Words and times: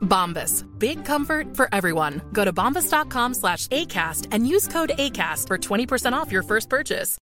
Bombas. 0.00 0.64
Big 0.78 1.04
comfort 1.04 1.56
for 1.56 1.68
everyone. 1.72 2.20
Go 2.32 2.44
to 2.44 2.52
bombas.com 2.52 3.34
slash 3.34 3.66
ACAST 3.68 4.28
and 4.32 4.46
use 4.46 4.68
code 4.68 4.92
ACAST 4.98 5.46
for 5.46 5.58
20% 5.58 6.12
off 6.12 6.30
your 6.32 6.42
first 6.42 6.68
purchase. 6.68 7.18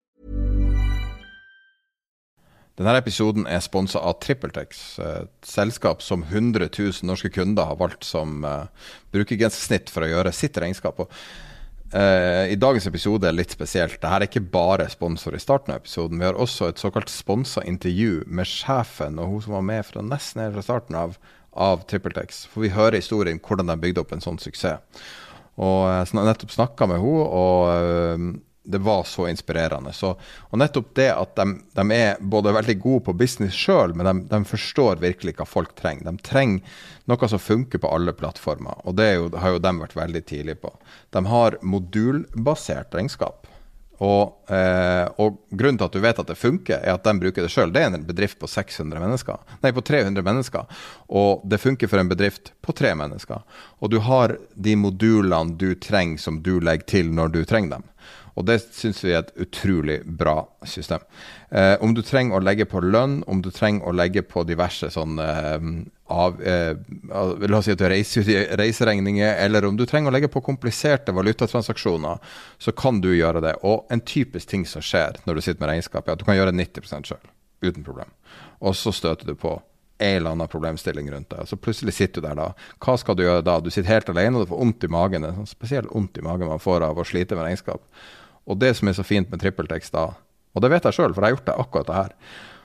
Denne 2.73 2.95
episoden 2.97 3.45
er 3.45 3.61
sponsa 3.61 3.99
av 4.01 4.15
TrippelTex, 4.23 4.77
et 5.05 5.45
selskap 5.45 6.01
som 6.01 6.23
100 6.25 6.71
000 6.73 7.05
norske 7.05 7.29
kunder 7.29 7.67
har 7.69 7.77
valgt 7.77 8.07
som 8.07 8.41
uh, 8.41 8.63
brukergrensesnitt 9.13 9.93
for 9.93 10.01
å 10.01 10.09
gjøre 10.09 10.31
sitt 10.33 10.57
regnskap. 10.57 11.03
Og, 11.03 11.11
uh, 11.93 12.49
I 12.49 12.57
dagens 12.57 12.89
episode 12.89 13.29
er 13.29 13.37
litt 13.37 13.53
spesielt. 13.53 13.99
Dette 13.99 14.15
er 14.17 14.25
ikke 14.25 14.41
bare 14.55 14.89
sponsor 14.89 15.37
i 15.37 15.43
starten 15.43 15.75
av 15.75 15.83
episoden. 15.83 16.17
Vi 16.17 16.25
har 16.25 16.41
også 16.41 16.71
et 16.71 16.81
såkalt 16.81 17.13
sponsa 17.13 17.61
intervju 17.61 18.23
med 18.25 18.49
sjefen 18.49 19.21
og 19.21 19.35
hun 19.35 19.45
som 19.45 19.57
var 19.59 19.69
med 19.69 19.85
fra 19.91 20.01
nesten 20.09 20.41
helt 20.41 20.57
fra 20.57 20.65
starten 20.65 20.97
av, 20.97 21.19
av 21.53 21.85
TrippelTex. 21.89 22.45
For 22.51 22.65
vi 22.65 22.73
hører 22.73 22.99
historien 22.99 23.41
hvordan 23.43 23.71
de 23.71 23.77
bygde 23.81 24.03
opp 24.03 24.15
en 24.15 24.23
sånn 24.23 24.41
suksess. 24.41 25.03
Og 25.61 25.83
jeg 25.85 26.09
uh, 26.09 26.23
nettopp 26.25 26.53
snakka 26.55 26.87
med 26.89 27.03
henne, 27.03 27.27
og 27.29 28.41
det 28.63 28.77
var 28.77 29.03
så 29.03 29.27
inspirerende. 29.27 29.93
Så, 29.93 30.15
og 30.49 30.59
nettopp 30.59 30.93
det 30.95 31.09
at 31.11 31.35
de, 31.35 31.45
de, 31.75 31.83
er 31.91 32.19
både 32.19 32.53
veldig 32.55 32.77
gode 32.79 33.05
på 33.07 33.15
business 33.19 33.57
sjøl, 33.59 33.93
men 33.95 34.07
de, 34.07 34.13
de, 34.31 34.39
forstår 34.47 35.01
virkelig 35.03 35.35
hva 35.37 35.47
folk 35.47 35.75
trenger. 35.79 36.07
De 36.07 36.23
trenger 36.23 36.79
noe 37.11 37.29
som 37.29 37.41
funker 37.41 37.83
på 37.83 37.91
alle 37.91 38.15
plattformer, 38.15 38.79
og 38.87 38.95
det 38.99 39.09
jo, 39.17 39.27
har 39.35 39.55
jo 39.55 39.63
de 39.63 39.73
vært 39.81 39.97
veldig 39.99 40.23
tidlig 40.29 40.57
på. 40.63 40.71
De 41.15 41.25
har 41.27 41.59
modulbasert 41.61 42.95
regnskap. 42.95 43.42
Og, 44.03 44.51
eh, 44.51 45.05
og, 45.21 45.37
grunnen 45.53 45.77
til 45.79 45.87
at 45.87 45.95
du 45.95 46.01
vet 46.03 46.19
at 46.19 46.27
det 46.27 46.39
funker, 46.39 46.81
er 46.81 46.97
at 46.97 47.05
de 47.05 47.13
bruker 47.21 47.45
det 47.45 47.51
sjøl. 47.53 47.71
Det 47.71 47.83
er 47.83 47.91
en 47.91 48.07
bedrift 48.07 48.39
på 48.41 48.49
600 48.51 48.99
mennesker, 48.99 49.39
nei, 49.63 49.71
på 49.75 49.83
300 49.85 50.25
mennesker. 50.25 50.67
Og 51.13 51.45
det 51.47 51.61
funker 51.63 51.91
for 51.91 52.01
en 52.01 52.11
bedrift 52.11 52.51
på 52.65 52.75
tre 52.75 52.93
mennesker. 52.99 53.45
Og 53.79 53.93
du 53.93 54.01
har 54.03 54.35
de 54.55 54.75
modulene 54.79 55.57
du 55.59 55.71
trenger, 55.79 56.19
som 56.19 56.41
du 56.43 56.57
legger 56.59 56.89
til 56.97 57.13
når 57.15 57.31
du 57.37 57.41
trenger 57.47 57.77
dem. 57.77 57.87
Og 58.33 58.45
det 58.47 58.59
syns 58.73 59.01
vi 59.03 59.13
er 59.13 59.21
et 59.21 59.33
utrolig 59.45 59.99
bra 60.05 60.39
system. 60.65 61.03
Eh, 61.49 61.75
om 61.85 61.93
du 61.93 62.01
trenger 62.05 62.39
å 62.39 62.43
legge 62.43 62.65
på 62.69 62.81
lønn, 62.81 63.19
om 63.29 63.43
du 63.45 63.51
trenger 63.53 63.85
å 63.85 63.93
legge 63.93 64.23
på 64.25 64.45
diverse 64.47 64.89
sånn 64.93 65.19
eh, 65.21 65.67
av, 66.13 66.39
eh, 66.41 66.73
La 67.13 67.59
oss 67.59 67.67
si 67.69 67.75
at 67.75 67.81
du 67.81 67.85
reiser 67.89 68.25
reiseregninger, 68.57 69.35
eller 69.45 69.67
om 69.67 69.77
du 69.77 69.85
trenger 69.89 70.09
å 70.09 70.15
legge 70.15 70.31
på 70.33 70.41
kompliserte 70.45 71.13
valutatransaksjoner, 71.13 72.33
så 72.57 72.73
kan 72.77 73.01
du 73.03 73.11
gjøre 73.13 73.43
det. 73.45 73.53
Og 73.61 73.85
en 73.93 74.01
typisk 74.01 74.49
ting 74.49 74.65
som 74.69 74.81
skjer 74.81 75.21
når 75.27 75.37
du 75.37 75.45
sitter 75.45 75.61
med 75.61 75.75
regnskap, 75.75 76.07
er 76.07 76.17
at 76.17 76.23
du 76.23 76.25
kan 76.27 76.39
gjøre 76.39 76.55
90% 76.57 77.13
sjøl, 77.13 77.21
uten 77.61 77.85
problem. 77.85 78.09
Og 78.63 78.75
så 78.79 78.93
støter 78.95 79.29
du 79.29 79.37
på 79.37 79.59
en 80.03 80.17
eller 80.17 80.33
annen 80.33 80.49
problemstilling 80.49 81.11
rundt 81.11 81.29
det. 81.29 81.45
Så 81.45 81.55
plutselig 81.55 81.93
sitter 81.93 82.21
du 82.21 82.27
der 82.27 82.39
da. 82.39 82.49
Hva 82.81 82.97
skal 82.99 83.15
du 83.15 83.23
gjøre 83.23 83.45
da? 83.45 83.59
Du 83.61 83.69
sitter 83.71 83.93
helt 83.93 84.09
alene 84.11 84.39
og 84.39 84.43
du 84.43 84.51
får 84.51 84.59
vondt 84.59 84.83
i 84.83 84.91
magen. 84.91 85.23
Det 85.23 85.29
er 85.29 85.37
sånn 85.37 85.53
spesielt 85.53 85.93
vondt 85.93 86.17
i 86.19 86.25
magen 86.25 86.49
man 86.49 86.63
får 86.63 86.87
av 86.89 86.99
å 86.99 87.05
slite 87.07 87.37
med 87.37 87.47
regnskap. 87.47 87.85
Og 88.49 88.59
det 88.59 88.73
som 88.77 88.89
er 88.89 88.97
så 88.97 89.05
fint 89.07 89.29
med 89.31 89.41
trippeltekst 89.41 89.93
da, 89.95 90.09
og 90.53 90.61
det 90.61 90.69
vet 90.69 90.85
jeg 90.85 90.97
sjøl, 90.97 91.13
for 91.13 91.23
jeg 91.23 91.31
har 91.31 91.37
gjort 91.37 91.47
det 91.49 91.59
akkurat 91.63 91.87
det 91.89 91.99
her, 91.99 92.11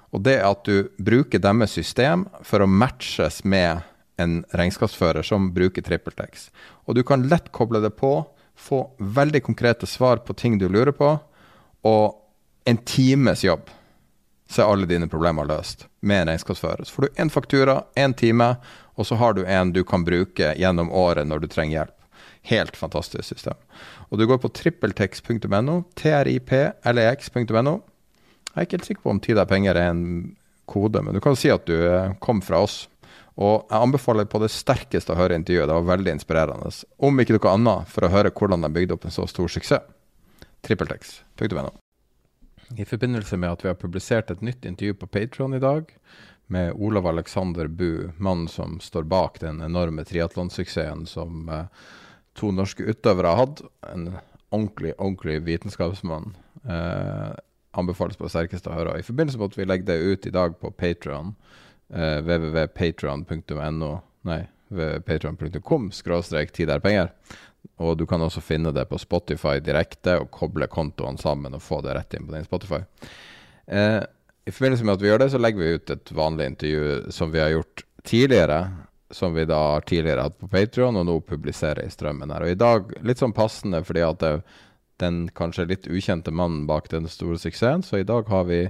og 0.08 0.24
det 0.24 0.34
er 0.38 0.46
at 0.48 0.64
du 0.64 0.88
bruker 1.04 1.42
deres 1.44 1.74
system 1.76 2.26
for 2.44 2.64
å 2.64 2.68
matches 2.68 3.42
med 3.44 3.84
en 4.18 4.40
regnskapsfører 4.56 5.22
som 5.22 5.50
bruker 5.54 5.84
trippeltekst. 5.84 6.50
Og 6.88 6.96
du 6.96 7.04
kan 7.06 7.26
lett 7.30 7.52
koble 7.54 7.82
det 7.84 7.92
på, 8.00 8.22
få 8.58 8.80
veldig 8.98 9.42
konkrete 9.46 9.86
svar 9.86 10.24
på 10.26 10.34
ting 10.34 10.56
du 10.58 10.66
lurer 10.68 10.96
på, 10.96 11.12
og 11.86 12.16
en 12.68 12.80
times 12.88 13.44
jobb 13.44 13.68
så 14.48 14.64
er 14.64 14.72
alle 14.72 14.88
dine 14.88 15.08
problemer 15.12 15.46
løst 15.46 15.86
med 16.00 16.22
en 16.22 16.32
regnskapsfører. 16.32 16.84
Så 16.84 16.96
får 16.96 17.06
du 17.06 17.20
én 17.22 17.30
faktura, 17.30 17.82
én 17.96 18.16
time, 18.16 18.54
og 18.96 19.06
så 19.06 19.14
har 19.20 19.36
du 19.36 19.44
en 19.44 19.72
du 19.72 19.84
kan 19.84 20.04
bruke 20.04 20.54
gjennom 20.56 20.90
året 20.90 21.28
når 21.28 21.44
du 21.44 21.48
trenger 21.52 21.78
hjelp. 21.78 21.97
Helt 22.48 22.76
fantastisk 22.76 23.28
system. 23.28 23.56
Og 24.08 24.20
du 24.20 24.26
går 24.28 24.38
på 24.40 24.50
trippeltex.no, 24.56 25.82
triplex.no. 26.00 27.74
Jeg 28.48 28.54
er 28.54 28.66
ikke 28.66 28.78
helt 28.78 28.88
sikker 28.88 29.04
på 29.04 29.12
om 29.12 29.20
tid 29.22 29.38
er 29.38 29.48
penger 29.50 29.76
er 29.76 29.90
en 29.92 30.06
kode, 30.68 31.02
men 31.04 31.16
du 31.16 31.20
kan 31.24 31.36
si 31.36 31.50
at 31.52 31.66
du 31.68 31.76
eh, 31.76 32.14
kom 32.24 32.40
fra 32.44 32.62
oss. 32.64 32.86
Og 33.38 33.68
jeg 33.68 33.78
anbefaler 33.78 34.26
på 34.26 34.40
det 34.42 34.50
sterkeste 34.50 35.14
å 35.14 35.18
høre 35.18 35.36
intervjuet. 35.38 35.68
Det 35.68 35.76
var 35.76 35.90
veldig 35.92 36.14
inspirerende. 36.16 36.72
Om 36.98 37.22
ikke 37.22 37.36
noe 37.36 37.52
annet, 37.52 37.92
for 37.92 38.06
å 38.06 38.10
høre 38.12 38.32
hvordan 38.34 38.64
de 38.64 38.72
bygde 38.74 38.96
opp 38.96 39.06
en 39.06 39.14
så 39.14 39.28
stor 39.30 39.52
suksess. 39.52 39.84
Trippeltex.no. 40.66 41.70
I 42.76 42.84
forbindelse 42.84 43.38
med 43.40 43.54
at 43.54 43.62
vi 43.64 43.70
har 43.70 43.78
publisert 43.78 44.32
et 44.32 44.42
nytt 44.44 44.66
intervju 44.66 44.98
på 44.98 45.06
Patron 45.06 45.54
i 45.54 45.62
dag, 45.62 45.92
med 46.48 46.72
Olav 46.74 47.06
Alexander 47.06 47.68
Bu, 47.68 48.10
mannen 48.16 48.48
som 48.48 48.80
står 48.80 49.06
bak 49.08 49.38
den 49.40 49.60
enorme 49.64 50.04
triatlonsuksessen 50.08 51.06
som 51.06 51.48
eh, 51.52 51.86
to 52.38 52.52
norske 52.54 52.86
utøvere 52.86 53.34
har 53.34 53.42
hatt. 53.42 53.62
En 53.92 54.08
ordentlig, 54.54 54.94
ordentlig 54.96 55.40
vitenskapsmann. 55.46 56.32
Eh, 56.64 57.32
anbefales 57.78 58.18
på 58.18 58.26
det 58.26 58.34
sterkeste 58.34 58.70
å 58.70 58.76
høre. 58.76 58.98
I 58.98 59.06
forbindelse 59.06 59.40
med 59.40 59.52
at 59.52 59.58
vi 59.58 59.66
legger 59.68 59.90
det 59.90 59.98
ut 59.98 60.28
i 60.28 60.34
dag 60.34 60.56
på 60.60 60.70
Patron, 60.74 61.34
eh, 61.92 62.20
www.patron.no 62.24 63.92
Nei, 64.28 64.42
patron.com 65.06 65.92
skråstrek 65.94 66.50
tid 66.52 66.68
der 66.68 66.82
penger. 66.84 67.12
Og 67.78 67.96
du 67.98 68.04
kan 68.06 68.20
også 68.20 68.42
finne 68.42 68.72
det 68.74 68.88
på 68.90 68.98
Spotify 69.00 69.58
direkte 69.62 70.18
og 70.22 70.32
koble 70.34 70.66
kontoene 70.70 71.20
sammen 71.20 71.54
og 71.54 71.62
få 71.62 71.80
det 71.86 71.94
rett 71.96 72.16
inn 72.18 72.26
på 72.26 72.34
din 72.34 72.46
Spotify. 72.46 72.82
Eh, 73.66 74.02
I 74.48 74.52
forbindelse 74.52 74.84
med 74.84 74.96
at 74.96 75.04
vi 75.04 75.10
gjør 75.10 75.22
det, 75.22 75.30
så 75.32 75.40
legger 75.40 75.62
vi 75.62 75.76
ut 75.76 75.94
et 75.94 76.12
vanlig 76.12 76.50
intervju 76.52 77.14
som 77.14 77.32
vi 77.32 77.42
har 77.42 77.54
gjort 77.54 77.84
tidligere 78.08 78.60
som 79.10 79.34
vi 79.34 79.46
da 79.48 79.80
tidligere 79.80 80.26
hatt 80.26 80.38
på 80.38 80.48
Patrion, 80.52 80.96
og 80.96 81.06
nå 81.08 81.18
publiserer 81.24 81.84
i 81.84 81.92
strømmen 81.92 82.32
her. 82.34 82.44
Og 82.44 82.52
i 82.52 82.58
dag 82.58 82.92
litt 83.06 83.22
sånn 83.22 83.36
passende 83.36 83.80
fordi 83.86 84.04
at 84.04 84.20
det, 84.20 84.32
den 85.00 85.26
kanskje 85.38 85.68
litt 85.70 85.88
ukjente 85.88 86.34
mannen 86.34 86.66
bak 86.68 86.90
den 86.92 87.08
store 87.10 87.38
suksessen, 87.40 87.84
så 87.86 88.00
i 88.00 88.08
dag 88.08 88.28
har 88.28 88.48
vi 88.50 88.66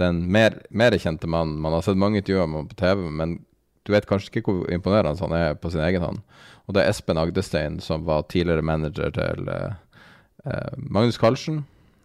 den 0.00 0.24
mer, 0.32 0.58
mer 0.70 0.96
kjente 0.98 1.28
mannen. 1.30 1.60
Man 1.62 1.76
har 1.76 1.84
sett 1.84 2.00
mange 2.00 2.20
intervjuer 2.20 2.48
med 2.50 2.62
ham 2.62 2.72
på 2.72 2.80
TV, 2.80 3.06
men 3.20 3.38
du 3.86 3.94
vet 3.94 4.08
kanskje 4.08 4.32
ikke 4.32 4.50
hvor 4.50 4.74
imponerende 4.74 5.22
han 5.22 5.36
er 5.36 5.56
på 5.60 5.70
sin 5.72 5.84
egen 5.84 6.02
hånd. 6.02 6.20
Og 6.66 6.74
det 6.74 6.82
er 6.82 6.90
Espen 6.90 7.20
Agdestein, 7.20 7.78
som 7.80 8.04
var 8.08 8.26
tidligere 8.30 8.66
manager 8.66 9.14
til 9.14 9.48
eh, 9.52 9.78
eh 10.44 10.76
Magnus 10.76 11.18
Carlsen, 11.22 11.62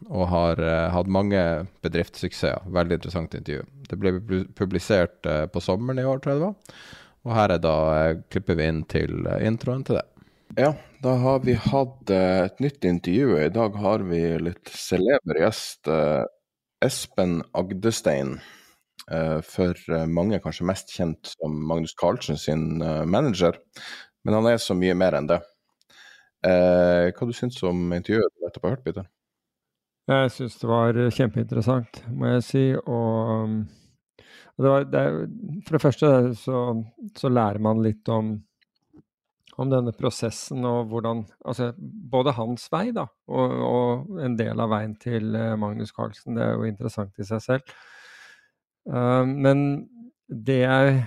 og 0.10 0.28
har 0.30 0.62
eh, 0.62 0.90
hatt 0.94 1.10
mange 1.10 1.42
bedriftssuksesser. 1.82 2.70
Veldig 2.70 3.00
interessant 3.00 3.36
intervju. 3.36 3.66
Det 3.90 4.00
ble 4.00 4.46
publisert 4.58 5.26
eh, 5.26 5.46
på 5.50 5.62
sommeren 5.62 6.00
i 6.00 6.06
år, 6.06 6.22
tror 6.22 6.34
jeg 6.34 6.42
det 6.42 6.48
var. 6.48 6.78
Og 7.28 7.36
her 7.36 7.54
er 7.54 7.62
da 7.62 7.76
eh, 7.96 8.22
klipper 8.34 8.58
vi 8.58 8.70
inn 8.72 8.82
til 8.90 9.28
eh, 9.30 9.44
introen 9.46 9.84
til 9.86 10.00
det. 10.00 10.08
Ja, 10.58 10.72
da 11.04 11.14
har 11.22 11.44
vi 11.46 11.54
hatt 11.56 12.10
eh, 12.12 12.48
et 12.48 12.64
nytt 12.64 12.88
intervju. 12.88 13.36
I 13.38 13.52
dag 13.54 13.78
har 13.84 14.06
vi 14.10 14.22
litt 14.42 14.72
celeber 14.74 15.42
gjest. 15.44 15.90
Espen 16.82 17.42
Agdestein. 17.54 18.40
For 19.46 19.76
mange 20.08 20.38
kanskje 20.40 20.66
mest 20.66 20.92
kjent 20.96 21.34
som 21.34 21.56
Magnus 21.68 21.92
Carlsen 22.00 22.38
sin 22.40 22.80
manager. 23.10 23.58
Men 24.24 24.38
han 24.38 24.48
er 24.50 24.62
så 24.62 24.76
mye 24.78 24.96
mer 24.96 25.18
enn 25.18 25.28
det. 25.28 25.40
Hva 26.46 27.28
du 27.28 27.34
syns 27.36 27.60
om 27.68 27.92
intervjuet 27.98 28.32
du 28.32 28.46
nettopp 28.46 28.66
har 28.66 28.76
hørt, 28.78 28.86
Peter? 28.86 29.10
Jeg 30.10 30.32
syns 30.38 30.58
det 30.62 30.70
var 30.70 31.02
kjempeinteressant, 31.18 32.02
må 32.14 32.32
jeg 32.32 32.46
si. 32.48 32.64
Og 32.80 33.60
det 34.58 34.70
var, 34.70 34.88
det, 34.92 35.04
for 35.66 35.76
det 35.76 35.82
første 35.84 36.10
så, 36.38 36.62
så, 37.18 37.32
lærer 37.32 37.62
man 37.64 37.82
litt 37.84 38.10
om, 38.12 38.34
om 39.58 39.72
denne 39.72 39.94
prosessen 39.96 40.66
og 40.68 40.92
hvordan 40.92 41.24
Altså 41.48 41.72
både 41.78 42.36
hans 42.38 42.68
vei, 42.74 42.90
da, 42.96 43.08
og, 43.32 43.56
og 43.68 44.22
en 44.26 44.38
del 44.40 44.62
av 44.62 44.74
veien 44.74 44.96
til 45.02 45.36
eh, 45.38 45.56
Magnus 45.60 45.94
Carlsen. 45.96 46.38
Det 46.38 46.46
er 46.46 46.56
jo 46.56 46.70
interessant 46.70 47.18
i 47.20 47.28
seg 47.28 47.44
selv. 47.46 47.76
Uh, 48.90 49.26
men 49.28 49.66
det 50.26 50.62
jeg 50.64 51.04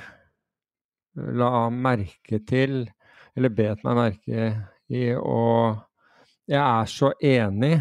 la 1.15 1.69
merke 1.71 2.41
til, 2.47 2.85
eller 3.35 3.55
bet 3.55 3.83
meg 3.87 3.99
merke 3.99 4.47
i, 4.91 5.09
og 5.15 5.81
jeg 6.51 6.61
er 6.61 6.91
så 6.91 7.13
enig 7.25 7.77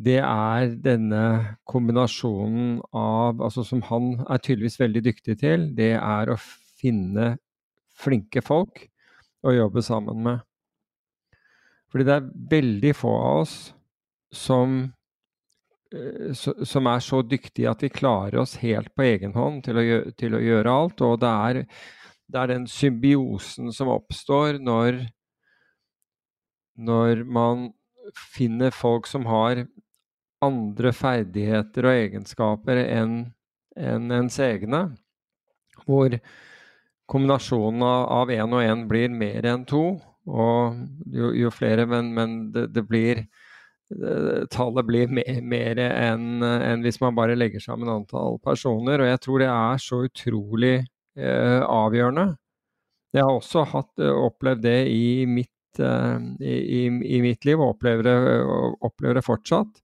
det 0.00 0.20
er 0.22 0.76
denne 0.80 1.22
kombinasjonen 1.68 2.78
av 2.96 3.42
altså 3.42 3.64
Som 3.66 3.82
han 3.90 4.14
er 4.30 4.40
tydeligvis 4.40 4.78
veldig 4.80 5.02
dyktig 5.04 5.36
til, 5.42 5.66
det 5.76 5.92
er 5.98 6.30
å 6.32 6.38
finne 6.80 7.34
flinke 8.00 8.40
folk 8.44 8.86
å 9.44 9.52
jobbe 9.52 9.82
sammen 9.84 10.22
med. 10.24 10.40
Fordi 11.90 12.06
det 12.06 12.16
er 12.16 12.30
veldig 12.54 12.94
få 12.96 13.12
av 13.18 13.42
oss 13.42 13.54
som, 14.32 14.92
eh, 15.92 16.32
som 16.32 16.86
er 16.86 17.02
så 17.04 17.20
dyktige 17.26 17.70
at 17.70 17.82
vi 17.82 17.92
klarer 17.92 18.40
oss 18.44 18.56
helt 18.62 18.94
på 18.94 19.04
egen 19.08 19.34
hånd 19.34 19.64
til 19.66 19.80
å, 19.80 19.84
gjøre, 19.84 20.14
til 20.16 20.36
å 20.36 20.44
gjøre 20.44 20.76
alt. 20.82 21.02
Og 21.02 21.18
det 21.20 21.34
er, 21.50 21.60
det 22.30 22.40
er, 22.40 22.52
den 22.54 22.66
symbiosen 22.70 23.72
som 23.74 23.90
oppstår 23.92 24.60
når, 24.62 25.02
når 26.78 27.24
man 27.26 27.68
finner 28.16 28.70
folk 28.74 29.10
som 29.10 29.26
har 29.26 29.66
andre 30.44 30.92
ferdigheter 30.96 31.86
og 31.86 31.98
egenskaper 32.04 32.80
enn 32.84 33.18
en 33.80 34.12
ens 34.12 34.38
egne. 34.42 34.82
Hvor 35.86 36.16
kombinasjonen 37.10 37.84
av 37.84 38.30
én 38.32 38.54
og 38.54 38.64
én 38.64 38.86
blir 38.90 39.12
mer 39.12 39.46
enn 39.50 39.66
to. 39.68 39.84
Og 40.30 40.80
jo, 41.10 41.30
jo 41.34 41.52
flere, 41.54 41.86
men, 41.88 42.12
men 42.14 42.34
det, 42.54 42.68
det, 42.74 42.84
blir 42.86 43.22
eh, 43.24 44.42
Tallet 44.52 44.86
blir 44.86 45.10
mer, 45.10 45.40
mer 45.42 45.80
enn 45.80 46.44
en 46.44 46.84
hvis 46.84 47.00
man 47.02 47.16
bare 47.16 47.38
legger 47.38 47.62
sammen 47.64 47.90
antall 47.90 48.38
personer. 48.44 49.02
Og 49.02 49.10
jeg 49.10 49.22
tror 49.24 49.42
det 49.42 49.50
er 49.50 49.82
så 49.82 50.02
utrolig 50.06 50.76
eh, 50.80 51.62
avgjørende. 51.64 52.28
Jeg 53.16 53.26
har 53.26 53.32
også 53.40 53.64
hatt, 53.72 53.92
eh, 53.98 54.22
opplevd 54.28 54.62
det 54.68 54.80
i 54.92 55.26
mitt, 55.26 55.80
eh, 55.82 56.18
i, 56.46 56.86
i, 56.86 57.22
mitt 57.24 57.48
liv, 57.48 57.58
og 57.58 57.74
opplever 57.74 58.06
det, 58.06 58.18
opplever 58.86 59.18
det 59.18 59.26
fortsatt 59.26 59.82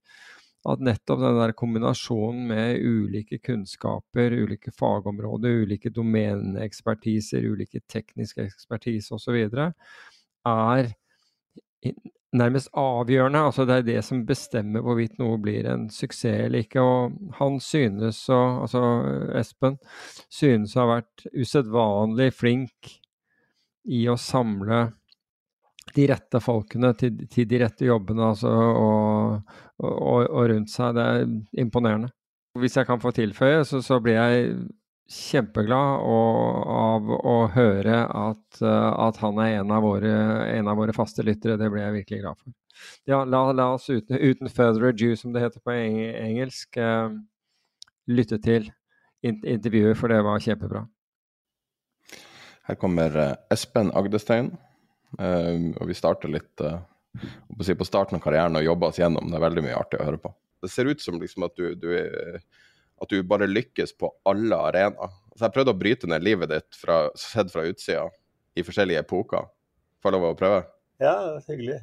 at 0.66 0.82
nettopp 0.82 1.20
den 1.22 1.38
der 1.38 1.54
kombinasjonen 1.56 2.46
med 2.50 2.82
ulike 2.82 3.38
kunnskaper, 3.44 4.34
ulike 4.42 4.72
fagområder, 4.74 5.62
ulike 5.62 5.92
domeneekspertiser, 5.94 7.46
ulike 7.46 7.82
tekniske 7.90 8.48
ekspertise 8.48 9.14
osv. 9.14 9.44
er 10.46 10.90
nærmest 12.36 12.68
avgjørende. 12.74 13.38
altså 13.38 13.64
Det 13.64 13.74
er 13.74 13.86
det 13.86 14.04
som 14.04 14.26
bestemmer 14.26 14.82
hvorvidt 14.84 15.18
noe 15.18 15.38
blir 15.38 15.68
en 15.70 15.88
suksess 15.90 16.46
eller 16.46 16.64
ikke. 16.64 16.82
Og 16.82 17.16
han 17.38 17.60
synes 17.60 18.24
å, 18.28 18.40
altså 18.66 18.82
Espen, 19.38 19.78
synes 20.28 20.76
å 20.76 20.84
ha 20.84 20.96
vært 20.96 21.26
usedvanlig 21.32 22.32
flink 22.34 22.96
i 23.86 24.06
å 24.10 24.18
samle 24.18 24.88
de 25.96 26.06
rette 26.10 26.40
folkene 26.44 26.92
til, 26.98 27.22
til 27.32 27.48
de 27.48 27.60
rette 27.64 27.86
jobbene 27.86 28.30
altså, 28.30 28.50
og, 28.52 29.52
og, 29.82 30.24
og, 30.24 30.42
rundt 30.52 30.72
seg. 30.72 30.96
Det 30.96 31.04
er 31.04 31.62
imponerende. 31.62 32.12
Hvis 32.56 32.76
jeg 32.78 32.88
kan 32.88 33.00
få 33.00 33.12
tilføye, 33.16 33.64
så, 33.68 33.82
så 33.84 34.00
blir 34.00 34.16
jeg 34.16 34.52
kjempeglad 35.06 36.02
og, 36.02 36.62
av 36.76 37.10
å 37.16 37.36
høre 37.54 38.00
at, 38.10 38.60
at 38.62 39.20
han 39.22 39.38
er 39.44 39.60
en 39.60 39.74
av, 39.76 39.84
våre, 39.84 40.14
en 40.50 40.70
av, 40.70 40.78
våre, 40.80 40.94
faste 40.96 41.24
lyttere. 41.26 41.58
Det 41.60 41.70
blir 41.72 41.84
jeg 41.84 41.98
virkelig 42.00 42.22
glad 42.24 42.40
for. 42.40 42.56
Ja, 43.08 43.22
la, 43.24 43.44
la 43.56 43.70
oss 43.76 43.88
uten, 43.88 44.18
uten, 44.18 44.50
further 44.52 44.90
ado, 44.90 45.14
som 45.16 45.32
det 45.32 45.44
heter 45.44 45.62
på 45.64 45.72
engelsk, 45.76 46.76
uh, 46.76 47.14
lytte 48.10 48.40
til 48.42 48.68
intervjuet, 49.24 49.96
for 49.98 50.12
det 50.12 50.20
var 50.26 50.42
kjempebra. 50.42 50.84
Her 52.66 52.76
kommer 52.78 53.14
eh, 53.22 53.34
Espen 53.54 53.92
Agdestein 53.94 54.50
Uh, 55.14 55.72
og 55.78 55.88
vi 55.90 55.96
starter 55.96 56.32
litt 56.32 56.62
uh, 56.64 56.80
på 57.56 57.88
starten 57.88 58.18
av 58.18 58.24
karrieren 58.24 58.58
og 58.58 58.66
jobber 58.66 58.90
oss 58.90 59.00
gjennom. 59.00 59.30
Det 59.30 59.38
er 59.38 59.46
veldig 59.46 59.64
mye 59.66 59.78
artig 59.78 60.00
å 60.00 60.08
høre 60.08 60.20
på. 60.22 60.32
Det 60.62 60.72
ser 60.72 60.90
ut 60.90 61.02
som 61.02 61.18
liksom 61.20 61.46
at, 61.46 61.56
du, 61.56 61.74
du 61.78 61.90
er, 61.96 62.40
at, 63.00 63.10
du, 63.10 63.20
bare 63.22 63.48
lykkes 63.48 63.94
på 64.00 64.10
alle 64.28 64.58
arenaer. 64.70 65.12
Altså, 65.30 65.44
jeg 65.44 65.54
prøvde 65.56 65.74
å 65.74 65.80
bryte 65.80 66.10
ned 66.10 66.24
livet 66.24 66.52
ditt 66.52 66.78
fra, 66.80 67.06
sett 67.18 67.52
fra 67.52 67.66
utsida 67.68 68.06
i 68.56 68.64
forskjellige 68.64 69.04
epoker. 69.04 69.50
Får 70.02 70.12
jeg 70.12 70.16
lov 70.16 70.32
å 70.32 70.38
prøve? 70.38 70.64
Ja, 71.02 71.16
hyggelig. 71.48 71.82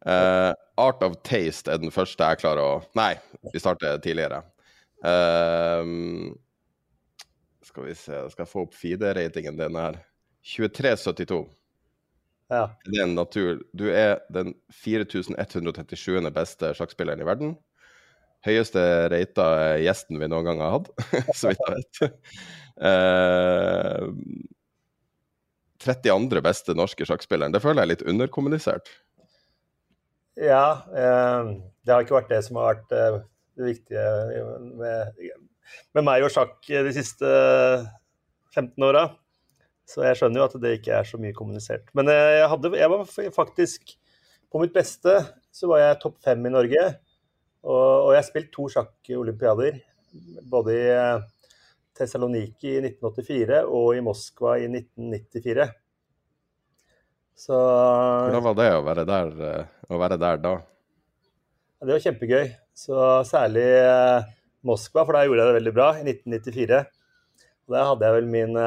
Uh, 0.00 0.56
Art 0.80 1.02
of 1.04 1.18
Taste 1.28 1.74
er 1.74 1.80
den 1.82 1.92
første 1.92 2.24
jeg 2.24 2.40
klarer 2.40 2.64
å 2.64 2.76
Nei, 2.96 3.12
vi 3.52 3.60
starter 3.60 4.00
tidligere. 4.00 4.40
Uh, 5.04 6.32
skal 7.68 7.86
vi 7.86 7.94
se, 7.94 8.22
skal 8.32 8.46
jeg 8.46 8.50
få 8.50 8.64
opp 8.64 8.76
feed-ratingen 8.76 9.60
din 9.60 9.76
her. 9.78 10.00
2372. 10.56 11.44
Ja. 12.50 12.64
Det 12.84 12.98
er 12.98 13.06
en 13.06 13.16
natur. 13.16 13.60
Du 13.76 13.86
er 13.88 14.20
den 14.34 14.54
4137. 14.74 16.30
beste 16.34 16.72
sjakkspilleren 16.76 17.22
i 17.22 17.28
verden. 17.28 17.52
Høyeste 18.46 18.82
rata 19.12 19.46
gjesten 19.82 20.18
vi 20.20 20.28
noen 20.30 20.48
gang 20.48 20.62
har 20.64 20.78
hatt, 20.78 20.88
så 21.38 21.52
vidt 21.52 21.60
jeg 21.66 21.76
vet. 21.76 22.32
Uh, 22.80 24.08
32. 25.80 26.40
beste 26.44 26.76
norske 26.76 27.06
sjakkspilleren. 27.08 27.54
Det 27.54 27.62
føler 27.62 27.82
jeg 27.82 27.88
er 27.88 27.92
litt 27.94 28.08
underkommunisert. 28.08 28.90
Ja, 30.40 30.82
eh, 30.96 31.52
det 31.84 31.92
har 31.92 32.04
ikke 32.04 32.18
vært 32.18 32.32
det 32.32 32.42
som 32.46 32.58
har 32.60 32.74
vært 32.74 32.92
eh, 32.96 33.16
det 33.60 33.70
viktige 33.74 34.04
med, 34.80 35.22
med 35.96 36.06
meg 36.06 36.24
og 36.24 36.32
sjakk 36.32 36.58
de 36.68 36.92
siste 36.96 37.30
15 38.54 38.86
åra. 38.86 39.08
Så 39.90 40.04
jeg 40.06 40.18
skjønner 40.20 40.38
jo 40.38 40.46
at 40.46 40.56
det 40.62 40.76
ikke 40.76 40.94
er 41.00 41.08
så 41.08 41.18
mye 41.18 41.34
kommunisert. 41.34 41.88
Men 41.98 42.10
eh, 42.12 42.36
jeg, 42.38 42.48
hadde, 42.52 42.70
jeg 42.78 42.92
var 42.92 43.08
faktisk 43.34 43.96
På 44.50 44.62
mitt 44.62 44.74
beste 44.74 45.16
så 45.54 45.66
var 45.70 45.82
jeg 45.82 45.98
topp 46.02 46.20
fem 46.22 46.46
i 46.46 46.52
Norge. 46.52 46.82
Og, 47.66 48.06
og 48.06 48.12
jeg 48.14 48.20
har 48.20 48.26
spilt 48.28 48.50
to 48.54 48.68
sjakkolympiader. 48.70 49.80
Både 50.50 50.74
i 50.76 50.86
eh, 50.94 51.24
Tessaloniki 51.98 52.76
i 52.76 52.80
1984 52.86 53.60
og 53.66 53.92
i 53.98 54.02
Moskva 54.02 54.56
i 54.62 54.68
1994. 54.70 55.68
Så 57.40 57.56
Hvordan 57.56 58.46
var 58.46 58.58
det 58.58 58.70
å 58.76 58.82
være 58.86 59.06
der, 59.08 59.30
eh, 59.50 59.70
å 59.90 60.00
være 60.02 60.18
der 60.22 60.42
da? 60.42 60.56
Det 61.80 61.94
var 61.96 62.04
kjempegøy. 62.06 62.50
Så 62.76 62.98
særlig 63.26 63.68
Moskva, 64.66 65.02
for 65.02 65.16
da 65.16 65.24
gjorde 65.26 65.42
jeg 65.42 65.50
det 65.50 65.60
veldig 65.60 65.74
bra 65.78 65.94
i 65.98 66.04
1994. 66.04 66.84
Og 67.66 67.74
der 67.74 67.88
hadde 67.90 68.06
jeg 68.06 68.18
vel 68.18 68.30
min 68.34 68.60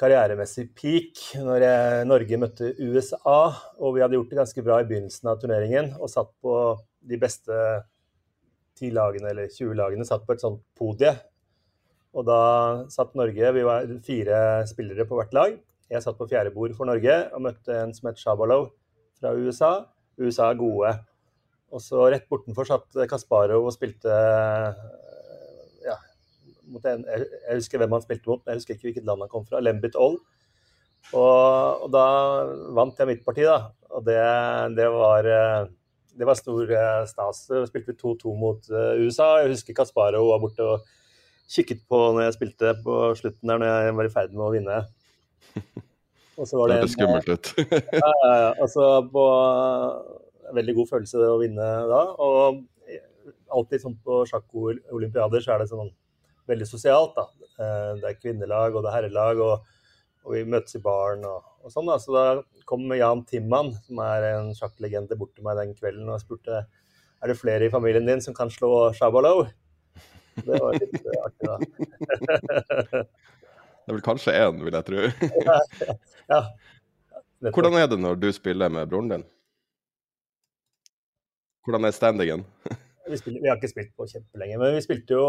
karrieremessig 0.00 0.70
peak 0.76 1.20
når 1.44 1.64
jeg, 1.66 2.04
Norge 2.08 2.38
møtte 2.40 2.72
USA. 2.80 3.40
Og 3.78 3.96
vi 3.96 4.04
hadde 4.04 4.16
gjort 4.16 4.32
det 4.32 4.40
ganske 4.40 4.64
bra 4.64 4.80
i 4.80 4.86
begynnelsen 4.88 5.30
av 5.30 5.40
turneringen 5.42 5.92
og 5.98 6.12
satt 6.12 6.30
på 6.42 6.54
de 7.10 7.18
beste 7.20 7.56
10 8.80 8.94
lagene 8.96 9.32
eller 9.32 9.50
20 9.52 9.76
lagene 9.76 10.06
satt 10.08 10.24
på 10.26 10.36
et 10.36 10.44
sånt 10.44 10.62
podie. 10.78 11.12
Og 12.16 12.26
da 12.26 12.40
satt 12.90 13.14
Norge 13.14 13.52
Vi 13.54 13.66
var 13.66 13.86
fire 14.06 14.38
spillere 14.66 15.06
på 15.06 15.18
hvert 15.18 15.36
lag. 15.36 15.58
Jeg 15.90 16.04
satt 16.04 16.18
på 16.18 16.28
fjerde 16.30 16.52
bord 16.54 16.74
for 16.78 16.88
Norge 16.88 17.16
og 17.34 17.44
møtte 17.44 17.76
en 17.84 17.94
som 17.94 18.10
het 18.10 18.18
Shabalov 18.20 18.70
fra 19.20 19.34
USA. 19.36 19.72
USA 20.20 20.50
er 20.50 20.60
gode. 20.60 20.94
Og 21.70 21.82
så 21.82 22.08
rett 22.10 22.26
bortenfor 22.30 22.66
satt 22.66 22.98
Kasparov 23.10 23.68
og 23.68 23.74
spilte 23.76 24.14
en, 26.78 27.02
jeg 27.06 27.56
husker 27.58 27.80
hvem 27.80 27.96
han 27.96 28.04
spilte 28.04 28.30
mot, 28.30 28.42
men 28.44 28.54
jeg 28.54 28.62
husker 28.62 28.76
ikke 28.76 28.88
hvilket 28.90 29.08
land 29.08 29.24
han 29.24 29.32
kom 29.32 29.46
fra. 29.48 29.62
Lembit 29.64 29.98
Oll. 29.98 30.20
Og, 31.16 31.82
og, 31.84 31.88
da 31.94 32.04
vant 32.76 32.98
jeg 33.00 33.10
mitt 33.10 33.26
parti, 33.26 33.44
da. 33.48 33.72
Og 33.90 34.04
det, 34.06 34.20
det, 34.76 34.86
var, 34.94 35.26
eh, 35.26 35.68
det 36.18 36.28
var 36.28 36.38
stor 36.38 36.70
eh, 36.70 37.02
stas. 37.10 37.44
vi 37.50 37.66
spilte 37.70 37.94
vi 37.94 38.00
2-2 38.02 38.34
mot 38.38 38.70
eh, 38.70 39.02
USA. 39.02 39.32
Jeg 39.42 39.56
husker 39.56 39.76
Kasparov 39.76 40.30
var 40.30 40.42
borte 40.42 40.66
og 40.66 40.88
kikket 41.50 41.82
på 41.90 42.00
når 42.14 42.28
jeg 42.28 42.36
spilte 42.38 42.74
på 42.84 42.98
slutten 43.18 43.50
der, 43.50 43.58
når 43.58 43.70
jeg 43.72 43.96
var 43.98 44.08
i 44.10 44.14
ferd 44.14 44.36
med 44.36 44.46
å 44.46 44.52
vinne. 44.54 44.82
Og 46.40 46.48
så 46.48 46.56
var 46.56 46.70
det, 46.70 46.82
det 46.86 46.92
skummelt 46.94 47.26
ut. 47.28 47.48
ja, 48.00 48.12
ja, 48.24 48.34
ja. 48.46 48.52
Altså 48.62 48.84
på 49.12 49.24
veldig 50.56 50.74
god 50.78 50.88
følelse 50.94 51.26
å 51.26 51.40
vinne 51.42 51.66
da. 51.90 52.04
Og 52.22 52.62
alltid 53.50 53.82
sånn 53.82 53.98
på 54.04 54.22
sjakk-olympiader 54.30 55.42
så 55.44 55.54
er 55.54 55.62
det 55.62 55.68
sånn 55.72 55.90
veldig 56.50 56.68
sosialt. 56.68 57.16
da. 57.16 57.26
Eh, 57.60 57.92
det 58.00 58.10
er 58.10 58.18
kvinnelag 58.18 58.74
og 58.74 58.84
det 58.84 58.90
er 58.90 58.98
herrelag, 58.98 59.40
og, 59.44 59.78
og 60.26 60.36
vi 60.36 60.44
møtes 60.48 60.76
i 60.76 60.82
baren 60.84 61.24
og, 61.28 61.46
og, 61.62 61.72
sånn. 61.72 61.88
da. 61.90 61.98
Så 62.02 62.14
da 62.14 62.26
kom 62.68 62.84
Jan 62.96 63.24
Timman, 63.28 63.72
som 63.86 64.02
er 64.04 64.28
en 64.34 64.52
sjakklegende, 64.56 65.18
bort 65.20 65.34
til 65.36 65.46
meg 65.46 65.58
den 65.60 65.74
kvelden 65.78 66.10
og 66.10 66.22
spurte 66.22 66.64
er 67.20 67.28
det 67.28 67.36
flere 67.36 67.66
i 67.66 67.72
familien 67.72 68.06
din 68.08 68.22
som 68.24 68.32
kan 68.36 68.48
slå 68.52 68.92
shabalow. 68.96 69.42
Det 70.40 70.56
var 70.56 70.76
litt 70.78 71.10
artig, 71.20 71.48
da. 71.50 73.04
Det 73.80 73.94
er 73.94 73.96
vel 73.96 74.04
kanskje 74.04 74.32
én, 74.36 74.58
vil 74.62 74.76
jeg 74.76 74.86
tro. 74.86 75.00
ja, 75.48 75.54
ja. 76.30 76.40
Hvordan 77.48 77.74
er 77.80 77.88
det 77.90 77.96
når 77.98 78.18
du 78.20 78.28
spiller 78.36 78.70
med 78.70 78.86
broren 78.86 79.08
din? 79.10 79.24
Hvordan 81.64 81.88
er 81.88 81.96
standingen? 81.96 82.44
Vi, 83.10 83.18
spiller, 83.20 83.42
vi, 83.42 83.50
har 83.50 83.58
ikke 83.58 83.72
spilt 83.72 83.94
på 83.98 84.08
kjempelenge, 84.10 84.58
men 84.60 84.76
vi 84.76 84.82
spilte 84.84 85.16
jo 85.16 85.24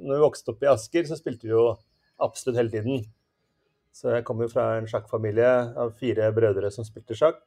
når 0.00 0.16
vi 0.16 0.22
vokste 0.24 0.54
opp 0.54 0.64
i 0.64 0.70
Asker, 0.72 1.08
så 1.08 1.18
spilte 1.18 1.48
vi 1.48 1.54
jo 1.54 1.66
absolutt 2.22 2.58
hele 2.60 2.72
tiden. 2.72 3.04
Så 3.92 4.14
jeg 4.14 4.24
kommer 4.24 4.48
jo 4.48 4.52
fra 4.54 4.66
en 4.78 4.88
sjakkfamilie 4.88 5.50
av 5.78 5.92
fire 6.00 6.30
brødre 6.34 6.70
som 6.72 6.86
spilte 6.86 7.16
sjakk, 7.18 7.42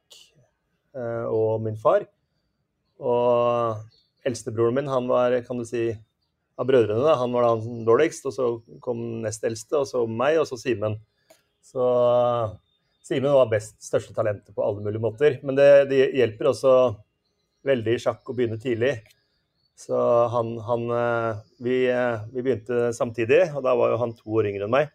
eh, 0.94 1.24
og 1.26 1.64
min 1.64 1.78
far. 1.80 2.06
Og 3.02 3.82
eldstebroren 4.26 4.78
min, 4.78 4.90
han 4.90 5.10
var, 5.10 5.34
kan 5.46 5.58
du 5.58 5.66
si, 5.68 5.88
av 6.56 6.68
brødrene, 6.68 7.02
da, 7.04 7.16
han 7.20 7.34
var 7.34 7.48
da 7.48 7.80
dårligst. 7.88 8.28
Og 8.30 8.36
så 8.36 8.50
kom 8.84 9.02
nest 9.24 9.44
eldste, 9.46 9.82
og 9.82 9.90
så 9.90 10.04
meg, 10.06 10.38
og 10.40 10.48
så 10.48 10.58
Simen. 10.60 10.98
Så 11.64 11.82
Simen 13.06 13.34
var 13.34 13.50
best, 13.50 13.76
største 13.84 14.14
talentet 14.16 14.54
på 14.54 14.64
alle 14.64 14.82
mulige 14.84 15.02
måter. 15.02 15.40
Men 15.46 15.58
det, 15.58 15.70
det 15.90 16.08
hjelper 16.16 16.52
også 16.52 16.72
veldig 17.66 17.96
i 17.96 18.02
sjakk 18.02 18.26
å 18.30 18.36
begynne 18.36 18.58
tidlig. 18.62 18.96
Så 19.76 20.26
han, 20.26 20.58
han 20.58 20.90
eh, 20.90 21.36
vi, 21.58 21.90
eh, 21.90 22.20
vi, 22.32 22.42
begynte 22.42 22.92
samtidig, 22.96 23.42
og 23.54 23.62
da 23.62 23.74
var 23.76 23.92
jo 23.92 23.98
han 24.00 24.14
to 24.16 24.38
år 24.40 24.48
yngre 24.48 24.64
enn 24.64 24.72
meg. 24.72 24.88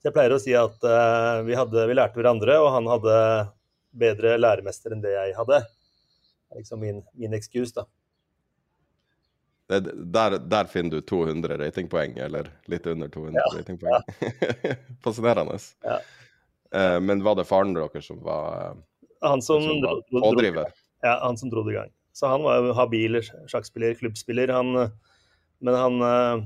Så 0.00 0.08
jeg 0.08 0.16
pleier 0.16 0.34
å 0.34 0.40
si 0.42 0.54
at 0.58 0.82
uh, 0.82 1.42
vi, 1.46 1.54
hadde, 1.56 1.84
vi, 1.88 1.94
lærte 1.94 2.18
hverandre, 2.18 2.58
og 2.62 2.72
han 2.74 2.88
hadde 2.90 3.14
bedre 3.96 4.34
læremester 4.38 4.92
enn 4.94 5.04
det 5.04 5.14
jeg 5.14 5.36
hadde. 5.38 5.60
Det 5.62 6.56
er 6.56 6.60
liksom 6.60 6.82
min, 6.82 7.00
min 7.18 7.36
excuse, 7.38 7.72
da. 7.74 7.86
Det, 9.70 9.80
der, 10.14 10.36
der, 10.42 10.68
finner 10.70 10.98
du 10.98 11.06
200 11.06 11.58
ratingpoeng, 11.62 12.18
eller 12.22 12.50
litt 12.70 12.86
under 12.90 13.10
200 13.14 13.40
ja, 13.40 13.48
ratingpoeng. 13.56 14.10
Ja. 14.20 14.76
Fascinerende. 15.06 15.58
Ja. 15.86 16.00
Uh, 16.74 16.98
men 17.02 17.22
var 17.26 17.38
det 17.38 17.46
faren 17.46 17.74
deres 17.78 18.10
som 18.10 18.20
var, 18.26 18.76
han 19.22 19.42
som, 19.42 19.62
som 19.62 19.86
var 19.86 20.02
pådriver? 20.10 20.74
Ja, 21.06 21.20
han 21.22 21.38
som 21.38 21.50
dro 21.50 21.62
det 21.66 21.74
i 21.74 21.78
gang. 21.80 21.94
Så 22.16 22.26
han 22.26 22.42
var 22.46 22.62
jo 22.64 22.72
habil 22.72 23.18
sjakkspiller, 23.20 23.94
klubbspiller. 23.94 24.48
Han, 24.48 24.70
men 25.60 25.74
han, 25.76 25.96
eh, 26.00 26.44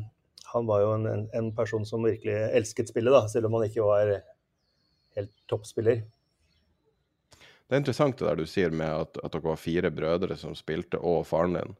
han, 0.53 0.65
var 0.67 0.81
jo 0.83 0.89
en, 0.97 1.29
en, 1.31 1.51
person 1.55 1.85
som 1.87 2.03
virkelig 2.03 2.35
elsket 2.59 2.91
spillet, 2.91 3.15
da, 3.15 3.21
selv 3.31 3.47
om 3.47 3.55
han 3.55 3.69
ikke 3.69 3.85
var 3.87 4.11
helt 5.15 5.31
toppspiller. 5.47 6.01
Det 7.39 7.77
er 7.77 7.83
interessant 7.85 8.19
det 8.19 8.27
der 8.27 8.41
du 8.41 8.51
sier 8.51 8.75
med 8.75 8.91
at, 8.91 9.21
at, 9.23 9.31
dere 9.31 9.45
var 9.45 9.61
fire 9.63 9.93
brødre 9.95 10.35
som 10.41 10.57
spilte, 10.59 10.99
og 10.99 11.23
faren 11.29 11.55
din. 11.61 11.79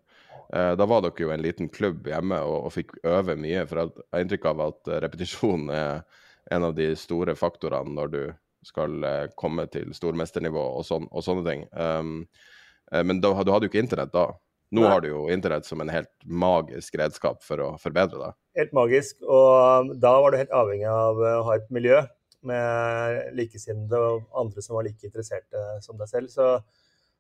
Eh, 0.55 0.71
da 0.79 0.87
var 0.87 1.03
dere 1.03 1.27
jo 1.27 1.35
en 1.35 1.43
liten 1.43 1.73
klubb 1.75 2.07
hjemme 2.13 2.39
og, 2.47 2.69
og 2.69 2.75
fikk 2.77 2.95
øve 3.03 3.35
mye. 3.43 3.67
For 3.67 3.83
jeg 3.83 4.07
har 4.15 4.23
inntrykk 4.23 4.49
av 4.53 4.65
at 4.69 4.93
repetisjon 5.09 5.67
er 5.75 6.05
en 6.55 6.69
av 6.71 6.79
de 6.79 6.93
store 6.95 7.35
faktorene 7.35 7.99
når 7.99 8.15
du 8.15 8.23
skal 8.71 9.03
eh, 9.03 9.27
komme 9.35 9.67
til 9.75 9.91
stormesternivå 9.99 10.63
og, 10.79 10.87
sån, 10.87 11.11
og 11.11 11.27
sånne 11.27 11.47
ting. 11.51 11.67
Um, 11.75 12.23
Eh, 12.23 12.60
men 12.91 13.21
da, 13.23 13.31
du 13.31 13.53
hadde 13.53 13.69
jo 13.69 13.73
ikke 13.73 13.83
internett 13.83 14.13
da. 14.15 14.29
Nå 14.71 14.85
Nei. 14.85 14.91
har 14.93 15.03
du 15.03 15.09
jo 15.11 15.25
internett 15.35 15.67
som 15.67 15.81
en 15.83 15.91
helt 15.91 16.13
magisk 16.23 16.95
redskap 17.01 17.43
for 17.43 17.63
å 17.65 17.69
forbedre 17.83 18.21
deg. 18.21 18.37
Helt 18.61 18.75
magisk, 18.77 19.19
og 19.27 19.91
da 20.03 20.13
var 20.23 20.31
du 20.31 20.39
helt 20.39 20.55
avhengig 20.55 20.87
av 20.91 21.19
å 21.19 21.33
ha 21.49 21.57
et 21.59 21.71
miljø 21.75 22.05
med 22.47 23.35
likesinnede 23.37 23.99
og 23.99 24.29
andre 24.39 24.63
som 24.65 24.79
var 24.79 24.87
like 24.87 25.07
interesserte 25.07 25.65
som 25.85 25.99
deg 25.99 26.11
selv. 26.11 26.31
Så, 26.33 26.47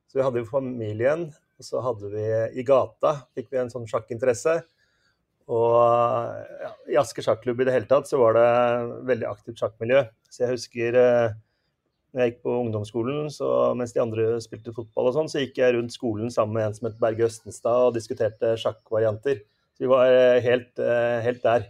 så, 0.06 0.18
vi 0.18 0.24
hadde 0.24 0.44
jo 0.44 0.48
familien, 0.48 1.26
og 1.58 1.66
så 1.66 1.82
hadde 1.84 2.12
vi 2.14 2.26
i 2.60 2.66
gata 2.66 3.16
fikk 3.34 3.50
vi 3.50 3.60
en 3.64 3.72
sånn 3.72 3.88
sjakkinteresse. 3.90 4.60
Og 5.50 5.74
ja, 6.62 6.72
i 6.92 6.98
Asker 7.00 7.26
sjakklubb 7.26 7.64
i 7.64 7.66
det 7.66 7.74
hele 7.74 7.90
tatt 7.90 8.06
så 8.06 8.20
var 8.20 8.38
det 8.38 8.48
veldig 9.10 9.26
aktivt 9.26 9.58
sjakkmiljø. 9.58 10.04
Så 10.30 10.44
jeg 10.44 10.54
husker 10.54 10.98
eh, 11.00 11.32
når 12.10 12.22
jeg 12.22 12.32
gikk 12.32 12.40
på 12.46 12.54
ungdomsskolen, 12.64 13.28
så 13.30 13.48
mens 13.78 13.94
de 13.94 14.02
andre 14.02 14.24
spilte 14.42 14.74
fotball 14.74 15.10
og 15.10 15.14
sånn, 15.14 15.28
så 15.30 15.44
gikk 15.44 15.60
jeg 15.60 15.76
rundt 15.76 15.94
skolen 15.94 16.32
sammen 16.34 16.56
med 16.56 16.66
en 16.66 16.74
som 16.74 16.88
het 16.88 16.98
Berge 17.02 17.28
Østenstad 17.28 17.86
og 17.86 17.94
diskuterte 17.94 18.56
sjakkvarianter. 18.58 19.44
Så 19.78 19.84
vi 19.84 19.90
var 19.92 20.10
eh, 20.10 20.40
helt, 20.42 20.72
eh, 20.82 21.20
helt, 21.22 21.44
der. 21.44 21.68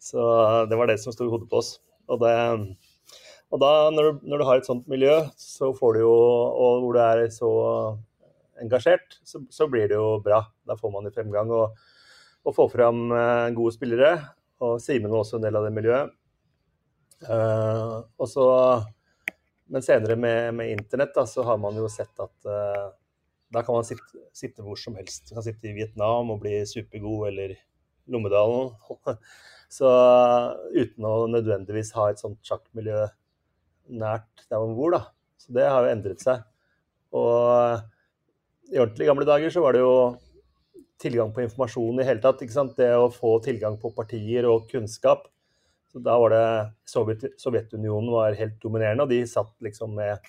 Så 0.00 0.20
det 0.68 0.76
var 0.76 0.90
det 0.90 0.98
som 1.00 1.16
sto 1.16 1.24
i 1.24 1.32
hodet 1.32 1.48
på 1.48 1.62
oss. 1.62 1.72
Og, 2.12 2.20
det, 2.20 2.34
og 3.48 3.62
da, 3.62 3.72
når 3.94 4.06
du, 4.10 4.20
når 4.28 4.42
du, 4.42 4.46
har 4.50 4.60
et 4.60 4.68
sånt 4.68 4.84
miljø, 4.90 5.16
så 5.40 5.72
får 5.76 5.96
du 5.96 6.02
jo, 6.02 6.12
og 6.12 6.84
hvor 6.84 6.96
du 6.96 7.00
er 7.06 7.24
så 7.32 7.50
engasjert, 8.60 9.16
så, 9.24 9.40
så 9.48 9.68
blir 9.72 9.88
det 9.88 9.96
jo 9.96 10.20
bra. 10.24 10.44
Da 10.68 10.76
får 10.76 10.92
man 10.92 11.08
jo 11.08 11.16
fremgang 11.16 11.52
og, 11.56 11.80
og 12.44 12.56
får 12.56 12.72
fram 12.76 13.04
eh, 13.16 13.48
gode 13.56 13.76
spillere. 13.80 14.14
Og 14.60 14.76
Simen 14.84 15.08
var 15.08 15.24
også 15.24 15.40
en 15.40 15.48
del 15.48 15.56
av 15.56 15.64
det 15.64 15.72
miljøet. 15.72 16.16
Og 17.20 18.24
så 18.28 18.44
men 19.70 19.84
senere 19.86 20.16
med, 20.18 20.54
med 20.58 20.72
internett 20.74 21.14
da, 21.14 21.24
så 21.26 21.44
har 21.46 21.58
man 21.62 21.76
jo 21.78 21.86
sett 21.90 22.18
at 22.22 22.48
uh, 22.50 22.90
da 23.54 23.62
kan 23.66 23.76
man 23.76 23.86
sitte, 23.86 24.24
sitte, 24.36 24.62
hvor 24.62 24.78
som 24.78 24.96
helst. 24.98 25.28
Man 25.30 25.40
kan 25.40 25.46
sitte 25.46 25.70
i 25.70 25.74
Vietnam 25.74 26.30
og 26.34 26.42
bli 26.42 26.60
supergod, 26.68 27.28
eller 27.30 27.56
Lommedalen. 28.10 28.72
så 29.76 29.90
uten 30.74 31.06
å 31.06 31.14
nødvendigvis 31.30 31.94
ha 31.98 32.08
et 32.10 32.22
sånt 32.22 32.40
sjakkmiljø 32.46 33.06
nært 34.00 34.46
der 34.46 34.62
man 34.62 34.76
bor, 34.78 34.94
da. 34.94 35.02
Så 35.40 35.54
det 35.56 35.66
har 35.66 35.86
jo 35.86 35.94
endret 35.94 36.22
seg. 36.22 36.42
Og 37.16 38.70
i 38.70 38.78
ordentlig 38.78 39.08
gamle 39.08 39.26
dager 39.26 39.50
så 39.50 39.62
var 39.64 39.74
det 39.74 39.82
jo 39.82 39.94
tilgang 41.00 41.32
på 41.34 41.42
informasjon 41.42 42.02
i 42.02 42.06
hele 42.06 42.22
tatt. 42.22 42.42
ikke 42.42 42.54
sant? 42.54 42.76
Det 42.78 42.90
å 42.94 43.10
få 43.10 43.38
tilgang 43.42 43.78
på 43.82 43.90
partier 43.96 44.46
og 44.50 44.68
kunnskap 44.70 45.26
så 45.92 45.98
da 45.98 46.16
var 46.18 46.30
det 46.30 46.44
Sovjet, 46.86 47.24
Sovjetunionen 47.40 48.12
var 48.12 48.36
helt 48.38 48.60
dominerende, 48.62 49.06
og 49.06 49.10
de 49.10 49.24
satt 49.26 49.52
liksom 49.64 49.96
med 49.98 50.22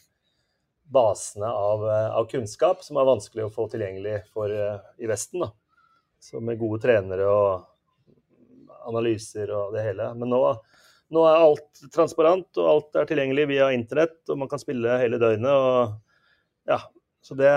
basene 0.92 1.48
av, 1.48 1.84
av, 1.88 2.26
kunnskap 2.32 2.82
som 2.84 2.98
er 3.00 3.08
vanskelig 3.08 3.46
å 3.46 3.54
få 3.54 3.68
tilgjengelig 3.72 4.24
for, 4.34 4.52
i 4.52 5.10
Vesten. 5.10 5.46
da. 5.46 5.52
Så 6.22 6.42
med 6.44 6.60
gode 6.60 6.82
trenere 6.84 7.28
og 7.30 7.68
analyser 8.90 9.54
og 9.56 9.76
det 9.76 9.86
hele. 9.86 10.10
Men 10.18 10.34
nå, 10.34 10.42
nå, 11.14 11.26
er 11.30 11.46
alt 11.46 11.84
transparent, 11.94 12.50
og 12.58 12.72
alt 12.74 13.00
er 13.00 13.08
tilgjengelig 13.10 13.48
via 13.54 13.70
internett, 13.76 14.20
og 14.30 14.42
man 14.42 14.52
kan 14.52 14.62
spille 14.62 14.98
hele 15.02 15.22
døgnet. 15.22 15.54
og 15.54 16.74
ja, 16.74 16.82
så 17.22 17.38
det, 17.38 17.54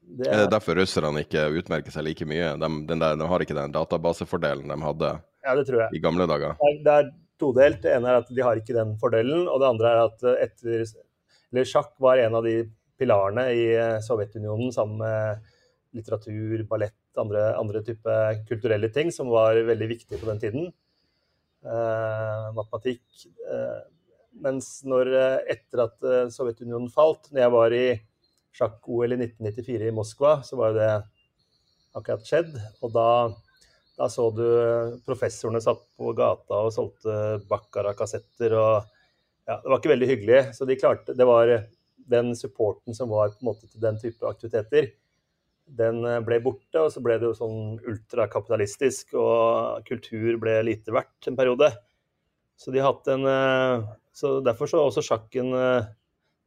det 0.00 0.26
er... 0.26 0.32
er 0.32 0.42
det 0.46 0.54
derfor 0.56 0.80
russerne 0.80 1.22
ikke 1.24 1.46
utmerker 1.60 1.92
seg 1.92 2.08
like 2.08 2.28
mye? 2.28 2.54
De, 2.60 2.72
der, 2.88 3.20
de 3.20 3.30
har 3.30 3.44
ikke 3.44 3.56
den 3.56 3.76
databasefordelen 3.76 4.72
de 4.72 4.80
hadde 4.82 5.14
ja, 5.46 5.56
i 5.92 6.02
gamle 6.02 6.26
dager? 6.28 6.56
Det 6.82 6.98
er, 6.98 7.10
todelt. 7.40 7.82
Det 7.84 7.92
ene 7.94 8.10
er 8.10 8.22
at 8.22 8.30
de 8.32 8.44
har 8.44 8.58
ikke 8.58 8.76
den 8.76 8.94
fordelen, 9.00 9.46
og 9.48 9.60
det 9.62 9.68
andre 9.68 9.92
er 9.92 10.02
at 10.06 10.24
eh, 10.26 10.40
etter 10.46 10.86
eller 11.52 11.68
sjakk 11.68 11.92
var 12.02 12.20
en 12.20 12.34
av 12.38 12.46
de 12.46 12.56
pilarene 12.98 13.46
i 13.54 13.66
eh, 13.76 13.98
Sovjetunionen 14.04 14.72
sammen 14.74 15.02
med 15.02 15.52
litteratur, 15.96 16.64
ballett, 16.68 16.98
andre, 17.16 17.48
andre 17.56 17.80
type 17.86 18.16
kulturelle 18.48 18.90
ting 18.92 19.12
som 19.14 19.30
var 19.32 19.56
veldig 19.68 19.88
viktige 19.88 20.20
på 20.20 20.28
den 20.28 20.42
tiden. 20.42 20.66
Eh, 21.64 22.48
matematikk. 22.56 23.04
Eh, 23.46 23.78
mens 24.44 24.68
når, 24.84 25.12
eh, 25.16 25.38
etter 25.56 25.86
at 25.86 26.10
Sovjetunionen 26.34 26.92
falt, 26.92 27.30
når 27.32 27.42
jeg 27.44 27.54
var 27.54 27.76
i 27.76 27.86
sjakk-OL 28.56 29.14
i 29.16 29.20
1994 29.20 29.88
i 29.88 29.94
Moskva, 29.94 30.38
så 30.44 30.58
var 30.60 30.76
det 30.76 30.90
akkurat 31.96 32.26
skjedd. 32.26 32.52
Og 32.84 32.92
da 32.92 33.08
da 33.96 34.08
så 34.12 34.28
du 34.36 34.44
professorene 35.06 35.62
satt 35.64 35.80
på 35.96 36.12
gata 36.16 36.60
og 36.66 36.74
solgte 36.74 37.40
Baccara-kassetter. 37.48 38.52
og 38.52 38.84
ja, 39.48 39.56
Det 39.62 39.72
var 39.72 39.80
ikke 39.80 39.94
veldig 39.94 40.10
hyggelig. 40.10 40.42
Så 40.58 40.68
de 40.68 40.76
klarte, 40.76 41.16
det 41.16 41.26
var 41.28 41.52
den 41.96 42.34
supporten 42.36 42.94
som 42.94 43.10
var 43.10 43.32
på 43.32 43.40
en 43.40 43.50
måte 43.50 43.70
til 43.70 43.82
den 43.82 43.98
type 44.02 44.28
aktiviteter, 44.28 44.92
den 45.66 46.04
ble 46.26 46.38
borte. 46.44 46.82
Og 46.84 46.92
så 46.92 47.02
ble 47.02 47.16
det 47.18 47.30
jo 47.30 47.38
sånn 47.38 47.80
ultrakapitalistisk, 47.88 49.16
og 49.18 49.86
kultur 49.88 50.36
ble 50.42 50.60
lite 50.68 50.94
verdt 50.94 51.30
en 51.30 51.38
periode. 51.38 51.72
Så 52.56 52.72
de 52.72 52.84
hatt 52.84 53.08
en 53.12 53.26
så 54.16 54.38
Derfor 54.40 54.70
så 54.70 54.80
også 54.80 55.02
sjakken 55.04 55.50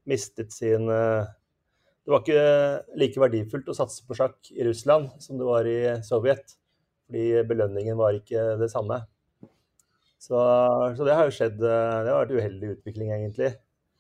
mistet 0.10 0.50
sin 0.56 0.88
Det 0.90 2.10
var 2.10 2.24
ikke 2.24 2.96
like 2.98 3.22
verdifullt 3.22 3.70
å 3.70 3.78
satse 3.78 4.02
på 4.08 4.18
sjakk 4.18 4.50
i 4.56 4.66
Russland 4.66 5.12
som 5.22 5.38
det 5.38 5.46
var 5.46 5.70
i 5.70 5.78
Sovjet. 6.06 6.59
Fordi 7.10 7.42
belønningen 7.50 7.98
var 7.98 8.14
ikke 8.14 8.44
det 8.62 8.70
samme. 8.70 9.02
Så, 10.20 10.38
så, 10.94 11.06
det 11.08 11.16
har 11.16 11.26
jo 11.26 11.34
skjedd 11.34 11.56
Det 11.58 11.72
har 11.72 12.20
vært 12.20 12.34
uheldig 12.36 12.74
utvikling, 12.76 13.14
egentlig. 13.16 13.54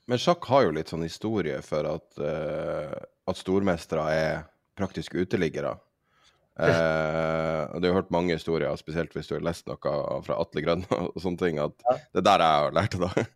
Men 0.10 0.22
sjakk 0.22 0.46
har 0.52 0.66
jo 0.66 0.74
litt 0.76 0.92
sånn 0.92 1.06
historie 1.06 1.58
for 1.66 1.86
at, 1.90 2.08
uh, 2.22 2.94
at 3.30 3.40
stormestere 3.40 4.06
er 4.14 4.40
praktisk 4.78 5.16
uteliggere. 5.18 5.76
Uh, 6.60 7.70
og 7.72 7.82
Du 7.82 7.88
har 7.88 8.00
hørt 8.02 8.12
mange 8.12 8.36
historier, 8.36 8.74
spesielt 8.78 9.14
hvis 9.16 9.30
du 9.30 9.38
har 9.38 9.46
lest 9.46 9.70
noe 9.70 9.94
fra 10.26 10.40
Atle 10.42 10.64
Grønn 10.66 10.84
og 10.98 11.18
sånne 11.22 11.42
ting. 11.42 11.62
at 11.62 11.78
ja. 11.86 11.98
Det 12.14 12.24
er 12.24 12.28
der 12.30 12.46
jeg 12.46 12.64
har 12.66 12.76
lært 12.78 12.98
det, 12.98 13.06
da. 13.06 13.28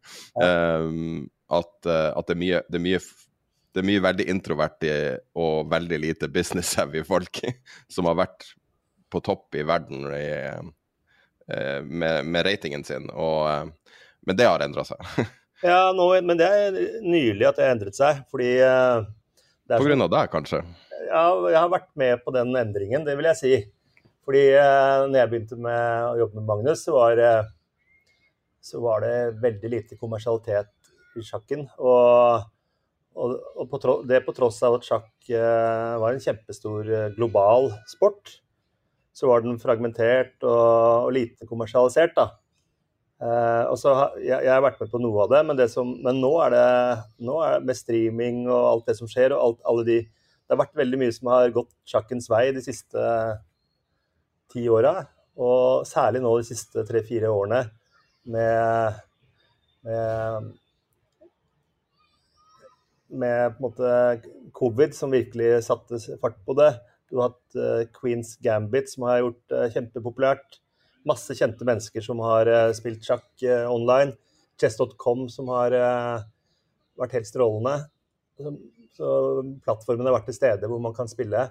Um, 0.83 1.29
at, 1.53 1.75
at 1.85 2.25
det, 2.27 2.35
er 2.35 2.41
mye, 2.41 2.63
det, 2.67 2.79
er 2.79 2.85
mye, 2.87 2.99
det, 3.03 3.79
er 3.83 3.89
mye, 3.89 4.03
veldig 4.09 4.27
introverte 4.33 4.97
og 5.37 5.69
veldig 5.71 6.01
lite 6.01 6.29
business-heavy 6.33 7.05
folk 7.05 7.43
som 7.93 8.09
har 8.09 8.17
vært 8.25 8.49
på 9.13 9.21
topp 9.23 9.55
i 9.55 9.65
verden 9.67 10.07
i, 10.15 10.27
eh, 11.47 11.79
med, 11.83 12.25
med, 12.25 12.45
ratingen 12.47 12.83
sin. 12.87 13.09
Og, 13.13 13.47
eh, 13.51 13.99
men 14.27 14.39
det 14.39 14.49
har 14.49 14.63
endra 14.65 14.85
seg. 14.87 14.99
ja, 15.69 15.91
nå, 15.95 16.09
men 16.25 16.39
det 16.39 16.49
er 16.49 16.79
nylig 17.03 17.47
at 17.49 17.59
det 17.59 17.67
har 17.67 17.77
endret 17.77 17.99
seg. 17.99 18.23
Fordi 18.33 18.55
eh, 18.63 19.05
På 19.75 19.85
grunn 19.85 20.05
av 20.05 20.11
deg, 20.13 20.31
kanskje? 20.33 20.63
Ja, 21.09 21.27
jeg 21.51 21.59
har 21.59 21.71
vært 21.71 21.91
med 21.99 22.23
på 22.25 22.33
den 22.35 22.55
endringen, 22.57 23.05
det 23.05 23.17
vil 23.19 23.29
jeg 23.33 23.41
si. 23.41 23.57
Fordi 24.23 24.45
eh, 24.55 25.03
når 25.09 25.19
jeg 25.19 25.33
begynte 25.33 25.59
med 25.59 26.07
å 26.13 26.15
jobbe 26.23 26.39
med 26.39 26.49
Magnus, 26.49 26.85
så 26.87 26.95
var, 26.95 27.21
så 28.63 28.81
var 28.81 29.03
det 29.05 29.15
veldig 29.43 29.75
lite 29.77 29.99
kommersialitet 29.99 30.71
i 31.19 31.25
sjakken. 31.27 31.67
Og 31.83 32.49
og, 33.13 33.33
og 33.61 33.67
på 33.69 33.93
det 34.09 34.23
på 34.25 34.33
tross 34.33 34.55
av 34.65 34.79
at 34.79 34.87
sjakk 34.87 35.29
eh, 35.29 35.91
var 36.01 36.15
en 36.15 36.23
kjempestor 36.23 36.87
global 37.13 37.69
sport, 37.91 38.39
så 39.13 39.29
var 39.29 39.43
den 39.43 39.59
fragmentert 39.61 40.41
og, 40.41 41.07
og 41.07 41.11
lite 41.15 41.47
kommersialisert. 41.49 42.15
da. 42.17 42.31
Eh, 43.23 43.63
og 43.69 43.77
så 43.79 43.93
jeg, 44.17 44.35
jeg, 44.35 44.51
har 44.51 44.63
vært 44.65 44.81
med 44.81 44.91
på 44.91 45.01
noe 45.03 45.23
av 45.23 45.31
det, 45.31 45.41
men, 45.47 45.59
det 45.59 45.69
som, 45.71 45.93
men 46.03 46.19
nå, 46.19 46.33
er 46.43 46.55
det, 46.55 46.67
nå 47.23 47.37
er 47.45 47.63
med 47.63 47.77
streaming 47.77 48.43
og 48.49 48.69
alt 48.71 48.89
det 48.89 48.97
som 48.99 49.09
skjer, 49.11 49.35
og 49.35 49.45
alt, 49.45 49.63
alle 49.69 49.87
de 49.87 49.99
Det 50.03 50.51
har 50.51 50.59
vært 50.59 50.75
veldig 50.75 50.97
mye 50.99 51.13
som 51.15 51.29
har 51.31 51.53
gått 51.55 51.71
sjakkens 51.87 52.27
vei 52.29 52.49
de 52.51 52.61
siste 52.61 53.03
ti 54.51 54.65
åra. 54.69 54.97
Og 55.39 55.87
særlig 55.87 56.19
nå 56.21 56.33
de 56.37 56.49
siste 56.49 56.83
tre-fire 56.85 57.31
årene 57.31 57.61
med, 58.33 58.99
med 59.87 60.51
med 63.13 63.55
på 63.55 63.61
en 63.61 63.65
måte 63.67 63.89
covid 64.57 64.95
som 64.97 65.13
virkelig 65.13 65.63
satte 65.67 65.99
fart 66.21 66.37
på 66.45 66.55
det. 66.57 66.71
Du 67.13 67.19
har 67.21 67.29
hatt 67.29 67.93
Queens 67.93 68.33
Gambit 68.41 68.89
som 68.89 69.05
har 69.05 69.19
gjort 69.21 69.53
uh, 69.53 69.67
kjempepopulært. 69.69 70.59
Masse 71.05 71.35
kjente 71.37 71.67
mennesker 71.67 72.01
som 72.01 72.21
har 72.25 72.49
uh, 72.49 72.71
spilt 72.73 73.05
sjakk 73.05 73.27
uh, 73.45 73.67
online. 73.69 74.15
Chess.com 74.57 75.27
som 75.29 75.49
har 75.53 75.73
vært 76.99 77.15
helt 77.17 77.27
strålende. 77.27 77.73
Så, 78.37 78.51
så, 78.97 79.07
plattformen 79.65 80.05
har 80.07 80.13
vært 80.15 80.27
til 80.29 80.37
stede 80.37 80.69
hvor 80.69 80.81
man 80.81 80.93
kan 80.95 81.09
spille. 81.09 81.47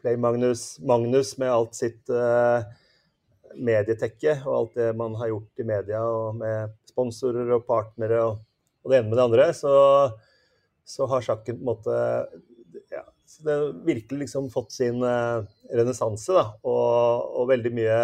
Play 0.00 0.20
Magnus, 0.20 0.74
Magnus 0.84 1.32
med 1.40 1.48
alt 1.48 1.78
sitt 1.78 2.12
medietekke 3.56 4.36
og 4.44 4.52
alt 4.58 4.76
det 4.82 4.90
man 5.00 5.16
har 5.16 5.32
gjort 5.32 5.64
i 5.64 5.66
media 5.72 6.04
og 6.04 6.36
med 6.42 6.76
sponsorer 6.92 7.56
og 7.56 7.64
partnere. 7.66 8.20
og 8.28 8.38
og 8.80 8.92
det 8.92 9.00
ene 9.00 9.10
med 9.10 9.18
det 9.18 9.26
andre, 9.26 9.46
så, 9.56 9.72
så 10.88 11.08
har 11.10 11.24
sjakken 11.24 11.58
på 11.58 11.64
en 11.64 11.68
måte 11.68 11.96
ja, 13.30 13.44
det 13.44 13.56
har 13.56 13.72
virkelig 13.86 14.18
liksom 14.24 14.48
fått 14.50 14.72
sin 14.72 15.02
uh, 15.04 15.44
renessanse. 15.72 16.44
Og, 16.62 17.28
og, 17.36 17.48
veldig 17.50 17.72
mye 17.76 17.98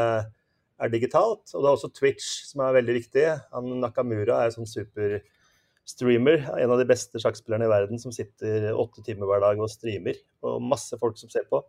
er 0.76 0.92
digitalt. 0.92 1.49
Og 1.54 1.62
det 1.62 1.71
er 1.71 1.73
også 1.73 1.92
Twitch 1.95 2.45
som 2.50 2.62
er 2.66 2.76
veldig 2.78 2.99
viktig. 3.00 3.26
Han, 3.54 3.73
Nakamura 3.83 4.42
er 4.45 4.54
sånn 4.54 4.68
superstreamer. 4.71 6.47
En 6.61 6.75
av 6.75 6.83
de 6.83 6.88
beste 6.88 7.23
sjakkspillerne 7.23 7.68
i 7.68 7.73
verden 7.73 8.02
som 8.02 8.14
sitter 8.14 8.71
åtte 8.73 9.04
timer 9.06 9.30
hver 9.30 9.42
dag 9.45 9.62
og 9.62 9.73
streamer. 9.73 10.21
Og 10.47 10.62
masse 10.62 10.99
folk 11.00 11.18
som 11.21 11.33
ser 11.33 11.49
på. 11.50 11.64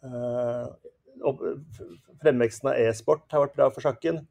Uh, 0.00 0.68
fremveksten 2.22 2.70
av 2.72 2.78
e-sport 2.80 3.26
har 3.32 3.44
vært 3.44 3.58
bra 3.58 3.68
for 3.74 3.84
sjakken. 3.84 4.22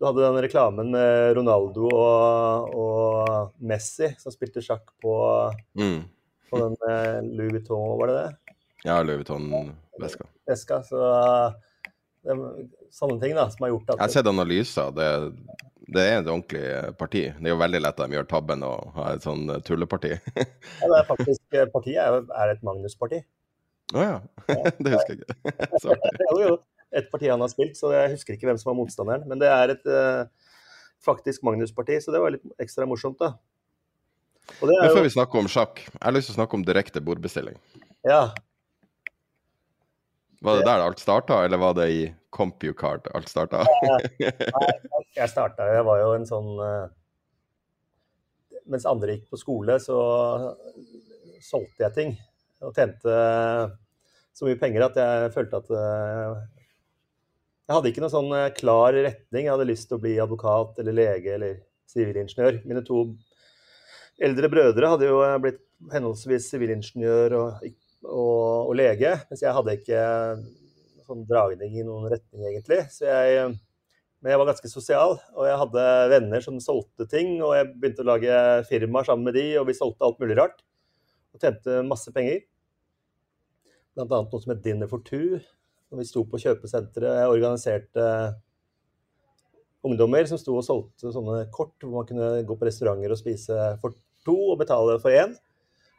Du 0.00 0.08
hadde 0.08 0.24
den 0.24 0.40
reklamen 0.42 0.88
med 0.90 1.36
Ronaldo 1.36 1.86
og, 1.94 2.72
og 2.74 3.52
Messi 3.62 4.08
som 4.18 4.34
spilte 4.34 4.62
sjakk 4.64 4.88
på, 5.02 5.12
mm. 5.78 6.00
På 6.52 6.60
den 6.60 6.78
eh, 6.88 7.18
Louis 7.32 7.56
Vuitton, 7.56 7.98
var 7.98 8.12
det 8.12 8.20
det? 8.20 8.54
Ja, 8.84 9.00
Louis 9.02 9.22
Vuitton-veska. 9.22 10.28
Veska, 10.50 10.80
så 10.86 11.02
det 12.22 12.34
er 12.34 12.40
sånne 12.94 13.18
ting 13.22 13.34
da, 13.38 13.48
som 13.50 13.66
har 13.66 13.72
gjort 13.74 13.92
at 13.92 13.98
Jeg 13.98 14.04
har 14.04 14.14
sett 14.14 14.30
analyser. 14.30 14.90
Det, 14.94 15.06
det, 15.88 16.02
er 16.02 16.18
et 16.20 16.28
ordentlig 16.28 16.64
parti. 17.00 17.24
Det 17.34 17.50
er 17.50 17.54
jo 17.54 17.60
veldig 17.62 17.80
lett 17.82 17.98
at 17.98 18.10
de 18.10 18.18
gjør 18.18 18.28
tabben 18.30 18.66
og 18.66 18.92
har 18.98 19.16
et 19.16 19.26
sånn 19.26 19.46
tulleparti. 19.66 20.12
ja, 20.36 20.90
det 20.92 20.98
er 21.00 21.08
faktisk, 21.08 21.42
eh, 21.56 21.70
Partiet 21.72 22.02
er, 22.04 22.20
er 22.44 22.54
et 22.54 22.66
Magnus-parti. 22.66 23.22
Å 23.92 23.98
oh, 23.98 24.04
ja. 24.06 24.20
det 24.84 24.94
husker 24.94 25.16
jeg 25.16 25.22
ikke. 25.22 25.56
jo, 26.28 26.36
jo 26.44 26.54
et 26.92 27.08
parti 27.12 27.30
han 27.32 27.40
har 27.40 27.50
spilt, 27.50 27.74
så 27.78 27.90
jeg 27.94 28.14
husker 28.14 28.36
ikke 28.36 28.50
hvem 28.50 28.60
som 28.60 28.70
var 28.70 28.78
motstanderen. 28.78 29.24
Men 29.28 29.40
det 29.40 29.48
er 29.48 29.74
et 29.74 29.86
uh, 29.88 30.28
faktisk 31.02 31.44
Magnus-parti, 31.46 31.98
så 32.04 32.14
det 32.14 32.20
var 32.22 32.34
litt 32.34 32.44
ekstra 32.62 32.86
morsomt, 32.88 33.18
da. 33.22 33.34
Men 34.60 34.72
før 34.90 35.02
jo... 35.02 35.04
vi 35.06 35.12
snakker 35.14 35.42
om 35.42 35.50
sjakk, 35.50 35.84
jeg 35.86 36.02
har 36.02 36.14
lyst 36.14 36.30
til 36.30 36.36
å 36.36 36.40
snakke 36.40 36.58
om 36.58 36.64
direkte 36.66 37.02
bordbestilling. 37.04 37.58
Ja. 38.06 38.22
Var 40.42 40.58
det 40.58 40.66
der 40.66 40.82
alt 40.82 41.02
starta, 41.02 41.44
eller 41.46 41.60
var 41.62 41.76
det 41.78 41.86
i 41.94 42.00
CompuCard 42.34 43.06
alt 43.14 43.30
starta? 43.30 43.62
Nei, 44.18 44.72
jeg 45.14 45.30
starta 45.30 45.68
Jeg 45.70 45.84
var 45.86 46.00
jo 46.00 46.08
en 46.16 46.26
sånn 46.26 46.48
uh, 46.58 46.88
Mens 48.72 48.88
andre 48.88 49.14
gikk 49.14 49.28
på 49.30 49.38
skole, 49.38 49.76
så 49.82 49.98
solgte 51.42 51.84
jeg 51.84 51.94
ting. 51.94 52.12
Og 52.62 52.74
tjente 52.74 53.14
så 54.32 54.46
mye 54.46 54.58
penger 54.58 54.86
at 54.86 54.98
jeg 54.98 55.32
følte 55.34 55.58
at 55.60 55.72
uh, 55.74 56.42
jeg 57.72 57.76
hadde 57.76 57.90
ikke 57.92 58.02
noen 58.02 58.12
sånn 58.12 58.32
eh, 58.36 58.50
klar 58.56 58.96
retning. 58.96 59.46
Jeg 59.46 59.52
hadde 59.54 59.68
lyst 59.68 59.86
til 59.88 59.96
å 59.96 60.02
bli 60.02 60.16
advokat 60.20 60.80
eller 60.82 60.96
lege 60.96 61.36
eller 61.36 61.54
sivilingeniør. 61.88 62.58
Mine 62.68 62.82
to 62.84 63.04
eldre 64.22 64.50
brødre 64.52 64.90
hadde 64.94 65.08
jo 65.08 65.20
eh, 65.26 65.38
blitt 65.42 65.62
henholdsvis 65.92 66.48
sivilingeniør 66.52 67.36
og, 67.38 67.66
og, 68.06 68.68
og, 68.68 68.74
lege, 68.78 69.16
mens 69.30 69.42
jeg 69.42 69.54
hadde 69.56 69.76
ikke 69.78 70.02
sånn 71.06 71.26
dragning 71.28 71.74
i 71.76 71.84
noen 71.86 72.08
retning, 72.12 72.44
egentlig. 72.46 72.80
Jeg, 73.02 73.52
men 74.22 74.30
jeg 74.30 74.38
var 74.38 74.48
ganske 74.52 74.70
sosial, 74.70 75.16
og 75.34 75.48
jeg 75.48 75.58
hadde 75.64 75.86
venner 76.12 76.44
som 76.44 76.60
solgte 76.62 77.08
ting. 77.10 77.34
Og 77.42 77.56
jeg 77.58 77.72
begynte 77.72 78.04
å 78.04 78.10
lage 78.12 78.36
firmaer 78.68 79.08
sammen 79.08 79.26
med 79.26 79.34
de, 79.34 79.48
og 79.58 79.66
vi 79.66 79.74
solgte 79.74 80.06
alt 80.06 80.22
mulig 80.22 80.38
rart. 80.38 80.62
Og 81.34 81.42
tjente 81.42 81.80
masse 81.88 82.12
penger. 82.14 82.44
Blant 83.96 84.14
annet 84.14 84.32
noe 84.32 84.44
som 84.44 84.54
het 84.54 84.62
Dinner 84.64 84.88
for 84.88 85.02
Two, 85.04 85.40
når 85.90 86.00
vi 86.00 86.08
sto 86.08 86.22
på 86.28 86.40
kjøpesenteret. 86.44 87.18
Jeg 87.18 87.34
organiserte 87.34 88.06
ungdommer 89.82 90.30
som 90.30 90.38
sto 90.38 90.54
og 90.54 90.64
solgte 90.64 91.10
sånne 91.10 91.42
kort 91.52 91.74
hvor 91.82 91.98
man 91.98 92.06
kunne 92.06 92.30
gå 92.46 92.56
på 92.56 92.68
restauranter 92.68 93.12
og 93.12 93.18
spise 93.18 93.58
for 93.82 93.98
to 94.26 94.36
og 94.52 94.60
betale 94.62 94.98
for 95.02 95.14
én. 95.14 95.34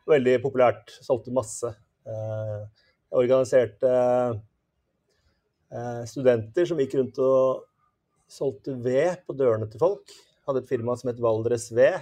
Veldig 0.10 0.38
populært. 0.44 0.92
Solgte 1.04 1.34
masse. 1.36 1.70
Eh, 2.08 2.62
jeg 3.14 3.20
organiserte 3.24 3.92
eh, 5.72 6.02
studenter 6.10 6.68
som 6.68 6.82
gikk 6.82 6.98
rundt 7.00 7.20
og 7.24 7.68
solgte 8.32 8.76
ved 8.84 9.24
på 9.28 9.36
dørene 9.38 9.70
til 9.72 9.82
folk. 9.84 10.16
Hadde 10.48 10.64
et 10.64 10.72
firma 10.72 10.96
som 11.00 11.12
het 11.12 11.22
Valdres 11.24 11.70
Ved. 11.76 12.02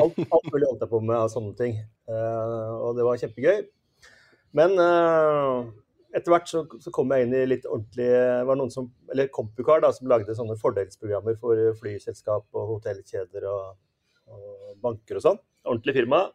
Alt, 0.00 0.16
alt 0.22 0.46
mulig 0.52 0.68
holdt 0.70 0.84
jeg 0.84 0.90
på 0.92 1.00
med 1.04 1.18
av 1.18 1.32
sånne 1.32 1.54
ting. 1.58 1.80
Eh, 2.08 2.74
og 2.78 2.94
det 2.98 3.06
var 3.06 3.18
kjempegøy. 3.20 3.64
Men 4.54 4.78
etter 6.14 6.30
hvert 6.30 6.46
så, 6.46 6.60
så, 6.78 6.92
kom 6.94 7.10
jeg 7.10 7.26
inn 7.26 7.32
i 7.34 7.40
litt 7.48 7.64
ordentlig 7.66 8.06
var 8.46 8.58
noen 8.60 8.70
som, 8.70 8.86
eller 9.10 9.26
Compucar 9.34 9.82
da, 9.82 9.90
som 9.90 10.06
lagde 10.06 10.36
sånne 10.38 10.54
fordelsprogrammer 10.60 11.34
for 11.40 11.58
flyselskap 11.80 12.46
og 12.54 12.68
hotellkjeder 12.76 13.48
og 13.50 13.72
banker 14.84 15.20
og 15.20 15.24
sånn. 15.24 15.40
Ordentlig 15.64 15.96
firma. 15.96 16.26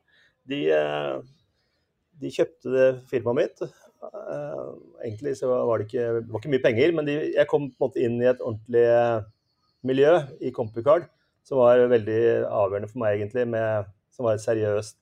De, 0.49 0.63
eh, 0.73 1.19
de 2.19 2.33
kjøpte 2.33 2.89
firmaet 3.11 3.39
mitt. 3.39 3.63
Eh, 4.09 4.65
egentlig 5.05 5.35
så 5.39 5.51
var 5.51 5.79
det 5.79 5.89
ikke, 5.89 6.07
det 6.19 6.33
var 6.33 6.41
ikke 6.41 6.53
mye 6.55 6.65
penger, 6.65 6.95
men 6.97 7.07
de, 7.09 7.19
jeg 7.35 7.49
kom 7.51 7.69
på 7.69 7.77
en 7.77 7.85
måte 7.87 8.03
inn 8.03 8.17
i 8.21 8.29
et 8.31 8.41
ordentlig 8.41 8.87
miljø 9.87 10.17
i 10.43 10.51
Compicard 10.55 11.07
som 11.47 11.61
var 11.61 11.81
veldig 11.89 12.19
avgjørende 12.45 12.89
for 12.91 13.01
meg, 13.01 13.17
egentlig, 13.17 13.45
med, 13.49 13.87
som 14.13 14.27
var 14.27 14.37
et 14.37 14.43
seriøst 14.43 14.99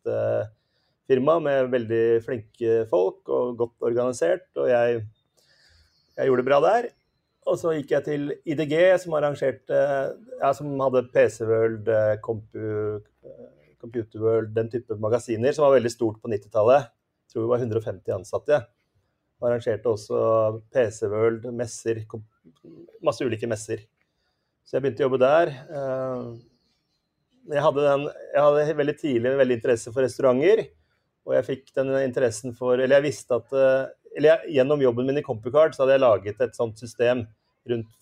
firma 1.07 1.37
med 1.43 1.71
veldig 1.71 2.03
flinke 2.25 2.83
folk 2.91 3.27
og 3.31 3.57
godt 3.59 3.87
organisert. 3.89 4.47
Og 4.59 4.69
jeg, 4.71 5.01
jeg 6.17 6.29
gjorde 6.29 6.43
det 6.43 6.49
bra 6.49 6.61
der. 6.63 6.89
Og 7.47 7.55
så 7.59 7.73
gikk 7.77 7.93
jeg 7.95 8.03
til 8.03 8.31
IDG, 8.43 8.73
som 8.99 9.13
ja, 9.15 10.49
som 10.53 10.73
hadde 10.83 11.05
PC 11.13 11.45
World, 11.47 11.87
eh, 11.87 12.17
Compu, 12.23 12.99
Computer 13.79 14.19
World, 14.19 14.51
den 14.55 14.69
type 14.73 14.97
magasiner, 14.99 15.53
som 15.55 15.67
var 15.67 15.77
veldig 15.77 15.91
stort 15.93 16.19
på 16.21 16.31
90-tallet. 16.31 16.89
Jeg 16.91 17.33
tror 17.33 17.45
vi 17.45 17.51
var 17.53 17.63
150 17.63 18.17
ansatte. 18.17 18.59
Og 19.37 19.47
arrangerte 19.47 19.91
også 19.93 20.19
PC 20.73 21.07
World, 21.11 21.47
messer, 21.55 22.03
masse 23.05 23.25
ulike 23.25 23.49
messer. 23.49 23.85
Så 24.65 24.77
jeg 24.77 24.83
begynte 24.83 25.05
å 25.05 25.07
jobbe 25.07 25.21
der. 25.23 25.53
Eh, 25.71 26.31
jeg 27.53 27.63
hadde, 27.63 27.85
den, 27.85 28.09
jeg 28.33 28.43
hadde 28.43 28.79
veldig 28.81 28.97
tidlig 28.99 29.37
veldig 29.39 29.57
interesse 29.61 29.93
for 29.93 30.03
restauranter. 30.03 30.65
Og 31.27 31.35
jeg 31.35 31.47
fikk 31.47 31.71
den 31.75 31.91
interessen 31.99 32.53
for 32.55 32.79
Eller 32.79 33.01
jeg 33.01 33.09
visste 33.09 33.39
at 33.39 33.55
eh, 33.55 33.87
Eller 34.17 34.45
gjennom 34.49 34.81
jobben 34.81 35.05
min 35.05 35.19
i 35.21 35.25
Compicard 35.25 35.75
så 35.75 35.83
hadde 35.83 35.97
jeg 35.97 36.03
laget 36.03 36.41
et 36.41 36.57
sånt 36.57 36.79
system 36.81 37.25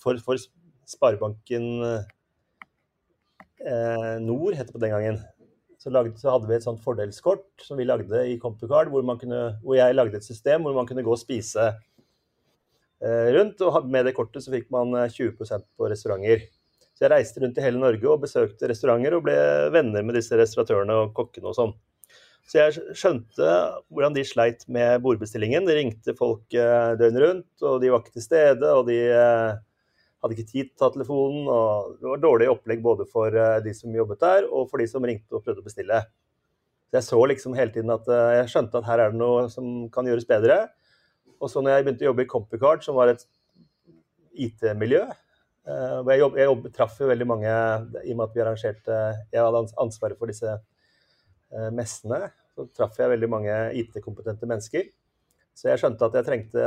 for, 0.01 0.19
for 0.23 0.39
Sparebanken 0.87 1.65
eh, 3.65 4.17
Nord, 4.23 4.55
het 4.55 4.69
det 4.69 4.75
på 4.75 4.83
den 4.83 4.93
gangen. 4.93 5.17
Så, 5.81 5.91
lagde, 5.93 6.15
så, 6.17 6.31
hadde 6.33 6.47
vi 6.49 6.55
et 6.57 6.65
sånt 6.65 6.81
fordelskort 6.81 7.61
som 7.61 7.77
vi 7.77 7.85
lagde 7.85 8.23
i 8.29 8.39
Compicard, 8.41 8.89
hvor, 8.89 9.03
hvor, 9.05 9.75
jeg 9.75 9.97
lagde 9.97 10.17
et 10.17 10.25
system 10.25 10.63
hvor 10.65 10.73
man 10.77 10.87
kunne 10.89 11.03
gå 11.05 11.11
og 11.13 11.21
spise 11.21 11.65
eh, 13.03 13.27
rundt. 13.35 13.61
Og 13.65 13.89
med 13.89 14.07
det 14.07 14.15
kortet 14.17 14.45
så 14.45 14.53
fikk 14.53 14.71
man 14.73 14.95
20 14.95 15.35
på 15.35 15.91
restauranter. 15.91 16.47
Så 16.95 17.03
jeg 17.03 17.11
reiste 17.11 17.41
rundt 17.43 17.57
i 17.59 17.65
hele 17.65 17.81
Norge 17.81 18.07
og 18.07 18.21
besøkte 18.23 18.69
restauranter 18.71 19.17
og 19.17 19.25
ble 19.25 19.35
venner 19.75 20.05
med 20.05 20.15
disse 20.15 20.37
restauratørene 20.39 20.95
og 21.01 21.11
kokkene 21.17 21.51
og 21.51 21.57
sånn. 21.57 21.75
Så 22.45 22.59
jeg 22.59 22.95
skjønte 22.97 23.53
hvordan 23.89 24.13
de 24.13 24.23
sleit 24.27 24.67
med 24.69 24.99
bordbestillingen. 25.01 25.65
De 25.65 25.77
ringte 25.79 26.13
folk 26.17 26.45
døgnet 26.53 27.23
rundt, 27.23 27.47
og 27.65 27.79
de 27.81 27.89
var 27.89 28.03
ikke 28.03 28.13
til 28.19 28.25
stede. 28.27 28.69
Og 28.69 28.83
de 28.85 28.99
hadde 29.09 30.35
ikke 30.35 30.51
tid 30.51 30.69
til 30.69 30.75
å 30.75 30.83
ta 30.83 30.91
telefonen. 30.93 31.47
og 31.49 31.95
Det 31.97 32.11
var 32.11 32.21
dårlig 32.21 32.51
opplegg 32.51 32.83
både 32.85 33.07
for 33.09 33.33
de 33.65 33.73
som 33.73 33.97
jobbet 33.97 34.21
der, 34.21 34.45
og 34.45 34.69
for 34.69 34.77
de 34.77 34.85
som 34.91 35.07
ringte 35.09 35.33
og 35.33 35.41
prøvde 35.41 35.63
å 35.63 35.65
bestille. 35.65 36.03
Så 36.85 36.99
jeg 36.99 37.07
så 37.07 37.23
liksom 37.33 37.57
hele 37.57 37.73
tiden 37.73 37.89
at 37.95 38.13
jeg 38.13 38.51
skjønte 38.53 38.77
at 38.77 38.89
her 38.91 39.01
er 39.07 39.15
det 39.15 39.21
noe 39.23 39.47
som 39.49 39.89
kan 39.89 40.05
gjøres 40.05 40.29
bedre. 40.29 40.67
Og 41.41 41.49
så 41.51 41.65
når 41.65 41.79
jeg 41.79 41.87
begynte 41.87 42.05
å 42.05 42.09
jobbe 42.11 42.25
i 42.25 42.29
Compicard, 42.29 42.85
som 42.85 42.97
var 42.97 43.11
et 43.11 43.25
IT-miljø 44.35 45.01
eh, 45.05 45.99
Jeg, 46.11 46.19
jobbet, 46.19 46.39
jeg 46.39 46.49
jobbet, 46.49 46.73
traff 46.75 46.99
jo 46.99 47.09
veldig 47.09 47.27
mange 47.29 47.51
i 48.03 48.13
og 48.13 48.17
med 48.19 48.25
at 48.27 48.35
vi 48.35 48.43
arrangerte 48.43 48.97
Jeg 49.33 49.41
hadde 49.41 49.61
ansvaret 49.81 50.19
for 50.19 50.31
disse 50.31 50.49
eh, 50.49 50.63
messene. 51.75 52.29
Så 52.55 52.65
traff 52.75 52.97
jeg 52.99 53.11
veldig 53.11 53.29
mange 53.31 53.55
IT-kompetente 53.81 54.47
mennesker. 54.49 54.87
Så 55.55 55.69
jeg 55.69 55.81
skjønte 55.81 56.07
at 56.07 56.17
jeg 56.19 56.27
trengte 56.27 56.63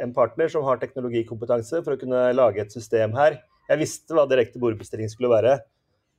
en 0.00 0.12
partner 0.16 0.48
som 0.52 0.64
har 0.64 0.80
teknologikompetanse 0.80 1.82
for 1.84 1.94
å 1.94 2.00
kunne 2.00 2.22
lage 2.34 2.62
et 2.62 2.72
system 2.72 3.16
her. 3.18 3.38
Jeg 3.68 3.80
visste 3.82 4.16
hva 4.16 4.24
direkte 4.28 4.60
bordbestilling 4.62 5.10
skulle 5.12 5.32
være. 5.32 5.58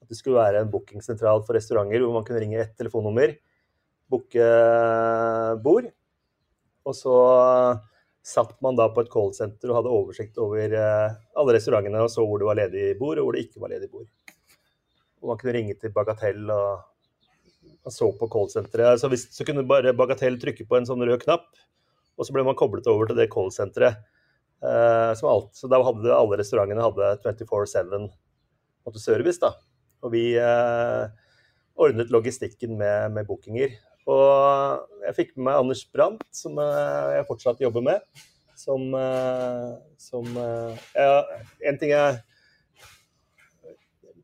At 0.03 0.11
det 0.11 0.19
skulle 0.19 0.41
være 0.41 0.61
en 0.63 0.71
bookingsentral 0.71 1.43
for 1.47 1.57
restauranter 1.57 2.03
hvor 2.03 2.17
man 2.17 2.27
kunne 2.27 2.43
ringe 2.43 2.59
ett 2.61 2.75
telefonnummer, 2.79 3.37
booke 4.11 4.47
bord. 5.63 5.89
Og 6.83 6.97
så 6.97 7.17
satt 8.23 8.55
man 8.63 8.77
da 8.79 8.89
på 8.91 9.03
et 9.03 9.11
callsenter 9.11 9.71
og 9.71 9.81
hadde 9.81 9.93
oversikt 9.95 10.39
over 10.39 10.75
eh, 10.79 11.15
alle 11.39 11.55
restaurantene 11.57 12.03
og 12.03 12.11
så 12.11 12.23
hvor 12.23 12.39
det 12.39 12.47
var 12.47 12.59
ledig 12.59 12.93
bord, 12.99 13.19
og 13.19 13.27
hvor 13.27 13.35
det 13.35 13.45
ikke 13.47 13.63
var 13.63 13.73
ledig 13.73 13.89
bord. 13.91 14.07
Og 15.23 15.31
man 15.31 15.39
kunne 15.39 15.55
ringe 15.55 15.75
til 15.79 15.91
Bagatell 15.95 16.51
og, 16.51 16.83
og 17.83 17.93
så 17.93 18.09
på 18.17 18.29
callsenteret. 18.31 19.01
Så, 19.01 19.09
så 19.11 19.45
kunne 19.47 19.65
bare 19.67 19.95
Bagatell 19.97 20.39
trykke 20.41 20.65
på 20.69 20.79
en 20.79 20.87
sånn 20.87 21.03
rød 21.03 21.21
knapp, 21.25 21.49
og 22.17 22.27
så 22.27 22.35
ble 22.35 22.45
man 22.47 22.57
koblet 22.57 22.87
over 22.91 23.09
til 23.09 23.19
det 23.19 23.29
callsenteret. 23.33 24.01
Uh, 24.63 25.11
så 25.17 25.67
da 25.67 25.81
hadde 25.83 26.15
alle 26.15 26.39
restaurantene 26.39 26.85
hadde 26.85 27.09
24-7 27.25 28.07
service. 29.01 29.41
da. 29.41 29.51
Og 30.03 30.13
vi 30.15 30.29
uh, 30.39 31.09
ordnet 31.75 32.11
logistikken 32.13 32.77
med, 32.79 33.11
med 33.15 33.27
bookinger. 33.27 33.75
Og 34.09 35.03
jeg 35.05 35.15
fikk 35.19 35.33
med 35.35 35.47
meg 35.47 35.59
Anders 35.61 35.83
Brandt, 35.91 36.23
som 36.35 36.59
uh, 36.59 37.11
jeg 37.15 37.27
fortsatt 37.27 37.63
jobber 37.63 37.83
med. 37.83 38.23
Som, 38.55 38.93
eh, 38.93 39.71
som 39.97 40.27
eh, 40.37 40.75
ja, 40.93 41.23
En 41.67 41.77
ting 41.81 41.89
jeg 41.89 42.19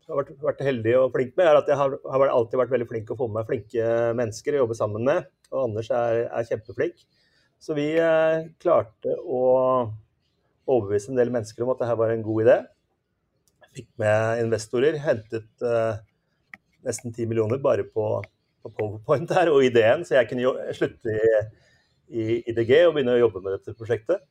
har 0.09 0.19
vært, 0.19 0.33
vært, 0.43 0.65
heldig 0.65 0.95
og 0.99 1.13
flink 1.13 1.35
med, 1.37 1.45
er 1.45 1.59
at 1.59 1.69
jeg 1.69 1.79
har, 1.79 1.95
har, 2.13 2.25
alltid 2.33 2.61
vært 2.61 2.73
veldig 2.73 2.89
flink 2.89 3.13
å 3.13 3.17
få 3.19 3.29
med 3.29 3.39
meg 3.39 3.49
flinke 3.49 3.87
mennesker 4.17 4.57
å 4.57 4.63
jobbe 4.63 4.77
sammen 4.79 5.05
med. 5.07 5.29
Og 5.53 5.63
Anders 5.67 5.91
er, 5.93 6.25
er 6.27 6.49
kjempeflink. 6.49 7.05
Så 7.59 7.75
vi 7.77 7.91
eh, 7.99 8.47
klarte 8.63 9.15
å 9.19 9.43
overbevise 10.69 11.11
en 11.11 11.19
del 11.19 11.31
mennesker 11.33 11.65
om 11.65 11.73
at 11.73 11.81
dette 11.81 11.97
var 11.99 12.13
en 12.13 12.25
god 12.25 12.45
idé. 12.45 12.57
Fikk 13.77 13.89
med 14.01 14.43
investorer, 14.45 14.97
hentet 15.03 15.65
eh, 15.65 16.01
nesten 16.87 17.13
10 17.13 17.29
millioner 17.29 17.61
bare 17.61 17.85
på 17.85 18.19
på 18.63 18.71
Powerpoint 18.75 19.31
her 19.35 19.51
og 19.53 19.63
ideen, 19.65 20.03
så 20.05 20.17
jeg 20.17 20.29
kunne 20.31 20.73
slutte 20.75 21.13
i, 21.13 21.39
i 22.09 22.25
IDG 22.51 22.73
og 22.87 22.95
begynne 22.95 23.15
å 23.15 23.23
jobbe 23.23 23.41
med 23.43 23.55
dette 23.57 23.75
prosjektet. 23.77 24.23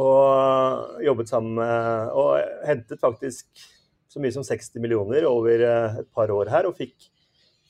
Og 0.00 1.02
jobbet 1.02 1.28
sammen 1.28 1.56
med 1.58 2.12
Og 2.14 2.36
hentet 2.62 3.00
faktisk 3.02 3.48
så 4.10 4.22
mye 4.22 4.34
som 4.34 4.46
60 4.46 4.82
millioner 4.82 5.26
over 5.28 5.62
eh, 5.62 5.98
et 6.02 6.08
par 6.14 6.32
år 6.34 6.50
her, 6.50 6.66
og 6.66 6.78
fikk, 6.78 6.96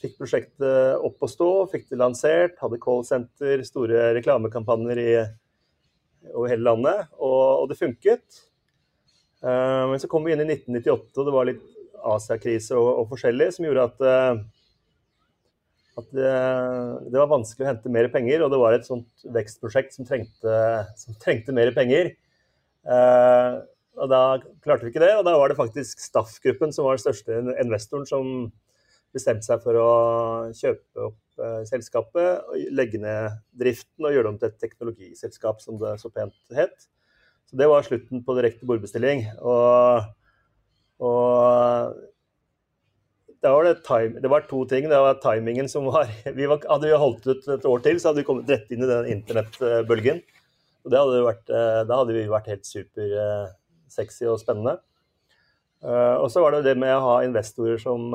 fikk 0.01 0.17
prosjektet 0.21 1.03
opp 1.05 1.21
å 1.21 1.29
stå, 1.29 1.51
fikk 1.73 1.91
det 1.91 1.99
lansert, 2.01 2.57
hadde 2.63 2.81
callsenter, 2.81 3.65
store 3.69 4.15
reklamekampanjer 4.17 5.03
i, 5.03 5.11
over 6.33 6.53
hele 6.53 6.65
landet, 6.65 7.11
og, 7.19 7.43
og 7.65 7.67
det 7.71 7.81
funket. 7.81 8.41
Uh, 9.41 9.89
men 9.89 10.01
så 10.01 10.09
kom 10.13 10.27
vi 10.27 10.35
inn 10.35 10.43
i 10.45 10.49
1998, 10.49 11.13
og 11.17 11.29
det 11.29 11.33
var 11.33 11.47
litt 11.49 11.69
Asia-krise 12.11 12.77
og, 12.77 12.89
og, 12.91 13.07
forskjellig, 13.13 13.47
som 13.57 13.65
gjorde 13.65 13.87
at 13.89 14.03
uh, 14.05 14.41
at 16.01 16.13
det, 16.17 16.33
det, 17.11 17.17
var 17.19 17.29
vanskelig 17.29 17.67
å 17.67 17.69
hente 17.69 17.93
mer 17.93 18.07
penger, 18.13 18.45
og 18.45 18.53
det 18.53 18.61
var 18.61 18.77
et 18.77 18.87
sånt 18.87 19.25
vekstprosjekt 19.35 19.97
som 19.97 20.07
trengte, 20.09 20.55
som 20.97 21.17
trengte 21.21 21.53
mer 21.53 21.73
penger. 21.77 22.13
Og 24.01 24.11
Da 24.11 24.23
klarte 24.65 24.87
vi 24.87 24.93
ikke 24.95 25.03
det, 25.03 25.13
og 25.19 25.25
da 25.27 25.37
var 25.37 25.53
det 25.53 25.59
faktisk 25.59 26.01
Staff-gruppen 26.01 26.73
som 26.73 26.87
var 26.89 26.97
den 26.97 27.05
største 27.05 27.41
investoren, 27.61 28.07
som 28.09 28.51
bestemte 29.15 29.47
seg 29.47 29.63
for 29.65 29.77
å 29.79 29.91
kjøpe 30.55 31.09
opp 31.09 31.43
eh, 31.43 31.63
selskapet, 31.69 32.47
legge 32.75 33.01
ned 33.03 33.41
driften 33.59 34.07
og 34.07 34.15
gjøre 34.15 34.29
det 34.29 34.33
om 34.33 34.39
til 34.39 34.51
et 34.53 34.63
teknologiselskap, 34.63 35.61
som 35.65 35.81
det 35.83 35.97
så 36.03 36.13
pent 36.15 36.57
het. 36.57 36.87
Så 37.51 37.59
Det 37.59 37.69
var 37.69 37.87
slutten 37.87 38.23
på 38.23 38.37
direkte 38.39 38.69
bordbestilling. 38.71 39.25
Og, 39.43 40.07
og 41.03 41.97
var 43.43 43.65
det, 43.67 43.81
time, 43.87 44.21
det, 44.21 44.31
var 44.31 44.47
to 44.47 44.65
ting. 44.71 44.89
Det 44.91 45.01
var 45.03 45.19
timingen 45.23 45.69
som 45.69 45.89
var 45.91 46.11
vi 46.39 46.47
var, 46.47 46.63
Hadde 46.71 46.91
vi 46.91 47.01
holdt 47.05 47.27
ut 47.27 47.49
et 47.57 47.67
år 47.67 47.83
til, 47.87 47.99
så 47.99 48.11
hadde 48.11 48.23
vi 48.23 48.29
kommet 48.29 48.53
rett 48.53 48.71
inn 48.71 48.85
i 48.85 48.91
den 48.91 49.11
internettbølgen. 49.17 50.23
Og 50.85 50.93
det 50.93 51.01
hadde 51.01 51.25
vært, 51.27 51.51
eh, 51.53 51.81
da 51.89 51.99
hadde 52.03 52.15
vi 52.17 52.29
vært 52.31 52.53
helt 52.53 52.69
super 52.69 53.17
eh, 53.25 53.49
sexy 53.93 54.27
og 54.31 54.41
spennende. 54.43 54.79
Uh, 55.81 56.21
og 56.21 56.29
så 56.33 56.43
var 56.45 56.57
det 56.57 56.65
det 56.69 56.77
med 56.81 56.93
å 56.93 57.05
ha 57.07 57.15
investorer 57.25 57.81
som, 57.81 58.13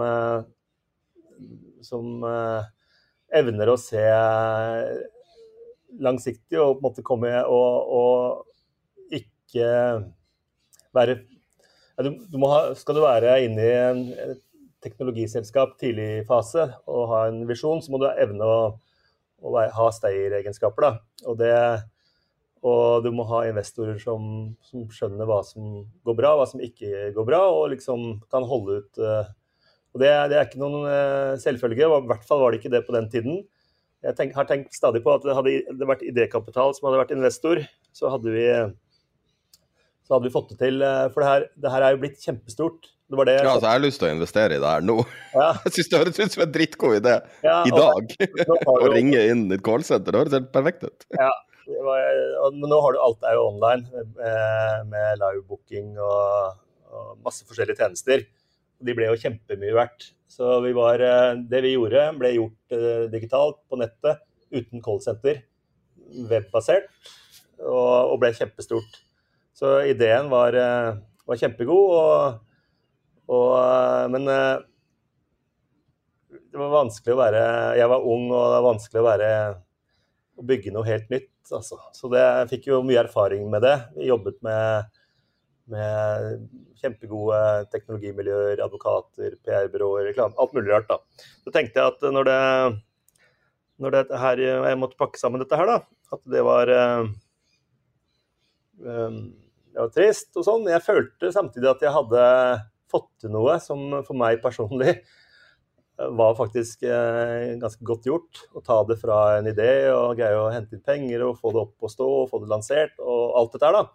som 1.86 2.26
evner 3.36 3.72
å 3.72 3.80
se 3.82 4.06
langsiktig 6.02 6.60
og 6.60 6.76
på 6.76 6.82
en 6.82 6.86
måte 6.90 7.06
komme 7.06 7.32
og, 7.50 7.96
og 7.96 9.16
ikke 9.16 9.70
være 10.96 11.18
du, 12.04 12.10
du 12.28 12.38
ha, 12.52 12.74
Skal 12.76 12.98
du 12.98 13.06
være 13.06 13.38
inne 13.46 13.64
i 13.64 13.76
en, 13.80 14.02
teknologiselskap 14.86 15.78
tidlig 15.82 16.26
fase 16.30 16.68
og 16.92 17.08
ha 17.10 17.26
en 17.30 17.42
visjon, 17.50 17.82
så 17.82 17.94
må 17.94 18.02
du 18.02 18.08
evne 18.12 18.46
å, 18.46 18.58
å 19.42 19.54
ha 19.78 19.88
stayer-egenskaper. 19.96 21.00
Og, 21.26 21.40
og, 22.64 23.04
du 23.06 23.12
må 23.14 23.26
ha 23.30 23.44
investorer 23.50 23.98
som, 24.02 24.54
som, 24.66 24.86
skjønner 24.92 25.28
hva 25.30 25.42
som 25.46 25.84
går 26.08 26.16
bra, 26.18 26.36
hva 26.40 26.48
som 26.50 26.64
ikke 26.64 27.12
går 27.16 27.28
bra, 27.28 27.42
og 27.52 27.74
liksom 27.76 28.08
kan 28.32 28.48
holde 28.48 28.80
ut. 28.80 29.02
Uh, 29.02 29.28
og 29.96 30.02
det, 30.02 30.10
det, 30.32 30.40
er 30.40 30.48
ikke 30.48 30.62
noen 30.64 30.88
uh, 30.88 31.36
selvfølge, 31.42 31.86
i 31.86 32.08
hvert 32.10 32.26
fall 32.28 32.42
var 32.42 32.54
det 32.54 32.62
ikke 32.62 32.74
det 32.74 32.82
på 32.88 32.96
den 32.96 33.12
tiden. 33.12 33.44
Jeg 34.06 34.18
tenk, 34.18 34.34
har 34.38 34.50
tenkt 34.50 34.76
stadig 34.78 35.02
på 35.06 35.14
at 35.14 35.24
det 35.26 35.36
hadde 35.38 35.60
det 35.78 35.90
vært 35.90 36.04
idékapital 36.06 36.74
som 36.78 36.90
hadde 36.90 37.04
vært 37.04 37.14
investor, 37.16 37.62
så 37.96 38.12
hadde 38.14 38.34
vi, 38.34 38.50
så 40.06 40.18
hadde 40.18 40.28
vi 40.28 40.34
fått 40.34 40.52
det 40.54 40.60
til. 40.66 40.82
Uh, 40.82 41.06
for 41.14 41.22
det 41.22 41.32
her, 41.32 41.48
det 41.62 41.74
her 41.76 41.86
er 41.86 41.96
jo 41.96 42.04
blitt 42.06 42.22
kjempestort. 42.22 42.92
Det 43.06 43.26
det 43.30 43.34
ja, 43.38 43.52
altså, 43.52 43.68
jeg 43.68 43.70
har 43.70 43.82
lyst 43.84 44.00
til 44.02 44.08
å 44.08 44.14
investere 44.16 44.56
i 44.58 44.62
det 44.62 44.70
her 44.70 44.82
nå. 44.82 44.96
Ja. 45.36 45.52
Jeg 45.68 45.76
syns 45.76 45.90
det 45.92 46.00
høres 46.02 46.16
ut 46.18 46.34
som 46.34 46.44
en 46.48 46.54
drittgod 46.56 46.96
idé 46.98 47.20
ja, 47.46 47.60
i 47.70 47.74
dag. 47.76 48.16
Å 48.66 48.88
ringe 48.90 49.20
inn 49.30 49.44
et 49.54 49.62
callsenter. 49.66 50.10
Det 50.10 50.24
høres 50.24 50.34
helt 50.34 50.48
perfekt 50.56 50.88
ut. 50.88 51.06
Ja, 51.14 51.30
men 51.68 52.68
nå 52.70 52.80
har 52.84 52.96
du 52.96 53.02
alt 53.02 53.26
er 53.26 53.38
jo 53.38 53.48
online 53.50 53.86
med, 53.92 54.92
med 54.92 55.22
livebooking 55.22 55.96
og, 55.98 56.62
og, 56.92 57.12
masse 57.26 57.48
forskjellige 57.48 57.82
tjenester. 57.82 58.26
De 58.86 58.96
ble 58.96 59.10
jo 59.10 59.20
kjempemye 59.20 59.76
verdt. 59.76 60.12
Så 60.30 60.60
vi 60.66 60.74
var, 60.76 61.02
eh, 61.02 61.42
det 61.50 61.62
vi 61.64 61.76
gjorde, 61.76 62.08
ble 62.20 62.34
gjort 62.36 62.76
uh, 62.76 63.06
digitalt 63.12 63.62
på 63.70 63.80
nettet 63.80 64.24
uten 64.52 64.84
callsenter. 64.84 65.44
Webbasert. 66.30 66.90
Og, 67.62 68.12
og, 68.12 68.18
ble 68.22 68.34
kjempestort. 68.36 69.00
Så 69.56 69.78
ideen 69.88 70.28
var, 70.30 70.58
var 71.26 71.40
kjempegod. 71.40 71.94
og 71.96 72.42
og, 73.32 73.52
eh, 73.58 74.08
men 74.14 74.28
eh, 74.30 74.58
det 76.52 76.62
var 76.62 76.74
vanskelig 76.74 77.16
å 77.16 77.20
være 77.20 77.46
Jeg 77.80 77.92
var 77.92 78.06
ung, 78.06 78.28
og 78.30 78.44
det 78.44 78.58
var 78.58 78.68
vanskelig 78.70 79.02
å 79.02 79.08
være 79.08 79.30
å 80.36 80.46
bygge 80.46 80.74
noe 80.76 80.88
helt 80.88 81.10
nytt. 81.14 81.32
Altså. 81.54 81.78
Så 81.94 82.10
det, 82.14 82.22
jeg 82.22 82.50
fikk 82.54 82.70
jo 82.72 82.84
mye 82.86 83.02
erfaring 83.04 83.46
med 83.52 83.62
det. 83.66 83.76
Vi 83.98 84.10
jobbet 84.10 84.38
med, 84.46 84.98
med 85.72 86.48
kjempegode 86.82 87.40
teknologimiljøer, 87.74 88.64
advokater, 88.66 89.38
PR-byråer, 89.46 90.10
reklame, 90.10 90.38
alt 90.42 90.56
mulig 90.58 90.74
rart. 90.74 90.90
da. 90.90 91.28
Så 91.46 91.54
tenkte 91.54 91.82
jeg 91.82 91.94
at 91.94 92.10
når 92.16 92.30
det, 92.30 92.42
når 93.84 93.98
det 93.98 94.04
her, 94.26 94.44
jeg 94.72 94.82
måtte 94.82 95.00
pakke 95.00 95.22
sammen 95.22 95.44
dette 95.44 95.60
her, 95.60 95.70
da, 95.70 95.80
at 96.16 96.24
det 96.32 96.44
var 96.46 96.72
øh, 96.74 97.10
det 99.76 99.82
var 99.82 99.92
trist 99.92 100.32
og 100.40 100.46
sånn. 100.48 100.70
Jeg 100.72 100.84
følte 100.86 101.34
samtidig 101.36 101.68
at 101.72 101.84
jeg 101.84 101.94
hadde 101.96 102.26
fått 102.92 103.10
til 103.22 103.34
noe 103.34 103.58
som 103.64 103.82
for 104.08 104.16
meg 104.18 104.40
personlig 104.44 105.02
var 105.96 106.36
faktisk 106.36 106.84
eh, 106.84 107.56
ganske 107.60 107.86
godt 107.88 108.08
gjort. 108.10 108.42
Å 108.56 108.62
ta 108.64 108.82
det 108.88 108.98
fra 109.00 109.20
en 109.38 109.48
idé 109.48 109.88
og 109.94 110.18
greie 110.20 110.40
å 110.40 110.52
hente 110.52 110.76
inn 110.76 110.84
penger 110.84 111.24
og 111.28 111.40
få 111.40 111.54
det 111.56 111.62
opp 111.64 111.88
og 111.88 111.92
stå 111.92 112.08
og 112.22 112.28
få 112.32 112.42
det 112.44 112.52
lansert 112.52 113.00
og 113.00 113.38
alt 113.40 113.56
dette 113.56 113.70
her, 113.70 113.78
da. 113.80 113.86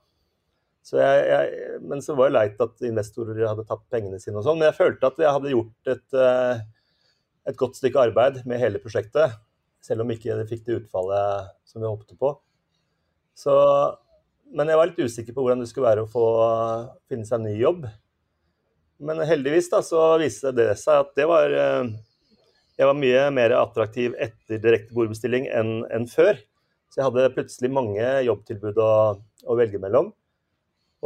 Så 0.91 0.97
jeg, 0.97 1.25
jeg, 1.29 1.79
men 1.85 2.01
så 2.01 2.17
var 2.17 2.31
det 2.31 2.39
leit 2.39 2.63
at 2.65 2.87
investorer 2.89 3.43
hadde 3.45 3.67
tatt 3.69 3.83
pengene 3.93 4.21
sine 4.23 4.41
og 4.41 4.47
sånn. 4.47 4.59
Men 4.61 4.71
jeg 4.71 4.79
følte 4.79 5.11
at 5.11 5.21
jeg 5.21 5.35
hadde 5.37 5.53
gjort 5.53 5.93
et, 5.93 6.07
eh, 6.17 6.63
et 7.53 7.59
godt 7.61 7.77
stykke 7.77 8.07
arbeid 8.09 8.41
med 8.49 8.63
hele 8.63 8.81
prosjektet. 8.83 9.37
Selv 9.85 10.05
om 10.05 10.13
ikke 10.13 10.37
det 10.39 10.49
fikk 10.49 10.65
det 10.67 10.79
utfallet 10.83 11.53
som 11.69 11.85
vi 11.85 11.89
håpte 11.89 12.17
på. 12.21 12.33
Så, 13.37 13.53
men 14.57 14.73
jeg 14.73 14.81
var 14.81 14.89
litt 14.89 15.05
usikker 15.05 15.37
på 15.37 15.45
hvordan 15.45 15.63
det 15.63 15.69
skulle 15.71 15.89
være 15.89 16.05
å 16.05 16.11
få 16.11 16.25
finne 17.09 17.29
seg 17.29 17.41
en 17.41 17.49
ny 17.49 17.55
jobb. 17.61 17.85
Men 19.01 19.23
heldigvis 19.25 19.71
da, 19.73 19.81
så 19.85 20.01
viste 20.21 20.53
det 20.53 20.75
seg 20.81 21.07
at 21.07 21.13
det 21.17 21.27
var 21.29 21.53
eh, 21.57 21.91
Jeg 22.77 22.89
var 22.89 22.97
mye 22.97 23.27
mer 23.33 23.55
attraktiv 23.57 24.15
etter 24.21 24.61
direkte 24.61 24.97
bordbestilling 24.97 25.49
enn, 25.49 25.83
enn 25.93 26.07
før. 26.09 26.39
Så 26.91 27.01
jeg 27.01 27.07
hadde 27.07 27.33
plutselig 27.35 27.71
mange 27.73 28.07
jobbtilbud 28.27 28.81
å, 28.83 28.93
å, 29.47 29.57
velge 29.57 29.81
mellom. 29.81 30.11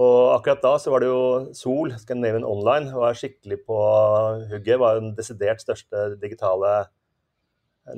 Og 0.00 0.18
akkurat 0.34 0.62
da 0.62 0.72
så 0.82 0.90
var 0.90 1.02
det 1.02 1.10
jo 1.10 1.54
Sol, 1.54 1.92
Scandinavian 2.00 2.46
Online, 2.46 2.90
var 2.94 3.18
skikkelig 3.18 3.60
på 3.66 3.78
hugget. 4.50 4.78
Var 4.82 5.00
den 5.00 5.12
desidert 5.18 5.62
største 5.62 6.06
digitale 6.22 6.72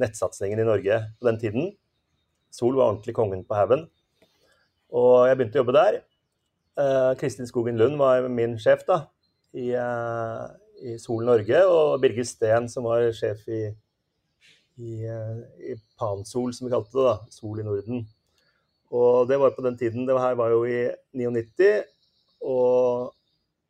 nettsatsingen 0.01 0.61
i 0.61 0.69
Norge 0.69 0.99
på 1.17 1.29
den 1.31 1.41
tiden. 1.41 1.71
Sol 2.53 2.77
var 2.77 2.91
ordentlig 2.91 3.17
kongen 3.17 3.45
på 3.49 3.57
haugen. 3.57 3.87
Og 4.93 5.29
jeg 5.29 5.39
begynte 5.39 5.61
å 5.61 5.65
jobbe 5.65 5.77
der. 5.77 6.01
Eh, 6.81 7.13
Kristin 7.21 7.49
Skogen 7.49 7.81
Lund 7.81 8.01
var 8.01 8.29
min 8.29 8.59
sjef 8.61 8.85
da 8.89 9.07
i, 9.57 9.71
eh, 9.73 10.45
i 10.85 10.99
Sol 11.01 11.25
Norge, 11.27 11.63
og 11.71 11.97
Birger 12.03 12.27
Steen, 12.29 12.69
som 12.69 12.87
var 12.89 13.09
sjef 13.17 13.47
i, 13.49 13.63
i, 14.77 14.93
eh, 15.09 15.41
i 15.73 15.77
Pansol, 15.99 16.53
som 16.55 16.69
vi 16.69 16.75
kalte 16.75 16.93
det, 16.93 17.07
da, 17.09 17.17
Sol 17.33 17.63
i 17.63 17.67
Norden. 17.67 18.05
Og 18.95 19.27
det 19.31 19.41
var 19.43 19.55
på 19.57 19.65
den 19.67 19.79
tiden, 19.79 20.07
det 20.07 20.19
her 20.21 20.37
var 20.39 20.53
jo 20.55 20.63
i 20.69 20.85
99, 21.17 21.73
og 22.47 23.15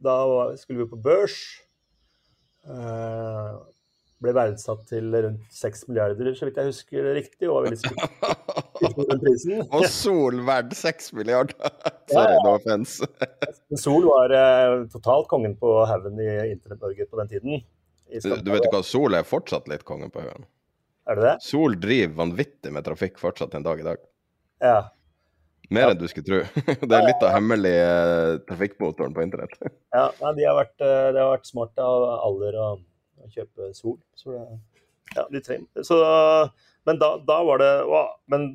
da 0.03 0.19
skulle 0.61 0.85
vi 0.85 0.91
på 0.91 1.01
børs. 1.01 1.39
Eh, 2.67 3.57
ble 4.23 4.33
verdsatt 4.33 4.87
til 4.89 5.13
rundt 5.13 5.53
6 5.53 5.87
milliarder, 5.89 6.33
så 6.35 6.49
vidt 6.49 6.59
jeg 6.61 6.73
husker 6.73 7.13
riktig. 7.17 7.49
Og 7.49 7.61
var 7.61 7.69
veldig. 7.71 8.65
og 9.77 9.87
Sol 9.91 10.43
verdt 10.47 10.75
6 10.77 11.13
milliarder! 11.19 11.71
Sorry, 12.13 12.37
no 12.45 12.57
offense. 12.57 13.07
Sol 13.85 14.07
var 14.09 14.35
eh, 14.37 14.83
totalt 14.93 15.29
kongen 15.31 15.57
på 15.61 15.73
haugen 15.91 16.21
i 16.23 16.29
Internett-Norge 16.53 17.09
på 17.11 17.23
den 17.23 17.33
tiden. 17.33 17.65
Du, 18.23 18.29
du, 18.37 18.53
vet 18.53 18.69
hva, 18.71 18.83
Sol 18.87 19.17
er 19.19 19.27
fortsatt 19.27 19.67
litt 19.71 19.87
kongen 19.89 20.13
på 20.15 20.23
haugen. 20.23 20.47
Er 21.07 21.19
det 21.19 21.25
det? 21.27 21.35
Sol 21.47 21.79
driver 21.79 22.21
vanvittig 22.23 22.73
med 22.75 22.87
trafikk 22.87 23.19
fortsatt 23.23 23.55
en 23.55 23.67
dag 23.67 23.81
i 23.81 23.87
dag. 23.87 24.05
Ja. 24.63 24.79
Mer 25.71 25.89
ja. 25.89 25.95
enn 25.95 25.99
du 26.01 26.07
skulle 26.11 26.27
tro. 26.27 26.63
Det 26.83 26.95
er 26.95 27.07
litt 27.09 27.25
av 27.27 27.33
hemmelig 27.35 27.75
eh, 27.81 28.37
trafikkmotoren 28.47 29.15
på 29.15 29.25
internett. 29.27 29.57
ja, 29.95 30.07
de 30.23 30.47
har 30.47 30.59
vært, 30.59 30.77
eh, 30.79 31.11
det 31.15 31.23
har 31.23 31.33
vært 31.35 31.51
smart 31.51 31.83
av 31.83 32.07
alder 32.21 32.59
å 32.63 32.69
kjøpe 33.35 33.73
sol. 33.75 33.99
Så 34.19 34.35
det, 34.35 34.45
ja, 35.17 35.27
de 35.33 35.43
trenger. 35.43 35.87
Så, 35.87 35.99
men 36.87 37.01
da, 37.03 37.17
da, 37.27 37.41
var 37.47 37.61
det 37.63 37.73
å, 37.85 38.07
Men 38.31 38.49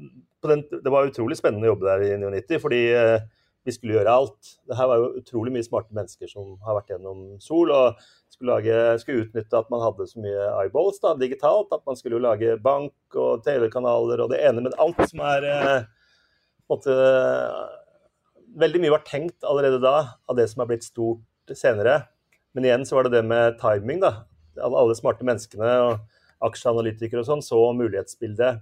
den, 0.48 0.63
det 0.72 0.91
var 0.91 1.10
utrolig 1.10 1.38
spennende 1.38 1.67
å 1.67 1.74
jobbe 1.74 1.89
der 1.89 2.06
i 2.08 2.12
99, 2.17 2.60
fordi 2.63 2.82
eh, 2.98 3.20
vi 3.67 3.74
skulle 3.76 4.00
gjøre 4.00 4.13
alt. 4.24 4.54
Det 4.65 4.78
her 4.78 4.89
var 4.89 5.02
jo 5.02 5.10
utrolig 5.20 5.54
mye 5.54 5.65
smarte 5.65 5.94
mennesker 5.94 6.30
som 6.32 6.56
har 6.65 6.80
vært 6.80 6.96
gjennom 6.96 7.26
Sol. 7.44 7.70
og 7.76 8.00
skulle, 8.32 8.56
lage, 8.56 8.78
skulle 9.04 9.26
utnytte 9.26 9.60
at 9.60 9.70
man 9.74 9.84
hadde 9.84 10.08
så 10.10 10.22
mye 10.24 10.48
eyeballs 10.63 11.02
da, 11.04 11.13
digitalt. 11.20 11.70
At 11.76 11.86
man 11.86 12.00
skulle 12.00 12.17
jo 12.17 12.24
lage 12.26 12.56
bank 12.63 13.20
og 13.20 13.44
TV-kanaler 13.46 14.24
og 14.24 14.32
det 14.34 14.41
ene 14.48 14.65
med 14.65 14.78
alt 14.82 15.04
som 15.12 15.22
er 15.34 15.48
eh, 15.52 15.78
måtte, 16.72 16.98
Veldig 18.62 18.82
mye 18.84 18.91
var 18.91 19.06
tenkt 19.08 19.46
allerede 19.48 19.78
da 19.80 19.94
av 20.28 20.36
det 20.36 20.44
som 20.52 20.60
er 20.60 20.67
blitt 20.74 20.84
stort 20.84 21.54
senere. 21.56 22.02
Men 22.52 22.65
igjen 22.67 22.82
så 22.84 22.98
var 22.98 23.08
det 23.08 23.13
det 23.13 23.22
med 23.24 23.56
timing. 23.62 24.02
da, 24.04 24.26
alle 24.60 24.96
smarte 24.98 25.24
menneskene 25.24 25.70
og 25.86 26.02
aksjeanalytikere 26.45 27.21
og 27.21 27.27
sånn 27.27 27.43
så 27.45 27.60
mulighetsbildet 27.77 28.62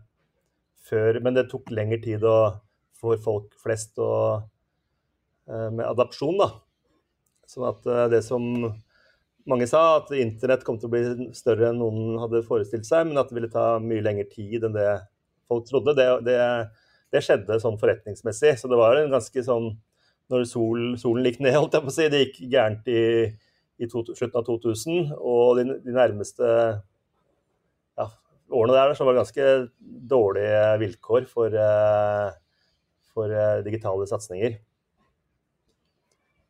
før, 0.90 1.20
men 1.24 1.38
det 1.38 1.48
tok 1.52 1.70
lengre 1.76 2.00
tid 2.04 2.26
å, 2.26 2.38
for 3.00 3.20
folk 3.22 3.54
flest 3.62 4.00
å, 4.02 4.12
eh, 5.50 5.70
med 5.70 5.86
adopsjon. 5.86 6.40
da. 6.42 6.50
Sånn 7.50 7.68
at 7.70 7.88
eh, 7.88 8.06
det 8.16 8.24
som 8.26 8.46
mange 9.50 9.68
sa, 9.70 10.00
at 10.00 10.12
internett 10.14 10.66
kom 10.66 10.78
til 10.80 10.90
å 10.90 10.94
bli 10.94 11.30
større 11.38 11.72
enn 11.72 11.82
noen 11.82 12.20
hadde 12.22 12.46
forestilt 12.46 12.88
seg, 12.88 13.08
men 13.10 13.22
at 13.22 13.32
det 13.32 13.40
ville 13.40 13.52
ta 13.54 13.72
mye 13.82 14.04
lengre 14.06 14.28
tid 14.30 14.68
enn 14.68 14.76
det 14.76 14.90
folk 15.50 15.66
trodde, 15.70 15.96
det, 15.98 16.08
det, 16.28 16.40
det 17.14 17.24
skjedde 17.26 17.58
sånn 17.62 17.80
forretningsmessig. 17.82 18.56
Så 18.60 18.70
det 18.70 18.78
var 18.80 19.00
en 19.00 19.14
ganske 19.16 19.46
sånn 19.46 19.72
Når 20.30 20.44
sol, 20.46 20.82
solen 21.02 21.26
gikk 21.26 21.40
ned, 21.42 21.56
holdt 21.58 21.74
jeg 21.74 21.82
på 21.82 21.90
å 21.90 21.94
si, 21.96 22.04
det 22.14 22.20
gikk 22.22 22.36
gærent 22.52 22.90
i 22.94 23.00
i 23.80 23.88
to, 23.88 24.04
slutten 24.12 24.40
av 24.40 24.46
2000. 24.48 25.14
Og 25.18 25.60
de, 25.60 25.66
de 25.86 25.96
nærmeste 25.96 26.50
årene 28.50 28.76
der 28.76 28.96
så 28.98 29.06
var 29.06 29.16
det 29.16 29.24
ganske 29.24 29.50
dårlige 30.10 30.64
vilkår 30.82 31.28
for, 31.30 31.54
uh, 31.54 32.32
for 33.14 33.32
uh, 33.34 33.62
digitale 33.66 34.08
satsinger. 34.10 34.58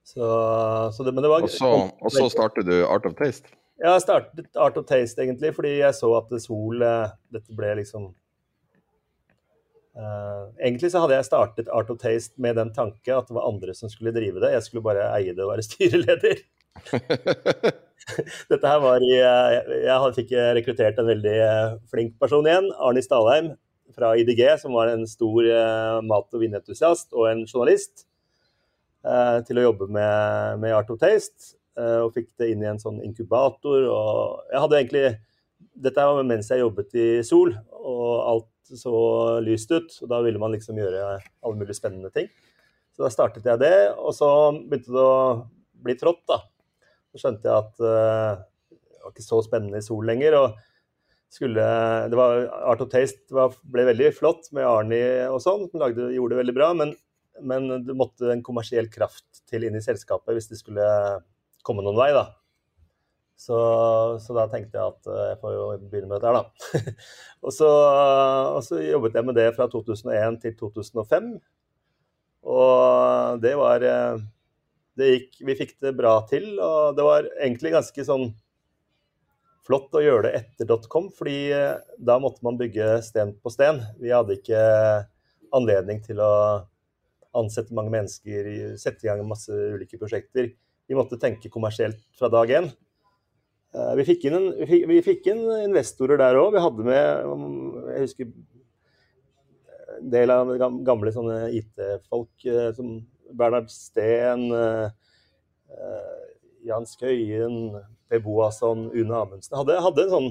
Så, 0.10 0.26
så 0.96 1.06
det, 1.06 1.14
men 1.14 1.24
det 1.26 1.30
var 1.30 1.46
og 1.46 1.52
så, 1.54 1.74
og 2.02 2.14
så 2.14 2.26
startet 2.34 2.66
du 2.66 2.80
Art 2.88 3.06
of 3.06 3.14
Taste? 3.20 3.52
Ja, 3.80 3.94
jeg 3.94 4.04
startet 4.08 4.58
Art 4.58 4.80
of 4.80 4.88
Taste 4.90 5.22
egentlig 5.22 5.54
fordi 5.56 5.76
jeg 5.84 5.96
så 5.96 6.10
at 6.18 6.34
Sol 6.42 6.82
uh, 6.82 7.12
Dette 7.34 7.56
ble 7.58 7.76
liksom 7.84 8.12
Uh, 10.00 10.54
egentlig 10.64 10.94
så 10.94 11.02
hadde 11.04 11.18
jeg 11.18 11.28
startet 11.28 11.72
Art 11.76 11.90
of 11.92 11.98
Taste 12.00 12.40
med 12.40 12.56
den 12.56 12.70
tanke 12.72 13.12
at 13.12 13.28
det 13.28 13.36
var 13.36 13.50
andre 13.50 13.74
som 13.76 13.92
skulle 13.92 14.14
drive 14.16 14.40
det. 14.40 14.54
Jeg 14.54 14.64
skulle 14.64 14.86
bare 14.86 15.10
eie 15.18 15.34
det 15.36 15.44
og 15.44 15.52
være 15.52 15.66
styreleder. 15.68 16.44
Dette 18.52 18.70
her 18.70 18.82
var 18.84 19.04
i 19.04 19.16
Jeg 19.16 20.14
fikk 20.18 20.36
rekruttert 20.58 21.00
en 21.02 21.10
veldig 21.10 21.36
eh, 21.46 21.74
flink 21.92 22.16
person 22.22 22.48
igjen. 22.48 22.70
Arne 22.80 23.04
Stalheim 23.06 23.54
fra 23.96 24.14
IDG, 24.18 24.44
som 24.62 24.76
var 24.78 24.92
en 24.92 25.06
stor 25.10 25.46
eh, 25.46 26.00
mat- 26.06 26.36
og 26.36 26.44
vinentusiast 26.44 27.16
og 27.18 27.30
en 27.32 27.46
journalist, 27.48 28.06
eh, 29.06 29.40
til 29.48 29.60
å 29.60 29.70
jobbe 29.70 29.90
med, 29.90 30.62
med 30.64 30.76
Art 30.78 30.92
of 30.94 31.02
Taste. 31.02 31.56
Og 31.80 32.10
fikk 32.12 32.34
det 32.42 32.50
inn 32.52 32.64
i 32.66 32.68
en 32.68 32.80
sånn 32.82 32.98
inkubator. 33.06 33.86
Og 33.88 34.50
jeg 34.52 34.64
hadde 34.66 34.80
egentlig 34.82 35.04
Dette 35.80 36.04
var 36.04 36.26
mens 36.28 36.50
jeg 36.52 36.60
jobbet 36.60 36.96
i 37.00 37.06
Sol, 37.24 37.54
og 37.72 38.10
alt 38.20 38.74
så 38.76 38.94
lyst 39.46 39.72
ut. 39.72 39.94
Og 40.04 40.10
da 40.12 40.20
ville 40.26 40.42
man 40.42 40.52
liksom 40.52 40.76
gjøre 40.76 41.06
alle 41.16 41.56
mulige 41.56 41.78
spennende 41.78 42.12
ting. 42.12 42.28
Så 42.92 43.06
da 43.06 43.14
startet 43.14 43.48
jeg 43.48 43.62
det, 43.62 43.76
og 43.96 44.12
så 44.12 44.28
begynte 44.52 44.92
det 44.92 45.06
å 45.08 45.20
bli 45.86 45.96
trått, 45.96 46.20
da. 46.28 46.42
Så 47.10 47.24
skjønte 47.24 47.50
jeg 47.50 47.66
at 47.66 47.84
uh, 47.84 48.42
det 48.70 49.04
var 49.04 49.14
ikke 49.14 49.26
så 49.26 49.40
spennende 49.46 49.82
i 49.82 49.86
Sol 49.86 50.06
lenger. 50.08 50.38
og 50.40 50.58
skulle, 51.30 51.66
det 52.10 52.18
var, 52.18 52.48
Art 52.72 52.82
of 52.82 52.90
Taste 52.90 53.34
var, 53.36 53.54
ble 53.70 53.86
veldig 53.92 54.10
flott 54.18 54.50
med 54.56 54.66
Arnie 54.66 55.28
og 55.30 55.38
sånn, 55.44 55.68
som 55.70 55.84
lagde, 55.84 56.10
gjorde 56.16 56.34
det 56.34 56.42
veldig 56.42 56.56
bra. 56.58 56.72
Men, 56.78 56.96
men, 57.40 57.70
det 57.86 57.96
måtte 57.98 58.32
en 58.34 58.44
kommersiell 58.46 58.90
kraft 58.92 59.44
til 59.50 59.68
inn 59.68 59.78
i 59.78 59.84
selskapet 59.84 60.36
hvis 60.36 60.50
det 60.52 60.60
skulle 60.62 60.88
komme 61.66 61.86
noen 61.86 62.00
vei. 62.00 62.10
da. 62.18 62.26
Så, 63.40 63.56
så 64.20 64.36
da 64.36 64.50
tenkte 64.52 64.76
jeg 64.76 64.96
at 64.96 65.08
uh, 65.08 65.22
jeg 65.30 65.38
får 65.44 65.54
jo 65.56 65.68
begynne 65.86 66.10
med 66.10 66.18
dette 66.18 66.34
her, 66.34 66.42
da. 66.42 66.98
og, 67.46 67.54
så, 67.56 67.70
og 68.58 68.60
så 68.66 68.82
jobbet 68.84 69.16
jeg 69.16 69.30
med 69.30 69.40
det 69.40 69.48
fra 69.56 69.70
2001 69.72 70.42
til 70.44 70.58
2005. 70.60 71.32
Og 72.50 73.40
det 73.44 73.54
var 73.60 73.80
det 73.84 73.96
gikk, 75.08 75.40
vi 75.48 75.56
fikk 75.58 75.76
det 75.84 75.96
bra 75.98 76.16
til. 76.30 76.52
Og 76.60 76.98
det 76.98 77.06
var 77.06 77.28
egentlig 77.40 77.74
ganske 77.76 78.06
sånn 78.06 78.30
flott 79.70 79.94
å 79.94 80.02
gjøre 80.02 80.28
det 80.28 80.34
etter 80.40 80.88
.com, 80.90 81.12
fordi 81.14 81.52
eh, 81.54 81.78
da 82.02 82.18
måtte 82.22 82.44
man 82.46 82.58
bygge 82.60 83.00
sten 83.06 83.36
på 83.38 83.54
sten. 83.54 83.84
Vi 84.02 84.14
hadde 84.14 84.40
ikke 84.40 84.60
anledning 85.56 86.02
til 86.06 86.22
å 86.24 86.34
ansette 87.38 87.76
mange 87.78 87.94
mennesker, 87.94 88.50
sette 88.82 89.06
i 89.06 89.10
gang 89.12 89.22
masse 89.30 89.54
ulike 89.54 90.00
prosjekter. 90.02 90.50
Vi 90.90 90.98
måtte 90.98 91.20
tenke 91.22 91.52
kommersielt 91.54 92.02
fra 92.18 92.32
dag 92.34 92.50
én. 92.50 92.72
Eh, 93.76 93.92
vi 94.00 94.08
fikk 94.08 94.26
inn, 94.26 94.40
en, 94.40 94.48
vi 94.90 95.02
fikk 95.06 95.30
inn 95.30 95.44
investorer 95.68 96.18
der 96.22 96.40
òg. 96.40 96.56
Vi 96.56 96.64
hadde 96.64 96.88
med 96.88 97.92
Jeg 97.94 98.08
husker 98.08 98.32
en 100.00 100.10
del 100.14 100.34
av 100.34 100.52
gamle 100.88 101.14
IT-folk 101.54 102.50
eh, 102.50 102.72
som 102.78 102.98
Bernhard 103.38 103.70
Steen, 103.74 104.50
eh, 104.56 104.90
eh, 105.76 106.20
Jan 106.68 106.86
Skøyen, 106.88 107.80
Per 108.10 108.22
Boasson, 108.26 108.90
Une 108.94 109.16
Amundsen. 109.16 109.58
Hadde, 109.58 109.80
hadde 109.86 110.08
sånn 110.12 110.30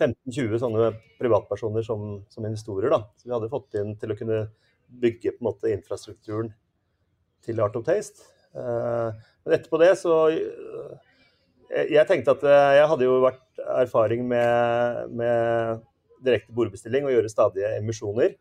15-20 0.00 0.58
sånne 0.62 0.90
privatpersoner 1.20 1.84
som, 1.86 2.22
som 2.32 2.46
investorer. 2.46 2.90
da. 2.90 3.04
Så 3.16 3.28
vi 3.28 3.34
hadde 3.36 3.52
fått 3.52 3.78
inn 3.78 3.94
til 4.00 4.14
å 4.14 4.18
kunne 4.18 4.44
bygge 5.04 5.34
på 5.34 5.42
en 5.42 5.48
måte 5.50 5.72
infrastrukturen 5.72 6.52
til 7.44 7.60
Art 7.62 7.76
of 7.78 7.86
Taste. 7.86 8.26
Eh, 8.54 9.26
men 9.44 9.58
etterpå 9.58 9.80
det 9.82 9.94
så 10.00 10.14
jeg 11.74 12.06
tenkte 12.06 12.34
at 12.36 12.44
jeg 12.78 12.86
hadde 12.86 13.06
jo 13.06 13.14
vært 13.24 13.62
erfaring 13.80 14.22
med, 14.30 15.08
med 15.16 15.80
direkte 16.24 16.54
bordbestilling 16.54 17.06
og 17.06 17.14
gjøre 17.14 17.32
stadige 17.32 17.70
emisjoner. 17.80 18.34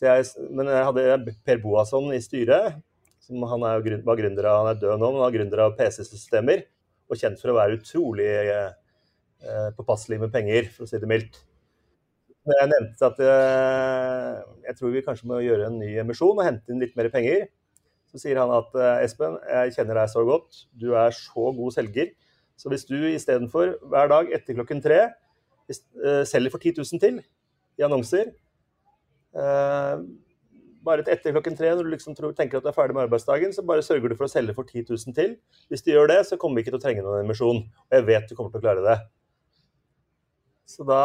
Jeg, 0.00 0.28
men 0.48 0.70
jeg 0.70 0.86
hadde 0.86 1.34
Per 1.44 1.58
Boasson 1.60 2.08
i 2.14 2.20
styret. 2.24 2.78
Som 3.30 3.44
han 3.46 3.62
er, 3.68 3.84
var 4.02 4.18
gründer 4.18 4.48
av, 4.50 4.64
han 4.64 4.72
er 4.72 4.80
død 4.80 4.98
nå, 4.98 5.10
men 5.12 5.22
han 5.22 5.28
er 5.28 5.36
gründer 5.36 5.62
av 5.62 5.76
PC-systemer. 5.78 6.64
Og 7.10 7.18
kjent 7.18 7.38
for 7.38 7.52
å 7.52 7.56
være 7.60 7.78
utrolig 7.78 8.26
eh, 8.26 9.70
påpasselig 9.78 10.18
med 10.24 10.34
penger, 10.34 10.66
for 10.74 10.86
å 10.86 10.90
si 10.90 10.98
det 10.98 11.10
mildt. 11.10 11.38
Jeg 12.50 12.70
nevnte 12.72 13.06
at 13.06 13.22
eh, 13.22 14.36
jeg 14.66 14.78
tror 14.78 14.94
vi 14.94 15.04
kanskje 15.06 15.28
må 15.30 15.38
gjøre 15.44 15.68
en 15.68 15.78
ny 15.78 15.92
emisjon 16.02 16.34
og 16.34 16.46
hente 16.46 16.72
inn 16.72 16.82
litt 16.82 16.96
mer 16.98 17.10
penger. 17.12 17.46
Så 18.10 18.18
sier 18.24 18.40
han 18.40 18.50
at 18.56 18.74
eh, 18.74 19.04
Espen, 19.06 19.36
jeg 19.46 19.76
kjenner 19.76 20.00
deg 20.00 20.10
så 20.10 20.24
godt, 20.26 20.64
du 20.74 20.90
er 20.98 21.14
så 21.14 21.52
god 21.54 21.76
selger. 21.76 22.10
Så 22.58 22.72
hvis 22.72 22.86
du 22.88 22.96
istedenfor 23.08 23.76
hver 23.92 24.10
dag 24.10 24.32
etter 24.34 24.58
klokken 24.58 24.82
tre 24.84 24.98
eh, 25.06 26.24
selger 26.28 26.52
for 26.52 26.58
10 26.60 26.82
000 26.82 27.02
til 27.02 27.20
i 27.78 27.86
annonser 27.86 28.32
eh, 29.32 30.02
Bare 30.84 31.04
etter 31.04 31.34
klokken 31.34 31.56
tre, 31.58 31.74
når 31.76 31.84
du 31.84 31.92
liksom 31.92 32.14
tror, 32.16 32.32
tenker 32.36 32.56
at 32.56 32.64
du 32.64 32.70
er 32.70 32.76
ferdig 32.76 32.96
med 32.96 33.04
arbeidsdagen, 33.04 33.52
så 33.52 33.64
bare 33.66 33.84
sørger 33.84 34.12
du 34.12 34.16
for 34.16 34.24
å 34.24 34.32
selge 34.32 34.54
for 34.56 34.64
10 34.64 34.86
000 34.88 35.16
til. 35.16 35.34
Hvis 35.68 35.84
du 35.84 35.90
gjør 35.92 36.08
det, 36.08 36.22
så 36.28 36.38
kommer 36.40 36.56
vi 36.56 36.64
ikke 36.64 36.72
til 36.72 36.80
å 36.80 36.84
trenge 36.86 37.04
noen 37.04 37.26
emisjon. 37.26 37.66
Og 37.68 37.96
jeg 37.98 38.06
vet 38.08 38.30
du 38.30 38.36
kommer 38.38 38.54
til 38.54 38.62
å 38.62 38.64
klare 38.64 38.84
det. 38.86 38.96
Så 40.70 40.86
da 40.86 41.02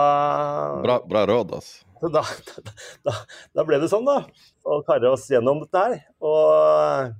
Bra, 0.83 0.99
bra 1.09 1.25
råd, 1.27 1.57
altså. 1.57 1.83
Da, 2.05 2.21
da, 2.21 2.73
da, 3.07 3.13
da, 3.55 3.63
ble 3.65 3.79
det 3.81 3.89
sånn, 3.89 4.05
da. 4.05 4.19
Å 4.67 4.81
karre 4.85 5.09
oss 5.15 5.25
gjennom 5.31 5.63
dette 5.63 5.81
her. 5.81 5.95
Og, 6.21 7.15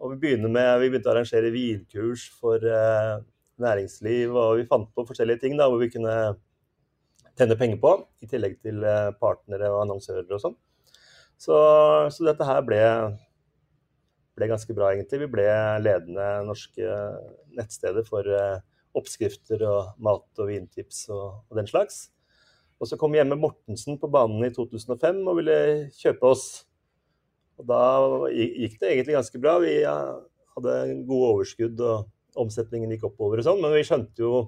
og 0.00 0.14
vi, 0.22 0.34
med, 0.46 0.70
vi, 0.80 0.88
begynte 0.88 1.10
å 1.10 1.12
arrangere 1.12 1.52
vinkurs 1.52 2.24
for 2.40 2.62
eh, 2.64 3.18
næringsliv, 3.60 4.32
og 4.32 4.62
vi 4.62 4.68
fant 4.70 4.88
på 4.96 5.04
forskjellige 5.10 5.44
ting 5.44 5.58
da, 5.60 5.68
hvor 5.68 5.82
vi 5.82 5.90
kunne 5.92 6.16
tjene 7.38 7.58
penger 7.58 7.80
på, 7.82 7.94
i 8.24 8.30
tillegg 8.30 8.58
til 8.64 8.80
eh, 8.88 9.10
partnere 9.20 9.70
og 9.74 9.84
annonsører 9.84 10.32
og 10.32 10.42
sånn. 10.46 10.56
Så, 11.42 11.56
så, 12.14 12.22
dette 12.28 12.46
her 12.46 12.60
ble, 12.62 12.80
ble, 14.38 14.48
ganske 14.52 14.74
bra, 14.76 14.92
egentlig. 14.92 15.24
Vi 15.24 15.30
ble 15.32 15.46
ledende 15.82 16.26
norske 16.46 16.98
nettsteder 17.56 18.06
for 18.06 18.28
eh, 18.30 18.60
oppskrifter 18.98 19.64
og 19.66 19.96
mat- 20.04 20.42
og 20.42 20.52
vintips 20.52 21.08
og, 21.10 21.42
og, 21.48 21.56
den 21.58 21.70
slags. 21.70 22.04
Og 22.78 22.90
så 22.90 22.98
kom 22.98 23.14
Hjemme 23.16 23.38
Mortensen 23.38 23.98
på 23.98 24.10
banen 24.12 24.44
i 24.46 24.52
2005 24.54 25.22
og 25.22 25.38
ville 25.40 25.58
kjøpe 25.98 26.30
oss. 26.30 26.46
Og 27.58 27.66
da 27.68 27.82
gikk 28.34 28.78
det 28.80 28.92
egentlig 28.92 29.18
ganske 29.18 29.42
bra. 29.42 29.58
Vi 29.62 29.76
hadde 29.82 30.78
gode 31.08 31.28
overskudd 31.34 31.82
og 31.86 32.42
omsetningen 32.42 32.94
gikk 32.94 33.08
oppover 33.10 33.42
og 33.42 33.46
sånn, 33.46 33.60
men 33.62 33.74
vi 33.74 33.84
skjønte 33.86 34.24
jo 34.24 34.46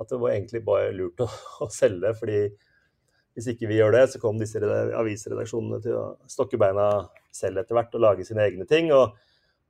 at 0.00 0.10
det 0.10 0.18
var 0.20 0.34
egentlig 0.34 0.62
bare 0.64 0.94
lurt 0.96 1.22
å, 1.24 1.28
å, 1.64 1.68
selge. 1.72 2.12
fordi 2.18 2.40
hvis 3.36 3.50
ikke 3.52 3.68
vi 3.68 3.76
gjør 3.76 3.92
det, 3.92 4.06
så 4.08 4.18
kom 4.20 4.38
disse 4.40 4.60
avisredaksjonene 4.96 5.78
til 5.84 5.96
å 5.98 6.04
stokke 6.30 6.56
beina 6.60 6.86
selv 7.36 7.60
etter 7.60 7.76
hvert 7.76 7.94
og 7.98 8.00
lage 8.00 8.24
sine 8.24 8.46
egne 8.46 8.64
ting. 8.68 8.88
Og, 8.96 9.12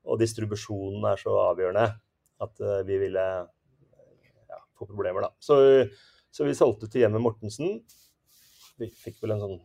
og 0.07 0.20
distribusjonen 0.20 1.02
er 1.11 1.18
så 1.18 1.35
avgjørende 1.48 1.87
at 2.46 2.61
uh, 2.62 2.76
vi 2.87 3.00
ville 3.00 3.24
ja, 3.26 4.61
få 4.79 4.87
problemer, 4.87 5.26
da. 5.26 5.33
Så, 5.42 5.59
så, 6.31 6.44
vi 6.46 6.55
solgte 6.55 6.87
til 6.92 7.02
Hjemmet 7.02 7.24
Mortensen. 7.24 7.81
Vi 8.79 8.87
fikk 9.02 9.18
vel 9.24 9.35
en 9.35 9.42
sånn 9.42 9.57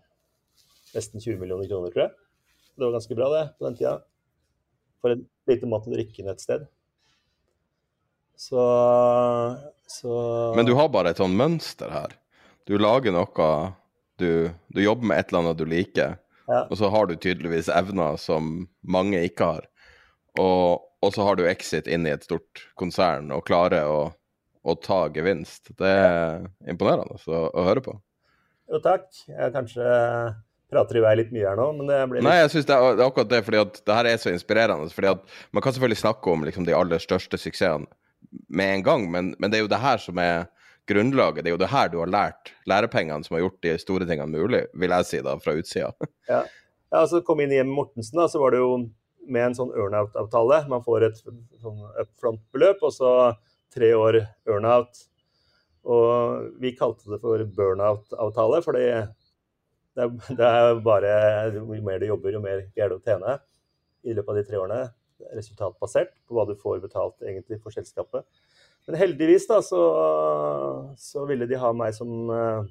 nesten 0.95 1.21
20 1.21 1.37
millioner 1.43 1.69
kroner, 1.69 1.93
tror 1.93 2.07
jeg. 2.07 2.15
Det 2.73 2.87
var 2.87 2.95
ganske 2.95 3.17
bra, 3.19 3.27
det, 3.35 3.43
på 3.59 3.67
den 3.67 3.77
tida. 3.77 3.93
For 5.03 5.13
et 5.13 5.21
lite 5.51 5.69
mat- 5.69 5.85
og 5.85 5.93
drikkenettsted. 5.93 6.65
Så, 8.41 8.65
så 9.85 10.15
Men 10.57 10.65
du 10.65 10.73
har 10.79 10.89
bare 10.89 11.13
et 11.13 11.21
sånn 11.21 11.37
mønster 11.37 11.93
her. 11.93 12.17
Du 12.65 12.73
lager 12.81 13.13
noe 13.13 13.51
du, 14.21 14.51
du 14.73 14.83
jobber 14.83 15.11
med 15.11 15.21
et 15.21 15.31
eller 15.31 15.43
annet 15.43 15.59
du 15.59 15.65
liker, 15.69 16.15
ja. 16.47 16.61
og 16.63 16.77
så 16.79 16.91
har 16.93 17.09
du 17.09 17.17
tydeligvis 17.17 17.71
evner 17.73 18.19
som 18.21 18.67
mange 18.81 19.21
ikke 19.27 19.49
har. 19.55 19.67
Og, 20.39 20.85
og 21.03 21.13
så 21.15 21.25
har 21.27 21.37
du 21.39 21.47
exit 21.49 21.89
inn 21.91 22.07
i 22.07 22.13
et 22.13 22.23
stort 22.27 22.65
konsern 22.79 23.33
og 23.35 23.45
klarer 23.49 23.89
å, 23.89 24.05
å 24.63 24.77
ta 24.79 25.03
gevinst. 25.13 25.73
Det 25.79 25.91
er 25.91 26.47
imponerende 26.69 27.19
å, 27.19 27.43
å 27.49 27.67
høre 27.67 27.83
på. 27.83 27.97
Jo, 28.71 28.79
takk. 28.79 29.09
Jeg 29.27 29.51
kanskje 29.51 29.87
prater 30.71 31.01
i 31.01 31.03
vei 31.03 31.15
litt 31.19 31.33
mye 31.35 31.49
her 31.49 31.59
nå, 31.59 31.67
men 31.79 31.89
det 31.89 31.97
blir 32.07 32.21
litt... 32.21 32.27
Nei, 32.29 32.37
jeg 32.39 32.53
syns 32.53 32.69
det, 32.69 32.77
det, 32.77 33.01
er 33.03 33.09
akkurat 33.09 33.31
det, 33.33 33.41
fordi 33.47 33.59
at 33.59 33.81
det 33.83 33.97
her 33.97 34.07
er 34.07 34.21
så 34.21 34.31
inspirerende. 34.31 34.93
fordi 34.95 35.11
at 35.11 35.35
Man 35.51 35.65
kan 35.65 35.75
selvfølgelig 35.75 36.03
snakke 36.03 36.31
om 36.31 36.45
liksom, 36.47 36.67
de 36.67 36.77
aller 36.77 37.03
største 37.03 37.39
suksessene 37.41 37.89
med 38.47 38.77
en 38.77 38.83
gang, 38.85 39.07
men, 39.11 39.33
men, 39.39 39.51
det 39.51 39.59
er 39.59 39.65
jo 39.65 39.71
det 39.71 39.81
her 39.81 39.99
som 39.99 40.19
er 40.21 40.45
grunnlaget. 40.91 41.43
Det 41.43 41.51
er 41.51 41.55
jo 41.55 41.61
det 41.61 41.71
her 41.71 41.91
du 41.91 41.99
har 42.01 42.11
lært 42.11 42.51
lærepengene 42.69 43.25
som 43.25 43.37
har 43.37 43.45
gjort 43.45 43.61
de 43.65 43.75
store 43.81 44.07
tingene 44.09 44.31
mulig, 44.31 44.65
vil 44.77 44.95
jeg 44.97 45.07
si 45.09 45.21
da, 45.25 45.37
fra 45.41 45.55
utsida. 45.57 45.93
Ja. 46.31 46.43
ja, 46.91 47.01
altså 47.01 47.19
kom 47.27 47.41
inn 47.43 47.51
i 47.51 47.57
Hjemme 47.57 47.75
Mortensen, 47.75 48.19
da, 48.21 48.27
så 48.31 48.39
var 48.39 48.53
det 48.53 48.61
jo 48.61 48.75
med 49.31 49.45
en 49.49 49.55
sånn 49.57 49.71
earnout-avtale. 49.75 50.61
Man 50.71 50.83
får 50.85 51.07
et 51.07 51.17
sånn 51.21 51.81
upfront-beløp, 52.03 52.83
og 52.87 52.93
så 52.95 53.11
tre 53.73 53.91
år 53.95 54.21
earnout. 54.47 55.03
Og 55.91 56.47
vi 56.61 56.75
kalte 56.77 57.09
det 57.09 57.19
for 57.23 57.41
burnout-avtale, 57.57 58.61
fordi 58.65 58.85
det 59.91 60.05
er, 60.05 60.11
det 60.37 60.47
er, 60.47 60.81
bare 60.85 61.13
Jo 61.55 61.65
mer 61.83 61.99
du 61.99 62.07
jobber, 62.07 62.31
jo 62.31 62.43
mer 62.43 62.61
greier 62.71 62.93
du 62.93 62.99
å 62.99 63.03
tjene 63.03 63.39
i 64.07 64.13
løpet 64.15 64.31
av 64.31 64.37
de 64.37 64.43
tre 64.47 64.59
årene 64.61 64.83
resultatbasert 65.35 66.13
på 66.27 66.37
hva 66.37 66.45
du 66.49 66.55
får 66.59 66.81
betalt 66.83 67.21
egentlig 67.25 67.61
for 67.61 67.73
selskapet. 67.75 68.25
Men 68.89 68.97
heldigvis 68.97 69.45
da, 69.49 69.59
så, 69.63 69.81
så 70.97 71.25
ville 71.29 71.47
de 71.49 71.59
ha 71.61 71.69
meg 71.77 71.93
som 71.95 72.31
eh, 72.33 72.69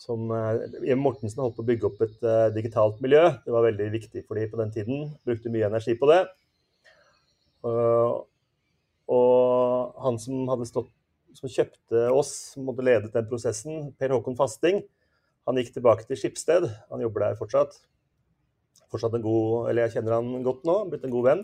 som 0.00 0.30
eh, 0.32 0.96
Mortensen 0.96 1.42
holdt 1.42 1.58
på 1.58 1.64
å 1.64 1.68
bygge 1.68 1.88
opp 1.90 1.98
et 2.06 2.22
uh, 2.24 2.48
digitalt 2.54 3.02
miljø. 3.04 3.26
Det 3.44 3.52
var 3.52 3.66
veldig 3.66 3.88
viktig 3.92 4.22
for 4.24 4.40
de 4.40 4.46
på 4.48 4.60
den 4.60 4.72
tiden. 4.72 5.10
Brukte 5.28 5.52
mye 5.52 5.68
energi 5.68 5.92
på 6.00 6.08
det. 6.08 6.22
Og, 7.68 8.22
og 9.12 10.00
han 10.00 10.16
som 10.22 10.48
hadde 10.48 10.70
stått 10.70 10.88
som 11.36 11.52
kjøpte 11.52 12.06
oss, 12.16 12.32
som 12.54 12.64
måtte 12.66 12.84
ledet 12.86 13.12
den 13.12 13.28
prosessen, 13.28 13.90
Per 14.00 14.16
Håkon 14.16 14.38
Fasting, 14.38 14.80
han 15.46 15.60
gikk 15.60 15.74
tilbake 15.76 16.08
til 16.08 16.18
Skipsted. 16.18 16.66
Han 16.88 17.04
jobber 17.04 17.26
der 17.26 17.38
fortsatt 17.38 17.76
fortsatt 18.90 19.16
en 19.16 19.24
god 19.24 19.70
Eller 19.70 19.86
jeg 19.86 19.98
kjenner 19.98 20.18
han 20.18 20.44
godt 20.46 20.66
nå, 20.68 20.76
blitt 20.90 21.06
en 21.06 21.14
god 21.14 21.26
venn. 21.28 21.42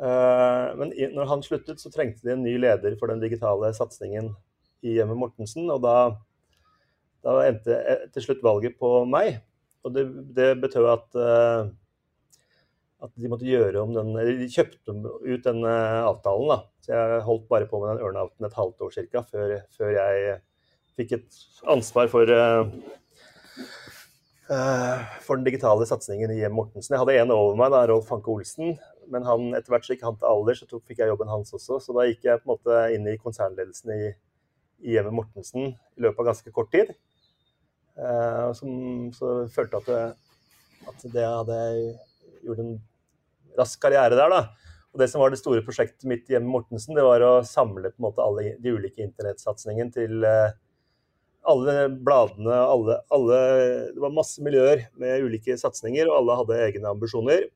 Eh, 0.00 0.68
men 0.78 0.92
når 1.12 1.28
han 1.28 1.44
sluttet, 1.44 1.80
så 1.80 1.92
trengte 1.92 2.24
de 2.24 2.34
en 2.34 2.44
ny 2.44 2.56
leder 2.60 2.96
for 3.00 3.12
den 3.12 3.22
digitale 3.22 3.72
satsingen 3.76 4.32
i 4.82 4.96
Hjemmet 4.96 5.20
Mortensen. 5.20 5.68
Og 5.72 5.82
da, 5.84 5.96
da, 7.24 7.38
endte 7.48 7.78
eh, 7.78 8.06
til 8.14 8.28
slutt 8.28 8.44
valget 8.44 8.78
på 8.80 9.02
meg. 9.08 9.42
Og 9.82 9.94
det, 9.94 10.06
det 10.36 10.50
betød 10.62 10.88
at, 10.92 11.18
eh, 11.18 11.72
at 13.02 13.12
de 13.18 13.32
måtte 13.32 13.48
gjøre 13.48 13.82
om 13.82 13.92
den 13.96 14.14
de 14.14 14.48
kjøpte 14.52 14.94
ut 14.94 15.44
den 15.48 15.66
avtalen, 15.66 16.54
da. 16.54 16.60
Så 16.82 16.94
jeg 16.94 17.26
holdt 17.26 17.50
bare 17.50 17.68
på 17.70 17.78
med 17.82 17.92
den 17.92 18.02
earnouten 18.02 18.46
et 18.46 18.58
halvt 18.58 18.86
år 18.86 18.96
ca. 18.96 19.22
Før, 19.28 19.54
før 19.74 19.94
jeg 19.94 20.40
fikk 20.98 21.14
et 21.18 21.42
ansvar 21.72 22.10
for 22.12 22.28
for 25.22 25.38
den 25.38 25.46
digitale 25.46 25.86
satsingen 25.88 26.32
i 26.34 26.40
Hjem 26.40 26.54
Mortensen. 26.56 26.94
Jeg 26.94 27.00
hadde 27.02 27.14
en 27.22 27.32
over 27.34 27.56
meg, 27.58 27.70
da, 27.74 27.84
Rolf 27.88 28.10
Hanke 28.12 28.32
Olsen. 28.32 28.74
Men 29.12 29.26
han, 29.26 29.48
etter 29.56 29.74
hvert 29.74 29.86
så 29.86 29.94
gikk 29.94 30.04
han 30.06 30.18
til 30.18 30.28
alder, 30.28 30.58
så 30.58 30.68
tok, 30.68 30.84
fikk 30.88 31.02
jeg 31.02 31.12
jobben 31.12 31.30
hans 31.30 31.52
også. 31.56 31.78
Så 31.82 31.94
da 31.96 32.06
gikk 32.08 32.26
jeg 32.28 32.40
på 32.42 32.46
en 32.46 32.52
måte 32.54 32.80
inn 32.94 33.08
i 33.10 33.18
konsernledelsen 33.20 33.92
i, 33.94 34.12
i 34.86 34.96
Hjemmet 34.96 35.16
Mortensen 35.16 35.72
i 35.72 36.04
løpet 36.04 36.22
av 36.22 36.30
ganske 36.32 36.54
kort 36.54 36.72
tid. 36.74 36.94
Uh, 37.98 38.48
som, 38.56 38.72
så 39.12 39.34
jeg 39.42 39.52
følte 39.52 39.82
at 39.82 39.90
det, 39.90 40.02
at 40.88 41.06
det 41.12 41.26
hadde 41.28 41.58
gjort 42.46 42.62
en 42.64 42.74
rask 43.58 43.82
karriere 43.82 44.16
der. 44.16 44.32
da. 44.32 44.42
Og 44.92 45.00
Det 45.00 45.08
som 45.12 45.22
var 45.24 45.32
det 45.32 45.40
store 45.40 45.64
prosjektet 45.64 46.08
mitt 46.08 46.30
i 46.32 46.40
Mortensen, 46.40 46.96
det 46.96 47.04
var 47.04 47.24
å 47.24 47.34
samle 47.46 47.92
på 47.92 48.00
en 48.00 48.08
måte 48.08 48.24
alle 48.24 48.54
de 48.60 48.74
ulike 48.76 49.04
internettsatsingene 49.04 49.92
til 49.94 50.24
uh, 50.24 50.52
alle 51.48 51.88
bladene, 51.90 52.54
alle, 52.54 52.98
alle, 53.14 53.38
Det 53.94 54.02
var 54.02 54.14
masse 54.14 54.42
miljøer 54.44 54.86
med 55.00 55.26
ulike 55.26 55.56
satsinger, 55.58 56.08
og 56.10 56.20
alle 56.20 56.38
hadde 56.42 56.60
egne 56.68 56.92
ambisjoner. 56.92 57.48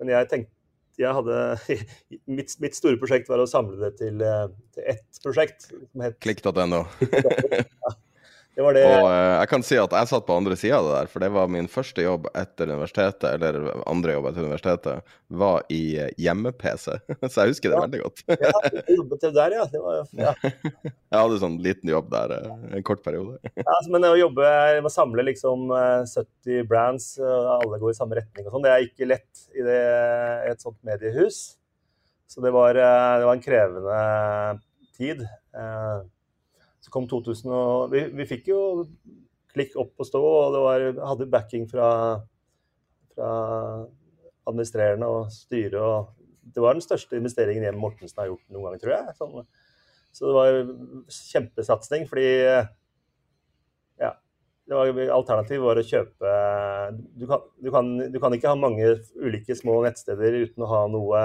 Men 0.00 0.12
jeg 0.14 0.30
tenkte 0.30 0.52
jeg 1.00 1.10
hadde, 1.10 1.38
mitt, 2.38 2.54
mitt, 2.62 2.76
store 2.78 2.98
prosjekt 3.00 3.30
var 3.30 3.42
å 3.42 3.48
samle 3.50 3.74
det 3.80 3.96
til, 3.98 4.20
eh, 4.22 4.46
til 4.76 4.90
ett 4.94 5.22
prosjekt. 5.24 5.68
Klikk.no. 6.22 6.84
ja, 7.10 7.93
det 8.54 8.64
det. 8.76 8.82
Og 8.86 9.06
uh, 9.08 9.34
jeg 9.40 9.50
kan 9.50 9.64
si 9.66 9.78
at 9.80 9.94
jeg 9.98 10.10
satt 10.10 10.26
på 10.28 10.36
andre 10.38 10.56
sida 10.58 10.78
av 10.78 10.86
det 10.86 10.92
der, 10.94 11.08
for 11.10 11.24
det 11.24 11.30
var 11.34 11.50
min 11.50 11.68
første 11.70 12.04
jobb 12.04 12.28
etter 12.38 12.70
universitetet, 12.70 13.26
eller 13.34 13.58
andre 13.90 14.14
jobb 14.14 14.28
etter 14.30 14.46
universitetet, 14.46 15.16
var 15.42 15.64
i 15.74 15.80
uh, 15.98 16.10
hjemme-PC. 16.22 16.86
Så 17.30 17.42
jeg 17.42 17.54
husker 17.54 17.72
det 17.72 17.78
ja. 17.78 17.82
veldig 17.86 18.02
godt. 18.04 18.22
ja, 18.30 18.52
du 18.76 18.94
jobbet 19.00 19.26
der, 19.40 19.56
ja. 19.58 19.66
Var, 19.88 19.98
ja. 20.20 20.36
jeg 20.84 21.18
hadde 21.18 21.40
sånn 21.42 21.58
liten 21.64 21.90
jobb 21.94 22.12
der 22.14 22.36
uh, 22.36 22.54
en 22.70 22.86
kort 22.86 23.02
periode. 23.06 23.40
ja, 23.58 23.66
altså, 23.66 23.90
men 23.96 24.06
å 24.10 24.14
jobbe 24.18 24.54
å 24.84 24.92
samle 24.92 25.26
liksom 25.32 25.66
70 25.74 26.70
brands, 26.70 27.14
alle 27.18 27.82
går 27.82 27.90
i 27.90 27.98
samme 27.98 28.20
retning 28.20 28.46
og 28.46 28.54
sånn, 28.54 28.66
det 28.66 28.72
er 28.72 28.86
ikke 28.86 29.10
lett 29.10 29.44
i, 29.54 29.66
det, 29.66 29.82
et 30.52 30.62
sånt 30.62 30.78
mediehus. 30.86 31.44
Så 32.34 32.40
det 32.40 32.50
var, 32.50 32.74
eh, 32.74 33.18
det 33.18 33.24
var 33.24 33.32
en 33.36 33.42
krevende 33.42 34.60
tid. 34.96 35.20
Eh, 35.54 35.98
så 36.84 36.92
kom 36.92 37.08
2000 37.08 37.52
og 37.54 37.92
Vi, 37.94 38.04
vi 38.12 38.28
fikk 38.28 38.50
jo 38.52 38.60
klikk 39.54 39.76
opp 39.80 40.02
og 40.02 40.08
stå, 40.08 40.20
og 40.20 40.54
det 40.54 40.62
var, 40.64 40.86
hadde 41.12 41.30
backing 41.30 41.66
fra, 41.70 41.88
fra 43.14 43.30
administrerende 44.50 45.08
og 45.08 45.30
styre. 45.32 45.80
og 45.80 46.50
Det 46.54 46.62
var 46.62 46.74
den 46.74 46.84
største 46.84 47.16
investeringen 47.20 47.64
Hjem 47.64 47.78
Mortensen 47.80 48.18
har 48.20 48.32
gjort 48.32 48.42
noen 48.50 48.66
gang, 48.66 48.80
tror 48.82 48.96
jeg. 48.96 49.14
Sånn, 49.20 49.46
så 50.14 50.26
det 50.28 50.34
var 50.36 50.58
kjempesatsing, 51.10 52.08
fordi 52.10 52.26
ja, 54.02 54.10
det 54.66 54.78
var, 54.78 54.90
Alternativet 55.16 55.64
var 55.64 55.80
å 55.80 55.86
kjøpe 55.86 56.34
du 57.14 57.24
kan, 57.30 57.46
du, 57.58 57.70
kan, 57.74 57.92
du 58.10 58.18
kan, 58.22 58.36
ikke 58.36 58.52
ha 58.52 58.58
mange 58.58 58.92
ulike 59.18 59.56
små 59.58 59.80
nettsteder 59.86 60.42
uten 60.44 60.66
å 60.66 60.70
ha 60.70 60.82
noe 60.90 61.22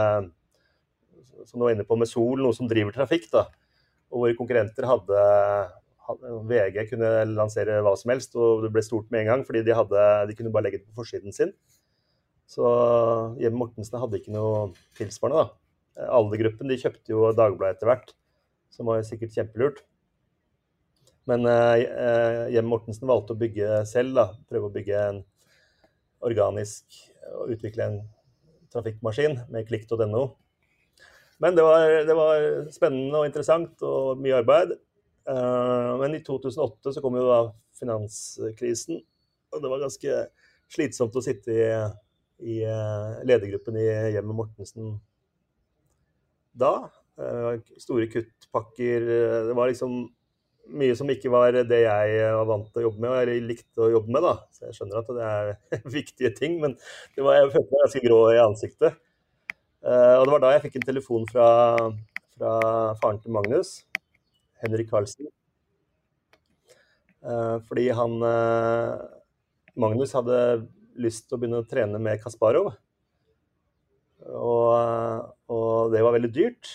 som 1.47 1.57
du 1.57 1.65
var 1.65 1.73
inne 1.73 1.85
på 1.87 1.97
med 1.97 2.09
Sol, 2.09 2.41
noe 2.41 2.55
som 2.55 2.69
driver 2.69 2.93
trafikk. 2.95 3.29
da, 3.33 3.47
Og 4.09 4.23
hvor 4.23 4.37
konkurrenter 4.39 4.87
hadde 4.89 5.23
VG 6.49 6.79
kunne 6.89 7.09
lansere 7.29 7.79
hva 7.85 7.93
som 7.99 8.13
helst, 8.13 8.33
og 8.39 8.63
det 8.65 8.71
ble 8.73 8.83
stort 8.85 9.09
med 9.13 9.23
en 9.23 9.31
gang. 9.33 9.43
Fordi 9.45 9.61
de, 9.65 9.75
hadde, 9.77 10.05
de 10.29 10.37
kunne 10.37 10.53
bare 10.53 10.67
legge 10.67 10.81
det 10.81 10.89
på 10.89 11.03
forsiden 11.03 11.35
sin. 11.35 11.53
Så 12.49 12.65
Hjem 13.41 13.59
Mortensen 13.61 13.99
hadde 14.01 14.17
ikke 14.17 14.33
noe 14.33 14.71
tilsvarende. 14.97 15.45
da. 15.45 16.09
Aldergruppen 16.15 16.71
de 16.71 16.79
kjøpte 16.79 17.13
jo 17.13 17.29
Dagbladet 17.35 17.77
etter 17.77 17.91
hvert, 17.91 18.13
som 18.73 18.89
var 18.89 19.03
sikkert 19.05 19.35
kjempelurt. 19.35 19.83
Men 21.29 21.45
eh, 21.45 22.47
Hjem 22.55 22.69
Mortensen 22.71 23.09
valgte 23.09 23.35
å 23.35 23.41
bygge 23.41 23.83
selv, 23.89 24.15
da. 24.17 24.25
Prøve 24.49 24.71
å 24.71 24.73
bygge 24.73 25.03
en 25.11 25.21
organisk 26.25 26.97
og 27.37 27.53
utvikle 27.53 27.85
en 27.85 27.99
trafikkmaskin 28.73 29.43
med 29.53 29.67
klikk.no. 29.69 30.23
Men 31.39 31.55
det 31.55 31.63
var, 31.63 31.93
det 32.07 32.15
var, 32.17 32.45
spennende 32.75 33.21
og 33.21 33.29
interessant 33.29 33.83
og 33.87 34.19
mye 34.19 34.41
arbeid. 34.41 34.75
Eh, 35.29 35.91
men 36.01 36.17
i 36.17 36.23
2008 36.25 36.95
så 36.95 37.03
kom 37.03 37.15
jo 37.19 37.27
da 37.29 37.41
finanskrisen, 37.79 38.99
og 39.53 39.63
det 39.63 39.71
var 39.71 39.83
ganske 39.85 40.21
slitsomt 40.69 41.15
å 41.15 41.23
sitte 41.23 41.55
i, 41.55 41.67
i 42.43 42.59
eh, 42.67 43.21
ledergruppen 43.27 43.79
i 43.79 43.87
Hjemmet 44.15 44.35
Mortensen 44.35 44.97
da. 46.59 46.89
Eh, 47.19 47.59
store 47.79 48.09
kuttpakker. 48.11 49.07
Det 49.47 49.55
var 49.55 49.71
liksom 49.71 50.01
mye 50.69 50.95
som 50.97 51.09
ikke 51.09 51.31
var 51.33 51.55
det 51.65 51.81
jeg 51.81 52.17
var 52.35 52.47
vant 52.49 52.67
til 52.69 52.83
å 52.83 52.89
jobbe 52.89 53.01
med, 53.01 53.31
jeg 53.31 53.45
likte 53.47 53.85
å 53.85 53.93
jobbe 53.95 54.13
med. 54.15 54.25
da. 54.27 54.35
Så 54.53 54.67
jeg 54.67 54.77
skjønner 54.77 55.01
at 55.01 55.13
det 55.15 55.29
er 55.29 55.85
viktige 55.99 56.33
ting, 56.35 56.59
men 56.61 56.75
var, 57.17 57.39
jeg 57.39 57.53
følte 57.55 57.69
meg 57.71 57.85
ganske 57.85 58.03
grå 58.05 58.19
i 58.33 58.41
ansiktet. 58.43 59.05
Og 59.79 60.25
det 60.25 60.33
var 60.33 60.41
da 60.43 60.53
jeg 60.53 60.63
fikk 60.65 60.79
en 60.79 60.87
telefon 60.89 61.27
fra, 61.29 61.49
fra 62.35 62.53
faren 62.99 63.21
til 63.23 63.31
Magnus, 63.31 63.77
Henrik 64.59 64.89
Karlsen. 64.91 65.29
Eh, 67.19 67.55
fordi 67.67 67.89
han 67.91 68.13
eh, 68.23 68.99
Magnus 69.79 70.13
hadde 70.15 70.67
lyst 70.99 71.27
til 71.27 71.35
å 71.35 71.41
begynne 71.41 71.63
å 71.63 71.67
trene 71.67 71.99
med 72.01 72.19
Kasparov. 72.23 72.71
Og, 74.29 74.69
og 75.51 75.93
det 75.93 76.03
var 76.03 76.15
veldig 76.15 76.31
dyrt. 76.35 76.71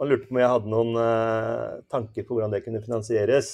Han 0.00 0.10
lurte 0.10 0.28
på 0.28 0.34
om 0.34 0.40
jeg 0.42 0.50
hadde 0.50 0.68
noen 0.68 0.98
uh, 0.98 1.78
tanker 1.88 2.26
på 2.26 2.34
hvordan 2.34 2.52
det 2.52 2.60
kunne 2.66 2.82
finansieres. 2.84 3.52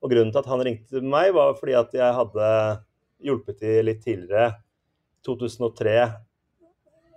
Og 0.00 0.14
grunnen 0.14 0.30
til 0.32 0.40
at 0.40 0.48
han 0.48 0.62
ringte 0.64 1.02
meg, 1.02 1.32
var 1.36 1.58
fordi 1.58 1.74
at 1.76 1.92
jeg 1.98 2.14
hadde 2.14 2.46
hjulpet 3.26 3.58
til 3.60 3.90
litt 3.90 4.00
tidligere. 4.06 4.54
2003 5.26 5.98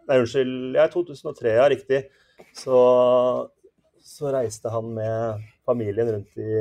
Nei, 0.10 0.18
unnskyld. 0.18 0.76
Ja, 0.78 0.88
2003, 0.92 1.56
ja, 1.60 1.66
riktig. 1.72 2.06
Så 2.58 2.78
så 4.04 4.32
reiste 4.34 4.70
han 4.74 4.94
med 4.96 5.42
familien 5.66 6.10
rundt 6.12 6.38
i 6.42 6.52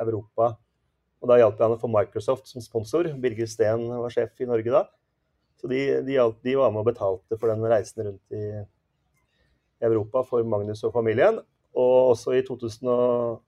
Europa. 0.00 0.52
Og 1.22 1.28
da 1.30 1.38
hjalp 1.40 1.56
jeg 1.58 1.64
han 1.66 1.76
å 1.76 1.80
få 1.80 1.88
Microsoft 1.90 2.46
som 2.50 2.60
sponsor. 2.64 3.08
Birger 3.20 3.48
Steen 3.50 3.88
var 3.88 4.12
sjef 4.12 4.40
i 4.40 4.48
Norge 4.48 4.70
da. 4.74 4.82
Så 5.56 5.70
de, 5.72 5.80
de, 6.04 6.18
de 6.44 6.56
var 6.58 6.70
med 6.72 6.82
og 6.82 6.88
betalte 6.90 7.38
for 7.40 7.46
den 7.50 7.64
reisen 7.64 8.04
rundt 8.04 8.36
i 8.36 8.44
Europa 9.86 10.22
for 10.28 10.44
Magnus 10.44 10.84
og 10.84 10.94
familien. 10.94 11.40
Og 11.76 12.12
også 12.12 12.30
i 12.36 12.44
2005 12.46 13.40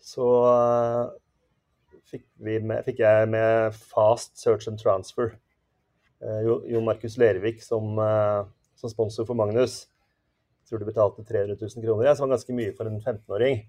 så 0.00 0.28
fikk, 2.10 2.24
med, 2.42 2.82
fikk 2.86 2.98
jeg 3.04 3.30
med 3.30 3.72
Fast 3.78 4.38
Search 4.40 4.68
and 4.70 4.78
Transfer. 4.82 5.28
Eh, 6.20 6.40
Jon 6.72 6.84
Markus 6.84 7.16
Lervik 7.20 7.62
som, 7.64 7.96
eh, 7.98 8.42
som 8.76 8.92
sponsor 8.92 9.28
for 9.28 9.38
Magnus 9.38 9.86
tror 10.68 10.78
du 10.78 10.86
betalte 10.86 11.24
300 11.26 11.56
000 11.56 11.82
kroner, 11.82 12.06
ja, 12.06 12.14
som 12.14 12.28
var 12.28 12.36
ganske 12.36 12.54
mye 12.54 12.74
for 12.76 12.86
en 12.86 13.00
15-åring 13.00 13.64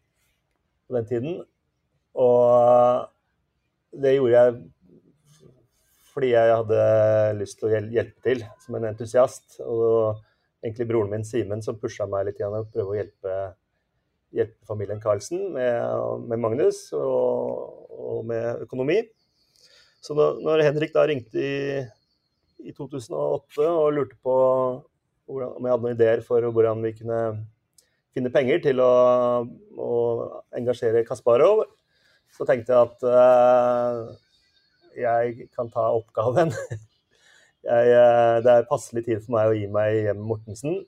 på 0.87 0.97
den 0.97 1.07
tiden. 1.09 1.39
Og 2.13 3.07
det 4.03 4.17
gjorde 4.17 4.37
jeg 4.37 4.61
fordi 6.11 6.33
jeg 6.33 6.51
hadde 6.51 6.81
lyst 7.39 7.57
til 7.59 7.69
å 7.69 7.79
hjelpe 7.95 8.25
til 8.25 8.43
som 8.61 8.75
en 8.77 8.89
entusiast. 8.89 9.57
Og 9.63 10.19
egentlig 10.61 10.89
broren 10.89 11.13
min 11.13 11.25
Simen 11.27 11.63
som 11.65 11.79
pusha 11.79 12.07
meg 12.09 12.27
litt 12.27 12.41
igjen 12.41 12.57
å 12.57 12.65
prøve 12.67 12.93
å 12.93 12.97
hjelpe, 12.99 13.37
hjelpe 14.35 14.67
familien 14.69 15.01
Karlsen 15.01 15.47
med, 15.55 16.27
med 16.27 16.43
Magnus 16.43 16.83
og, 16.97 17.87
og, 17.95 18.19
med 18.27 18.65
økonomi. 18.67 18.99
Så 20.01 20.17
når 20.17 20.65
Henrik 20.67 20.93
da 20.93 21.07
ringte 21.07 21.41
i, 21.41 21.55
i 22.65 22.73
2008 22.75 23.65
og 23.67 23.93
lurte 23.95 24.17
på 24.23 24.35
om 25.31 25.63
jeg 25.63 25.71
hadde 25.71 25.83
noen 25.85 25.95
ideer 25.95 26.23
for 26.25 26.43
hvordan 26.43 26.81
vi 26.83 26.93
kunne 26.97 27.19
finne 28.11 28.31
penger 28.33 28.59
til 28.65 28.81
å, 28.83 28.93
å 29.79 29.91
engasjere 30.57 31.05
Kasparov, 31.07 31.63
så 32.35 32.47
tenkte 32.47 32.73
jeg 32.73 32.89
at 32.89 33.05
uh, 33.07 34.11
jeg 34.97 35.47
kan 35.55 35.71
ta 35.71 35.87
oppgaven. 35.95 36.51
jeg, 37.69 37.93
uh, 37.95 38.37
det 38.43 38.55
er 38.57 38.67
passelig 38.69 39.05
tid 39.07 39.23
for 39.23 39.37
meg 39.37 39.51
å 39.51 39.55
gi 39.55 39.69
meg 39.71 40.01
hjem 40.09 40.25
Mortensen. 40.27 40.81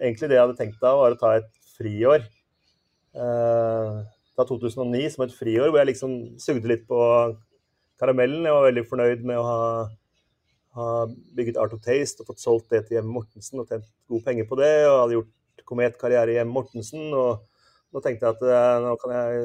Egentlig 0.00 0.28
det 0.28 0.38
jeg 0.38 0.44
hadde 0.44 0.58
tenkt 0.60 0.82
da, 0.82 0.94
var 0.98 1.16
å 1.16 1.20
ta 1.20 1.36
et 1.40 1.48
friår. 1.78 2.28
Uh, 3.16 4.04
ta 4.36 4.46
2009 4.48 5.08
som 5.14 5.26
et 5.26 5.34
friår, 5.36 5.70
hvor 5.70 5.80
jeg 5.80 5.92
liksom 5.92 6.14
sugde 6.40 6.68
litt 6.68 6.86
på 6.88 7.00
karamellen. 8.00 8.44
Jeg 8.44 8.56
var 8.56 8.68
veldig 8.68 8.86
fornøyd 8.88 9.26
med 9.28 9.40
å 9.40 9.48
ha 9.48 9.60
har 10.76 11.12
bygget 11.36 11.58
Art 11.60 11.74
of 11.76 11.82
Taste 11.84 12.22
og 12.22 12.30
fått 12.30 12.42
solgt 12.42 12.70
det 12.72 12.86
til 12.86 12.96
Hjemme 12.96 13.12
Mortensen 13.12 13.60
og 13.60 13.68
tjent 13.68 13.88
gode 14.08 14.24
penger 14.24 14.48
på 14.48 14.58
det. 14.60 14.72
Og 14.88 14.98
hadde 15.02 15.16
gjort 15.18 15.64
kometkarriere 15.68 16.32
i 16.32 16.38
Hjemme 16.38 16.56
Mortensen. 16.56 17.10
Og 17.12 17.42
nå 17.92 18.04
tenkte 18.04 18.28
jeg 18.28 18.38
at 18.38 18.44
eh, 18.48 18.76
nå 18.84 18.94
kan 19.02 19.16
jeg 19.16 19.42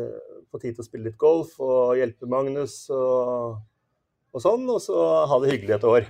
få 0.48 0.62
tid 0.62 0.78
til 0.78 0.84
å 0.84 0.88
spille 0.88 1.10
litt 1.10 1.20
golf 1.20 1.58
og 1.64 1.98
hjelpe 2.00 2.30
Magnus 2.32 2.80
og, 2.96 3.58
og 4.32 4.44
sånn. 4.44 4.64
Og 4.72 4.80
så 4.84 5.02
ha 5.28 5.40
det 5.44 5.52
hyggelig 5.52 5.78
et 5.78 5.90
år. 5.92 6.08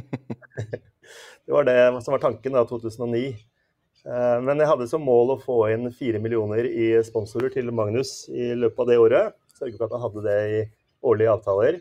det 1.46 1.54
var 1.56 1.68
det 1.68 1.78
som 2.04 2.12
var 2.16 2.24
tanken 2.26 2.58
da, 2.58 2.66
2009. 2.68 3.24
Eh, 4.00 4.38
men 4.44 4.60
jeg 4.60 4.68
hadde 4.70 4.88
som 4.90 5.04
mål 5.04 5.36
å 5.36 5.40
få 5.40 5.62
inn 5.72 5.88
fire 5.96 6.20
millioner 6.22 6.68
i 6.68 6.92
sponsorer 7.06 7.52
til 7.56 7.72
Magnus 7.72 8.26
i 8.32 8.52
løpet 8.56 8.84
av 8.84 8.92
det 8.92 9.00
året. 9.00 9.38
Sørge 9.56 9.76
for 9.76 9.88
at 9.88 9.96
han 9.96 10.04
hadde 10.06 10.26
det 10.28 10.40
i 10.52 10.60
årlige 11.08 11.38
avtaler. 11.38 11.80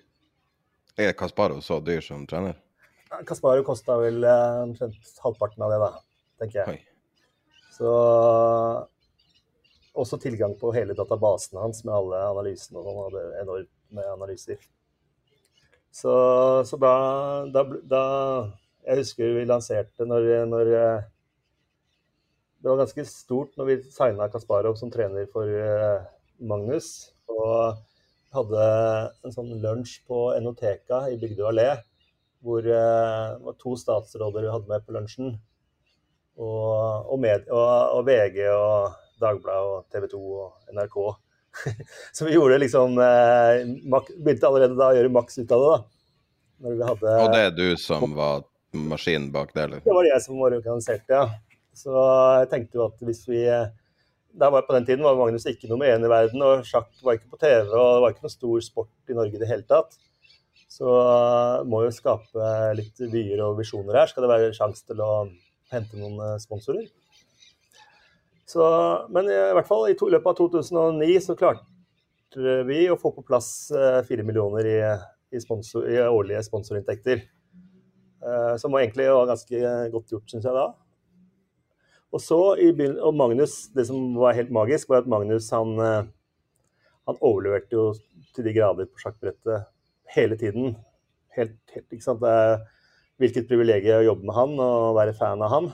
Er 0.99 1.13
Kasparov 1.15 1.61
så 1.63 1.79
dyr 1.79 2.03
som 2.03 2.25
trener? 2.27 2.57
Kasparov 3.27 3.63
kosta 3.65 3.95
vel 4.01 4.23
eh, 4.27 4.61
omtrent 4.65 5.13
halvparten 5.23 5.63
av 5.63 5.71
det, 5.71 5.77
da, 5.79 5.91
tenker 6.41 6.59
jeg. 6.59 6.73
Oi. 6.75 7.69
Så 7.71 7.91
også 9.99 10.19
tilgang 10.19 10.57
på 10.59 10.73
hele 10.75 10.95
databasen 10.97 11.59
hans 11.61 11.85
med 11.87 11.95
alle 11.95 12.19
analysene. 12.33 12.81
og 12.81 12.89
Han 12.89 12.99
hadde 13.05 13.41
enormt 13.45 13.71
med 13.95 14.11
analyser. 14.11 14.59
Så, 15.91 16.11
så 16.67 16.77
da, 16.77 16.93
da, 17.49 17.63
da, 17.89 18.03
Jeg 18.85 19.01
husker 19.01 19.33
vi 19.39 19.47
lanserte 19.47 20.05
når, 20.05 20.27
når, 20.51 20.73
eh, 20.77 21.07
Det 22.59 22.69
var 22.69 22.83
ganske 22.83 23.05
stort 23.07 23.55
når 23.57 23.71
vi 23.71 23.77
signa 23.87 24.27
Kasparov 24.29 24.75
som 24.77 24.91
trener 24.91 25.31
for 25.31 25.47
eh, 25.47 26.03
Magnus. 26.39 27.13
Og 27.31 27.79
hadde 28.35 28.65
en 29.25 29.33
sånn 29.33 29.53
lunsj 29.63 29.99
på 30.09 30.29
Enoteka 30.35 31.05
i 31.11 31.17
Bygdø 31.21 31.49
allé. 31.49 31.69
Hvor 32.45 32.63
det 32.63 32.75
eh, 32.75 33.37
var 33.43 33.55
to 33.59 33.75
statsråder 33.79 34.45
vi 34.45 34.51
hadde 34.53 34.71
med 34.71 34.85
på 34.85 34.95
lunsjen. 34.95 35.33
Og, 36.39 37.09
og, 37.11 37.17
med, 37.19 37.49
og, 37.51 37.97
og 37.97 38.05
VG 38.07 38.45
og 38.53 38.93
Dagbladet 39.19 39.73
og 39.73 39.89
TV 39.91 40.05
2 40.13 40.21
og 40.39 40.75
NRK. 40.77 40.99
Så 42.15 42.27
vi 42.27 42.37
gjorde 42.37 42.61
liksom 42.61 42.95
eh, 43.03 43.65
Begynte 43.89 44.47
allerede 44.47 44.77
da 44.77 44.91
å 44.91 44.95
gjøre 44.95 45.11
maks 45.11 45.41
ut 45.41 45.51
av 45.55 45.65
det. 45.65 45.73
da. 45.73 45.81
Hadde, 46.59 47.11
og 47.23 47.33
det 47.33 47.43
er 47.47 47.53
du 47.55 47.67
som 47.79 48.15
var 48.15 48.43
maskinen 48.75 49.29
bak 49.31 49.53
det, 49.55 49.65
eller? 49.65 49.83
Det 49.83 49.93
var 49.95 50.07
jeg 50.07 50.23
som 50.23 50.39
var 50.41 50.55
organisert, 50.57 51.05
ja. 51.07 51.25
Så 51.75 51.93
jeg 52.41 52.49
tenkte 52.51 52.79
jo 52.79 52.87
at 52.89 53.05
hvis 53.07 53.21
vi 53.29 53.43
var 54.37 54.61
På 54.61 54.73
den 54.73 54.85
tiden 54.85 55.03
var 55.03 55.17
Magnus 55.17 55.47
ikke 55.49 55.69
nummer 55.69 55.89
én 55.89 56.05
i 56.05 56.11
verden, 56.11 56.41
og 56.45 56.67
sjakk 56.67 56.91
var 57.03 57.17
ikke 57.17 57.31
på 57.33 57.39
TV, 57.41 57.65
og 57.73 57.95
det 57.95 58.03
var 58.03 58.13
ikke 58.13 58.27
noe 58.27 58.35
stor 58.35 58.61
sport 58.63 59.11
i 59.11 59.17
Norge 59.17 59.35
i 59.35 59.41
det 59.41 59.49
hele 59.49 59.65
tatt. 59.67 59.97
Så 60.69 60.85
må 61.65 61.81
jo 61.85 61.93
skape 61.93 62.49
litt 62.77 63.01
vyer 63.09 63.41
og 63.41 63.57
visjoner 63.57 63.97
her. 63.97 64.11
Skal 64.11 64.25
det 64.25 64.31
være 64.31 64.51
sjanse 64.55 64.85
til 64.85 65.01
å 65.01 65.11
hente 65.73 65.97
noen 65.97 66.37
sponsorer? 66.41 66.85
Så, 68.49 68.65
men 69.13 69.29
i 69.29 69.39
hvert 69.57 69.69
fall 69.69 69.89
i 69.89 69.97
to, 69.97 70.09
løpet 70.09 70.29
av 70.31 70.37
2009 70.37 71.17
så 71.25 71.35
klarte 71.37 72.61
vi 72.69 72.83
å 72.89 72.97
få 73.01 73.11
på 73.13 73.25
plass 73.25 73.71
fire 74.07 74.25
millioner 74.25 74.69
i, 74.69 74.77
i, 75.33 75.41
sponsor, 75.41 75.89
i, 75.89 75.97
årlige 76.05 76.41
sponsorinntekter. 76.45 77.25
Som 78.61 78.77
egentlig 78.77 79.09
var 79.09 79.29
ganske 79.29 79.73
godt 79.93 80.13
gjort, 80.13 80.29
syns 80.29 80.45
jeg 80.49 80.57
da. 80.57 80.65
Og 82.09 82.21
så 82.23 82.39
og 82.57 83.13
Magnus, 83.13 83.67
Det 83.75 83.85
som 83.85 84.15
var 84.17 84.33
helt 84.33 84.49
magisk, 84.51 84.89
var 84.89 85.03
at 85.03 85.09
Magnus 85.09 85.49
han, 85.53 85.75
han 85.77 87.19
overleverte 87.21 87.75
jo 87.75 87.93
til 88.33 88.47
de 88.47 88.53
grader 88.55 88.89
på 88.89 89.03
sjakkbrettet 89.03 89.67
hele 90.15 90.37
tiden. 90.37 90.75
Helt, 91.37 91.59
helt, 91.73 91.85
ikke 91.93 92.05
sant? 92.05 92.25
Er, 92.25 92.63
hvilket 93.19 93.49
privilegium 93.49 93.99
å 93.99 94.07
jobbe 94.07 94.27
med 94.27 94.37
han 94.37 94.59
og 94.63 94.97
være 94.97 95.15
fan 95.17 95.41
av 95.43 95.53
han. 95.53 95.71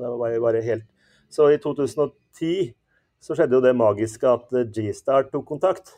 Det 0.00 0.12
var 0.18 0.36
bare 0.42 0.62
helt... 0.64 0.86
Så 1.30 1.46
i 1.52 1.58
2010 1.62 2.72
så 3.22 3.36
skjedde 3.36 3.58
jo 3.58 3.62
det 3.62 3.76
magiske 3.76 4.26
at 4.26 4.54
G-Star 4.74 5.28
tok 5.30 5.44
kontakt. 5.46 5.92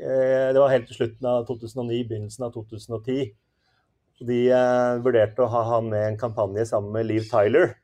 Eh, 0.00 0.48
det 0.54 0.58
var 0.58 0.72
helt 0.72 0.88
til 0.88 0.96
slutten 0.96 1.28
av 1.28 1.44
2009, 1.46 2.00
begynnelsen 2.08 2.46
av 2.48 2.54
2010. 2.56 3.28
De 4.26 4.38
eh, 4.50 4.94
vurderte 5.04 5.44
å 5.44 5.50
ha 5.52 5.62
han 5.74 5.92
med 5.92 6.06
en 6.06 6.18
kampanje 6.18 6.64
sammen 6.72 6.96
med 6.96 7.06
Liv 7.06 7.28
Tyler 7.30 7.76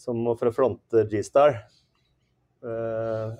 som, 0.00 0.20
for 0.38 0.50
å 0.50 0.54
fronte 0.54 1.04
G-Star. 1.10 1.58
Uh, 2.64 3.36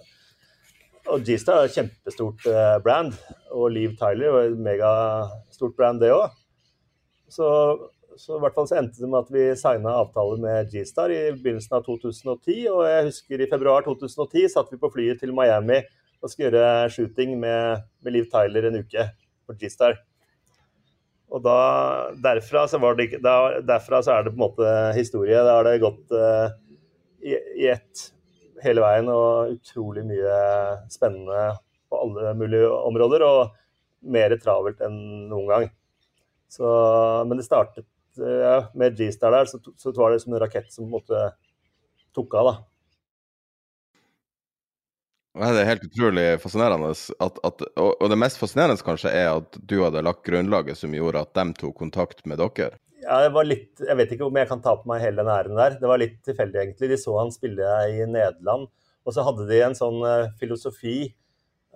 og 1.10 1.24
G-Star 1.26 1.62
er 1.62 1.70
et 1.70 1.78
kjempestort 1.78 2.44
uh, 2.48 2.76
brand, 2.84 3.16
og 3.56 3.72
Liv 3.74 3.96
Tyler 4.00 4.34
var 4.34 4.50
et 4.50 4.60
megastort 4.66 5.76
brand, 5.78 6.02
det 6.02 6.12
òg. 6.14 6.36
Så, 7.30 7.46
så, 8.18 8.36
i 8.36 8.42
hvert 8.42 8.56
fall 8.56 8.68
så 8.68 8.80
endte 8.80 9.00
det 9.00 9.08
med 9.08 9.22
at 9.22 9.32
vi 9.32 9.46
signa 9.58 9.94
avtale 10.02 10.36
med 10.42 10.70
G-Star 10.72 11.14
i 11.14 11.22
begynnelsen 11.36 11.78
av 11.78 11.86
2010. 11.86 12.66
Og 12.74 12.84
jeg 12.88 13.08
husker 13.08 13.40
i 13.40 13.48
februar 13.50 13.86
2010 13.86 14.50
satt 14.52 14.72
vi 14.72 14.80
på 14.82 14.90
flyet 14.92 15.22
til 15.22 15.34
Miami 15.36 15.80
og 16.20 16.28
skulle 16.28 16.50
gjøre 16.50 16.90
shooting 16.92 17.38
med, 17.40 17.86
med 18.04 18.16
Liv 18.16 18.26
Tyler 18.32 18.68
en 18.68 18.80
uke 18.82 19.06
for 19.46 19.56
G-Star. 19.60 19.96
Og 21.30 21.42
da, 21.44 21.58
derfra, 22.18 22.64
så 22.66 22.80
det, 22.98 23.20
da, 23.22 23.34
derfra 23.62 24.00
så 24.02 24.16
er 24.16 24.26
det 24.26 24.32
på 24.34 24.40
en 24.40 24.46
måte 24.48 24.70
historie. 24.96 25.38
Da 25.46 25.60
har 25.60 25.68
det 25.68 25.82
gått 25.82 26.10
uh, 26.10 26.50
i, 27.22 27.36
i 27.62 27.68
ett 27.70 28.08
hele 28.64 28.82
veien 28.82 29.08
og 29.12 29.54
utrolig 29.54 30.02
mye 30.08 30.40
spennende 30.90 31.52
på 31.90 32.00
alle 32.02 32.34
mulige 32.38 32.72
områder. 32.90 33.24
Og 33.28 33.56
mer 34.00 34.34
travelt 34.40 34.80
enn 34.84 34.98
noen 35.30 35.48
gang. 35.50 35.68
Så, 36.50 36.66
men 37.28 37.38
det 37.38 37.46
startet 37.46 37.86
ja, 38.18 38.70
med 38.74 38.96
G-Star 38.98 39.34
der, 39.34 39.46
så, 39.46 39.60
så 39.78 39.92
var 39.96 40.12
det 40.12 40.22
som 40.24 40.34
en 40.34 40.42
rakett 40.42 40.72
som 40.72 40.86
på 40.86 40.88
en 40.88 40.96
måte 40.96 41.22
tok 42.16 42.34
av, 42.40 42.48
da. 42.48 42.54
Det 45.30 45.62
er 45.62 45.68
helt 45.68 45.84
utrolig 45.86 46.24
fascinerende. 46.42 46.90
At, 47.22 47.36
at, 47.46 47.62
og, 47.78 48.06
det 48.10 48.18
mest 48.18 48.40
fascinerende 48.40 48.82
kanskje 48.82 49.12
er 49.14 49.28
at 49.36 49.58
du 49.62 49.76
hadde 49.84 50.02
lagt 50.02 50.24
grunnlaget 50.26 50.80
som 50.80 50.94
gjorde 50.96 51.22
at 51.22 51.30
de 51.38 51.44
tok 51.60 51.76
kontakt 51.78 52.24
med 52.26 52.42
dere? 52.42 52.74
Ja, 53.00 53.22
det 53.22 53.30
var 53.32 53.46
litt, 53.46 53.78
Jeg 53.80 53.96
vet 53.96 54.10
ikke 54.12 54.26
om 54.26 54.36
jeg 54.36 54.50
kan 54.50 54.60
ta 54.60 54.74
på 54.76 54.90
meg 54.90 55.04
hele 55.04 55.22
den 55.22 55.30
æren 55.32 55.56
der. 55.56 55.78
Det 55.80 55.88
var 55.88 56.02
litt 56.02 56.18
tilfeldig, 56.26 56.58
egentlig. 56.64 56.90
De 56.90 56.98
så 57.00 57.14
han 57.20 57.30
spille 57.32 57.70
i 57.94 58.02
Nederland, 58.10 58.66
og 59.06 59.16
så 59.16 59.24
hadde 59.24 59.46
de 59.48 59.62
en 59.64 59.78
sånn 59.78 60.02
uh, 60.02 60.28
filosofi 60.40 60.98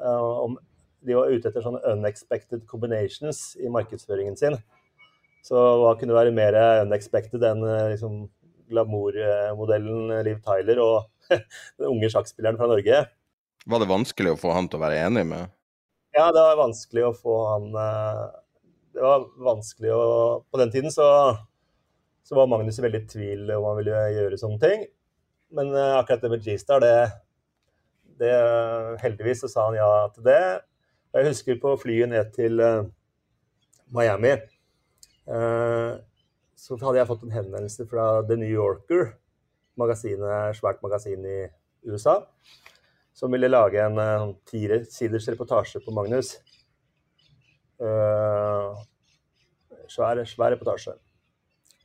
uh, 0.02 0.44
om 0.44 0.59
De 1.05 1.12
var 1.12 1.28
ute 1.28 1.50
etter 1.50 1.61
sånne 1.61 1.82
unexpected 1.92 2.62
combinations 2.66 3.55
i 3.61 3.70
markedsføringen 3.72 4.38
sin. 4.40 4.59
Så 5.44 5.61
hva 5.78 5.90
kunne 6.00 6.16
være 6.16 6.32
mer 6.34 6.57
unexpected 6.82 7.44
enn 7.44 7.62
uh, 7.62 7.90
liksom, 7.92 8.24
glamourmodellen 8.72 10.14
Liv 10.26 10.40
Tyler 10.42 10.80
og 10.82 11.28
den 11.78 11.90
unge 11.92 12.11
sjakkspilleren 12.11 12.59
fra 12.59 12.72
Norge? 12.72 13.05
Var 13.65 13.81
det 13.81 13.89
vanskelig 13.89 14.35
å 14.35 14.39
få 14.41 14.53
han 14.53 14.67
til 14.69 14.77
å 14.77 14.85
være 14.85 15.01
enig 15.07 15.25
med? 15.31 15.53
Ja, 16.15 16.29
det 16.35 16.43
var 16.43 16.61
vanskelig 16.61 17.07
å 17.09 17.15
få 17.17 17.37
han 17.49 17.71
Det 17.75 19.03
var 19.03 19.25
vanskelig 19.43 19.95
å 19.95 20.03
På 20.47 20.61
den 20.61 20.71
tiden 20.71 20.93
så, 20.93 21.07
så 22.23 22.37
var 22.37 22.51
Magnus 22.51 22.79
veldig 22.79 23.01
i 23.01 23.09
tvil 23.11 23.55
om 23.57 23.65
han 23.71 23.79
ville 23.81 24.03
gjøre 24.15 24.41
sånne 24.41 24.61
ting. 24.62 24.85
Men 25.55 25.73
uh, 25.73 25.97
akkurat 26.01 26.23
det 26.23 26.31
med 26.33 26.45
G-Star, 26.45 26.85
det, 26.85 26.93
det, 28.21 28.35
Heldigvis 29.03 29.45
så 29.45 29.51
sa 29.51 29.67
han 29.69 29.79
ja 29.79 29.89
til 30.15 30.29
det. 30.29 30.45
Jeg 31.15 31.29
husker 31.31 31.61
på 31.62 31.75
flyet 31.81 32.11
ned 32.12 32.31
til 32.37 32.61
uh, 32.61 32.87
Miami. 33.95 34.37
Så 35.25 36.77
hadde 36.81 36.99
jeg 36.99 37.09
fått 37.09 37.23
en 37.25 37.33
henvendelse 37.33 37.87
fra 37.89 38.07
The 38.29 38.37
New 38.37 38.51
Yorker, 38.51 39.15
magasinet, 39.81 40.59
svært 40.59 40.83
magasin 40.85 41.25
i 41.25 41.39
USA 41.89 42.19
som 43.15 43.33
ville 43.33 43.51
lage 43.51 43.81
en 43.83 44.01
uh, 44.01 44.35
tisiders 44.49 45.29
reportasje 45.31 45.81
på 45.85 45.95
Magnus. 45.95 46.35
Uh, 47.79 48.75
svær, 49.91 50.21
svær 50.29 50.55
reportasje. 50.55 50.97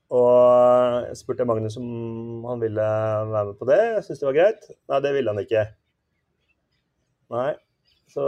Og 0.09 1.05
jeg 1.05 1.17
spurte 1.19 1.45
Magnus 1.45 1.77
om 1.77 2.45
han 2.49 2.61
ville 2.63 2.85
være 3.29 3.45
med 3.51 3.57
på 3.59 3.67
det. 3.69 3.79
Jeg 3.93 4.05
syntes 4.05 4.23
det 4.23 4.29
var 4.31 4.37
greit. 4.39 4.69
Nei, 4.89 5.01
det 5.05 5.11
ville 5.13 5.33
han 5.35 5.43
ikke. 5.43 5.65
Nei. 7.35 7.51
Så 8.09 8.25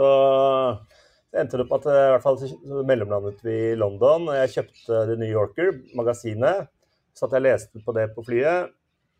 det 1.32 1.42
endte 1.42 1.58
opp 1.64 1.74
at 1.80 1.88
i 1.90 1.96
hvert 2.12 2.22
fall 2.22 2.38
så 2.38 2.84
mellomlandet 2.86 3.42
vi 3.42 3.56
i 3.72 3.78
London. 3.78 4.30
Jeg 4.36 4.54
kjøpte 4.54 5.02
The 5.10 5.18
New 5.18 5.32
Yorker, 5.32 5.74
magasinet. 5.98 6.70
Så 7.18 7.26
jeg 7.26 7.40
jeg 7.40 7.46
leste 7.48 7.82
på 7.82 7.94
det 7.96 8.12
på 8.14 8.22
flyet. 8.24 8.70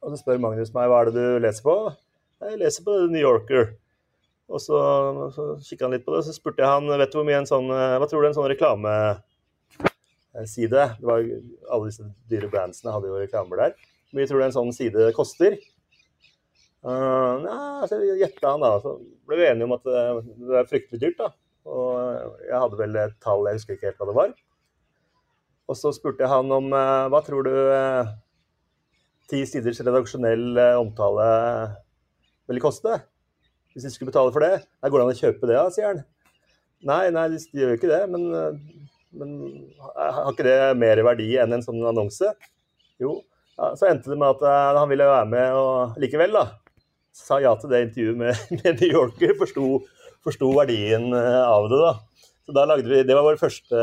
Og 0.03 0.13
så 0.13 0.23
spør 0.23 0.41
Magnus 0.43 0.71
meg 0.75 0.91
hva 0.91 1.03
er 1.03 1.11
det 1.11 1.19
du 1.19 1.43
leser 1.43 1.67
på. 1.67 1.77
Jeg 2.43 2.59
leser 2.59 2.83
på 2.87 2.95
New 3.07 3.23
Yorker. 3.23 3.69
Og 4.53 4.61
så, 4.61 4.79
så 5.33 5.43
kikka 5.63 5.87
han 5.87 5.93
litt 5.95 6.05
på 6.07 6.13
det, 6.13 6.19
og 6.23 6.27
så 6.27 6.33
spurte 6.35 6.63
jeg 6.63 6.69
han 6.69 6.89
vet 6.91 7.13
du 7.13 7.17
hvor 7.19 7.29
mye 7.29 7.41
en 7.41 7.49
sånn, 7.49 7.69
eh, 7.73 7.99
hva 8.01 8.07
tror 8.11 8.21
du 8.23 8.27
en 8.29 8.37
sånn 8.37 8.51
reklameside 8.53 9.21
det 10.99 11.07
var, 11.09 11.21
Alle 11.73 11.87
disse 11.89 12.05
dyre 12.31 12.49
brandsene 12.53 12.95
hadde 12.95 13.09
jo 13.09 13.21
reklamer 13.23 13.57
der. 13.63 13.73
Hvor 14.11 14.17
mye 14.19 14.29
tror 14.29 14.39
du 14.43 14.45
en 14.49 14.59
sånn 14.59 14.75
side 14.77 15.01
koster? 15.17 15.53
Uh, 16.83 17.33
nei, 17.45 17.87
så 17.87 17.95
gjetta 18.03 18.47
han, 18.57 18.65
da. 18.65 18.71
Så 18.83 18.91
ble 19.29 19.35
vi 19.39 19.49
enige 19.49 19.67
om 19.69 19.77
at 19.79 19.85
det, 19.87 20.01
er 20.59 20.71
fryktelig 20.71 21.01
dyrt. 21.05 21.19
da. 21.23 21.29
Og 21.71 21.89
jeg 22.43 22.59
hadde 22.59 22.81
vel 22.81 22.93
et 23.05 23.17
tall, 23.23 23.47
jeg 23.47 23.57
husker 23.61 23.75
ikke 23.79 23.89
helt 23.93 24.01
hva 24.03 24.09
det 24.11 24.19
var. 24.19 24.31
Og 25.71 25.75
så 25.79 25.89
spurte 25.95 26.27
jeg 26.27 26.33
han 26.35 26.47
om 26.53 26.67
hva 26.75 27.21
tror 27.25 27.43
du 27.47 27.55
ti 29.31 29.47
siders 29.49 29.81
redaksjonell 29.87 30.59
omtale 30.83 31.29
ville 32.51 32.63
koste? 32.63 33.01
Hvis 33.73 33.87
de 33.87 33.93
skulle 33.93 34.13
betale 34.13 34.33
for 34.35 34.45
det? 34.45 34.65
Nei, 34.83 34.91
går 34.91 35.01
det 35.01 35.05
an 35.07 35.15
å 35.15 35.21
kjøpe 35.21 35.49
det, 35.49 35.57
da, 35.57 35.69
sier 35.73 35.89
han. 35.89 36.03
Nei, 36.89 37.05
nei, 37.15 37.29
de, 37.33 37.39
de 37.53 37.63
gjør 37.63 37.73
jo 37.73 37.79
ikke 37.79 37.91
det. 37.93 38.01
Men, 38.13 38.23
men, 39.17 39.37
har 39.97 40.33
ikke 40.33 40.47
det 40.47 40.57
mer 40.81 41.01
verdi 41.07 41.29
enn 41.41 41.57
en 41.57 41.65
sånn 41.65 41.81
annonse? 41.89 42.33
Jo. 43.03 43.21
Ja, 43.57 43.73
så 43.79 43.89
endte 43.89 44.13
det 44.13 44.19
med 44.19 44.35
at 44.35 44.45
uh, 44.45 44.81
han 44.81 44.91
ville 44.91 45.07
være 45.09 45.29
med 45.31 45.57
og 45.57 46.01
likevel, 46.03 46.37
da. 46.37 46.45
Sa 47.17 47.39
ja 47.45 47.53
til 47.61 47.73
det 47.73 47.85
intervjuet 47.87 48.19
med, 48.19 48.45
med 48.61 48.83
New 48.83 48.97
Yorker. 48.99 49.37
Forsto, 49.41 49.69
forsto 50.25 50.51
verdien 50.57 51.09
av 51.15 51.69
det, 51.73 51.81
da. 51.81 51.95
Så 52.43 52.55
da 52.57 52.67
lagde 52.67 52.91
vi 52.91 53.05
Det 53.07 53.15
var 53.15 53.23
vår 53.23 53.39
første 53.39 53.81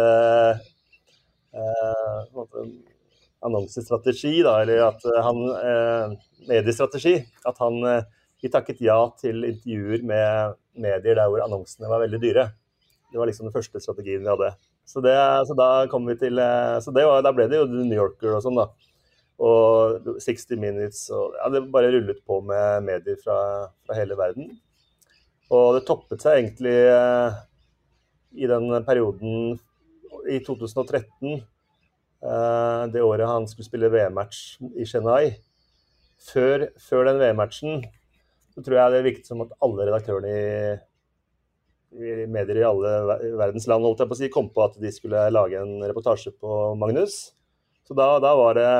eh, 1.55 2.23
annonsestrategi, 3.47 4.41
da. 4.43 4.57
Eller 4.65 4.83
at 4.89 5.05
han 5.23 5.37
Mediestrategi. 6.49 7.15
At 7.47 7.61
han 7.63 7.79
vi 8.41 8.51
takket 8.51 8.81
ja 8.83 8.97
til 9.19 9.43
intervjuer 9.43 10.03
med 10.07 10.57
medier 10.79 11.17
der 11.19 11.29
hvor 11.29 11.43
annonsene 11.43 11.91
var 11.91 12.03
veldig 12.05 12.21
dyre. 12.23 12.45
Det 13.09 13.19
var 13.19 13.27
liksom 13.29 13.49
den 13.49 13.55
første 13.55 13.81
strategien 13.83 14.23
vi 14.23 14.31
hadde. 14.31 14.53
Så, 14.85 15.01
det, 15.05 15.15
så 15.45 15.55
da 15.57 15.69
kom 15.89 16.07
vi 16.09 16.15
til 16.17 16.39
eh, 16.41 16.77
Så 16.81 16.93
var, 16.95 17.21
da 17.25 17.33
ble 17.35 17.45
det 17.49 17.59
jo 17.59 17.67
New 17.69 17.97
Yorker 17.97 18.37
og 18.37 18.45
sånn, 18.45 18.57
da. 18.57 18.69
Og 19.39 20.07
60 20.19 20.57
Minutes 20.59 21.03
og 21.15 21.37
Ja, 21.37 21.51
det 21.53 21.67
bare 21.73 21.91
rullet 21.93 22.23
på 22.27 22.39
med 22.45 22.87
medier 22.87 23.19
fra, 23.21 23.37
fra 23.85 23.97
hele 23.97 24.17
verden. 24.19 24.49
Og 25.49 25.75
det 25.77 25.85
toppet 25.87 26.21
seg 26.21 26.41
egentlig 26.41 26.75
eh, 26.89 27.37
i 28.37 28.49
den 28.49 28.69
perioden 28.85 29.57
i 30.29 30.39
2013, 30.45 31.39
eh, 32.21 32.83
det 32.93 33.05
året 33.05 33.29
han 33.29 33.47
skulle 33.49 33.65
spille 33.65 33.89
VM-match 33.93 34.59
i 34.77 34.85
Chennai. 34.85 35.39
Før, 36.29 36.67
før 36.81 37.07
den 37.07 37.21
VM-matchen 37.21 37.81
så 38.59 38.65
tror 38.65 38.75
jeg 38.75 38.91
det 38.91 39.05
virket 39.05 39.29
som 39.29 39.43
at 39.45 39.53
alle 39.63 39.85
redaktørene 39.87 40.31
i, 40.35 42.25
medier 42.27 42.59
i 42.59 42.65
alle 42.67 42.89
verdens 43.39 43.65
land 43.71 43.87
holdt 43.87 44.03
jeg 44.03 44.09
på 44.09 44.17
å 44.17 44.19
si, 44.19 44.29
kom 44.33 44.49
på 44.51 44.65
at 44.65 44.75
de 44.83 44.91
skulle 44.91 45.21
lage 45.31 45.61
en 45.61 45.79
reportasje 45.87 46.33
på 46.35 46.57
Magnus. 46.79 47.15
Så 47.87 47.95
da, 47.97 48.11
da 48.21 48.33
var 48.35 48.59
det, 48.59 48.73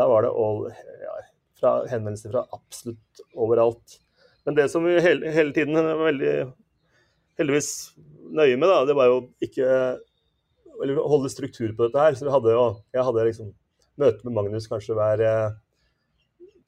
da 0.00 0.08
var 0.08 0.24
det 0.24 0.32
all, 0.32 0.62
ja, 1.04 1.12
fra, 1.60 1.74
henvendelser 1.92 2.32
fra 2.32 2.46
absolutt 2.56 3.22
overalt. 3.36 4.00
Men 4.48 4.56
det 4.56 4.70
som 4.72 4.88
vi 4.88 4.96
hele, 5.04 5.28
hele 5.34 5.52
tiden 5.52 5.76
var 5.76 6.00
veldig 6.08 6.34
heldigvis 7.36 7.70
nøye 8.32 8.56
med, 8.56 8.70
da, 8.72 8.80
det 8.88 8.96
var 8.96 9.12
jo 9.12 9.20
ikke 9.44 9.68
eller 10.82 10.98
holde 11.08 11.30
struktur 11.32 11.70
på 11.76 11.86
dette 11.86 12.00
her. 12.00 12.16
Så 12.16 12.32
hadde 12.32 12.56
jo, 12.56 12.64
jeg 12.96 13.06
hadde 13.06 13.28
liksom 13.28 13.52
møte 14.00 14.24
med 14.24 14.36
Magnus 14.40 14.68
kanskje 14.72 14.96
hver 14.96 15.22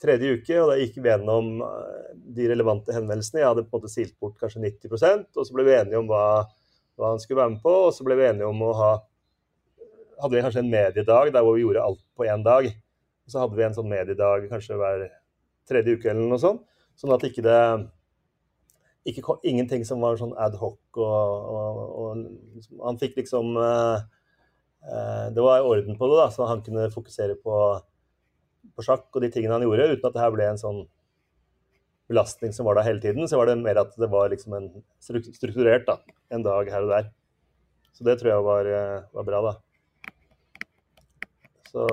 tredje 0.02 0.38
uke, 0.38 0.54
og 0.62 0.72
da 0.72 0.78
gikk 0.78 0.98
vi 1.00 1.10
gjennom 1.10 1.62
eh, 1.66 2.08
de 2.38 2.48
relevante 2.50 2.94
henvendelsene. 2.94 3.42
Jeg 3.42 3.50
hadde 3.50 3.66
på 3.66 3.74
en 3.74 3.82
måte 3.82 3.92
silt 3.92 4.16
bort 4.20 4.38
kanskje 4.40 4.62
90% 4.64 5.38
og 5.38 5.46
så 5.46 5.56
ble 5.56 5.66
vi 5.68 5.76
enige 5.76 6.00
om 6.00 6.10
hva, 6.10 6.24
hva 6.98 7.14
han 7.14 7.22
skulle 7.22 7.42
være 7.42 7.56
med 7.56 7.62
på, 7.64 7.74
og 7.88 7.94
så 7.96 8.06
ble 8.06 8.18
vi 8.20 8.28
enige 8.30 8.50
om 8.50 8.66
å 8.66 8.74
ha 8.78 8.92
hadde 10.18 10.34
vi 10.34 10.42
kanskje 10.42 10.64
en 10.64 10.72
mediedag 10.72 11.32
der 11.34 11.44
hvor 11.46 11.54
vi 11.54 11.62
gjorde 11.62 11.84
alt 11.84 12.02
på 12.18 12.26
én 12.26 12.42
dag. 12.42 12.66
Og 12.68 13.32
så 13.32 13.42
hadde 13.42 13.58
vi 13.58 13.66
en 13.66 13.76
sånn 13.76 13.90
mediedag 13.90 14.48
kanskje 14.50 14.78
hver 14.78 15.04
tredje 15.68 15.94
uke 15.94 16.10
eller 16.10 16.26
noe 16.26 16.42
sånt. 16.42 16.64
Sånn 16.98 17.14
at 17.14 17.24
ikke 17.28 17.44
det 17.46 17.60
ikke 19.08 19.38
Ingenting 19.46 19.84
som 19.88 20.02
var 20.04 20.18
sånn 20.20 20.34
ad 20.36 20.56
hoc 20.58 20.98
og, 20.98 21.04
og, 21.06 21.78
og 22.02 22.80
Han 22.84 22.98
fikk 23.00 23.14
liksom 23.20 23.54
uh, 23.56 24.02
uh, 24.84 25.26
Det 25.32 25.44
var 25.44 25.64
orden 25.64 25.96
på 25.96 26.10
det, 26.10 26.18
da, 26.18 26.26
så 26.34 26.48
han 26.50 26.64
kunne 26.66 26.90
fokusere 26.92 27.38
på, 27.40 27.54
på 28.78 28.86
sjakk 28.86 29.10
og 29.10 29.24
de 29.24 29.30
tingene 29.34 29.58
han 29.58 29.66
gjorde, 29.66 29.90
uten 29.96 30.08
at 30.08 30.16
det 30.16 30.22
her 30.22 30.34
ble 30.34 30.48
en 30.48 30.60
sånn 30.60 30.82
belastning 32.08 32.54
som 32.56 32.68
var 32.68 32.78
der 32.78 32.86
hele 32.88 33.02
tiden. 33.02 33.28
Så 33.28 33.38
var 33.40 33.50
det 33.50 33.58
mer 33.60 33.82
at 33.82 33.94
det 33.98 34.08
var 34.10 34.30
liksom 34.32 34.56
en 34.56 34.68
strukturert 35.02 35.88
da, 35.88 35.98
en 36.32 36.46
dag 36.46 36.70
her 36.72 36.86
og 36.86 36.92
der. 36.94 37.10
Så 37.92 38.06
det 38.06 38.20
tror 38.20 38.30
jeg 38.32 38.46
var, 38.46 38.68
eh, 38.78 39.00
var 39.12 39.26
bra, 39.26 39.40
da. 39.48 39.56
Så 41.68 41.88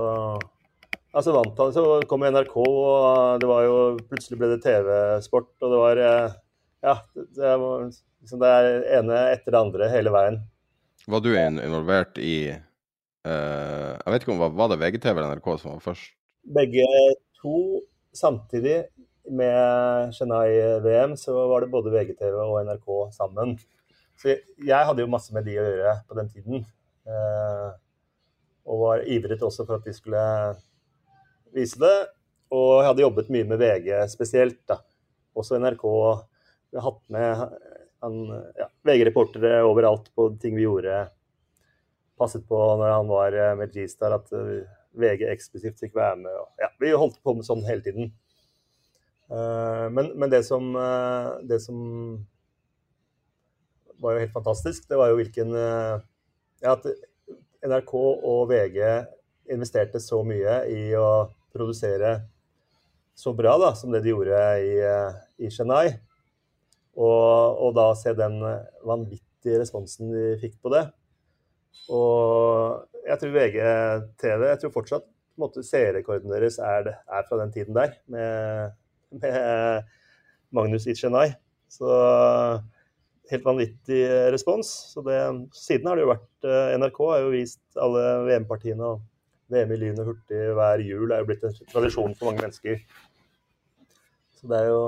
Altså 1.15 1.31
vant 1.31 1.59
han, 1.61 1.71
så 1.71 1.83
kom 2.11 2.25
NRK, 2.27 2.55
og 2.59 3.39
det 3.39 3.47
var 3.47 3.61
jo 3.63 3.75
Plutselig 4.09 4.39
ble 4.39 4.49
det 4.51 4.63
TV-sport, 4.65 5.53
og 5.63 5.71
det 5.71 5.77
var 5.79 6.01
eh, 6.03 6.33
Ja, 6.83 6.95
det, 7.15 7.53
var, 7.61 7.85
liksom 8.19 8.41
det 8.43 8.51
ene 8.97 9.21
etter 9.31 9.55
det 9.55 9.61
andre 9.61 9.87
hele 9.93 10.11
veien. 10.11 10.41
Var 11.07 11.23
du 11.23 11.31
involvert 11.37 12.19
i 12.19 12.35
uh, 12.51 13.91
Jeg 13.95 14.11
vet 14.11 14.25
ikke 14.25 14.33
om 14.35 14.43
var, 14.43 14.53
var 14.59 14.73
det 14.73 14.81
VGTV 14.81 15.15
eller 15.15 15.39
NRK 15.39 15.49
som 15.61 15.71
var 15.71 15.81
først? 15.87 16.11
Begge 16.45 16.85
to 17.41 17.81
samtidig. 18.13 18.85
Med 19.25 20.13
Chennai-VM 20.13 21.15
så 21.17 21.33
var 21.49 21.63
det 21.63 21.71
både 21.73 21.89
VGTV 21.89 22.35
og 22.43 22.59
NRK 22.67 22.91
sammen. 23.15 23.55
Så 24.21 24.29
jeg, 24.29 24.43
jeg 24.67 24.85
hadde 24.85 25.01
jo 25.01 25.09
masse 25.09 25.33
med 25.33 25.47
de 25.47 25.57
å 25.57 25.65
gjøre 25.65 25.95
på 26.05 26.17
den 26.19 26.29
tiden. 26.29 26.67
Eh, 27.09 27.71
og 28.69 28.83
var 28.83 29.03
ivret 29.09 29.41
også 29.45 29.65
for 29.65 29.79
at 29.79 29.89
de 29.89 29.93
skulle 29.97 30.21
vise 31.55 31.81
det. 31.81 31.95
Og 32.53 32.79
jeg 32.79 32.89
hadde 32.91 33.05
jobbet 33.05 33.33
mye 33.33 33.49
med 33.49 33.61
VG 33.61 33.89
spesielt. 34.13 34.61
da. 34.69 34.79
Også 35.35 35.57
NRK. 35.57 35.85
Vi 36.69 36.79
har 36.79 36.85
hatt 36.85 37.03
med 37.09 37.45
ja, 38.61 38.69
VG-reportere 38.85 39.63
overalt 39.65 40.11
på 40.13 40.29
ting 40.41 40.53
vi 40.57 40.67
gjorde. 40.67 41.07
Passet 42.15 42.45
på 42.47 42.61
når 42.79 42.93
han 42.99 43.09
var 43.09 43.37
med 43.59 43.73
G-Star 43.73 44.13
at 44.21 44.29
eh, 44.37 44.69
VG 44.99 45.25
eksplisitt 45.31 45.81
fikk 45.81 45.95
være 45.97 46.19
med. 46.21 46.45
Ja, 46.61 46.69
vi 46.81 46.93
holdt 46.95 47.19
på 47.23 47.35
med 47.37 47.47
sånn 47.47 47.65
hele 47.67 47.83
tiden. 47.85 48.13
Uh, 49.31 49.89
men, 49.89 50.11
men 50.19 50.29
det, 50.29 50.43
som, 50.45 50.69
uh, 50.77 51.41
det 51.47 51.57
som 51.63 51.79
var 54.01 54.15
jo 54.15 54.25
helt 54.25 54.35
fantastisk, 54.35 54.85
det 54.89 54.99
var 54.99 55.09
jo 55.09 55.17
hvilken 55.17 55.55
uh, 55.57 55.97
ja, 56.61 56.75
at 56.75 56.85
NRK 57.65 57.93
og 57.97 58.43
VG 58.51 58.79
investerte 59.55 60.01
så 60.01 60.21
mye 60.25 60.59
i 60.69 60.91
å 60.97 61.27
produsere 61.53 62.19
så 63.15 63.31
bra 63.33 63.55
da, 63.61 63.71
som 63.77 63.93
det 63.93 64.03
de 64.03 64.11
gjorde 64.11 64.39
i, 64.59 64.73
i 65.39 65.49
Chennai. 65.53 65.95
Og, 66.95 67.61
og, 67.61 67.69
da 67.77 67.85
se 67.97 68.11
den 68.17 68.41
vanvittige 68.83 69.61
responsen 69.61 70.11
de 70.11 70.25
fikk 70.41 70.57
på 70.63 70.71
det. 70.73 70.83
Og 71.93 72.85
jeg 73.05 73.19
tror 73.21 73.33
VG-TV 73.35 74.47
Jeg 74.49 74.61
tror 74.61 74.73
fortsatt 74.73 75.05
måte, 75.39 75.63
seerrekorden 75.65 76.31
deres 76.31 76.57
er, 76.63 76.93
er, 76.95 77.25
fra 77.27 77.39
den 77.41 77.51
tiden 77.53 77.75
der, 77.75 77.97
med, 78.11 78.71
med 79.19 79.89
Magnus 80.55 80.87
Itchenai. 80.87 81.33
Så 81.71 81.89
helt 83.31 83.45
vanvittig 83.45 84.03
respons. 84.33 84.69
Så 84.93 85.03
det, 85.05 85.17
siden 85.57 85.89
har 85.89 85.97
det 85.97 86.05
jo 86.05 86.13
vært 86.13 86.47
eh, 86.47 86.77
NRK 86.79 87.01
har 87.09 87.25
jo 87.25 87.33
vist 87.33 87.81
alle 87.81 88.05
VM-partiene 88.29 88.93
og 88.93 89.03
VM 89.53 89.75
i 89.75 89.81
lyn 89.81 90.01
og 90.01 90.13
hurtig 90.13 90.45
hver 90.57 90.81
jul 90.81 91.11
er 91.13 91.21
jo 91.21 91.29
blitt 91.29 91.43
en 91.45 91.57
tradisjon 91.69 92.15
for 92.17 92.29
mange 92.29 92.45
mennesker. 92.45 92.79
Så 94.39 94.49
det 94.51 94.63
er 94.63 94.71
jo 94.71 94.81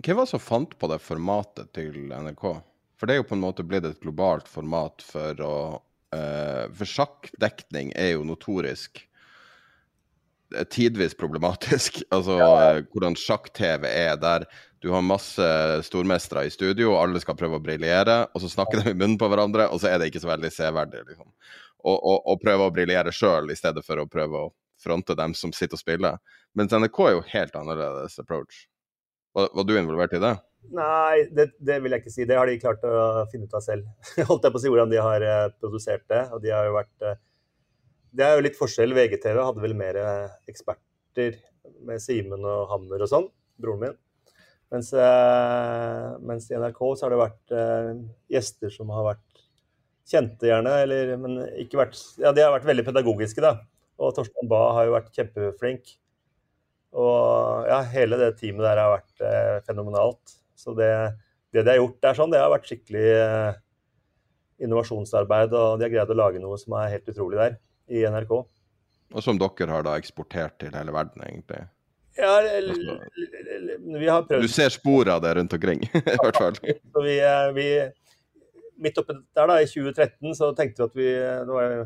Hvem 0.00 0.16
var 0.16 0.24
det 0.24 0.32
som 0.32 0.40
fant 0.40 0.72
på 0.80 0.88
det 0.88 0.96
formatet 1.04 1.68
til 1.76 1.96
NRK? 2.08 2.44
For 3.00 3.08
det 3.08 3.16
er 3.16 3.22
jo 3.22 3.28
på 3.30 3.38
en 3.38 3.44
måte 3.46 3.64
blitt 3.64 3.86
et 3.88 4.02
globalt 4.02 4.48
format 4.50 5.00
for 5.00 5.40
å 5.40 5.54
uh, 5.80 6.64
For 6.76 6.84
sjakkdekning 6.84 7.94
er 7.96 8.14
jo 8.14 8.26
notorisk 8.28 9.06
tidvis 10.70 11.14
problematisk. 11.14 12.02
Altså 12.14 12.36
ja. 12.40 12.82
hvordan 12.92 13.16
sjakk-TV 13.18 13.86
er 13.88 14.18
der 14.20 14.46
du 14.80 14.90
har 14.94 15.04
masse 15.04 15.46
stormestere 15.84 16.46
i 16.48 16.52
studio, 16.52 16.94
og 16.94 17.02
alle 17.02 17.20
skal 17.20 17.36
prøve 17.36 17.58
å 17.58 17.62
briljere, 17.62 18.22
og 18.32 18.40
så 18.40 18.48
snakker 18.48 18.80
de 18.80 18.94
i 18.94 18.96
munnen 18.96 19.18
på 19.20 19.28
hverandre, 19.28 19.68
og 19.68 19.82
så 19.82 19.90
er 19.90 20.00
det 20.00 20.08
ikke 20.08 20.22
så 20.22 20.30
veldig 20.30 20.50
severdig. 20.54 21.02
Liksom. 21.10 21.28
Og, 21.84 21.96
og, 21.96 22.16
og 22.32 22.40
prøve 22.40 22.66
å 22.66 22.72
briljere 22.72 23.12
sjøl 23.12 23.52
i 23.52 23.58
stedet 23.58 23.84
for 23.84 24.00
å 24.00 24.08
prøve 24.08 24.46
å 24.46 24.52
fronte 24.80 25.16
dem 25.16 25.36
som 25.36 25.52
sitter 25.52 25.76
og 25.76 25.82
spiller. 25.82 26.36
Mens 26.56 26.72
NRK 26.72 27.00
er 27.04 27.12
jo 27.12 27.26
helt 27.28 27.58
annerledes 27.60 28.16
approach. 28.22 28.64
Var, 29.36 29.52
var 29.52 29.68
du 29.68 29.76
involvert 29.76 30.16
i 30.16 30.22
det? 30.24 30.32
Nei, 30.68 31.24
det, 31.34 31.48
det, 31.58 31.78
vil 31.82 31.94
jeg 31.94 32.02
ikke 32.02 32.12
si. 32.12 32.26
Det 32.28 32.36
har 32.38 32.46
de 32.46 32.60
klart 32.60 32.84
å 32.86 33.24
finne 33.32 33.48
ut 33.48 33.56
av 33.56 33.64
selv. 33.64 33.88
Holdt 34.28 34.44
jeg 34.46 34.54
på 34.54 34.60
å 34.60 34.62
si 34.62 34.70
hvordan 34.70 34.92
de 34.92 35.00
har 35.02 35.24
eh, 35.26 35.48
produsert 35.62 36.04
det. 36.12 36.26
Og 36.34 36.44
de 36.44 36.52
har 36.54 36.68
jo 36.68 36.76
vært 36.76 37.06
eh, 37.06 37.18
Det 38.14 38.26
er 38.26 38.36
jo 38.36 38.44
litt 38.46 38.58
forskjell. 38.58 38.94
VGTV 38.96 39.40
hadde 39.40 39.64
vel 39.64 39.74
mer 39.78 39.98
eh, 39.98 40.28
eksperter 40.50 41.40
med 41.86 42.02
Simen 42.02 42.44
og 42.46 42.70
Hammer 42.70 43.02
og 43.02 43.10
sånn, 43.10 43.26
broren 43.60 43.84
min. 43.86 43.98
Mens, 44.70 44.92
mens, 46.22 46.44
i 46.46 46.54
NRK 46.54 46.78
så 46.94 47.02
har 47.02 47.10
det 47.10 47.18
vært 47.18 47.52
gjester 48.30 48.70
som 48.70 48.92
har 48.94 49.02
vært 49.08 49.40
kjente, 50.06 50.46
gjerne, 50.46 50.76
eller, 50.84 51.10
men 51.18 51.40
ikke 51.58 51.80
vært 51.80 51.98
Ja, 52.22 52.30
de 52.30 52.44
har 52.44 52.54
vært 52.54 52.68
veldig 52.68 52.84
pedagogiske, 52.86 53.42
da. 53.42 53.64
Og 53.98 54.14
Torstein 54.14 54.46
Bae 54.50 54.70
har 54.76 54.86
jo 54.86 54.94
vært 54.94 55.10
kjempeflink. 55.18 55.90
Og 57.02 57.66
ja, 57.66 57.80
hele 57.96 58.20
det 58.22 58.36
teamet 58.38 58.62
der 58.68 58.78
har 58.84 58.94
vært 58.94 59.66
fenomenalt. 59.66 60.38
Så 60.60 60.76
det, 60.78 60.92
det, 61.50 61.64
de 61.64 61.72
har 61.72 61.80
gjort 61.80 61.98
der 62.04 62.18
sånn, 62.18 62.32
det 62.34 62.42
har 62.42 62.52
vært 62.52 62.68
skikkelig 62.68 63.08
eh, 63.16 63.58
innovasjonsarbeid, 64.66 65.56
og 65.56 65.80
de 65.80 65.86
har 65.86 65.94
greid 65.96 66.14
å 66.14 66.18
lage 66.20 66.42
noe 66.42 66.58
som 66.60 66.76
er 66.78 66.94
helt 66.94 67.12
utrolig 67.12 67.40
der, 67.40 67.60
i 67.90 68.04
NRK. 68.06 68.34
Og 69.10 69.24
som 69.24 69.38
dere 69.40 69.74
har 69.74 69.86
da 69.86 69.96
eksportert 69.98 70.60
til 70.62 70.74
hele 70.76 70.94
verden, 70.94 71.24
egentlig? 71.26 71.64
Ja, 72.18 72.36
vi 72.42 74.08
har 74.08 74.26
prøvd. 74.26 74.42
Du 74.42 74.50
ser 74.50 74.72
spor 74.74 75.08
av 75.10 75.22
det 75.24 75.34
rundt 75.38 75.54
omkring, 75.56 75.82
i 75.94 76.18
hvert 76.20 76.38
fall. 76.38 76.58
Så 76.60 77.04
vi, 77.04 77.16
eh, 77.24 77.46
vi, 77.56 77.68
midt 78.80 78.98
oppi 79.00 79.16
der, 79.16 79.46
da, 79.50 79.60
i 79.60 79.68
2013, 79.68 80.34
så 80.36 80.50
tenkte 80.58 80.82
vi 80.82 80.88
at 80.88 80.98
vi, 80.98 81.54
var, 81.54 81.76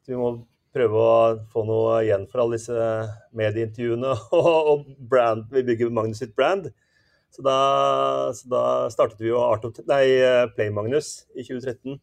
at 0.00 0.10
vi 0.10 0.18
må 0.18 0.34
prøve 0.74 0.98
å 1.00 1.18
få 1.52 1.62
noe 1.68 2.00
igjen 2.02 2.26
for 2.30 2.44
alle 2.44 2.58
disse 2.58 2.86
medieintervjuene 3.38 4.14
og, 4.40 4.88
brand. 4.98 5.46
Vi 5.54 5.64
bygger 5.66 5.94
Magnus 5.94 6.22
sitt 6.24 6.34
brand. 6.36 6.70
Så 7.34 7.42
da, 7.42 7.58
så 8.36 8.50
da 8.50 8.64
startet 8.94 9.18
vi 9.18 9.32
jo 9.32 9.40
Art 9.42 9.64
of, 9.66 9.80
nei, 9.90 10.04
Play 10.54 10.70
Magnus 10.70 11.24
i 11.34 11.42
2013 11.42 11.96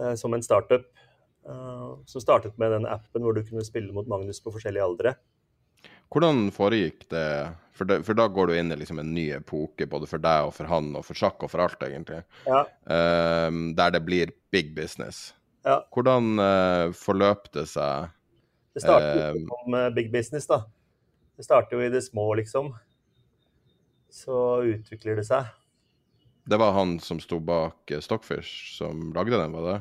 eh, 0.00 0.14
som 0.16 0.34
en 0.34 0.42
startup. 0.42 0.86
Eh, 1.48 1.98
som 2.06 2.20
startet 2.20 2.58
med 2.58 2.72
den 2.72 2.86
appen 2.86 3.22
hvor 3.22 3.36
du 3.36 3.42
kunne 3.44 3.64
spille 3.66 3.92
mot 3.92 4.08
Magnus 4.08 4.40
på 4.40 4.52
forskjellige 4.54 4.84
aldre. 4.84 5.14
Hvordan 6.14 6.48
foregikk 6.54 7.08
det? 7.10 7.26
For, 7.74 7.88
det? 7.90 8.04
for, 8.06 8.16
da 8.16 8.28
går 8.30 8.48
du 8.48 8.56
inn 8.56 8.72
i 8.72 8.78
liksom 8.78 9.00
en 9.02 9.12
ny 9.16 9.26
epoke, 9.34 9.88
både 9.90 10.08
for 10.08 10.22
deg 10.22 10.48
og 10.48 10.54
for 10.54 10.70
han 10.70 10.92
og 10.94 11.04
for 11.08 11.18
sjakk 11.18 11.42
og 11.42 11.50
for 11.50 11.64
alt, 11.64 11.80
egentlig. 11.82 12.20
Ja. 12.46 12.62
Um, 12.86 13.72
der 13.76 13.96
det 13.96 14.04
blir 14.06 14.32
big 14.54 14.70
business. 14.76 15.32
Ja. 15.66 15.80
Hvordan 15.92 16.38
uh, 16.38 16.94
forløp 16.94 17.50
det 17.56 17.66
seg? 17.72 18.12
Det 18.76 18.84
startet 18.84 19.40
um, 19.40 19.48
som 19.50 19.76
uh, 19.76 19.88
big 19.96 20.12
business, 20.14 20.46
da. 20.46 20.62
Det 21.34 21.48
starter 21.48 21.74
jo 21.74 21.82
i 21.82 21.90
det 21.90 22.04
små, 22.06 22.28
liksom. 22.38 22.70
Så 24.14 24.38
utvikler 24.62 25.18
det 25.18 25.26
seg. 25.26 25.50
Det 26.46 26.58
var 26.60 26.74
han 26.76 26.98
som 27.02 27.18
sto 27.22 27.40
bak 27.42 27.90
uh, 27.90 28.00
Stockfish 28.04 28.76
som 28.76 29.08
lagde 29.16 29.38
den, 29.40 29.54
var 29.56 29.66
det? 29.66 29.78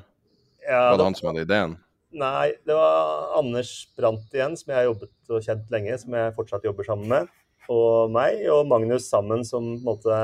Ja, 0.63 0.79
var 0.79 0.95
det, 0.95 1.01
det 1.01 1.09
han 1.09 1.17
som 1.19 1.29
hadde 1.29 1.45
ideen? 1.45 1.75
Nei, 2.13 2.53
det 2.65 2.77
var 2.77 3.33
Anders 3.39 3.71
Brandt 3.97 4.33
igjen, 4.33 4.55
som 4.57 4.71
jeg 4.71 4.79
har 4.79 4.87
jobbet 4.87 5.33
og 5.33 5.45
kjent 5.45 5.71
lenge, 5.73 5.97
som 6.01 6.15
jeg 6.17 6.35
fortsatt 6.37 6.65
jobber 6.65 6.87
sammen 6.87 7.09
med. 7.09 7.31
Og 7.73 8.11
meg 8.13 8.43
og 8.53 8.67
Magnus 8.69 9.07
sammen, 9.09 9.43
som 9.47 9.65
på 9.75 9.79
en 9.79 9.87
måte 9.87 10.19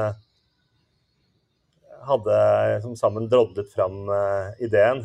hadde 2.10 2.38
som 2.84 2.95
sammen 2.97 3.28
drodlet 3.32 3.72
fram 3.74 4.05
uh, 4.10 4.53
ideen. 4.64 5.03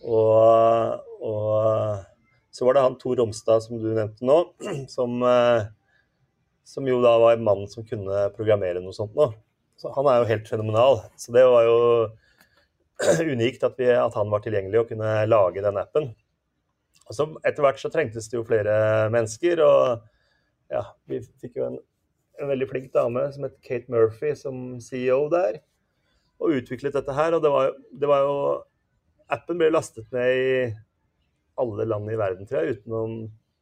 Og, 0.00 1.02
og, 1.20 2.06
så 2.50 2.66
var 2.66 2.76
det 2.76 2.86
han 2.86 2.96
Tor 2.98 3.20
Romstad, 3.20 3.66
som 3.66 3.78
du 3.78 3.90
nevnte 3.92 4.26
nå, 4.26 4.38
som, 4.94 5.20
uh, 5.22 5.68
som 6.70 6.86
jo 6.86 7.00
da 7.02 7.16
var 7.18 7.34
en 7.34 7.44
mann 7.46 7.66
som 7.70 7.86
kunne 7.86 8.28
programmere 8.36 8.82
noe 8.82 8.94
sånt 8.94 9.16
nå. 9.18 9.30
Så 9.80 9.90
han 9.96 10.08
er 10.10 10.20
jo 10.20 10.28
helt 10.28 10.48
fenomenal. 10.50 11.00
Så 11.18 11.32
det 11.34 11.42
var 11.48 11.66
jo 11.66 11.78
unikt 13.34 13.64
at, 13.66 13.78
vi, 13.80 13.88
at, 13.90 14.16
han 14.16 14.30
var 14.32 14.44
tilgjengelig 14.44 14.82
og 14.82 14.90
kunne 14.92 15.14
lage 15.26 15.64
den 15.64 15.80
appen. 15.80 16.10
Og 17.08 17.16
så 17.16 17.26
Etter 17.48 17.64
hvert 17.64 17.80
så 17.82 17.90
trengtes 17.90 18.28
det 18.30 18.38
jo 18.38 18.46
flere 18.46 18.74
mennesker, 19.10 19.62
og 19.64 20.04
ja, 20.70 20.84
vi 21.10 21.18
fikk 21.42 21.58
jo 21.58 21.66
en, 21.66 21.78
en 22.38 22.52
veldig 22.52 22.68
flink 22.70 22.92
dame 22.94 23.24
som 23.34 23.48
het 23.48 23.56
Kate 23.66 23.90
Murphy 23.90 24.36
som 24.38 24.78
CEO 24.84 25.24
der, 25.32 25.58
og 26.38 26.60
utviklet 26.60 26.94
dette 26.94 27.16
her. 27.16 27.34
Og 27.34 27.42
det 27.42 27.50
var, 27.50 27.74
det 27.90 28.10
var 28.10 28.26
jo 28.28 28.36
Appen 29.30 29.58
ble 29.58 29.70
lastet 29.70 30.06
ned 30.14 30.36
i 30.36 30.54
alle 31.60 31.86
land 31.86 32.10
i 32.10 32.18
verden, 32.18 32.46
tror 32.46 32.64
jeg, 32.64 32.78
utenom 32.78 33.18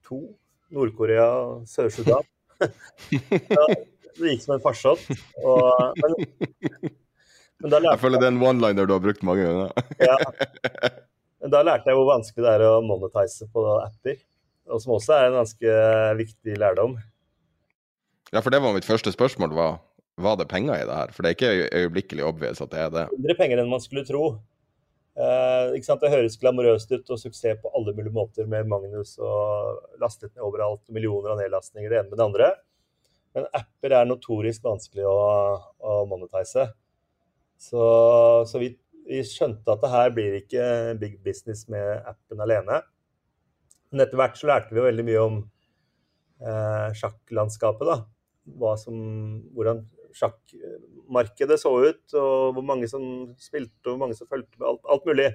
to. 0.06 0.22
Nord-Korea 0.68 1.24
og 1.24 1.68
Sør-Sudan. 1.68 2.26
Det 2.62 4.32
gikk 4.32 4.42
som 4.44 4.56
en 4.56 4.62
farsott. 4.64 5.02
Men, 5.98 6.16
men 7.64 7.86
jeg 7.90 8.00
føler 8.02 8.22
det 8.22 8.28
er 8.28 8.34
en 8.34 8.42
one-liner 8.42 8.88
du 8.88 8.94
har 8.96 9.04
brukt 9.04 9.22
mange 9.26 9.46
ganger. 9.46 9.70
ja. 10.02 10.16
Men 11.38 11.52
da 11.54 11.62
lærte 11.62 11.86
jeg 11.90 11.98
hvor 11.98 12.08
vanskelig 12.10 12.44
det 12.44 12.52
er 12.56 12.64
å 12.66 12.80
monetize 12.82 13.46
på 13.54 13.62
apper. 13.78 14.18
Og 14.68 14.82
som 14.82 14.96
også 14.96 15.14
er 15.14 15.28
en 15.28 15.38
ganske 15.38 15.76
viktig 16.18 16.56
lærdom. 16.60 16.96
Ja, 18.34 18.42
for 18.42 18.52
det 18.52 18.60
var 18.60 18.74
mitt 18.76 18.88
første 18.88 19.12
spørsmål. 19.14 19.54
Var, 19.56 19.78
var 20.20 20.36
det 20.40 20.48
penger 20.50 20.74
i 20.76 20.88
det 20.88 20.96
her? 20.98 21.14
For 21.14 21.24
det 21.24 21.30
er 21.30 21.36
ikke 21.38 21.68
øyeblikkelig 21.78 22.26
obvious 22.26 22.60
at 22.60 22.72
det 22.74 22.82
er 22.82 22.90
det. 22.92 23.04
Mindre 23.14 23.38
penger 23.38 23.62
enn 23.62 23.70
man 23.70 23.84
skulle 23.84 24.04
tro. 24.08 24.24
Sant? 25.18 26.02
Det 26.02 26.12
høres 26.12 26.38
glamorøst 26.38 26.92
ut 26.94 27.10
og 27.10 27.18
suksess 27.18 27.58
på 27.62 27.70
alle 27.74 27.94
mulige 27.96 28.14
måter 28.14 28.46
med 28.50 28.68
Magnus 28.70 29.16
og 29.18 29.98
lastet 30.02 30.30
ned 30.30 30.44
overalt 30.46 30.84
millioner 30.94 31.34
av 31.34 31.40
nedlastninger 31.40 31.90
det 31.90 32.02
ene 32.02 32.12
med 32.12 32.20
det 32.20 32.26
andre. 32.28 32.50
Men 33.34 33.48
apper 33.54 33.94
er 33.94 34.06
notorisk 34.08 34.62
vanskelig 34.64 35.06
å, 35.08 35.16
å 35.58 35.96
monetise. 36.10 36.68
Så, 37.58 37.82
så 38.46 38.62
vi, 38.62 38.70
vi, 39.08 39.24
skjønte 39.26 39.74
at 39.74 39.82
det 39.82 39.90
her 39.92 40.14
blir 40.14 40.38
ikke 40.38 40.64
big 41.00 41.18
business 41.24 41.66
med 41.72 42.06
appen 42.06 42.42
alene. 42.44 42.80
Men 43.90 44.04
etter 44.04 44.20
hvert 44.20 44.38
så 44.38 44.50
lærte 44.50 44.74
vi 44.74 44.80
jo 44.80 44.86
veldig 44.86 45.06
mye 45.08 45.24
om 45.24 45.38
eh, 46.44 46.88
sjakklandskapet. 46.98 47.90
da. 47.90 47.98
Som, 48.80 48.98
hvordan 49.56 49.82
sjakkmarkedet 50.16 51.58
så 51.60 51.72
ut, 51.84 52.04
og 52.16 52.56
hvor 52.56 52.64
mange 52.64 52.88
som 52.90 53.02
spilte, 53.40 53.82
og 53.86 53.94
hvor 53.94 54.02
mange 54.06 54.16
som 54.18 54.30
fulgte 54.30 54.56
med. 54.58 54.68
Alt, 54.72 54.82
alt, 54.88 55.06
mulig. 55.08 55.28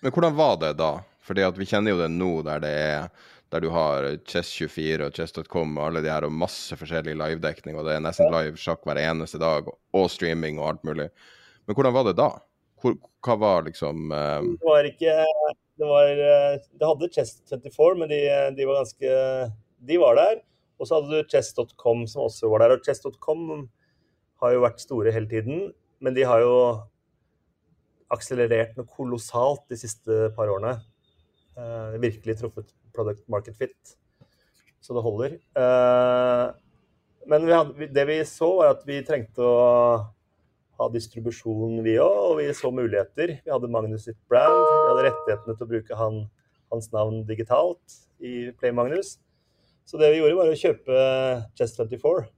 Men 0.00 0.14
hvordan 0.14 0.38
var 0.38 0.56
det 0.62 0.74
da? 0.80 0.94
Fordi 1.26 1.44
at 1.46 1.58
vi 1.58 1.68
kjenner 1.68 1.94
jo 1.94 2.00
det 2.00 2.10
nå 2.14 2.32
der 2.46 2.62
det 2.62 2.72
er 2.72 3.10
der 3.50 3.64
du 3.64 3.72
har 3.74 4.06
Chess24 4.30 5.08
og 5.08 5.16
Chess.com 5.16 5.72
og 5.78 5.88
alle 5.88 6.02
de 6.04 6.10
her 6.12 6.26
og 6.26 6.34
masse 6.34 6.76
forskjellig 6.78 7.16
livedekning, 7.18 7.74
og 7.78 7.88
det 7.88 7.96
er 7.96 8.04
nesten 8.04 8.30
live 8.30 8.60
sjakk 8.60 8.84
hver 8.86 9.00
eneste 9.02 9.40
dag, 9.42 9.66
og 9.66 10.06
streaming 10.12 10.60
og 10.60 10.68
alt 10.68 10.86
mulig. 10.86 11.08
Men 11.66 11.76
hvordan 11.76 11.96
var 11.96 12.06
det 12.06 12.14
da? 12.20 12.28
Hvor, 12.80 12.94
hva 13.26 13.36
var 13.40 13.66
liksom 13.66 14.14
uh... 14.14 14.38
Det 14.46 14.68
var 14.68 14.86
ikke 14.88 15.16
Det 15.80 15.88
var 15.88 16.22
eh, 16.24 16.62
Det 16.80 16.86
hadde 16.88 17.10
Chess24, 17.16 17.98
men 17.98 18.08
de, 18.08 18.20
de, 18.56 18.68
var 18.68 18.80
ganske 18.80 19.10
De 19.90 19.98
var 20.00 20.16
der. 20.16 20.40
Og 20.80 20.88
så 20.88 20.96
hadde 20.96 21.12
du 21.12 21.28
Chess.com 21.28 22.06
som 22.08 22.24
også 22.28 22.48
var 22.54 22.64
der. 22.64 22.78
Og 22.78 22.86
Chess.com 22.86 23.66
har 24.40 24.54
jo 24.54 24.64
vært 24.64 24.82
store 24.82 25.12
hele 25.14 25.28
tiden, 25.30 25.68
men 26.00 26.16
de 26.16 26.24
har 26.26 26.42
jo 26.42 26.54
akselerert 28.10 28.76
noe 28.78 28.88
kolossalt 28.90 29.66
de 29.70 29.78
siste 29.78 30.30
par 30.36 30.50
årene. 30.50 30.78
Eh, 31.60 31.98
virkelig 32.02 32.38
truffet 32.40 32.72
product 32.94 33.26
market 33.30 33.58
fit, 33.58 33.94
så 34.80 34.96
det 34.96 35.04
holder. 35.04 35.36
Eh, 35.36 36.46
men 37.30 37.46
vi 37.46 37.54
hadde, 37.54 37.90
det 37.94 38.06
vi 38.08 38.18
så, 38.26 38.48
var 38.58 38.74
at 38.74 38.82
vi 38.88 39.02
trengte 39.06 39.44
å 39.44 39.60
ha 40.80 40.88
distribusjon, 40.92 41.82
vi 41.84 41.98
òg, 42.00 42.18
og 42.30 42.36
vi 42.40 42.48
så 42.56 42.72
muligheter. 42.72 43.36
Vi 43.44 43.52
hadde 43.52 43.70
Magnus 43.72 44.06
sitt 44.08 44.18
brand, 44.30 44.56
vi 44.56 44.86
hadde 44.88 45.06
rettighetene 45.10 45.56
til 45.56 45.66
å 45.66 45.72
bruke 45.74 45.98
han, 46.00 46.22
hans 46.72 46.88
navn 46.94 47.20
digitalt 47.28 48.00
i 48.24 48.48
Play 48.56 48.72
Magnus. 48.74 49.18
Så 49.84 50.00
det 50.00 50.12
vi 50.14 50.22
gjorde, 50.22 50.38
var 50.38 50.50
å 50.50 50.58
kjøpe 50.58 51.00
Chess24 51.58 52.22
eh, 52.22 52.30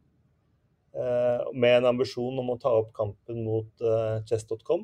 med 0.93 1.77
en 1.79 1.87
ambisjon 1.89 2.37
om 2.43 2.51
å 2.53 2.59
ta 2.61 2.73
opp 2.83 2.91
kampen 2.97 3.39
mot 3.47 3.81
eh, 3.81 4.19
chess.com 4.29 4.83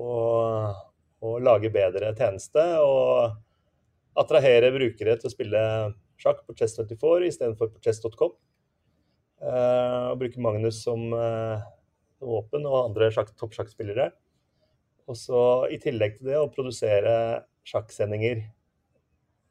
og, 0.00 0.78
og, 1.20 1.34
lage 1.44 1.70
bedre 1.74 2.14
tjeneste. 2.16 2.64
Og 2.80 4.20
attrahere 4.20 4.72
brukere 4.74 5.18
til 5.20 5.28
å 5.28 5.34
spille 5.34 5.64
sjakk 6.20 6.42
på 6.46 6.56
Chess24 6.56 7.28
istedenfor 7.28 7.72
på 7.74 7.82
chess.com. 7.84 8.32
Eh, 9.40 10.06
og 10.12 10.18
bruke 10.20 10.42
Magnus 10.42 10.82
som 10.84 11.06
eh, 11.16 11.68
våpen 12.20 12.66
og 12.68 12.90
andre 12.90 13.10
toppsjakkspillere. 13.12 14.10
Og 15.10 15.16
så 15.18 15.44
i 15.72 15.80
tillegg 15.82 16.18
til 16.18 16.30
det 16.30 16.38
å 16.38 16.50
produsere 16.52 17.14
sjakksendinger 17.66 18.42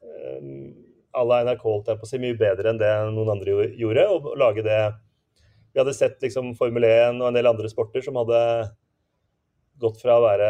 eh, 0.04 0.46
à 1.10 1.24
la 1.26 1.40
NRK 1.42 1.64
holdt 1.66 1.90
jeg 1.90 1.98
på 1.98 2.06
å 2.06 2.08
si, 2.10 2.20
mye 2.22 2.38
bedre 2.38 2.70
enn 2.70 2.78
det 2.78 2.90
noen 3.10 3.32
andre 3.34 3.70
gjorde. 3.74 4.06
Og 4.14 4.30
lage 4.38 4.62
det 4.66 4.80
vi 5.72 5.80
hadde 5.80 5.94
sett 5.94 6.22
liksom 6.22 6.54
Formel 6.58 6.86
1 6.86 7.20
og 7.20 7.28
en 7.30 7.36
del 7.38 7.48
andre 7.50 7.70
sporter 7.70 8.04
som 8.04 8.18
hadde 8.20 8.40
gått 9.80 10.00
fra 10.02 10.18
å 10.18 10.24
være 10.24 10.48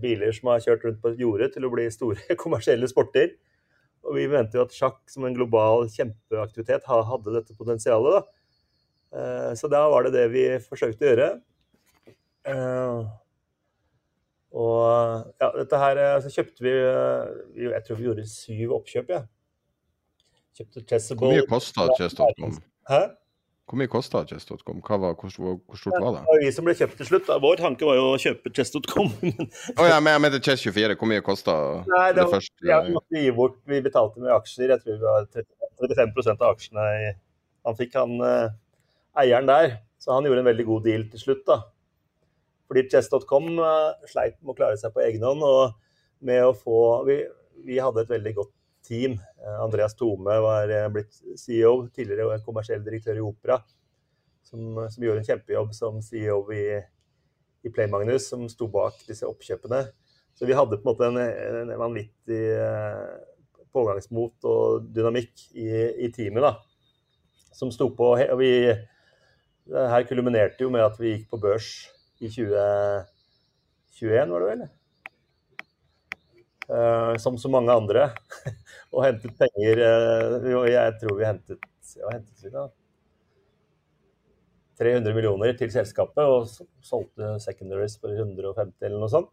biler 0.00 0.32
som 0.34 0.52
har 0.52 0.62
kjørt 0.64 0.86
rundt 0.86 1.00
på 1.02 1.14
jordet, 1.20 1.52
til 1.54 1.66
å 1.66 1.72
bli 1.72 1.88
store 1.92 2.36
kommersielle 2.42 2.88
sporter. 2.90 3.34
Og 4.02 4.16
vi 4.16 4.28
mente 4.30 4.58
jo 4.58 4.64
at 4.66 4.74
sjakk 4.74 5.00
som 5.10 5.26
en 5.28 5.36
global 5.36 5.86
kjempeaktivitet 5.92 6.88
hadde 6.88 7.36
dette 7.36 7.56
potensialet. 7.58 8.18
da. 8.18 8.42
Eh, 9.12 9.50
så 9.58 9.68
da 9.70 9.84
var 9.92 10.06
det 10.06 10.14
det 10.16 10.28
vi 10.32 10.46
forsøkte 10.64 11.04
å 11.04 11.10
gjøre. 11.12 11.28
Eh, 12.52 13.02
og 14.62 15.30
ja, 15.40 15.52
dette 15.54 15.80
her 15.84 16.02
eh, 16.02 16.18
så 16.24 16.32
kjøpte 16.34 16.64
vi 16.66 16.72
Jeg 17.62 17.84
tror 17.86 18.00
vi 18.00 18.08
gjorde 18.08 18.28
syv 18.28 18.76
oppkjøp, 18.80 19.14
ja. 19.14 19.22
Kjøpte 20.58 20.84
Chessable. 20.84 21.28
Hvor 21.28 21.38
mye 21.38 21.48
kosta 21.48 21.88
Chess.com? 21.96 22.62
Hvor 23.72 23.80
mye 23.80 23.88
kosta 23.88 24.20
Chess.com? 24.28 24.82
Hvor, 24.84 25.14
hvor, 25.16 25.30
stort 25.80 25.94
var 25.96 26.18
det? 26.18 26.22
Det 26.26 26.28
var 26.28 26.40
vi 26.42 26.48
som 26.52 26.66
ble 26.66 26.74
kjøpt 26.76 26.98
til 27.00 27.06
slutt. 27.08 27.22
Da. 27.24 27.38
Vår 27.40 27.62
tanke 27.62 27.86
var 27.88 27.96
jo 27.96 28.10
å 28.10 28.18
kjøpe 28.20 28.52
Chess.com. 28.52 29.06
oh, 29.24 29.86
ja, 29.88 29.96
men 29.96 30.10
jeg 30.12 30.22
mente 30.26 30.40
Chess24. 30.44 30.98
Hvor 31.00 31.08
mye 31.08 31.22
kosta 31.24 31.54
det, 31.88 32.02
det 32.18 32.26
første? 32.34 32.66
Ja, 32.68 32.82
vi 32.84 32.92
måtte 32.92 33.22
gi 33.22 33.30
bort. 33.32 33.56
Vi 33.72 33.80
betalte 33.80 34.20
med 34.20 34.34
aksjer. 34.36 34.74
Jeg 34.74 34.84
tror 34.84 34.98
vi 34.98 35.06
var 35.08 35.30
35% 35.32 36.44
av 36.44 36.52
aksjene 36.52 36.84
han 37.64 37.78
fikk, 37.78 37.96
han 37.96 38.12
eh, 38.26 38.52
eieren 39.24 39.48
der. 39.48 39.78
Så 40.02 40.12
han 40.12 40.28
gjorde 40.28 40.44
en 40.44 40.50
veldig 40.50 40.68
god 40.68 40.84
deal 40.90 41.08
til 41.08 41.24
slutt, 41.24 41.46
da. 41.48 41.62
Fordi 42.68 42.84
Chess.com 42.92 43.54
eh, 43.56 44.10
sleit 44.12 44.36
med 44.42 44.52
å 44.52 44.58
klare 44.60 44.76
seg 44.84 44.92
på 44.92 45.06
egen 45.06 45.24
hånd. 45.24 45.48
og 45.48 45.78
med 46.22 46.44
å 46.44 46.52
få, 46.54 46.80
vi, 47.08 47.22
vi 47.66 47.80
hadde 47.82 48.04
et 48.04 48.12
veldig 48.12 48.36
godt 48.36 48.52
team. 48.86 49.12
Eh, 49.12 49.62
Andreas 49.62 49.94
Tome 49.98 50.34
var 50.44 50.70
eh, 50.70 50.88
blitt 50.92 51.12
CEO, 51.38 51.88
tidligere 51.94 52.40
kommersiell 52.46 52.84
direktør 52.84 53.16
i 53.18 53.24
Opera, 53.24 53.56
som, 54.46 54.60
som 54.90 55.04
gjorde 55.04 55.20
en 55.22 55.30
kjempejobb 55.30 55.70
som 55.76 56.02
CEO 56.04 56.38
i, 56.54 56.64
i 57.62 57.72
Play 57.72 57.88
Magnus, 57.90 58.28
som 58.30 58.48
sto 58.50 58.66
bak 58.72 58.94
disse 59.08 59.28
oppkjøpene. 59.28 59.80
Så 60.34 60.46
vi 60.48 60.56
hadde 60.56 60.78
på 60.80 60.86
en 60.86 60.90
måte 60.90 61.06
en, 61.10 61.18
en 61.20 61.80
vanvittig 61.80 62.44
eh, 62.56 63.08
pågangsmot 63.72 64.44
og 64.48 64.64
dynamikk 64.92 65.32
i, 65.56 65.68
i 66.06 66.08
teamet, 66.12 66.42
da. 66.44 66.52
Som 67.52 67.70
sto 67.72 67.90
på 67.92 68.06
og 68.16 68.38
vi, 68.40 68.72
Det 69.68 69.90
her 69.92 70.06
kulminerte 70.08 70.62
jo 70.64 70.70
med 70.72 70.82
at 70.84 71.00
vi 71.00 71.08
gikk 71.12 71.26
på 71.30 71.42
børs 71.42 71.68
i 72.22 72.28
2021, 72.32 74.32
var 74.32 74.40
det 74.40 74.48
vel? 74.48 74.62
Uh, 76.72 77.14
som 77.20 77.38
så 77.38 77.48
mange 77.52 77.72
andre. 77.74 78.02
og 78.92 79.06
hentet 79.06 79.34
penger 79.38 79.80
uh, 79.80 80.68
Jeg 80.68 80.96
tror 81.00 81.18
vi 81.18 81.26
hentet, 81.26 81.68
ja, 81.96 82.12
hentet 82.12 82.44
vi 82.44 82.52
da, 82.52 82.66
300 84.82 85.14
millioner 85.16 85.54
til 85.56 85.70
selskapet 85.72 86.26
og 86.26 86.48
solgte 86.84 87.36
secondaries 87.42 87.98
for 88.00 88.14
150 88.14 88.86
eller 88.88 88.98
noe 89.00 89.12
sånt. 89.12 89.30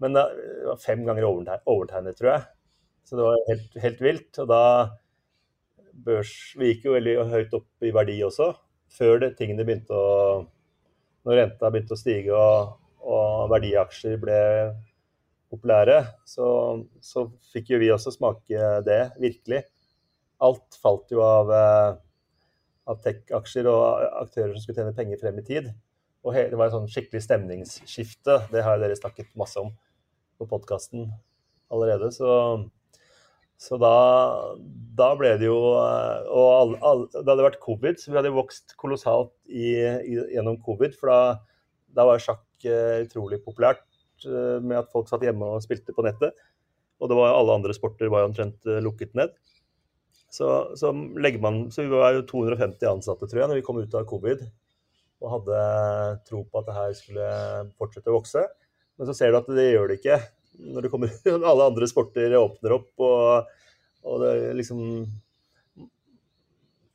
Men 0.00 0.16
det 0.16 0.24
var 0.66 0.80
fem 0.80 1.04
ganger 1.06 1.28
overtegnet, 1.28 2.16
tror 2.18 2.32
jeg. 2.32 2.42
Så 3.04 3.18
det 3.18 3.26
var 3.26 3.46
helt, 3.50 3.78
helt 3.84 4.02
vilt. 4.04 4.40
Og 4.42 4.48
da 4.50 4.62
børs 6.06 6.32
Vi 6.56 6.70
gikk 6.70 6.86
jo 6.86 6.96
veldig 6.96 7.16
høyt 7.28 7.56
opp 7.58 7.84
i 7.84 7.92
verdi 7.92 8.16
også, 8.24 8.52
før 8.96 9.20
det, 9.24 9.34
tingene 9.38 9.66
begynte 9.66 9.96
å 9.96 10.46
Når 11.28 11.36
renta 11.36 11.68
begynte 11.68 11.96
å 11.96 12.00
stige 12.00 12.36
og, 12.36 12.78
og 13.04 13.50
verdiaksjer 13.52 14.16
ble 14.22 14.38
populære, 15.50 15.98
så, 16.28 16.46
så 17.02 17.26
fikk 17.52 17.74
jo 17.74 17.80
vi 17.82 17.90
også 17.92 18.14
smake 18.14 18.72
det, 18.86 19.02
virkelig. 19.20 19.64
Alt 20.40 20.78
falt 20.80 21.12
jo 21.12 21.22
av, 21.26 21.52
eh, 21.52 21.92
av 22.90 23.00
tech-aksjer 23.04 23.68
og 23.70 24.04
aktører 24.22 24.54
som 24.54 24.64
skulle 24.64 24.80
tjene 24.80 24.96
penger 24.96 25.20
frem 25.20 25.40
i 25.42 25.46
tid. 25.46 25.70
Og 26.24 26.36
det 26.36 26.56
var 26.58 26.68
et 26.68 26.76
sånn 26.76 26.90
skikkelig 26.90 27.22
stemningsskifte. 27.24 28.42
Det 28.52 28.64
har 28.64 28.80
dere 28.80 28.98
snakket 28.98 29.32
masse 29.40 29.60
om 29.60 29.72
på 30.40 30.48
podkasten 30.48 31.08
allerede. 31.72 32.10
Så, 32.12 32.30
så 33.60 33.78
da, 33.80 33.94
da, 34.96 35.12
ble 35.18 35.34
det 35.40 35.48
jo 35.48 35.58
eh, 35.80 36.30
Og 36.30 36.48
all, 36.54 36.74
all, 36.84 37.06
det 37.12 37.26
hadde 37.26 37.48
vært 37.50 37.62
covid, 37.64 38.00
så 38.00 38.12
vi 38.12 38.20
hadde 38.20 38.36
vokst 38.36 38.76
kolossalt 38.80 39.34
i, 39.48 39.74
i, 39.82 40.18
gjennom 40.36 40.60
covid. 40.64 40.96
For 41.00 41.12
da, 41.12 41.20
da 41.96 42.08
var 42.08 42.22
sjakk 42.22 42.68
eh, 42.68 43.00
utrolig 43.04 43.42
populært 43.44 43.89
med 44.26 44.80
at 44.80 44.90
folk 44.92 45.08
satt 45.08 45.24
hjemme 45.24 45.48
og 45.54 45.62
spilte 45.64 45.94
på 45.96 46.04
nettet. 46.04 46.36
Og 47.00 47.08
det 47.08 47.16
var 47.16 47.34
alle 47.34 47.56
andre 47.56 47.74
sporter 47.76 48.10
var 48.12 48.24
jo 48.24 48.30
omtrent 48.30 48.68
eh, 48.68 48.82
lukket 48.84 49.14
ned. 49.18 49.32
Så, 50.30 50.46
så 50.78 50.92
man 50.92 51.70
Så 51.72 51.82
vi 51.82 51.88
var 51.90 52.14
jo 52.14 52.26
250 52.28 52.86
ansatte, 52.86 53.26
tror 53.26 53.40
jeg, 53.40 53.48
når 53.50 53.58
vi 53.58 53.64
kom 53.66 53.80
ut 53.80 53.96
av 53.96 54.06
covid. 54.08 54.44
Og 55.20 55.32
hadde 55.34 55.62
tro 56.28 56.44
på 56.44 56.60
at 56.60 56.68
det 56.68 56.76
her 56.76 56.92
skulle 56.96 57.30
fortsette 57.80 58.12
å 58.12 58.18
vokse. 58.20 58.44
Men 59.00 59.08
så 59.08 59.16
ser 59.16 59.32
du 59.32 59.40
at 59.40 59.48
det 59.56 59.72
gjør 59.72 59.90
det 59.90 59.98
ikke. 60.00 60.20
Når 60.60 60.86
det 60.86 60.92
kommer, 60.92 61.16
alle 61.50 61.66
andre 61.72 61.88
sporter 61.88 62.36
åpner 62.36 62.76
opp, 62.76 62.92
og, 63.00 63.50
og 64.04 64.22
det 64.24 64.36
liksom 64.60 64.84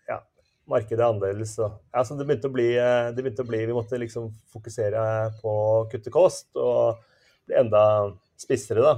Ja, 0.05 0.21
markedet 0.69 1.01
er 1.01 1.09
annerledes. 1.09 1.57
Så, 1.57 1.71
ja, 1.89 2.05
så 2.05 2.17
det, 2.17 2.29
begynte 2.29 2.53
bli, 2.53 2.69
det 2.77 3.25
begynte 3.25 3.45
å 3.45 3.49
bli 3.49 3.65
Vi 3.65 3.77
måtte 3.77 3.99
liksom 4.01 4.29
fokusere 4.53 5.01
på 5.41 5.57
å 5.65 5.83
kutte 5.89 6.13
kost 6.13 6.53
og 6.61 7.01
enda 7.53 7.83
spissere, 8.39 8.83
da. 8.83 8.95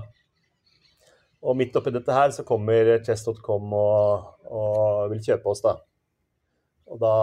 Og 1.47 1.57
midt 1.57 1.75
oppi 1.77 1.93
dette 1.93 2.13
her 2.13 2.31
så 2.33 2.45
kommer 2.47 2.95
chess.com 3.05 3.73
og, 3.77 4.29
og, 4.49 5.11
vil 5.13 5.21
kjøpe 5.29 5.51
oss, 5.51 5.61
da. 5.65 5.75
Og 6.87 7.01
da, 7.01 7.15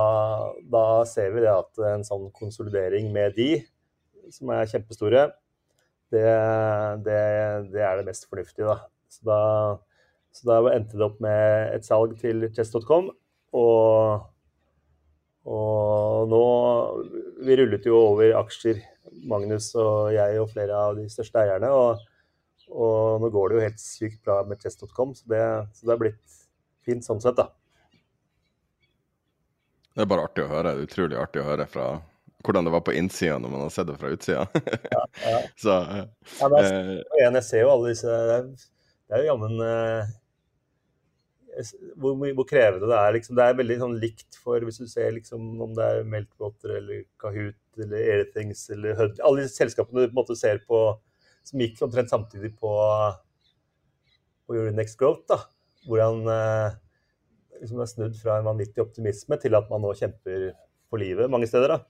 da, 0.70 0.84
ser 1.08 1.32
vi 1.34 1.42
det 1.42 1.50
at 1.50 1.80
en 1.94 2.04
sånn 2.06 2.28
konsolidering 2.36 3.08
med 3.14 3.34
de, 3.38 3.48
som 4.32 4.52
er 4.52 4.68
kjempestore, 4.70 5.26
det, 6.12 6.24
det, 7.06 7.20
det 7.72 7.82
er 7.82 7.98
det 7.98 8.06
mest 8.06 8.28
fornuftige, 8.28 8.68
da. 8.68 8.76
Så 9.10 9.26
da, 9.28 9.40
så 10.34 10.48
da 10.50 10.74
endte 10.74 10.98
det 10.98 11.06
opp 11.06 11.20
med 11.24 11.74
et 11.74 11.86
salg 11.86 12.16
til 12.20 12.46
chess.com. 12.54 13.10
Og, 13.54 14.24
og 15.46 16.30
nå 16.32 16.44
Vi 17.46 17.56
rullet 17.60 17.86
jo 17.86 18.00
over 18.00 18.34
aksjer, 18.40 18.80
Magnus 19.30 19.70
og 19.80 20.12
jeg 20.14 20.40
og 20.40 20.50
flere 20.52 20.80
av 20.88 20.98
de 20.98 21.06
største 21.12 21.44
eierne. 21.44 21.70
og 21.72 22.02
og 22.72 23.20
nå 23.20 23.28
går 23.28 23.50
det 23.50 23.56
jo 23.56 23.64
helt 23.66 23.82
sykt 23.82 24.22
bra 24.24 24.38
med 24.48 24.62
chess.com, 24.62 25.12
så, 25.14 25.26
så, 25.28 25.84
det 25.84 25.92
har 25.92 26.00
blitt 26.00 26.38
fint 26.86 27.04
sånn 27.04 27.20
sett, 27.22 27.36
da. 27.36 27.50
Det 29.94 30.02
er 30.02 30.10
bare 30.10 30.24
artig 30.26 30.46
å 30.46 30.50
høre. 30.50 30.72
Er 30.72 30.86
utrolig 30.86 31.18
artig 31.20 31.42
å 31.42 31.46
høre 31.46 31.68
fra 31.70 31.88
hvordan 32.44 32.66
det 32.66 32.72
var 32.74 32.82
på 32.84 32.92
innsida 32.98 33.36
når 33.40 33.52
man 33.52 33.62
har 33.64 33.72
sett 33.72 33.88
det 33.88 33.98
fra 34.00 34.10
utsida. 34.12 34.46
ja, 34.96 35.04
ja. 35.22 35.38
Så, 35.62 35.76
ja, 35.76 36.48
er, 36.48 36.66
eh, 36.66 37.22
jeg 37.22 37.44
ser 37.46 37.62
jo 37.62 37.70
alle 37.76 37.92
disse 37.94 38.10
Det 38.10 38.34
er, 38.34 38.48
det 39.04 39.16
er 39.16 39.22
jo 39.22 39.30
jammen 39.30 39.62
eh, 39.64 40.10
hvor, 42.00 42.16
hvor, 42.18 42.46
krevende 42.48 42.88
det 42.90 42.98
er. 42.98 43.16
Liksom. 43.16 43.36
Det 43.38 43.44
er 43.44 43.58
veldig 43.58 43.76
sånn 43.82 43.96
likt 44.02 44.38
for 44.40 44.64
hvis 44.66 44.80
du 44.82 44.86
ser 44.90 45.14
liksom, 45.14 45.42
om 45.62 45.74
det 45.76 45.86
er 45.86 46.08
Meltwater 46.08 46.76
eller 46.80 47.04
Kahoot 47.20 47.82
eller 47.84 48.08
Airthings 48.16 48.66
eller 48.74 48.96
Hud 48.98 49.20
Alle 49.24 49.44
de 49.44 49.52
selskapene 49.52 50.06
du 50.06 50.14
på 50.14 50.38
ser 50.38 50.62
på 50.68 50.80
som 51.44 51.60
gikk 51.60 51.82
omtrent 51.84 52.08
samtidig 52.08 52.54
på, 52.56 52.72
på 54.48 54.56
Euronext 54.56 54.96
Growth. 55.00 55.26
da, 55.28 55.42
Hvordan 55.84 56.30
eh, 56.32 56.76
liksom 57.60 57.82
har 57.82 57.90
snudd 57.90 58.16
fra 58.20 58.38
en 58.38 58.48
vanvittig 58.48 58.82
optimisme 58.84 59.38
til 59.42 59.56
at 59.58 59.68
man 59.72 59.84
nå 59.84 59.92
kjemper 59.98 60.54
for 60.88 61.02
livet 61.02 61.30
mange 61.32 61.48
steder. 61.50 61.76
da. 61.76 61.80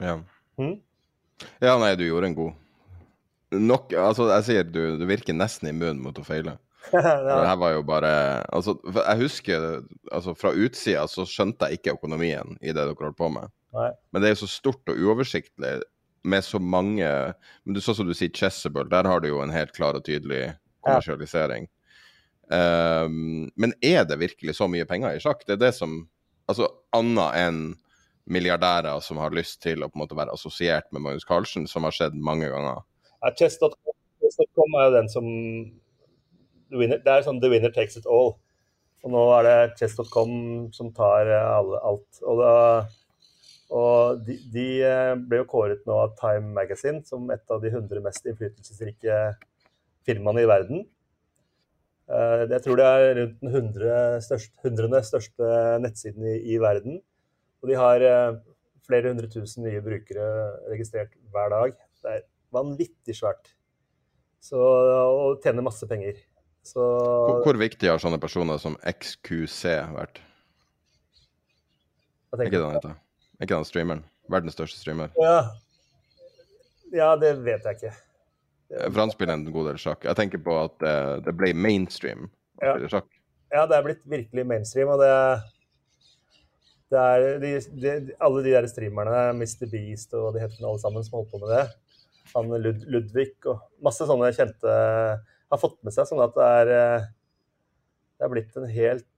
Ja. 0.00 0.16
Mm? 0.60 0.78
Ja, 1.62 1.76
nei, 1.78 1.92
du 1.98 2.06
gjorde 2.06 2.32
en 2.32 2.34
god 2.34 2.56
Nok, 3.54 3.92
altså, 3.96 4.26
jeg 4.32 4.44
sier 4.44 4.64
du, 4.66 4.80
du 5.00 5.04
virker 5.08 5.36
nesten 5.36 5.70
immun 5.70 6.00
mot 6.04 6.18
å 6.20 6.24
feile. 6.26 6.58
ja. 6.96 7.14
Det 7.24 7.46
her 7.48 7.60
var 7.60 7.74
jo 7.74 7.84
bare 7.86 8.10
altså, 8.54 8.74
Jeg 8.94 9.20
husker 9.22 9.64
altså, 10.12 10.34
Fra 10.38 10.52
utsida 10.56 11.04
så 11.10 11.26
skjønte 11.28 11.68
jeg 11.68 11.80
ikke 11.80 11.96
økonomien 11.98 12.56
i 12.60 12.72
det 12.72 12.78
dere 12.80 12.96
holdt 12.96 13.18
på 13.18 13.30
med. 13.32 13.52
Nei. 13.76 13.90
Men 14.12 14.22
det 14.22 14.30
er 14.30 14.36
jo 14.36 14.42
så 14.44 14.50
stort 14.52 14.92
og 14.92 15.00
uoversiktlig 15.00 15.78
med 16.28 16.44
så 16.44 16.60
mange 16.60 17.08
Men 17.08 17.76
du, 17.76 17.80
sånn 17.84 18.00
som 18.00 18.08
du 18.08 18.14
sier 18.16 18.32
Chessable, 18.34 18.88
der 18.90 19.08
har 19.08 19.22
du 19.22 19.30
jo 19.30 19.42
en 19.44 19.54
helt 19.54 19.74
klar 19.76 19.98
og 19.98 20.06
tydelig 20.06 20.52
kommersialisering. 20.86 21.68
Ja. 21.68 21.74
Um, 23.04 23.50
men 23.60 23.74
er 23.84 24.06
det 24.08 24.16
virkelig 24.22 24.54
så 24.56 24.64
mye 24.72 24.86
penger 24.88 25.18
i 25.18 25.20
sjakk? 25.20 25.42
Det 25.44 25.58
er 25.58 25.66
det 25.66 25.74
som 25.76 26.06
Altså 26.48 26.64
annet 26.96 27.34
enn 27.36 27.58
milliardærer 28.32 29.02
som 29.04 29.18
har 29.20 29.34
lyst 29.36 29.60
til 29.60 29.82
å 29.84 29.88
på 29.90 29.98
en 29.98 30.02
måte 30.04 30.16
være 30.16 30.32
assosiert 30.32 30.86
med 30.92 31.04
Magnus 31.04 31.26
Carlsen, 31.28 31.66
som 31.68 31.84
har 31.84 31.92
skjedd 31.92 32.16
mange 32.16 32.48
ganger. 32.48 32.80
Ja, 33.20 33.32
Chess.com 33.36 34.76
er 34.78 34.88
jo 34.88 34.94
den 34.94 35.10
som 35.12 35.28
winner, 36.70 37.00
Det 37.04 37.12
er 37.12 37.24
sånn 37.26 37.40
the 37.40 37.50
winner 37.52 37.72
takes 37.74 37.96
it 37.96 38.06
all. 38.06 38.36
Og 39.06 39.12
nå 39.14 39.24
er 39.38 39.46
det 39.46 39.58
Chess.com 39.78 40.32
som 40.74 40.90
tar 40.92 41.30
alle, 41.30 41.78
alt. 41.86 42.22
Og 42.26 42.40
da 42.42 42.54
og 43.68 44.22
de, 44.24 44.38
de, 44.52 44.66
eh, 44.88 45.14
ble 45.28 45.42
jo 45.42 45.48
kåret 45.48 45.82
nå 45.88 45.96
av 46.06 46.14
Time 46.16 46.54
Magazine 46.56 47.02
som 47.04 47.26
et 47.32 47.52
av 47.52 47.60
de 47.60 47.68
100 47.68 48.00
mest 48.04 48.24
innflytelsesrike 48.24 49.18
firmaene 50.08 50.44
i 50.44 50.48
verden. 50.48 50.86
Eh, 52.08 52.46
jeg 52.48 52.64
tror 52.64 52.80
det 52.80 52.86
er 52.88 53.10
rundt 53.18 53.42
den 53.42 53.52
100 53.52 54.22
største, 54.24 54.54
100. 54.64 55.02
største 55.10 55.50
nettsiden 55.84 56.24
i, 56.24 56.38
i, 56.54 56.56
verden. 56.62 57.02
Og 57.60 57.68
de 57.68 57.76
har 57.76 58.06
eh, 58.08 58.40
flere 58.88 59.12
hundre 59.12 59.28
tusen 59.28 59.68
nye 59.68 59.84
brukere 59.84 60.30
registrert 60.72 61.12
hver 61.28 61.52
dag. 61.52 61.76
Det 62.00 62.16
er 62.16 62.26
vanvittig 62.56 63.18
svært. 63.20 63.52
Så, 64.40 64.56
og 64.56 65.42
tjener 65.44 65.66
masse 65.66 65.84
penger. 65.90 66.16
Så, 66.68 66.84
hvor, 66.84 67.38
hvor, 67.46 67.56
viktig 67.60 67.88
har 67.88 68.00
sånne 68.02 68.18
personer 68.20 68.58
som 68.60 68.76
XQC 68.84 69.62
vært? 69.94 70.20
Hva 72.28 72.44
han 72.44 72.76
heter? 72.76 72.98
Er 73.38 73.46
ikke 73.46 73.60
han 73.60 73.68
streameren? 73.68 74.02
Verdens 74.28 74.56
største 74.58 74.76
streamer. 74.76 75.14
Ja. 75.16 75.38
ja, 76.92 77.14
det 77.16 77.38
vet 77.46 77.64
jeg 77.64 77.78
ikke. 77.78 77.94
For 78.76 79.00
han 79.00 79.12
spiller 79.14 79.38
en 79.38 79.46
god 79.52 79.70
del 79.70 79.78
sjakk. 79.80 80.04
Jeg 80.04 80.18
tenker 80.18 80.42
på 80.44 80.58
at 80.60 80.74
det, 80.82 80.96
det 81.24 81.34
ble 81.38 81.54
mainstream 81.56 82.26
å 82.28 82.66
ja. 82.66 82.74
spille 82.74 82.90
sjakk. 82.92 83.08
Ja, 83.54 83.62
det 83.64 83.78
er 83.78 83.86
blitt 83.86 84.04
virkelig 84.04 84.44
mainstream. 84.50 84.92
Og 84.92 85.00
det, 85.00 85.14
det 86.92 87.06
er 87.14 87.40
de, 87.40 87.54
de, 87.80 87.96
alle 88.28 88.44
de 88.44 88.52
der 88.58 88.68
streamerne, 88.68 89.22
Mr. 89.38 89.64
Beast 89.72 90.12
og 90.18 90.34
de 90.36 90.44
heter 90.44 90.60
alle 90.60 90.82
sammen, 90.82 91.06
som 91.06 91.16
holder 91.16 91.32
på 91.32 91.42
med 91.46 91.54
det. 91.54 91.64
Han 92.34 92.52
Lud, 92.60 92.84
Ludvig 92.92 93.30
og 93.48 93.64
masse 93.80 94.04
sånne 94.04 94.28
kjente 94.36 94.76
har 95.54 95.62
fått 95.62 95.78
med 95.86 95.94
seg 95.94 96.08
sånn 96.08 96.24
at 96.24 96.34
det 96.36 96.48
er 96.62 96.70
Det 98.18 98.26
er 98.26 98.32
blitt 98.32 98.56
en 98.58 98.66
helt, 98.66 99.08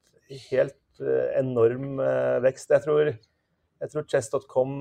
helt 0.50 1.00
enorm 1.40 2.00
eh, 2.04 2.38
vekst. 2.44 2.70
Jeg 2.74 2.84
tror 2.84 3.12
tror 3.90 4.08
chess.com 4.12 4.72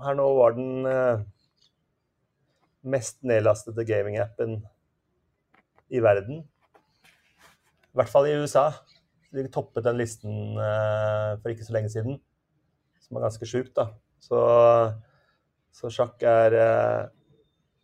her 0.00 0.16
nå 0.16 0.28
var 0.38 0.56
den 0.56 0.86
eh, 0.88 1.24
mest 2.88 3.20
nedlastede 3.26 3.84
gaming-appen 3.84 4.62
i 5.92 6.00
verden. 6.04 6.46
I 7.92 8.00
hvert 8.00 8.12
fall 8.12 8.28
i 8.28 8.36
USA. 8.40 8.70
De 9.34 9.44
toppet 9.52 9.84
den 9.84 10.00
listen 10.00 10.56
eh, 10.56 11.36
for 11.42 11.52
ikke 11.52 11.66
så 11.66 11.76
lenge 11.76 11.92
siden, 11.92 12.16
som 13.04 13.18
er 13.18 13.26
ganske 13.26 13.48
sjukt, 13.48 13.74
da. 13.76 13.90
Så, 14.24 14.38
så, 15.76 15.90
sjakk 15.92 16.24
er 16.26 16.56
eh, 16.56 17.02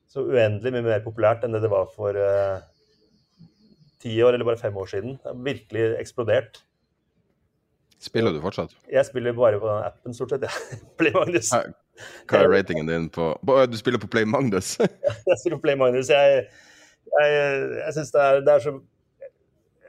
så 0.09 0.25
uendelig 0.25 0.73
mye 0.73 0.87
mer 0.89 1.05
populært 1.05 1.45
enn 1.45 1.53
det 1.55 1.61
det 1.67 1.73
var 1.73 1.91
for 1.93 2.17
eh, 2.17 2.65
ti 4.05 4.15
år 4.23 4.37
eller 4.37 4.47
bare 4.47 4.61
fem 4.61 4.77
år 4.77 4.93
siden. 4.93 5.17
Det 5.19 5.33
har 5.33 5.43
virkelig 5.49 5.89
eksplodert. 5.99 6.61
Spiller 8.05 8.35
du 8.35 8.41
fortsatt? 8.45 8.75
Jeg 8.93 9.07
spiller 9.09 9.33
bare 9.33 9.59
på 9.61 9.69
den 9.69 9.85
appen, 9.87 10.15
stort 10.15 10.35
sett. 10.35 10.45
Ja. 10.45 10.79
Play 11.01 11.15
Magnus. 11.15 11.51
Hva 12.29 12.41
er 12.43 12.51
ratingen 12.51 12.89
din 12.91 13.07
på 13.13 13.31
Du 13.71 13.77
spiller 13.79 14.03
på 14.03 14.11
Play 14.11 14.27
Magnus? 14.29 14.75
jeg 14.81 15.39
spiller 15.41 15.57
på 15.57 15.65
Play 15.69 15.79
Magnus. 15.81 16.11
Jeg, 16.13 16.45
jeg, 17.15 17.39
jeg 17.79 17.95
syns 17.97 18.13
det, 18.13 18.27
det, 18.45 18.57
er 18.57 18.65
så 18.67 18.75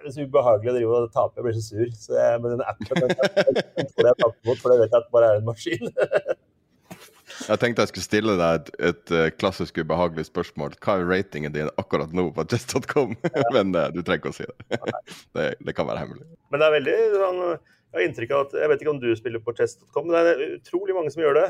det 0.05 0.11
er 0.11 0.15
så 0.15 0.27
ubehagelig 0.29 0.71
å 0.71 0.75
drive 0.77 0.99
og 1.01 1.11
tape. 1.11 1.39
Jeg 1.39 1.47
blir 1.47 1.57
så 1.57 1.65
sur. 1.65 1.93
Så 2.05 2.17
jeg, 2.19 2.41
med 2.43 2.55
den 2.55 2.65
appen 2.69 3.01
den, 3.01 3.15
jeg, 3.17 3.87
jeg 3.89 4.17
taper 4.21 4.35
mot, 4.47 4.61
for 4.61 4.71
det 4.71 4.79
vet 4.83 4.93
jeg 4.93 5.01
at 5.01 5.13
bare 5.17 5.31
er 5.33 5.41
en 5.41 5.49
maskin. 5.49 5.95
Jeg 7.25 7.61
tenkte 7.61 7.83
jeg 7.83 7.91
skulle 7.91 8.05
stille 8.05 8.35
deg 8.39 8.57
et, 8.59 8.71
et, 8.89 9.13
eh, 9.13 9.29
klassisk 9.33 9.79
ubehagelig 9.81 10.27
spørsmål. 10.27 10.75
Hva 10.83 10.99
er 10.99 11.07
ratingen 11.09 11.53
din 11.55 11.71
akkurat 11.81 12.13
nå 12.13 12.27
på 12.35 12.45
just.com? 12.51 13.15
Men 13.55 13.73
uh, 13.73 13.87
du 13.93 14.01
trenger 14.01 14.21
ikke 14.21 14.33
å 14.33 14.37
si 14.37 14.45
det. 14.45 14.81
det. 15.37 15.47
det. 15.59 15.73
kan 15.77 15.89
være 15.89 16.03
hemmelig. 16.03 16.27
Men 16.53 16.61
det 16.61 16.67
er 16.67 16.77
veldig 16.79 16.99
sånn 17.15 17.41
jeg 17.95 18.01
har 18.01 18.09
inntrykk 18.09 18.31
av 18.35 18.41
at 18.43 18.53
Jeg 18.59 18.69
vet 18.69 18.81
ikke 18.83 18.91
om 18.91 18.97
du 18.99 19.09
spiller 19.15 19.41
på 19.43 19.53
chess.com, 19.55 20.07
men 20.09 20.15
det 20.27 20.31
er 20.33 20.55
utrolig 20.57 20.95
mange 20.97 21.11
som 21.13 21.21
gjør 21.23 21.37
det. 21.37 21.45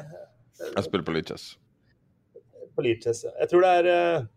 Jeg 0.61 0.86
spiller 0.86 1.05
på 1.07 1.15
Leachess. 1.15 1.45
På 2.78 2.84
Leachess, 2.86 3.23
ja. 3.26 3.32
Jeg 3.41 3.49
tror 3.49 3.65
det 3.65 3.71
er 3.80 3.89
eh, 3.89 4.28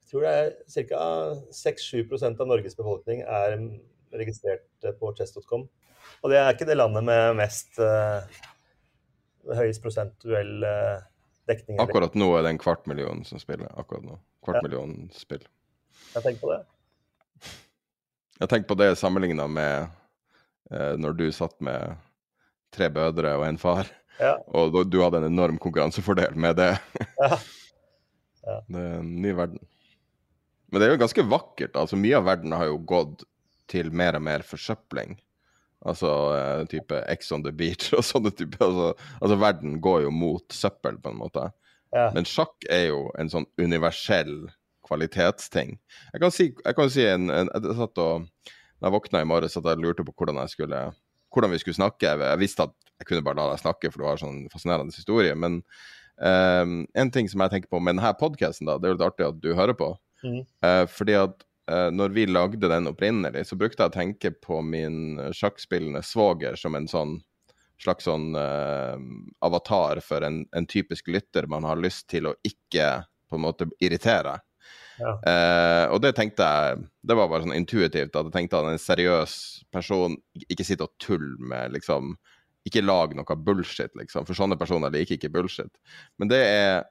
jeg 0.00 0.10
tror 0.10 0.24
det 0.26 0.32
er 0.34 0.88
ca. 0.90 1.04
6-7% 1.54 2.42
av 2.42 2.50
Norges 2.50 2.74
befolkning 2.74 3.22
er 3.22 3.54
registrert 4.18 4.88
på 4.98 5.12
chess.com. 5.14 5.68
Og 6.24 6.32
det 6.32 6.40
er 6.40 6.50
ikke 6.50 6.66
det 6.66 6.74
landet 6.80 7.06
med 7.06 7.38
mest 7.38 7.78
høyest 9.48 9.82
prosentuell 9.84 10.66
uh, 10.66 10.98
dekning. 11.50 11.80
Akkurat 11.82 12.16
nå 12.18 12.28
er 12.36 12.44
det 12.46 12.54
en 12.54 12.60
kvart 12.62 12.86
million 12.90 13.24
som 13.28 13.40
spiller. 13.42 13.70
akkurat 13.76 14.04
nå. 14.06 14.18
Kvart 14.44 14.60
ja. 14.60 14.66
million 14.66 14.94
spill. 15.14 15.42
Jeg 16.14 16.24
tenker 16.24 16.42
på 16.42 16.52
det. 16.52 16.60
Jeg 18.40 18.48
tenker 18.48 18.68
på 18.70 18.78
det 18.80 18.94
sammenligna 18.96 19.44
med 19.52 19.90
eh, 20.72 20.94
når 20.96 21.16
du 21.18 21.26
satt 21.34 21.58
med 21.60 21.98
tre 22.72 22.88
bødre 22.88 23.34
og 23.36 23.44
en 23.44 23.58
far, 23.60 23.90
ja. 24.16 24.38
og 24.48 24.78
du 24.88 24.96
hadde 25.02 25.20
en 25.20 25.28
enorm 25.28 25.58
konkurransefordel 25.60 26.38
med 26.40 26.56
det. 26.60 26.72
ja. 27.20 27.40
Ja. 28.40 28.62
Det 28.72 28.80
er 28.80 28.94
en 29.02 29.10
ny 29.20 29.34
verden. 29.36 29.60
Men 30.72 30.80
det 30.80 30.86
er 30.86 30.94
jo 30.94 31.00
ganske 31.02 31.24
vakkert. 31.28 31.74
altså 31.76 31.98
Mye 32.00 32.16
av 32.16 32.24
verden 32.24 32.54
har 32.56 32.70
jo 32.70 32.78
gått 32.88 33.26
til 33.68 33.90
mer 33.92 34.16
og 34.16 34.22
mer 34.24 34.44
forsøpling. 34.46 35.18
Altså 35.88 36.10
uh, 36.34 36.62
type 36.68 36.96
Ex 37.08 37.30
on 37.32 37.44
the 37.44 37.52
beach 37.56 37.94
og 37.96 38.04
sånne 38.04 38.32
type. 38.36 38.58
Altså, 38.60 38.92
altså, 39.20 39.40
verden 39.40 39.78
går 39.80 40.04
jo 40.06 40.14
mot 40.14 40.44
søppel, 40.52 40.98
på 41.00 41.12
en 41.12 41.20
måte. 41.20 41.46
Ja. 41.94 42.10
Men 42.14 42.28
sjakk 42.28 42.66
er 42.70 42.90
jo 42.90 43.06
en 43.18 43.30
sånn 43.32 43.48
universell 43.58 44.50
kvalitetsting. 44.86 45.76
Jeg 46.12 46.22
kan 46.22 46.34
si, 46.34 46.50
jeg 46.52 46.76
kan 46.76 46.90
si 46.92 47.06
en, 47.06 47.30
en, 47.34 47.50
jeg 47.54 47.78
satt 47.78 48.02
og, 48.02 48.26
når 48.80 48.88
jeg 48.88 48.96
våkna 48.96 49.22
i 49.22 49.28
morges, 49.28 49.56
at 49.58 49.68
jeg 49.70 49.80
lurte 49.80 50.04
på 50.06 50.14
hvordan, 50.16 50.40
jeg 50.44 50.54
skulle, 50.54 50.84
hvordan 51.34 51.54
vi 51.54 51.60
skulle 51.62 51.78
snakke. 51.78 52.14
Jeg 52.22 52.40
visste 52.42 52.68
at 52.68 52.76
jeg 53.00 53.08
kunne 53.08 53.24
bare 53.24 53.38
la 53.38 53.50
deg 53.52 53.62
snakke, 53.62 53.90
for 53.92 54.02
du 54.02 54.08
har 54.08 54.20
sånn 54.20 54.44
fascinerende 54.52 54.96
historie. 54.96 55.34
Men 55.38 55.60
um, 56.20 56.82
en 56.98 57.12
ting 57.14 57.28
som 57.30 57.44
jeg 57.44 57.54
tenker 57.54 57.72
på 57.72 57.80
med 57.80 57.96
denne 57.96 58.12
podkasten, 58.20 58.68
det 58.68 58.76
er 58.88 58.92
jo 58.92 58.98
litt 58.98 59.06
artig 59.06 59.28
at 59.28 59.40
du 59.40 59.52
hører 59.56 59.76
på. 59.78 59.92
Mm. 60.24 60.42
Uh, 60.64 60.84
fordi 60.92 61.16
at 61.20 61.44
når 61.70 62.14
vi 62.16 62.24
lagde 62.26 62.68
den 62.70 62.88
opprinnelig, 62.90 63.44
så 63.46 63.56
brukte 63.58 63.84
jeg 63.84 63.92
å 63.92 63.94
tenke 63.94 64.30
på 64.34 64.58
min 64.66 65.20
sjakkspillende 65.36 66.02
svoger 66.06 66.58
som 66.58 66.74
en 66.78 66.88
sånn 66.90 67.18
slags 67.80 68.04
sånn 68.04 68.34
uh, 68.36 68.96
avatar 69.44 70.00
for 70.04 70.24
en, 70.26 70.42
en, 70.56 70.68
typisk 70.68 71.08
lytter 71.08 71.48
man 71.50 71.64
har 71.64 71.80
lyst 71.80 72.08
til 72.12 72.28
å 72.28 72.36
ikke 72.46 73.00
på 73.30 73.38
en 73.38 73.44
måte 73.46 73.68
irritere. 73.80 74.36
Ja. 75.00 75.14
Uh, 75.24 75.84
og 75.94 76.02
det 76.04 76.10
tenkte 76.12 76.44
jeg 76.44 76.82
Det 77.08 77.14
var 77.16 77.30
bare 77.30 77.46
sånn 77.46 77.56
intuitivt 77.56 78.12
at 78.12 78.26
jeg 78.26 78.34
tenkte 78.34 78.58
at 78.58 78.66
en 78.68 78.82
seriøs 78.82 79.34
person 79.72 80.18
ikke 80.44 80.66
sitter 80.66 80.90
og 80.90 80.92
tuller 81.00 81.38
med 81.40 81.72
liksom 81.72 82.18
Ikke 82.68 82.82
lag 82.84 83.14
noe 83.16 83.36
bullshit, 83.40 83.94
liksom. 83.96 84.26
For 84.28 84.36
sånne 84.36 84.58
personer 84.60 84.92
liker 84.92 85.16
ikke 85.16 85.32
bullshit. 85.32 85.72
Men 86.20 86.28
det 86.28 86.40
er 86.44 86.82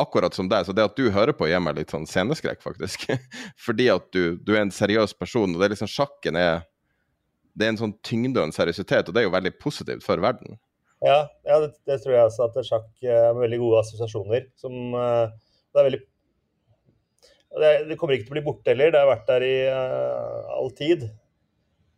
akkurat 0.00 0.34
som 0.34 0.48
deg, 0.50 0.66
så 0.66 0.74
det 0.74 0.84
at 0.86 0.96
du 0.98 1.08
hører 1.14 1.34
på, 1.36 1.46
gir 1.48 1.62
meg 1.62 1.78
litt 1.78 1.92
sånn 1.94 2.06
sceneskrekk, 2.08 2.62
faktisk. 2.64 3.06
Fordi 3.66 3.88
at 3.92 4.06
du, 4.14 4.36
du, 4.42 4.54
er 4.56 4.64
en 4.64 4.74
seriøs 4.74 5.14
person, 5.18 5.54
og 5.54 5.60
det 5.60 5.68
er 5.68 5.76
liksom 5.76 5.90
sjakken 5.90 6.38
er 6.40 6.64
det 7.54 7.66
er 7.66 7.74
en 7.74 7.78
sånn 7.78 7.98
tyngde 8.02 8.40
og 8.40 8.48
en 8.48 8.54
seriøsitet, 8.54 9.06
og 9.06 9.14
det 9.14 9.22
er 9.22 9.28
jo 9.28 9.34
veldig 9.34 9.52
positivt 9.62 10.02
for 10.02 10.18
verden. 10.22 10.56
Ja, 11.04 11.20
ja 11.46 11.60
det, 11.62 11.74
det, 11.86 12.00
tror 12.02 12.16
jeg 12.16 12.26
også, 12.26 12.48
at 12.48 12.66
sjakk 12.66 12.88
er 13.06 13.36
veldig 13.38 13.60
gode 13.62 13.82
assosiasjoner. 13.84 14.48
Som, 14.58 14.96
uh, 14.96 15.30
det 15.70 15.80
er 15.80 15.88
veldig 15.88 16.00
det, 17.54 17.70
det, 17.86 17.98
kommer 18.00 18.16
ikke 18.16 18.26
til 18.26 18.34
å 18.34 18.38
bli 18.38 18.46
borte 18.48 18.72
heller. 18.72 18.90
Det 18.90 19.02
har 19.02 19.10
vært 19.12 19.28
der 19.30 19.46
i 19.46 19.54
uh, 19.70 20.54
all 20.56 20.72
tid. 20.74 21.06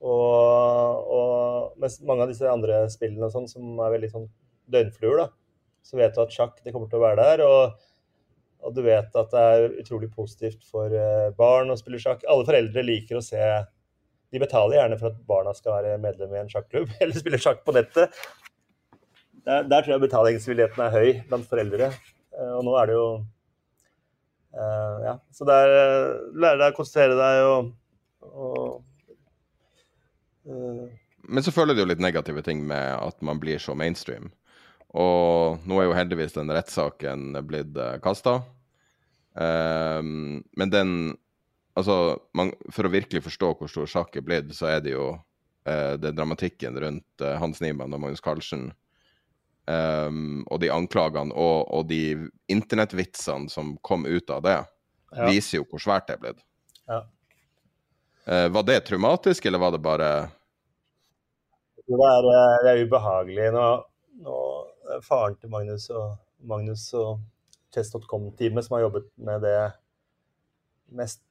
Og, 0.05 1.07
og 1.17 1.81
mens 1.81 1.97
mange 2.05 2.27
av 2.27 2.33
disse 2.33 2.51
andre 2.51 2.83
spillene 2.93 3.31
sånn, 3.33 3.49
som 3.49 3.81
er 3.81 3.95
veldig 3.97 4.13
sånn 4.13 4.29
døgnfluer, 4.73 5.23
da, 5.23 5.31
så 5.87 5.99
vet 6.01 6.17
du 6.17 6.23
at 6.25 6.35
sjakk 6.35 6.59
det 6.65 6.75
kommer 6.75 6.91
til 6.91 6.99
å 6.99 7.05
være 7.05 7.23
der. 7.23 7.45
Og, 7.47 7.77
og 8.67 8.75
du 8.75 8.83
vet 8.87 9.15
at 9.23 9.33
det 9.33 9.45
er 9.53 9.79
utrolig 9.85 10.11
positivt 10.15 10.67
for 10.67 10.91
uh, 10.91 11.31
barn 11.39 11.71
å 11.71 11.79
spille 11.79 12.01
sjakk. 12.03 12.27
Alle 12.27 12.47
foreldre 12.49 12.85
liker 12.87 13.21
å 13.21 13.25
se 13.25 13.43
de 14.35 14.43
betaler 14.43 14.81
gjerne 14.81 14.99
for 14.99 15.13
at 15.13 15.23
barna 15.29 15.55
skal 15.55 15.79
være 15.79 16.01
medlem 16.03 16.35
i 16.35 16.43
en 16.43 16.51
sjakklubb 16.51 16.91
eller 17.01 17.23
spille 17.23 17.41
sjakk 17.43 17.63
på 17.67 17.77
nettet. 17.77 18.15
Der, 19.47 19.63
der 19.71 19.85
tror 19.85 19.95
jeg 19.95 20.03
betalingsvilligheten 20.09 20.83
er 20.83 20.95
høy 20.95 21.11
blant 21.31 21.47
foreldre. 21.47 21.93
Eh, 22.35 22.53
og 22.57 22.67
nå 22.67 22.75
er 22.81 22.91
det 22.91 22.99
jo 22.99 23.07
uh, 24.59 24.97
Ja. 25.07 25.17
Så 25.31 25.47
det 25.47 25.55
er 25.55 25.75
lære 26.35 26.61
deg 26.65 26.73
å 26.73 26.77
konsentrere 26.77 27.19
deg 27.21 27.47
og, 27.47 27.73
og 28.33 28.83
uh. 30.51 30.87
Men 31.27 31.43
så 31.43 31.51
føler 31.55 31.75
du 31.75 31.83
jo 31.83 31.89
litt 31.91 32.03
negative 32.03 32.43
ting 32.47 32.61
med 32.67 32.93
at 32.95 33.23
man 33.27 33.39
blir 33.43 33.59
så 33.63 33.75
mainstream. 33.75 34.29
Og 34.95 35.67
nå 35.67 35.79
er 35.81 35.89
jo 35.89 35.97
heldigvis 35.97 36.37
den 36.37 36.53
rettssaken 36.55 37.35
blitt 37.49 37.77
uh, 37.79 37.97
kasta. 38.03 38.41
Um, 39.35 40.43
men 40.57 40.73
den 40.73 40.91
Altså, 41.77 42.17
man, 42.33 42.55
for 42.73 42.89
å 42.89 42.89
virkelig 42.89 43.21
forstå 43.27 43.51
hvor 43.59 43.69
stor 43.69 43.91
sjakk 43.93 44.15
er 44.17 44.23
blitt, 44.25 44.55
så 44.57 44.71
er 44.71 44.79
det 44.81 44.95
jo 44.95 45.11
uh, 45.13 45.93
det 46.01 46.15
dramatikken 46.17 46.79
rundt 46.81 47.21
uh, 47.21 47.35
Hans 47.37 47.61
Niemann 47.61 47.93
og 47.93 48.01
Magnus 48.01 48.25
Carlsen. 48.25 48.71
Um, 49.69 50.41
og 50.49 50.63
de 50.63 50.71
anklagene 50.73 51.37
og, 51.37 51.67
og 51.69 51.85
de 51.91 52.31
internettvitsene 52.49 53.53
som 53.53 53.75
kom 53.85 54.09
ut 54.09 54.33
av 54.33 54.41
det, 54.47 54.57
ja. 55.11 55.29
viser 55.29 55.59
jo 55.59 55.67
hvor 55.69 55.85
svært 55.85 56.09
det 56.09 56.17
er 56.17 56.23
blitt. 56.23 56.41
Ja. 56.89 57.03
Uh, 58.25 58.49
var 58.57 58.65
det 58.73 58.81
traumatisk, 58.89 59.45
eller 59.45 59.61
var 59.61 59.77
det 59.77 59.85
bare 59.85 60.11
det 61.87 61.95
er, 62.03 62.25
eh, 62.35 62.57
det 62.65 62.71
er 62.71 62.81
ubehagelig. 62.87 63.51
Nå, 63.55 63.67
nå, 64.27 64.39
faren 65.05 65.37
til 65.41 65.51
Magnus 65.53 65.89
og, 65.91 66.17
Magnus 66.47 66.89
og 66.97 67.21
Chess.com-teamet 67.75 68.67
som 68.67 68.77
har 68.77 68.87
jobbet 68.87 69.09
med 69.19 69.43
det 69.45 69.59
mest 70.97 71.23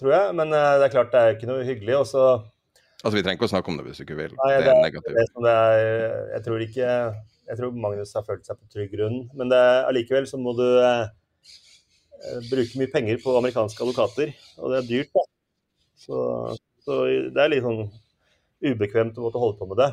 tror 0.00 0.12
jeg. 0.12 0.36
Men 0.38 0.52
uh, 0.54 0.76
det 0.80 0.88
er 0.88 0.94
klart 0.94 1.14
det 1.14 1.22
er 1.22 1.34
ikke 1.36 1.50
noe 1.50 1.66
hyggelig. 1.66 1.96
Og 2.02 2.06
så 2.12 2.26
Altså, 3.04 3.18
Vi 3.18 3.22
trenger 3.22 3.36
ikke 3.36 3.46
å 3.46 3.52
snakke 3.52 3.70
om 3.70 3.76
det 3.76 3.84
hvis 3.86 3.98
du 4.00 4.02
ikke 4.06 4.16
vil. 4.18 4.32
Nei, 4.40 4.54
det, 4.64 4.70
er 4.72 4.78
negativt. 4.82 5.14
Det 5.14 5.42
det 5.44 5.52
er, 5.52 6.14
jeg 6.32 6.42
tror 6.46 6.62
ikke 6.64 6.86
Jeg 7.46 7.58
tror 7.60 7.76
Magnus 7.84 8.14
har 8.16 8.24
følt 8.26 8.48
seg 8.48 8.56
på 8.58 8.70
trygg 8.72 8.94
grunn. 8.96 9.18
Men 9.36 9.52
allikevel 9.52 10.26
så 10.26 10.40
må 10.40 10.56
du 10.58 10.64
uh, 10.64 11.06
bruke 12.48 12.80
mye 12.80 12.90
penger 12.90 13.20
på 13.22 13.36
amerikanske 13.38 13.84
advokater. 13.84 14.32
Og 14.58 14.72
det 14.72 14.80
er 14.80 14.88
dyrt, 14.88 15.12
da. 15.14 15.24
Så, 16.06 16.16
så 16.82 16.98
det 17.06 17.44
er 17.44 17.52
litt 17.52 17.62
sånn 17.66 17.84
ubekvemt 18.64 19.20
å 19.20 19.28
måtte 19.28 19.44
holde 19.44 19.60
på 19.60 19.68
med 19.70 19.78
det. 19.84 19.90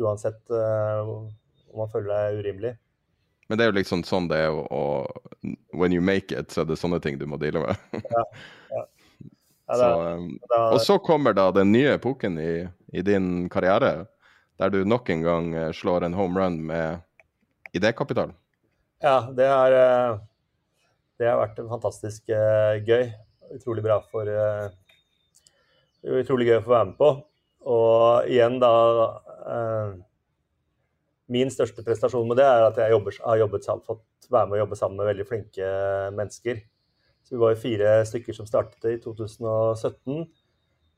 Uansett 0.00 0.40
uh, 0.54 1.28
om 1.70 1.84
man 1.84 1.90
føler 1.92 2.10
det 2.10 2.20
er 2.20 2.40
urimelig. 2.40 2.72
Men 3.50 3.58
det 3.58 3.64
er 3.64 3.72
jo 3.72 3.78
liksom 3.80 4.02
sånn 4.06 4.28
det 4.30 4.44
er, 4.44 4.54
og, 4.54 5.10
when 5.74 5.94
you 5.94 6.02
make 6.04 6.30
it, 6.30 6.52
så 6.54 6.62
er 6.62 6.70
det 6.70 6.78
sånne 6.78 7.00
ting 7.02 7.18
du 7.18 7.26
må 7.26 7.38
deale 7.40 7.64
med. 7.64 8.02
ja, 8.14 8.24
ja. 8.76 8.84
Så, 9.70 9.88
um, 10.02 10.30
og 10.50 10.80
så 10.82 10.96
kommer 10.98 11.34
da 11.36 11.44
den 11.54 11.70
nye 11.70 11.92
epoken 11.94 12.38
i, 12.42 12.54
i, 12.90 13.02
din 13.06 13.46
karriere, 13.50 14.08
der 14.58 14.72
du 14.74 14.80
nok 14.82 15.10
en 15.14 15.22
gang 15.22 15.52
eh, 15.54 15.68
slår 15.74 16.08
en 16.08 16.16
home 16.18 16.40
run 16.40 16.56
med 16.66 16.98
idékapital. 17.78 18.32
Ja, 18.98 19.30
det 19.30 19.46
har, 19.46 19.76
eh, 19.78 20.18
det 21.22 21.30
har 21.30 21.38
vært 21.38 21.62
fantastisk 21.70 22.34
uh, 22.34 22.82
gøy. 22.82 23.12
Utrolig 23.54 23.86
bra 23.86 24.00
for 24.10 24.26
uh, 24.26 24.70
Utrolig 26.02 26.48
gøy 26.48 26.58
å 26.58 26.66
få 26.66 26.74
være 26.74 26.90
med 26.90 26.98
på. 26.98 27.10
Og 27.70 28.30
igjen, 28.30 28.58
da 28.62 28.74
uh, 29.46 29.94
Min 31.30 31.50
største 31.52 31.84
prestasjon 31.86 32.26
med 32.26 32.40
det 32.40 32.46
er 32.48 32.66
at 32.66 32.78
jeg 32.80 32.90
jobber, 32.90 33.16
har 33.22 33.40
jobbet, 33.44 33.68
fått 33.86 34.30
være 34.30 34.50
med 34.50 34.58
å 34.58 34.62
jobbe 34.64 34.78
sammen 34.78 34.98
med 34.98 35.10
veldig 35.12 35.26
flinke 35.28 35.72
mennesker. 36.16 36.62
Så 37.22 37.36
vi 37.36 37.42
var 37.42 37.52
jo 37.54 37.60
fire 37.62 37.92
stykker 38.08 38.34
som 38.34 38.48
startet 38.48 38.88
i 38.90 38.96
2017. 39.02 40.24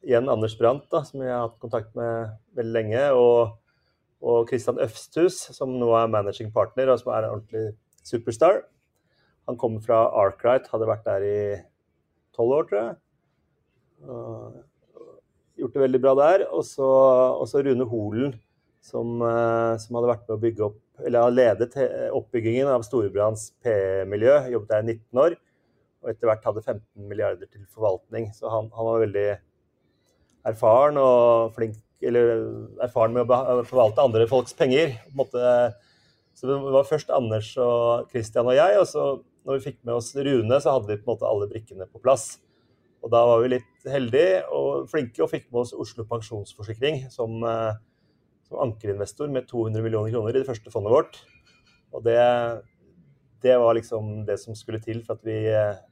Igjen 0.09 0.31
Anders 0.33 0.55
Brandt, 0.59 0.87
da, 0.91 1.03
som 1.05 1.21
jeg 1.21 1.31
har 1.31 1.45
hatt 1.45 1.59
kontakt 1.61 1.93
med 1.99 2.33
veldig 2.57 2.73
lenge. 2.73 3.03
Og, 3.13 3.53
og 4.25 4.49
Christian 4.49 4.81
Øfsthus, 4.83 5.37
som 5.53 5.75
nå 5.77 5.91
er 5.99 6.11
managing 6.11 6.49
partner, 6.55 6.95
og 6.95 7.03
som 7.03 7.13
er 7.13 7.27
en 7.27 7.37
ordentlig 7.37 7.75
superstar. 8.09 8.63
Han 9.51 9.59
kommer 9.61 9.85
fra 9.85 10.07
Arkwright, 10.23 10.71
hadde 10.73 10.89
vært 10.89 11.07
der 11.11 11.27
i 11.29 11.39
tolv 12.33 12.57
år, 12.57 12.69
tror 12.71 12.81
jeg. 12.81 12.97
Og 14.09 14.63
gjort 15.61 15.77
det 15.77 15.85
veldig 15.85 16.03
bra 16.03 16.17
der. 16.19 16.47
Og 16.49 16.65
så 16.67 17.63
Rune 17.67 17.87
Holen, 17.91 18.35
som, 18.83 19.15
eh, 19.23 19.79
som, 19.79 19.97
hadde 19.97 20.11
vært 20.11 20.27
med 20.27 20.37
å 20.37 20.43
bygge 20.43 20.67
opp, 20.67 20.83
eller 21.07 21.25
har 21.25 21.35
ledet 21.35 21.79
oppbyggingen 22.13 22.69
av 22.71 22.85
Storebrands 22.87 23.51
PE-miljø. 23.65 24.37
Jobbet 24.53 24.75
der 24.75 24.85
i 24.85 24.93
19 24.93 25.25
år 25.25 25.39
og 26.03 26.11
etter 26.11 26.29
hvert 26.29 26.47
hadde 26.49 26.65
15 26.65 27.09
milliarder 27.09 27.49
til 27.49 27.65
forvaltning. 27.71 28.29
Så 28.35 28.51
han, 28.51 28.69
han 28.75 28.89
var 28.89 29.03
veldig 29.05 29.27
erfaren 30.51 30.99
og 30.99 31.55
flink 31.57 31.79
eller 32.03 32.33
erfaren 32.83 33.15
med 33.15 33.31
å 33.31 33.61
forvalte 33.69 34.03
andre 34.03 34.27
folks 34.31 34.57
penger. 34.59 34.97
Så 35.15 36.49
det 36.49 36.57
var 36.75 36.89
først 36.89 37.13
Anders 37.15 37.53
og 37.63 38.11
Christian 38.11 38.51
og 38.51 38.59
jeg, 38.59 38.81
og 38.81 38.89
så 38.91 39.05
når 39.47 39.59
vi 39.59 39.67
fikk 39.69 39.79
med 39.87 39.95
oss 39.95 40.11
Rune, 40.17 40.59
så 40.63 40.77
hadde 40.77 40.91
vi 40.91 40.99
på 40.99 41.07
en 41.07 41.15
måte 41.15 41.29
alle 41.29 41.49
brikkene 41.51 41.87
på 41.91 42.03
plass. 42.03 42.41
Og 43.03 43.11
da 43.11 43.23
var 43.27 43.43
vi 43.43 43.55
litt 43.57 43.87
heldige 43.91 44.43
og 44.55 44.91
flinke 44.91 45.25
og 45.25 45.31
fikk 45.31 45.49
med 45.51 45.65
oss 45.65 45.75
Oslo 45.75 46.07
Pensjonsforsikring 46.07 47.05
som, 47.11 47.43
eh, 47.47 47.79
som 48.53 48.61
ankerinvestor 48.69 49.31
med 49.33 49.49
200 49.49 49.83
millioner 49.83 50.13
kroner 50.13 50.37
i 50.37 50.43
det 50.43 50.49
første 50.49 50.73
fondet 50.73 50.93
vårt. 50.93 51.19
Og 51.93 52.05
det, 52.05 52.19
det 53.45 53.57
var 53.61 53.77
liksom 53.77 54.25
det 54.29 54.39
som 54.41 54.57
skulle 54.57 54.83
til 54.83 55.03
for 55.07 55.17
at 55.17 55.25
vi, 55.27 55.39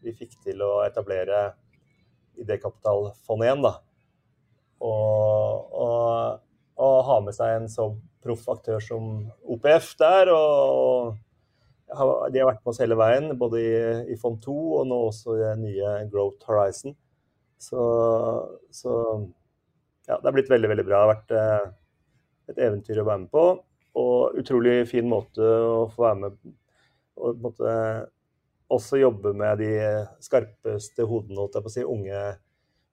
vi 0.04 0.16
fikk 0.16 0.38
til 0.44 0.62
å 0.64 0.80
etablere 0.86 1.50
Idékapitalfondet 2.40 3.48
igjen. 3.48 3.64
da. 3.66 3.74
Og, 4.80 5.72
og, 5.76 6.38
og, 6.80 6.94
ha 7.04 7.18
med 7.20 7.36
seg 7.36 7.56
en 7.58 7.66
så 7.68 7.90
proff 8.24 8.46
aktør 8.48 8.80
som 8.80 9.10
OPF 9.44 9.90
der. 10.00 10.30
Og, 10.32 11.18
de 11.90 12.40
har 12.40 12.48
vært 12.48 12.62
med 12.62 12.70
oss 12.70 12.80
hele 12.80 12.96
veien, 12.96 13.32
både 13.36 13.60
i, 13.60 13.74
i 14.14 14.16
Fond 14.16 14.38
2 14.40 14.56
og 14.78 14.88
nå 14.88 15.02
også 15.10 15.36
i 15.36 15.42
det 15.42 15.52
nye 15.66 15.92
Growth 16.08 16.48
Horizon. 16.48 16.94
Så, 17.60 17.82
så 18.72 18.94
ja, 20.06 20.16
det 20.16 20.24
har 20.24 20.36
blitt 20.38 20.52
veldig, 20.52 20.70
veldig 20.72 20.86
bra. 20.86 20.94
Det 20.94 21.02
har 21.02 21.12
vært 21.12 21.36
eh, 21.36 21.79
et 22.50 22.62
eventyr 22.68 23.00
å 23.02 23.06
være 23.08 23.24
med 23.24 23.32
på. 23.34 23.44
Og 24.00 24.38
utrolig 24.38 24.84
fin 24.90 25.08
måte 25.10 25.42
å 25.42 25.86
få 25.90 26.06
være 26.06 26.20
med 26.24 26.40
og 27.20 27.40
måte, 27.42 27.72
også 28.70 29.00
jobbe 29.00 29.32
med 29.36 29.58
de 29.60 29.72
skarpeste 30.22 31.04
hodene, 31.08 31.40
holdt 31.40 31.58
jeg 31.58 31.64
på 31.64 31.70
å 31.70 31.74
si, 31.74 31.84
unge 31.84 32.20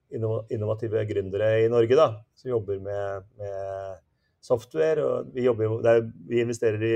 innovative 0.08 1.04
gründere 1.08 1.52
i 1.62 1.70
Norge, 1.70 1.96
da, 1.96 2.08
som 2.36 2.50
jobber 2.50 2.80
med, 2.82 3.28
med 3.38 4.02
software. 4.44 5.04
og 5.04 5.32
vi, 5.34 5.46
jobber, 5.46 5.78
er, 5.86 6.04
vi 6.28 6.42
investerer 6.42 6.84
i, 6.84 6.94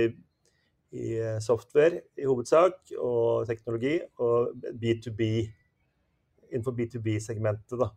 i, 0.98 1.08
software 1.44 2.02
i 2.18 2.28
hovedsak, 2.28 2.94
og 2.98 3.46
teknologi, 3.48 3.98
og 4.18 4.54
B2B 4.82 5.32
innenfor 6.52 6.76
B2B-segmentet, 6.76 7.78
da. 7.80 7.92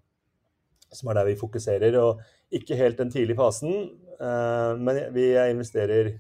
Som 0.94 1.10
er 1.10 1.20
der 1.20 1.30
vi 1.30 1.40
fokuserer. 1.40 1.98
Og 2.02 2.22
ikke 2.54 2.78
helt 2.80 3.00
den 3.02 3.12
tidlige 3.14 3.40
fasen, 3.40 3.74
eh, 4.20 4.72
men 4.78 5.02
vi 5.16 5.32
investerer 5.36 6.16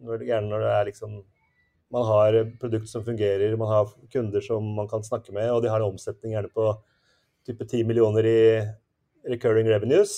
når, 0.00 0.24
gjerne 0.24 0.48
når 0.48 0.64
det 0.64 0.72
er 0.78 0.90
liksom 0.92 1.20
Man 1.90 2.04
har 2.06 2.36
produkt 2.60 2.86
som 2.86 3.02
fungerer, 3.02 3.56
man 3.58 3.66
har 3.66 3.88
kunder 4.12 4.40
som 4.40 4.62
man 4.62 4.86
kan 4.86 5.02
snakke 5.02 5.32
med, 5.34 5.48
og 5.50 5.64
de 5.64 5.72
har 5.72 5.82
en 5.82 5.90
omsetning 5.90 6.36
gjerne 6.36 6.46
på 6.54 6.68
type 7.42 7.66
10 7.66 7.82
millioner 7.82 8.28
i 8.30 8.42
recurring 9.26 9.66
revenues. 9.66 10.12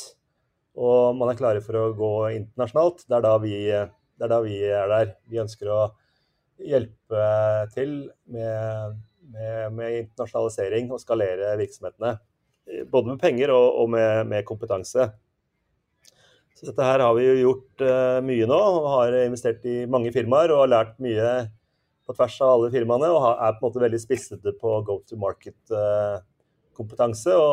Og 0.76 1.16
man 1.16 1.32
er 1.32 1.38
klare 1.38 1.62
for 1.64 1.78
å 1.80 1.94
gå 1.96 2.10
internasjonalt. 2.36 3.06
Det 3.08 3.16
er 3.16 3.24
da 3.24 3.32
vi, 3.40 3.54
det 3.72 4.26
er, 4.26 4.32
da 4.34 4.40
vi 4.44 4.58
er 4.68 4.92
der. 4.92 5.14
Vi 5.24 5.40
ønsker 5.40 5.72
å 5.72 5.80
hjelpe 6.60 7.24
til 7.72 7.96
med 8.28 9.00
med, 9.32 9.72
med, 9.76 9.98
internasjonalisering 10.04 10.90
og 10.92 11.00
skalere 11.02 11.54
virksomhetene. 11.60 12.16
Både 12.90 13.06
med 13.10 13.20
penger 13.22 13.48
og, 13.54 13.66
og 13.82 13.86
med, 13.94 14.26
med, 14.30 14.40
kompetanse. 14.48 15.02
Så 16.56 16.62
dette 16.68 16.86
her 16.86 16.98
har 17.02 17.12
vi 17.16 17.24
jo 17.26 17.40
gjort 17.40 17.72
uh, 17.84 18.18
mye 18.24 18.46
nå. 18.48 18.58
og 18.58 18.88
Har 18.94 19.08
investert 19.24 19.60
i 19.66 19.86
mange 19.90 20.12
firmaer 20.14 20.50
og 20.54 20.60
har 20.64 20.70
lært 20.70 21.02
mye 21.02 21.30
på 22.06 22.12
tvers 22.16 22.36
av 22.44 22.50
alle 22.56 22.72
firmaene. 22.74 23.08
Og 23.10 23.18
er 23.32 23.52
på 23.56 23.60
en 23.62 23.68
måte 23.68 23.82
veldig 23.82 24.02
spissete 24.02 24.50
på 24.60 24.68
go 24.86 24.94
to 25.08 25.14
market-kompetanse. 25.20 27.32
Uh, 27.34 27.42
og, 27.42 27.52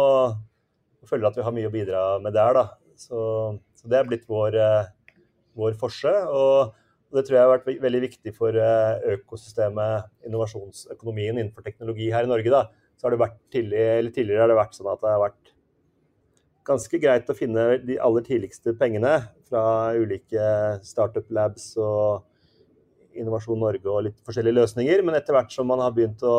føler 1.09 1.25
at 1.29 1.37
vi 1.39 1.45
har 1.45 1.55
mye 1.55 1.69
å 1.69 1.73
bidra 1.73 2.01
med 2.21 2.31
der. 2.37 2.51
da. 2.59 2.65
Så, 2.99 3.17
så 3.79 3.83
det 3.89 3.97
er 3.97 4.09
blitt 4.09 4.29
vår, 4.29 4.51
vår 5.57 5.73
forse. 5.79 6.13
og 6.27 6.55
og 7.09 7.17
det 7.17 7.23
tror 7.25 7.35
jeg 7.35 7.47
har 7.47 7.55
vært 7.55 7.81
veldig 7.81 8.01
viktig 8.03 8.31
for 8.37 8.53
eh, 8.53 9.13
økosystemet, 9.15 10.11
innovasjonsøkonomien 10.29 11.39
innenfor 11.39 11.65
teknologi 11.65 12.11
her 12.13 12.27
i 12.27 12.29
Norge. 12.29 12.51
Da. 12.53 12.67
Så 12.99 13.07
har 13.07 13.15
det 13.15 13.21
vært 13.21 13.39
tidlig, 13.53 13.83
tidligere 14.11 14.43
har 14.43 14.51
det 14.51 14.59
vært 14.59 14.75
sånn 14.75 14.91
at 14.91 14.99
det 14.99 15.13
har 15.13 15.21
vært 15.23 15.53
ganske 16.69 16.99
greit 17.01 17.29
å 17.31 17.37
finne 17.37 17.63
de 17.81 17.95
aller 18.03 18.25
tidligste 18.25 18.75
pengene 18.77 19.13
fra 19.47 19.63
ulike 19.97 20.49
startup 20.85 21.31
labs 21.33 21.71
og 21.79 22.25
Innovasjon 23.19 23.59
Norge 23.59 23.89
og 23.89 24.03
litt 24.05 24.19
forskjellige 24.27 24.59
løsninger. 24.59 25.01
Men 25.05 25.17
etter 25.17 25.35
hvert 25.35 25.55
som 25.55 25.67
man 25.71 25.81
har 25.83 25.95
begynt 25.95 26.21
å, 26.27 26.35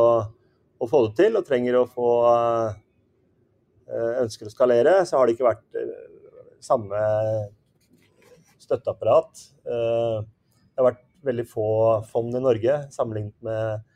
å 0.78 0.88
få 0.88 1.02
det 1.08 1.16
til 1.18 1.40
og 1.40 1.48
trenger 1.48 1.80
å 1.80 1.88
få 1.90 2.10
eh, 2.30 4.12
ønsker 4.22 4.48
å 4.48 4.52
skalere, 4.52 5.00
så 5.08 5.18
har 5.18 5.26
det 5.26 5.34
ikke 5.34 5.48
vært 5.48 5.80
eh, 5.80 5.96
samme 6.62 7.00
støtteapparat. 8.60 9.46
Det 9.64 10.78
har 10.78 10.92
vært 10.92 11.06
veldig 11.26 11.46
få 11.48 11.68
fond 12.08 12.36
i 12.36 12.42
Norge 12.42 12.76
sammenlignet 12.94 13.34
med, 13.44 13.86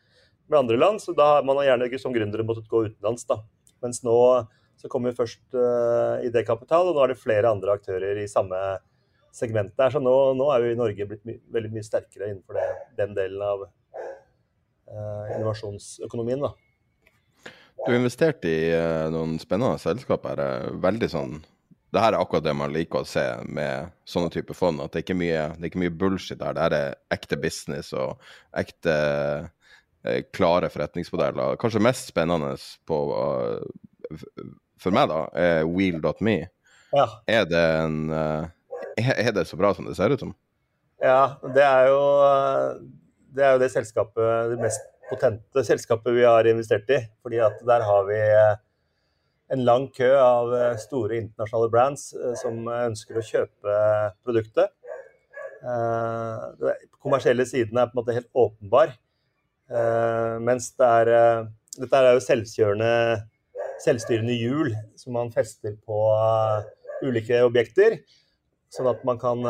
med 0.54 0.62
andre 0.62 0.80
land, 0.80 1.02
så 1.02 1.14
da 1.16 1.36
har 1.36 1.46
man 1.46 1.60
gjerne 1.66 1.88
ikke 1.90 2.00
som 2.02 2.14
gründere 2.14 2.46
måttet 2.46 2.70
gå 2.70 2.86
utenlands. 2.88 3.26
da. 3.28 3.40
Mens 3.84 4.02
nå 4.06 4.16
så 4.80 4.90
kommer 4.90 5.12
vi 5.12 5.18
først 5.18 5.56
uh, 5.56 6.20
idékapital, 6.26 6.90
og 6.90 6.96
nå 6.96 7.04
er 7.04 7.12
det 7.12 7.20
flere 7.20 7.52
andre 7.52 7.76
aktører 7.78 8.18
i 8.20 8.28
samme 8.30 8.58
segment 9.34 9.72
der. 9.78 9.94
Så 9.94 10.02
nå, 10.02 10.12
nå 10.38 10.50
er 10.52 10.64
vi 10.64 10.74
i 10.74 10.78
Norge 10.78 11.08
blitt 11.10 11.24
my 11.28 11.38
veldig 11.54 11.72
mye 11.74 11.86
sterkere 11.86 12.30
innenfor 12.30 12.58
det, 12.58 12.66
den 12.98 13.16
delen 13.16 13.42
av 13.44 13.64
uh, 13.64 15.24
innovasjonsøkonomien. 15.36 16.44
da. 16.44 16.52
Du 17.84 17.90
har 17.90 17.98
investert 17.98 18.44
i 18.48 18.58
uh, 18.74 19.10
noen 19.14 19.38
spennende 19.42 19.80
selskaper. 19.82 20.42
Veldig 20.84 21.10
sånn 21.12 21.42
det 21.94 22.02
her 22.02 22.14
er 22.14 22.18
akkurat 22.18 22.42
det 22.42 22.54
man 22.58 22.72
liker 22.74 23.04
å 23.04 23.06
se 23.06 23.22
med 23.46 23.92
sånne 24.08 24.32
typer 24.34 24.56
fond. 24.58 24.82
At 24.82 24.92
det 24.92 25.00
er 25.00 25.04
ikke 25.06 25.18
mye, 25.18 25.42
det 25.54 25.62
er 25.62 25.70
ikke 25.70 25.82
mye 25.84 25.94
bullshit 25.94 26.42
her. 26.42 26.56
Det 26.56 26.64
her 26.64 26.76
er 26.78 26.96
ekte 27.14 27.38
business 27.40 27.92
og 27.94 28.24
ekte 28.58 28.94
eh, 28.94 29.63
klare 30.36 30.68
forretningsmodeller. 30.72 31.58
Kanskje 31.60 31.82
mest 31.84 32.10
spennende 32.12 32.54
på, 32.88 32.98
uh, 33.16 34.18
for 34.80 34.94
meg, 34.94 35.08
da, 35.12 35.22
er 35.32 35.68
Wheel.me. 35.68 36.38
Ja. 36.94 37.06
Er, 37.30 37.46
det 37.50 37.62
en, 37.80 38.00
uh, 38.12 38.44
er 39.00 39.32
det 39.34 39.46
så 39.48 39.58
bra 39.60 39.72
som 39.74 39.88
det 39.88 39.96
ser 39.98 40.14
ut 40.14 40.22
som? 40.22 40.34
Ja, 41.02 41.36
det 41.54 41.64
er 41.64 41.88
jo 41.90 42.02
det, 43.34 43.42
er 43.42 43.56
jo 43.56 43.62
det 43.64 43.72
selskapet, 43.72 44.52
det 44.52 44.60
mest 44.62 44.84
potente 45.10 45.64
selskapet 45.66 46.14
vi 46.16 46.22
har 46.24 46.46
investert 46.48 46.88
i. 46.92 47.00
fordi 47.22 47.42
at 47.44 47.58
der 47.66 47.84
har 47.84 48.06
vi 48.08 48.20
en 49.52 49.64
lang 49.64 49.88
kø 49.94 50.08
av 50.16 50.54
eh, 50.56 50.76
store 50.80 51.18
internasjonale 51.20 51.70
brands 51.72 52.08
eh, 52.16 52.32
som 52.40 52.64
ønsker 52.68 53.18
å 53.18 53.24
kjøpe 53.24 53.78
produktet. 54.24 54.72
Eh, 55.64 56.44
den 56.60 56.88
kommersielle 56.98 57.46
siden 57.48 57.78
er 57.78 57.90
på 57.90 57.96
en 57.96 58.02
måte 58.02 58.16
helt 58.16 58.30
åpenbar. 58.32 58.94
Mens 60.44 60.68
det 60.78 60.88
er, 61.00 61.08
dette 61.80 61.98
er 61.98 62.14
jo 62.14 62.22
selvkjørende, 62.22 62.90
selvstyrende 63.82 64.36
hjul 64.38 64.70
som 65.00 65.16
man 65.16 65.32
fester 65.34 65.74
på 65.82 66.00
ulike 67.02 67.40
objekter. 67.42 67.98
Sånn 68.70 68.90
at 68.92 69.02
man 69.06 69.18
kan 69.22 69.42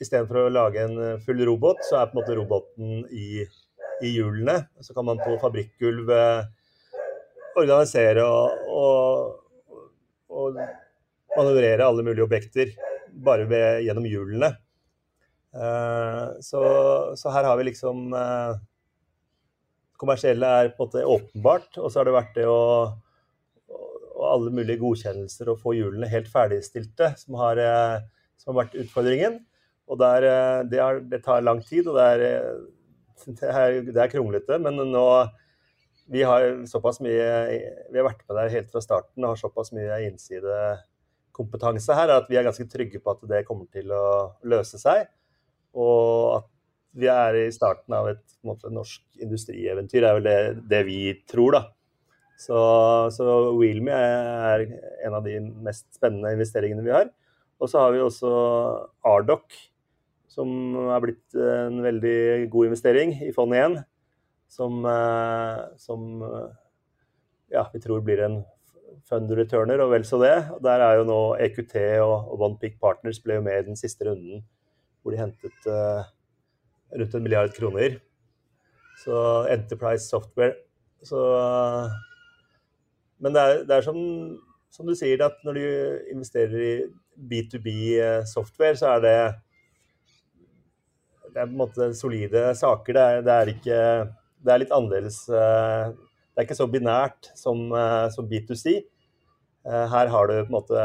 Istedenfor 0.00 0.46
å 0.46 0.50
lage 0.50 0.80
en 0.80 1.18
full 1.20 1.42
robot, 1.44 1.82
så 1.84 1.98
er 2.00 2.06
på 2.08 2.16
en 2.16 2.18
måte 2.22 2.36
roboten 2.38 3.02
i, 3.12 3.44
i 4.00 4.12
hjulene. 4.14 4.54
Så 4.80 4.96
kan 4.96 5.04
man 5.04 5.20
på 5.20 5.34
fabrikkgulv 5.42 6.08
organisere 7.58 8.24
og, 8.24 8.70
og, 8.70 9.76
og, 10.30 10.60
manøvrere 11.36 11.86
alle 11.86 12.04
mulige 12.06 12.26
objekter 12.26 12.72
bare 13.24 13.46
ved, 13.50 13.84
gjennom 13.86 14.06
hjulene. 14.08 14.50
Uh, 15.50 16.38
så, 16.44 16.60
så, 17.18 17.30
her 17.34 17.46
har 17.48 17.56
vi 17.58 17.66
liksom 17.70 18.12
uh, 18.14 18.58
Kommersielle 20.00 20.48
er 20.62 20.72
på 20.72 20.86
en 20.86 20.88
måte 20.88 21.06
åpenbart, 21.14 21.70
og 21.78 21.90
så 21.90 22.00
har 22.00 22.08
det 22.08 22.16
vært 22.16 22.36
det 22.38 22.48
å 22.48 22.60
og 24.20 24.26
alle 24.28 24.50
mulige 24.52 24.80
godkjennelser 24.82 25.48
og 25.48 25.62
få 25.62 25.72
hjulene 25.72 26.08
helt 26.10 26.28
ferdigstilte 26.28 27.14
som 27.16 27.38
har, 27.40 27.56
uh, 27.56 28.02
som 28.40 28.52
har 28.52 28.66
vært 28.66 28.76
utfordringen. 28.82 29.38
Og 29.90 29.98
der, 29.98 30.26
det, 30.70 30.78
er, 30.78 31.00
det, 31.10 31.22
tar 31.24 31.42
lang 31.42 31.62
tid, 31.66 31.88
og 31.90 31.96
det 31.96 32.04
er, 32.04 32.20
det 33.40 33.48
er, 33.48 33.78
det 33.88 34.02
er 34.04 34.12
kronglete. 34.12 34.60
Men 34.62 34.78
nå 34.92 35.06
vi 36.10 36.22
har 36.26 36.66
såpass 36.66 36.98
mye 37.02 37.26
Vi 37.90 37.98
har 37.98 38.06
vært 38.06 38.22
med 38.26 38.38
der 38.38 38.52
helt 38.54 38.70
fra 38.72 38.82
starten 38.82 39.24
og 39.24 39.32
har 39.32 39.40
såpass 39.40 39.70
mye 39.74 39.98
innsidekompetanse 40.08 41.94
her 41.94 42.10
at 42.16 42.30
vi 42.30 42.38
er 42.38 42.46
ganske 42.46 42.66
trygge 42.70 43.02
på 43.02 43.14
at 43.14 43.22
det 43.30 43.44
kommer 43.48 43.66
til 43.70 43.90
å 43.94 44.04
løse 44.50 44.78
seg. 44.78 45.06
Og 45.74 46.40
at 46.40 46.48
vi 46.96 47.08
er 47.10 47.36
i 47.38 47.50
starten 47.54 47.94
av 47.94 48.08
et 48.10 48.24
måte, 48.46 48.70
norsk 48.72 49.02
industrieventyr, 49.22 50.04
er 50.04 50.18
vel 50.18 50.26
det, 50.26 50.38
det 50.70 50.80
vi 50.88 51.00
tror, 51.30 51.56
da. 51.58 51.62
Så, 52.40 52.56
så 53.12 53.24
Wheelme 53.52 53.92
er 53.92 54.64
en 55.06 55.16
av 55.18 55.26
de 55.26 55.36
mest 55.66 55.86
spennende 55.94 56.32
investeringene 56.34 56.84
vi 56.86 56.94
har. 56.94 57.10
Og 57.60 57.68
så 57.68 57.82
har 57.82 57.92
vi 57.92 58.00
også 58.00 58.30
Ardoc, 59.04 59.58
som 60.30 60.48
er 60.88 61.02
blitt 61.04 61.36
en 61.36 61.82
veldig 61.84 62.48
god 62.52 62.70
investering 62.70 63.12
i 63.26 63.32
fond 63.36 63.54
igjen. 63.56 63.82
som, 64.50 64.84
eh, 64.84 65.58
som 65.78 66.22
eh, 66.22 66.48
ja, 67.54 67.70
vi 67.72 67.80
tror 67.80 68.00
blir 68.00 68.18
en 68.24 68.40
fund 69.06 69.30
returner, 69.30 69.78
og 69.82 69.92
vel 69.92 70.04
så 70.06 70.18
det. 70.22 70.36
Der 70.64 70.82
er 70.82 70.98
jo 70.98 71.04
nå 71.06 71.18
EQT 71.38 71.76
og, 72.02 72.32
og 72.32 72.42
One 72.46 72.58
Pick 72.58 72.80
Partners 72.80 73.20
ble 73.22 73.38
jo 73.38 73.44
med 73.46 73.60
i 73.60 73.68
den 73.68 73.78
siste 73.78 74.08
runden, 74.08 74.42
hvor 75.02 75.14
de 75.14 75.20
hentet 75.20 75.68
uh, 75.70 76.02
rundt 76.96 77.14
en 77.14 77.24
milliard 77.24 77.52
kroner. 77.56 77.98
Så 79.04 79.16
Enterprise 79.48 80.08
Software. 80.08 80.54
Så 81.02 81.20
Men 83.20 83.34
det 83.36 83.42
er, 83.42 83.62
det 83.68 83.76
er 83.76 83.84
som, 83.84 83.98
som, 84.72 84.88
du 84.88 84.96
sier, 84.96 85.20
at 85.24 85.40
når 85.44 85.56
du 85.58 85.64
investerer 86.12 86.64
i 86.64 86.74
B2B-software, 87.30 88.78
så 88.80 88.96
er 88.96 89.04
det 89.04 89.16
det 91.30 91.38
er 91.38 91.46
på 91.46 91.52
en 91.52 91.60
måte 91.60 91.90
solide 91.94 92.48
saker. 92.58 92.96
Det 92.96 93.02
er, 93.02 93.20
det 93.22 93.34
er 93.34 93.52
ikke 93.52 93.80
er 94.48 94.62
litt 94.62 94.72
annerledes. 94.74 95.22
Eh, 95.28 95.92
det 95.92 96.42
er 96.42 96.48
ikke 96.48 96.58
så 96.58 96.68
binært 96.70 97.30
som, 97.38 97.68
eh, 97.76 98.06
som 98.14 98.28
B2C. 98.30 98.80
Eh, 99.66 99.86
her 99.92 100.10
har 100.10 100.26
du 100.26 100.34
på 100.40 100.48
en 100.48 100.56
måte 100.56 100.84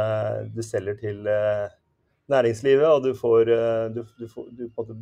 Du 0.53 0.61
selger 0.61 0.98
til 0.99 1.23
næringslivet, 2.27 2.88
og 2.88 3.03
du 3.03 3.14
får 3.15 3.45
Du, 3.95 4.03
du, 4.19 4.27
får, 4.27 4.49
du 4.52 4.68
på 4.68 4.84
en 4.84 4.88
måte 4.88 4.98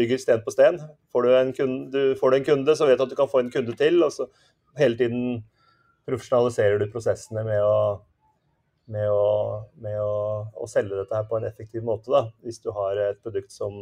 bygger 0.00 0.20
sten 0.22 0.42
på 0.44 0.54
sten. 0.54 0.80
Får 1.12 1.26
du, 1.26 1.30
en 1.36 1.54
kunde, 1.56 1.88
du 1.92 2.18
får 2.18 2.32
du 2.32 2.40
en 2.40 2.48
kunde, 2.50 2.76
så 2.76 2.88
vet 2.88 2.98
du 2.98 3.06
at 3.06 3.12
du 3.12 3.18
kan 3.18 3.30
få 3.30 3.44
en 3.44 3.52
kunde 3.52 3.76
til. 3.78 4.00
Og 4.06 4.14
så 4.16 4.26
hele 4.80 4.98
tiden 4.98 5.42
profesjonaliserer 6.08 6.80
du 6.80 6.88
prosessene 6.90 7.44
med 7.46 7.60
å, 7.62 7.76
med 8.90 9.12
å, 9.12 9.30
med 9.84 10.00
å, 10.02 10.12
å 10.56 10.68
selge 10.70 10.98
dette 10.98 11.16
her 11.16 11.28
på 11.30 11.38
en 11.38 11.48
effektiv 11.50 11.86
måte. 11.86 12.10
Da, 12.12 12.26
hvis 12.46 12.62
du 12.64 12.72
har 12.74 12.98
et 13.04 13.22
produkt 13.22 13.54
som, 13.54 13.78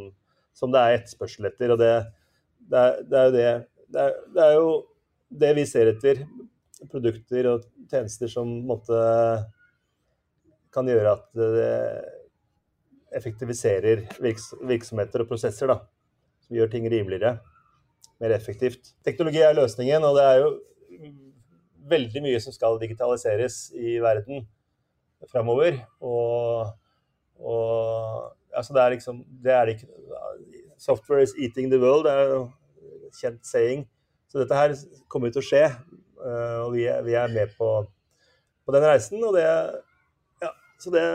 som 0.53 0.75
det 0.75 0.83
er 0.83 0.99
etterspørsel 0.99 1.49
etter. 1.49 1.73
og 1.73 1.81
det, 1.81 1.93
det, 2.69 2.85
er, 2.85 3.03
det 3.09 3.43
er 3.47 3.67
det 3.89 4.05
er, 4.05 4.17
det 4.35 4.45
er 4.45 4.55
jo 4.57 4.69
det 5.41 5.53
vi 5.57 5.65
ser 5.69 5.93
etter. 5.93 6.23
Produkter 6.89 7.49
og 7.51 7.65
tjenester 7.91 8.31
som 8.31 8.49
måtte, 8.67 8.99
kan 10.73 10.87
gjøre 10.87 11.15
at 11.17 11.25
det 11.35 11.73
effektiviserer 13.17 14.05
virks, 14.21 14.51
virksomheter 14.69 15.23
og 15.23 15.31
prosesser. 15.31 15.71
da, 15.71 15.79
Som 16.49 16.57
gjør 16.57 16.71
ting 16.73 16.87
rimeligere, 16.89 17.35
mer 18.19 18.33
effektivt. 18.33 18.95
Teknologi 19.05 19.43
er 19.45 19.53
løsningen, 19.53 20.01
og 20.01 20.17
det 20.17 20.23
er 20.25 20.39
jo 20.41 20.47
veldig 21.89 22.23
mye 22.25 22.39
som 22.41 22.55
skal 22.55 22.79
digitaliseres 22.81 23.67
i 23.77 23.99
verden 24.01 24.47
framover. 25.29 25.77
Og, 26.01 26.71
og 27.37 28.33
altså 28.49 28.73
det 28.73 28.81
er 28.81 28.95
liksom 28.95 29.21
det 29.45 29.53
er 29.53 29.75
ikke, 29.75 29.87
Software 30.79 31.21
is 31.21 31.33
eating 31.37 31.67
the 31.69 31.79
world, 31.79 32.05
det 32.07 32.11
er 32.15 32.29
jo 32.31 32.43
kjent 33.19 33.45
saying. 33.45 33.81
Så 34.31 34.39
dette 34.39 34.55
her 34.55 34.73
kommer 35.11 35.31
til 35.33 35.41
å 35.41 35.43
skje, 35.43 35.63
eh, 35.67 36.59
og 36.63 36.71
vi 36.77 36.85
er, 36.87 37.01
vi 37.03 37.17
er 37.19 37.33
med 37.33 37.51
på, 37.57 37.67
på, 38.63 38.75
den 38.75 38.87
reisen. 38.87 39.21
Og 39.27 39.35
det 39.35 39.45
Ja, 40.39 40.53
så 40.79 40.93
det 40.93 41.05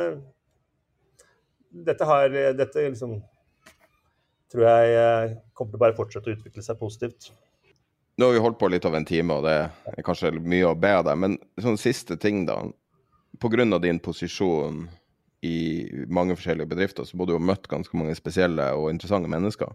Dette 1.87 2.07
har 2.07 2.29
Dette 2.55 2.85
liksom 2.91 3.17
tror 4.55 4.69
jeg 4.69 4.95
eh, 4.95 5.35
kommer 5.53 5.75
til 5.75 5.81
å 5.81 5.85
bare 5.85 5.99
fortsette 5.99 6.31
å 6.31 6.37
utvikle 6.39 6.63
seg 6.63 6.79
positivt. 6.79 7.33
Nå 8.15 8.29
har 8.29 8.37
vi 8.37 8.43
holdt 8.45 8.61
på 8.61 8.71
litt 8.71 8.85
over 8.87 9.01
en 9.01 9.09
time, 9.09 9.35
og 9.35 9.47
det 9.49 9.57
er 9.91 10.05
kanskje 10.07 10.31
mye 10.39 10.69
å 10.71 10.77
be 10.79 10.93
deg. 11.03 11.17
Men 11.19 11.39
sånn 11.61 11.81
siste 11.81 12.17
ting, 12.21 12.45
da. 12.47 12.61
Pga. 13.43 13.67
din 13.83 13.99
posisjon 13.99 14.85
i 15.45 15.57
mange 16.07 16.37
forskjellige 16.39 16.71
bedrifter, 16.71 17.05
så 17.05 17.19
må 17.19 17.27
du 17.27 17.35
ha 17.35 17.43
møtt 17.43 17.67
ganske 17.69 17.99
mange 17.99 18.15
spesielle 18.15 18.69
og 18.79 18.93
interessante 18.93 19.29
mennesker. 19.29 19.75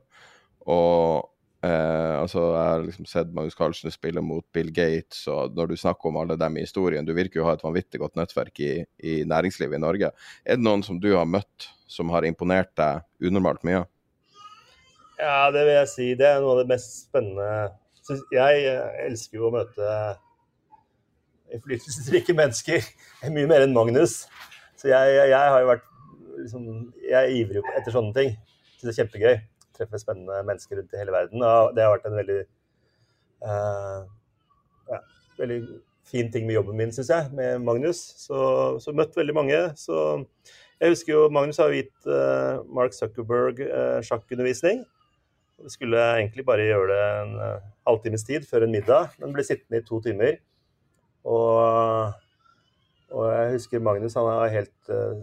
Og 0.71 1.27
eh, 1.67 2.15
altså, 2.15 2.45
jeg 2.55 2.71
har 2.71 2.87
liksom 2.87 3.09
sett 3.11 3.35
Magnus 3.35 3.59
Carlsen 3.59 3.91
spille 3.91 4.23
mot 4.23 4.47
Bill 4.55 4.71
Gates, 4.71 5.25
og 5.27 5.59
når 5.59 5.73
du 5.73 5.77
snakker 5.83 6.09
om 6.09 6.21
alle 6.23 6.39
dem 6.39 6.57
i 6.57 6.63
historien 6.63 7.05
Du 7.05 7.11
virker 7.17 7.41
jo 7.41 7.45
å 7.45 7.51
ha 7.51 7.59
et 7.59 7.67
vanvittig 7.67 7.99
godt 8.01 8.15
nettverk 8.17 8.63
i, 8.63 8.73
i, 9.03 9.19
næringslivet 9.27 9.75
i 9.75 9.83
Norge. 9.83 10.13
Er 10.47 10.57
det 10.57 10.65
noen 10.65 10.87
som 10.87 11.03
du 11.03 11.11
har 11.11 11.27
møtt 11.27 11.69
som 11.91 12.15
har 12.15 12.25
imponert 12.25 12.71
deg 12.79 13.03
unormalt 13.27 13.67
mye? 13.67 13.83
Ja, 15.19 15.51
det 15.51 15.65
vil 15.67 15.75
jeg 15.75 15.91
si. 15.91 16.07
Det 16.15 16.27
er 16.27 16.39
noe 16.39 16.55
av 16.55 16.63
det 16.63 16.71
mest 16.71 16.95
spennende. 17.09 17.75
Jeg 18.33 18.73
elsker 19.05 19.37
jo 19.37 19.49
å 19.49 19.53
møte 19.53 19.89
innflytelsesrike 21.53 22.35
mennesker. 22.37 22.85
Mye 23.35 23.49
mer 23.49 23.65
enn 23.65 23.75
Magnus. 23.75 24.21
Så 24.79 24.89
jeg, 24.91 25.15
jeg, 25.17 25.35
har 25.35 25.59
jo 25.59 25.71
vært 25.73 25.87
liksom, 26.37 26.67
Jeg 27.03 27.17
er 27.19 27.33
ivrig 27.35 27.63
etter 27.75 27.95
sånne 27.95 28.15
ting. 28.15 28.31
Syns 28.77 28.85
det 28.87 28.93
er 28.93 28.99
kjempegøy. 29.01 29.35
Treffe 29.75 30.01
spennende 30.01 30.39
mennesker 30.47 30.79
rundt 30.79 30.95
i 30.95 31.01
hele 31.01 31.15
verden. 31.15 31.43
Og 31.43 31.75
det 31.75 31.83
har 31.83 31.93
vært 31.97 32.07
en 32.09 32.17
veldig 32.19 32.39
uh, 33.43 34.07
ja, 34.93 35.01
veldig 35.41 35.59
fin 36.09 36.31
ting 36.33 36.47
med 36.47 36.57
jobben 36.57 36.79
min, 36.79 36.93
syns 36.95 37.11
jeg, 37.11 37.27
med 37.35 37.59
Magnus. 37.65 37.99
Så, 38.23 38.39
så, 38.81 38.95
møtt 38.95 39.17
veldig 39.19 39.35
mange. 39.35 39.59
Så 39.79 39.99
jeg 40.79 40.95
husker 40.95 41.13
jo 41.13 41.27
Magnus 41.33 41.59
har 41.61 41.75
gitt 41.75 42.07
uh, 42.07 42.63
Mark 42.71 42.95
Zuckerberg 42.95 43.61
uh, 43.67 43.99
sjakkundervisning. 44.05 44.85
Vi 45.59 45.73
skulle 45.73 45.99
egentlig 46.15 46.45
bare 46.47 46.67
gjøre 46.69 46.87
det 46.93 47.03
en 47.19 47.35
uh, 47.39 47.67
halvtimes 47.89 48.23
tid 48.27 48.47
før 48.47 48.65
en 48.65 48.73
middag, 48.73 49.13
men 49.19 49.35
ble 49.35 49.43
sittende 49.45 49.81
i 49.81 49.85
to 49.87 49.99
timer. 50.05 50.39
Og 51.27 52.13
og 53.15 53.25
jeg 53.33 53.53
husker 53.55 53.81
Magnus 53.81 54.15
han 54.17 54.27
var 54.27 54.51
helt, 54.53 54.91
eh, 54.93 55.21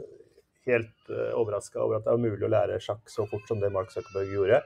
helt 0.66 1.10
eh, 1.12 1.32
overraska 1.38 1.80
over 1.82 1.98
at 1.98 2.06
det 2.06 2.14
var 2.14 2.22
mulig 2.22 2.46
å 2.46 2.50
lære 2.50 2.80
sjakk 2.82 3.04
så 3.10 3.26
fort 3.30 3.46
som 3.48 3.60
det 3.62 3.70
Mark 3.74 3.92
Zuckerberg 3.94 4.32
gjorde. 4.34 4.60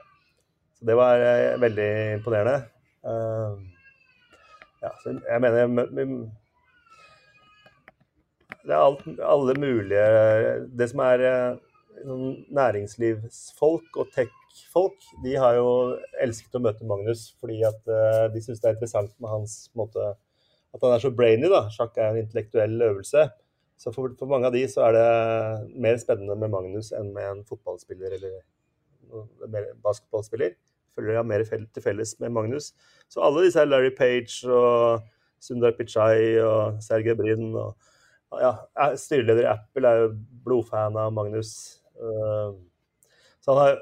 Så 0.79 0.89
det 0.89 0.97
var 0.97 1.21
eh, 1.21 1.57
veldig 1.61 1.89
imponerende. 2.17 2.59
Ja, 4.81 4.89
så 5.01 5.15
jeg 5.17 5.41
mener 5.41 5.71
Det 8.61 8.69
er 8.69 8.77
alt, 8.77 9.01
alle 9.25 9.55
mulige 9.57 10.03
Det 10.77 10.87
som 10.91 11.01
er 11.01 11.23
næringslivsfolk 12.53 13.97
og 13.97 14.11
tech-folk, 14.51 15.07
de 15.23 15.37
har 15.39 15.55
jo 15.57 15.69
elsket 16.21 16.59
å 16.59 16.61
møte 16.63 16.87
Magnus 16.87 17.29
fordi 17.39 17.61
at 17.67 17.87
de 18.33 18.43
syns 18.43 18.59
det 18.61 18.69
er 18.69 18.75
interessant 18.75 19.15
med 19.17 19.31
hans 19.31 19.55
måte 19.77 20.11
at 20.71 20.83
han 20.85 20.95
er 20.95 21.03
så 21.03 21.11
brainy. 21.11 21.49
da. 21.51 21.65
Sjakk 21.71 21.97
er 21.99 22.11
en 22.11 22.21
intellektuell 22.21 22.77
øvelse. 22.87 23.27
Så 23.81 23.91
for, 23.95 24.13
for, 24.19 24.29
mange 24.29 24.47
av 24.47 24.55
de 24.55 24.63
så 24.69 24.85
er 24.87 24.95
det 24.95 25.77
mer 25.81 25.97
spennende 25.99 26.37
med 26.39 26.51
Magnus 26.53 26.91
enn 26.95 27.11
med 27.15 27.27
en 27.27 27.45
fotballspiller 27.47 28.15
eller 28.17 29.71
basketballspiller. 29.83 30.53
Føler 30.95 31.15
jeg 31.15 31.19
har 31.19 31.27
mer 31.27 31.43
til 31.47 31.83
felles 31.83 32.13
med 32.21 32.35
Magnus. 32.35 32.71
Så 33.11 33.23
alle 33.25 33.47
disse 33.47 33.59
her 33.59 33.69
Larry 33.69 33.91
Page 33.95 34.45
og 34.47 35.07
Sundar 35.41 35.73
Pichai 35.75 36.37
og 36.43 36.81
Sergej 36.83 37.17
Brin 37.17 37.55
og 37.57 37.73
ja, 38.39 38.53
Styreleder 38.95 39.43
i 39.43 39.51
Apple 39.51 39.89
er 39.89 40.03
jo 40.05 40.11
blodfan 40.45 40.95
av 40.99 41.11
Magnus. 41.15 41.81
Eh, 41.97 42.53
så 43.41 43.55
han 43.55 43.59
har, 43.59 43.81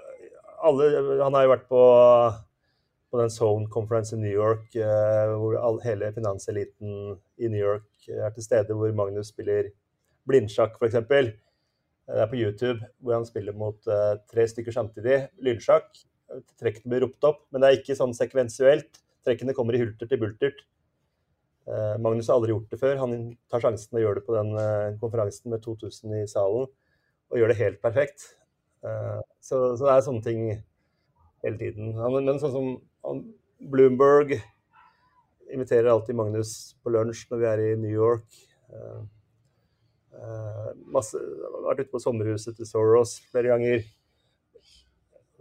alle, 0.66 0.90
han 1.24 1.36
har 1.36 1.46
jo 1.46 1.52
vært 1.54 1.68
på 1.72 1.84
på 3.10 3.18
den 3.18 3.30
Zone 3.30 3.68
Conference 3.68 4.16
i 4.16 4.20
New 4.20 4.32
York, 4.32 4.76
eh, 4.76 5.34
hvor 5.34 5.58
all, 5.58 5.80
hele 5.84 6.12
finanseliten 6.14 7.18
i 7.42 7.50
New 7.50 7.62
York 7.62 8.10
er 8.10 8.34
til 8.36 8.46
stede, 8.46 8.76
hvor 8.78 8.92
Magnus 8.96 9.32
spiller 9.34 9.72
blindsjakk, 10.30 10.78
f.eks. 10.78 11.00
Det 11.10 12.22
er 12.24 12.30
på 12.30 12.38
YouTube, 12.38 12.86
hvor 13.02 13.18
han 13.18 13.26
spiller 13.26 13.58
mot 13.58 13.90
eh, 13.90 14.16
tre 14.30 14.46
stykker 14.50 14.74
samtidig. 14.74 15.24
Lynsjakk. 15.46 15.90
Trekkene 16.62 16.94
blir 16.94 17.08
ropt 17.08 17.26
opp, 17.26 17.46
men 17.50 17.62
det 17.62 17.70
er 17.70 17.80
ikke 17.80 17.98
sånn 17.98 18.14
sekvensuelt. 18.18 19.02
Trekkene 19.26 19.56
kommer 19.58 19.78
i 19.78 19.82
hulter 19.82 20.10
til 20.10 20.22
bultert. 20.22 20.62
Eh, 21.70 21.96
Magnus 22.02 22.30
har 22.30 22.38
aldri 22.38 22.54
gjort 22.54 22.74
det 22.74 22.82
før. 22.82 22.98
Han 23.02 23.16
tar 23.50 23.66
sjansen 23.66 23.98
og 23.98 24.06
gjør 24.06 24.22
det 24.22 24.26
på 24.30 24.38
den 24.38 24.54
konferansen 25.02 25.54
med 25.54 25.66
2000 25.66 26.20
i 26.22 26.28
salen, 26.30 26.70
og 27.30 27.42
gjør 27.42 27.54
det 27.54 27.62
helt 27.62 27.82
perfekt. 27.82 28.34
Så, 28.80 29.58
så, 29.76 29.84
det 29.84 29.92
er 29.92 30.04
sånne 30.06 30.24
ting 30.24 30.44
hele 31.44 31.58
tiden. 31.60 31.92
Men 31.96 32.40
sånn 32.40 32.54
som 32.54 33.24
Bloomberg 33.60 34.38
inviterer 35.54 35.90
alltid 35.90 36.16
Magnus 36.16 36.76
på 36.84 36.94
lunsj 36.94 37.26
når 37.30 37.42
vi 37.42 37.48
er 37.52 37.64
i 37.64 37.70
New 37.80 37.92
York. 37.92 38.28
Uh, 38.70 39.02
uh, 40.16 40.70
masse, 40.94 41.20
vært 41.66 41.84
ute 41.84 41.94
på 41.94 42.04
sommerhuset 42.04 42.58
til 42.58 42.70
Soros 42.70 43.18
flere 43.32 43.54
ganger. 43.54 43.84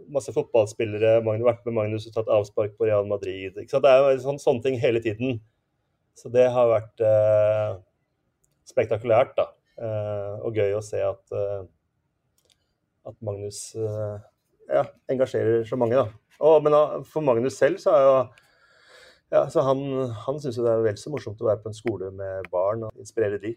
Masse 0.09 0.33
fotballspillere. 0.33 1.19
Magnus, 1.25 1.47
vært 1.47 1.67
med 1.69 1.77
Magnus 1.77 2.09
og 2.09 2.15
tatt 2.17 2.33
avspark 2.33 2.75
på 2.77 2.89
Real 2.89 3.07
Madrid. 3.09 3.59
Det 3.59 3.93
er 3.93 4.01
jo 4.15 4.23
sånn, 4.25 4.41
sånne 4.41 4.65
ting 4.65 4.79
hele 4.81 5.03
tiden. 5.03 5.39
Så 6.17 6.31
det 6.33 6.49
har 6.51 6.67
vært 6.67 7.03
eh, 7.05 7.75
spektakulært, 8.67 9.37
da. 9.37 9.45
og 10.43 10.57
gøy 10.57 10.73
å 10.75 10.81
se 10.83 10.99
at, 10.99 11.21
at 13.09 13.17
Magnus 13.25 13.61
ja, 13.75 14.83
engasjerer 15.11 15.63
så 15.67 15.77
mange, 15.79 15.97
da. 15.97 16.07
Og, 16.39 16.61
men 16.63 16.75
for 17.09 17.25
Magnus 17.25 17.57
selv 17.59 17.81
så 17.81 17.95
er 17.95 18.05
jo 18.05 18.13
ja, 19.29 19.43
så 19.51 19.61
Han, 19.61 19.81
han 20.25 20.39
syns 20.41 20.57
det 20.57 20.69
er 20.71 20.79
vel 20.81 20.97
så 20.97 21.11
morsomt 21.13 21.41
å 21.43 21.49
være 21.49 21.61
på 21.61 21.69
en 21.69 21.77
skole 21.77 22.09
med 22.15 22.47
barn 22.49 22.87
og 22.87 23.01
inspirere 23.01 23.37
de. 23.41 23.53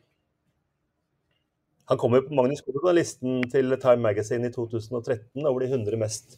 Han 1.89 1.99
kommer 2.01 2.23
på 2.27 2.35
Magnus 2.37 2.61
kommer 2.65 2.85
på 2.85 2.95
listen 2.95 3.41
til 3.53 3.73
Time 3.81 4.05
Magazine 4.05 4.51
i 4.51 4.53
2013 4.53 5.47
over 5.49 5.65
de 5.65 5.71
100 5.71 5.99
mest 6.01 6.37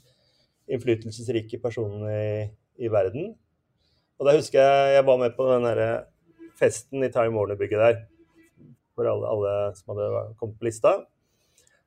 innflytelsesrike 0.71 1.59
personene 1.63 2.15
i, 2.15 2.47
i 2.87 2.91
verden. 2.93 3.35
Og 4.19 4.29
da 4.29 4.37
husker 4.37 4.63
jeg 4.63 4.95
jeg 4.97 5.07
var 5.11 5.19
med 5.21 5.35
på 5.37 5.49
den 5.51 5.67
derre 5.67 5.91
festen 6.59 7.03
i 7.03 7.11
Time 7.13 7.35
Warner-bygget 7.35 7.83
der. 7.83 8.01
For 8.95 9.11
alle, 9.11 9.27
alle 9.27 9.55
som 9.77 9.93
hadde 9.93 10.25
kommet 10.39 10.61
på 10.61 10.69
lista. 10.71 10.95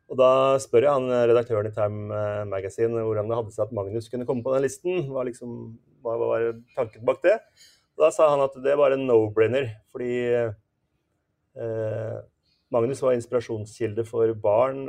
Og 0.08 0.20
da 0.20 0.32
spør 0.64 0.86
jeg 0.88 0.96
han 0.96 1.10
redaktøren 1.30 1.68
i 1.68 1.74
Time 1.76 2.16
eh, 2.16 2.44
Magazine 2.48 3.04
hvordan 3.04 3.28
det 3.28 3.40
hadde 3.42 3.56
seg 3.56 3.66
at 3.66 3.76
Magnus 3.76 4.08
kunne 4.12 4.28
komme 4.28 4.46
på 4.46 4.54
den 4.56 4.64
listen. 4.64 5.04
Liksom, 5.28 5.58
hva 6.06 6.16
var 6.22 6.46
tanken 6.78 7.04
bak 7.08 7.20
det? 7.26 7.36
Og 7.98 8.06
da 8.06 8.12
sa 8.14 8.30
han 8.30 8.44
at 8.46 8.56
det 8.64 8.76
var 8.78 8.94
en 8.94 9.08
no-brainer, 9.10 9.72
fordi 9.92 10.14
eh, 11.58 12.18
Magnus 12.74 13.02
var 13.02 13.16
inspirasjonskilde 13.18 14.06
for 14.08 14.32
barn. 14.38 14.86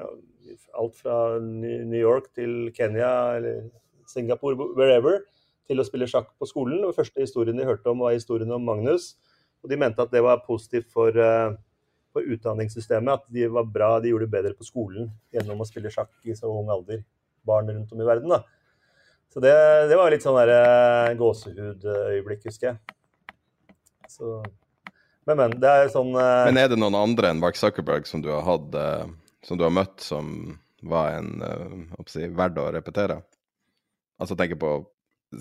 Alt 0.77 1.01
fra 1.01 1.39
New 1.41 1.99
York 1.99 2.31
til 2.37 2.69
Kenya 2.77 3.39
eller 3.39 3.71
Singapore, 4.09 4.57
wherever, 4.77 5.23
til 5.69 5.81
å 5.81 5.87
spille 5.89 6.09
sjakk 6.11 6.31
på 6.37 6.49
skolen. 6.49 6.85
Og 6.85 6.97
første 6.97 7.25
historien 7.25 7.57
de 7.59 7.67
hørte 7.69 7.89
om, 7.91 8.05
var 8.05 8.17
historien 8.17 8.53
om 8.53 8.65
Magnus. 8.65 9.15
Og 9.65 9.73
de 9.73 9.81
mente 9.81 10.05
at 10.05 10.13
det 10.13 10.23
var 10.23 10.45
positivt 10.47 10.93
for 10.93 11.17
eh, 11.17 11.57
på 12.19 12.35
utdanningssystemet 12.35 13.21
at 13.21 13.27
de 13.33 13.47
var 13.55 13.67
bra, 13.71 13.91
de 14.03 14.11
gjorde 14.11 14.27
det 14.27 14.35
bedre 14.35 14.55
på 14.59 14.67
skolen 14.67 15.11
gjennom 15.35 15.63
å 15.63 15.67
spille 15.69 15.93
sjakk 15.95 16.11
i 16.27 16.35
så 16.37 16.51
ung 16.51 16.71
alder. 16.75 17.05
Barn 17.47 17.71
rundt 17.71 17.93
om 17.95 18.01
i 18.03 18.07
verden, 18.07 18.33
da. 18.35 18.43
Så 19.33 19.41
det, 19.45 19.55
det 19.89 19.97
var 19.97 20.11
litt 20.11 20.25
sånn 20.25 20.39
der 20.41 20.51
uh, 20.51 21.17
gåsehudøyeblikk, 21.19 22.47
husker 22.49 22.73
jeg. 22.73 22.97
Så 24.09 24.41
Men, 25.29 25.37
men. 25.37 25.57
Det 25.61 25.69
er 25.69 25.91
sånn 25.93 26.15
uh, 26.17 26.49
Men 26.49 26.61
er 26.61 26.71
det 26.73 26.79
noen 26.81 26.97
andre 26.97 27.31
enn 27.31 27.41
Mark 27.43 27.59
Zuckerberg 27.61 28.09
som 28.09 28.23
du 28.25 28.31
har 28.33 28.47
hatt 28.47 28.73
uh, 28.73 29.05
Som 29.45 29.61
du 29.61 29.67
har 29.67 29.75
møtt, 29.75 30.01
som 30.01 30.57
var 30.81 31.19
en 31.19 31.45
uh, 31.45 32.07
si, 32.09 32.25
verdt 32.33 32.61
å 32.61 32.71
repetere? 32.73 33.21
Altså 34.19 34.37
tenker 34.39 34.59
på 34.59 34.73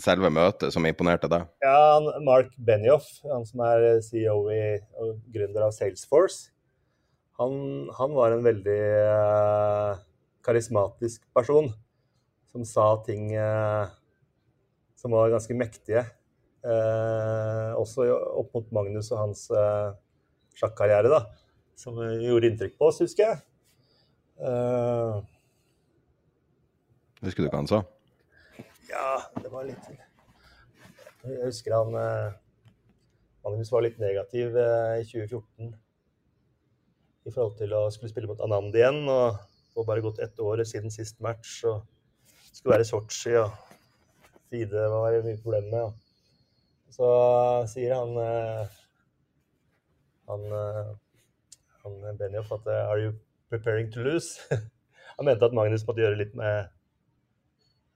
selve 0.03 0.29
møtet 0.35 0.75
som 0.75 0.85
imponerte 0.85 1.29
deg? 1.31 1.47
Ja, 1.63 1.97
Mark 2.27 2.51
Benioff, 2.59 3.07
han 3.23 3.47
som 3.47 3.63
er 3.65 4.03
CEO 4.03 4.41
i, 4.51 4.61
og 4.99 5.15
gründer 5.33 5.69
av 5.69 5.73
Salesforce, 5.75 6.51
han, 7.37 7.53
han 7.93 8.15
var 8.17 8.33
en 8.33 8.45
veldig 8.45 8.81
uh, 9.13 9.99
karismatisk 10.45 11.25
person 11.35 11.69
som 12.49 12.63
sa 12.65 12.87
ting 13.05 13.29
uh, 13.37 13.85
som 14.97 15.13
var 15.13 15.29
ganske 15.29 15.53
mektige. 15.57 16.05
Uh, 16.65 17.77
også 17.77 18.07
opp 18.09 18.55
mot 18.57 18.71
Magnus 18.79 19.11
og 19.13 19.21
hans 19.21 19.45
uh, 19.53 19.93
sjakkarriere, 20.57 21.11
da. 21.13 21.21
Som 21.77 21.99
gjorde 22.01 22.49
inntrykk 22.49 22.73
på 22.79 22.89
oss, 22.89 23.03
husker 23.05 23.27
jeg. 23.27 23.43
Uh, 24.41 25.21
husker 27.21 27.45
du 27.45 27.51
hva 27.51 27.61
han 27.61 27.69
sa? 27.69 27.83
Ja, 28.89 29.21
det 29.37 29.49
var 29.51 29.65
litt 29.67 29.87
Jeg 31.25 31.39
husker 31.41 31.73
han 31.75 31.95
Magnus 33.43 33.71
var 33.73 33.83
litt 33.83 33.97
negativ 33.99 34.53
i 34.55 35.01
2014 35.03 35.73
i 37.27 37.33
forhold 37.33 37.57
til 37.59 37.75
å 37.75 37.85
skulle 37.91 38.11
spille 38.11 38.29
mot 38.29 38.41
Anand 38.45 38.75
igjen. 38.75 39.03
Og, 39.11 39.37
og 39.77 39.87
bare 39.87 40.03
gått 40.05 40.23
ett 40.23 40.39
år 40.39 40.63
siden 40.67 40.93
sist 40.93 41.19
match. 41.23 41.59
og 41.67 41.83
Skulle 42.51 42.77
være 42.77 42.87
i 42.87 42.89
Sotsji. 42.91 43.35
og 43.41 43.51
Fide 44.47 44.87
var 44.93 45.11
det 45.11 45.25
mye 45.25 45.41
problemer 45.43 45.71
med. 45.73 46.03
Og 46.87 46.97
så 46.97 47.09
sier 47.69 47.97
han 47.97 48.15
han, 50.27 50.45
han 51.83 52.17
Benjof 52.19 52.51
at 52.55 52.67
Are 52.67 52.99
you 53.03 53.11
preparing 53.49 53.91
to 53.91 54.03
lose? 54.03 54.39
han 55.17 55.27
mente 55.27 55.45
at 55.45 55.55
Magnus 55.55 55.85
måtte 55.87 56.03
gjøre 56.03 56.19
litt 56.19 56.33
med 56.35 56.71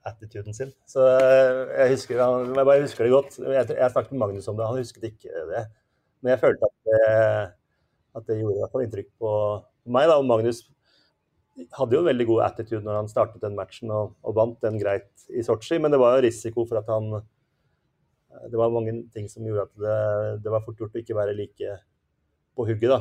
attituden 0.08 0.56
sin. 0.56 0.72
Så 0.88 1.04
jeg 1.06 1.92
husker, 1.92 2.20
han, 2.20 2.54
jeg 2.56 2.68
bare 2.68 2.84
husker 2.84 3.06
det 3.06 3.14
godt. 3.14 3.38
Jeg, 3.38 3.68
jeg 3.78 3.90
snakket 3.94 4.14
med 4.14 4.22
Magnus 4.24 4.48
om 4.50 4.58
det, 4.58 4.68
han 4.68 4.80
husket 4.80 5.08
ikke 5.12 5.44
det. 5.52 5.66
Men 6.22 6.34
jeg 6.34 6.42
følte 6.42 6.68
at 6.68 6.88
det, 6.88 7.02
at 8.16 8.28
det 8.28 8.38
gjorde 8.40 8.58
i 8.58 8.62
hvert 8.62 8.74
fall 8.74 8.84
inntrykk 8.86 9.10
på 9.20 9.32
meg. 9.92 10.08
da, 10.10 10.18
og 10.20 10.28
Magnus 10.28 10.62
hadde 11.76 11.96
jo 11.96 12.00
en 12.00 12.08
veldig 12.08 12.26
god 12.30 12.42
attitude 12.46 12.82
når 12.84 13.02
han 13.02 13.10
startet 13.10 13.42
den 13.44 13.56
matchen 13.58 13.92
og, 13.92 14.14
og 14.24 14.36
vant 14.36 14.60
den 14.64 14.78
greit 14.80 15.26
i 15.32 15.44
Sotsji, 15.44 15.78
men 15.82 15.92
det 15.92 16.00
var 16.00 16.16
jo 16.16 16.26
risiko 16.26 16.64
for 16.68 16.80
at 16.80 16.88
han 16.92 17.22
Det 18.48 18.56
var 18.56 18.72
mange 18.72 18.94
ting 19.12 19.28
som 19.28 19.44
gjorde 19.44 19.66
at 19.68 19.74
det, 19.76 19.98
det 20.44 20.52
var 20.52 20.64
fort 20.64 20.78
gjort 20.80 20.94
å 20.96 21.00
ikke 21.02 21.16
være 21.18 21.36
like 21.36 21.76
på 22.56 22.64
hugget 22.68 22.92
da, 22.92 23.00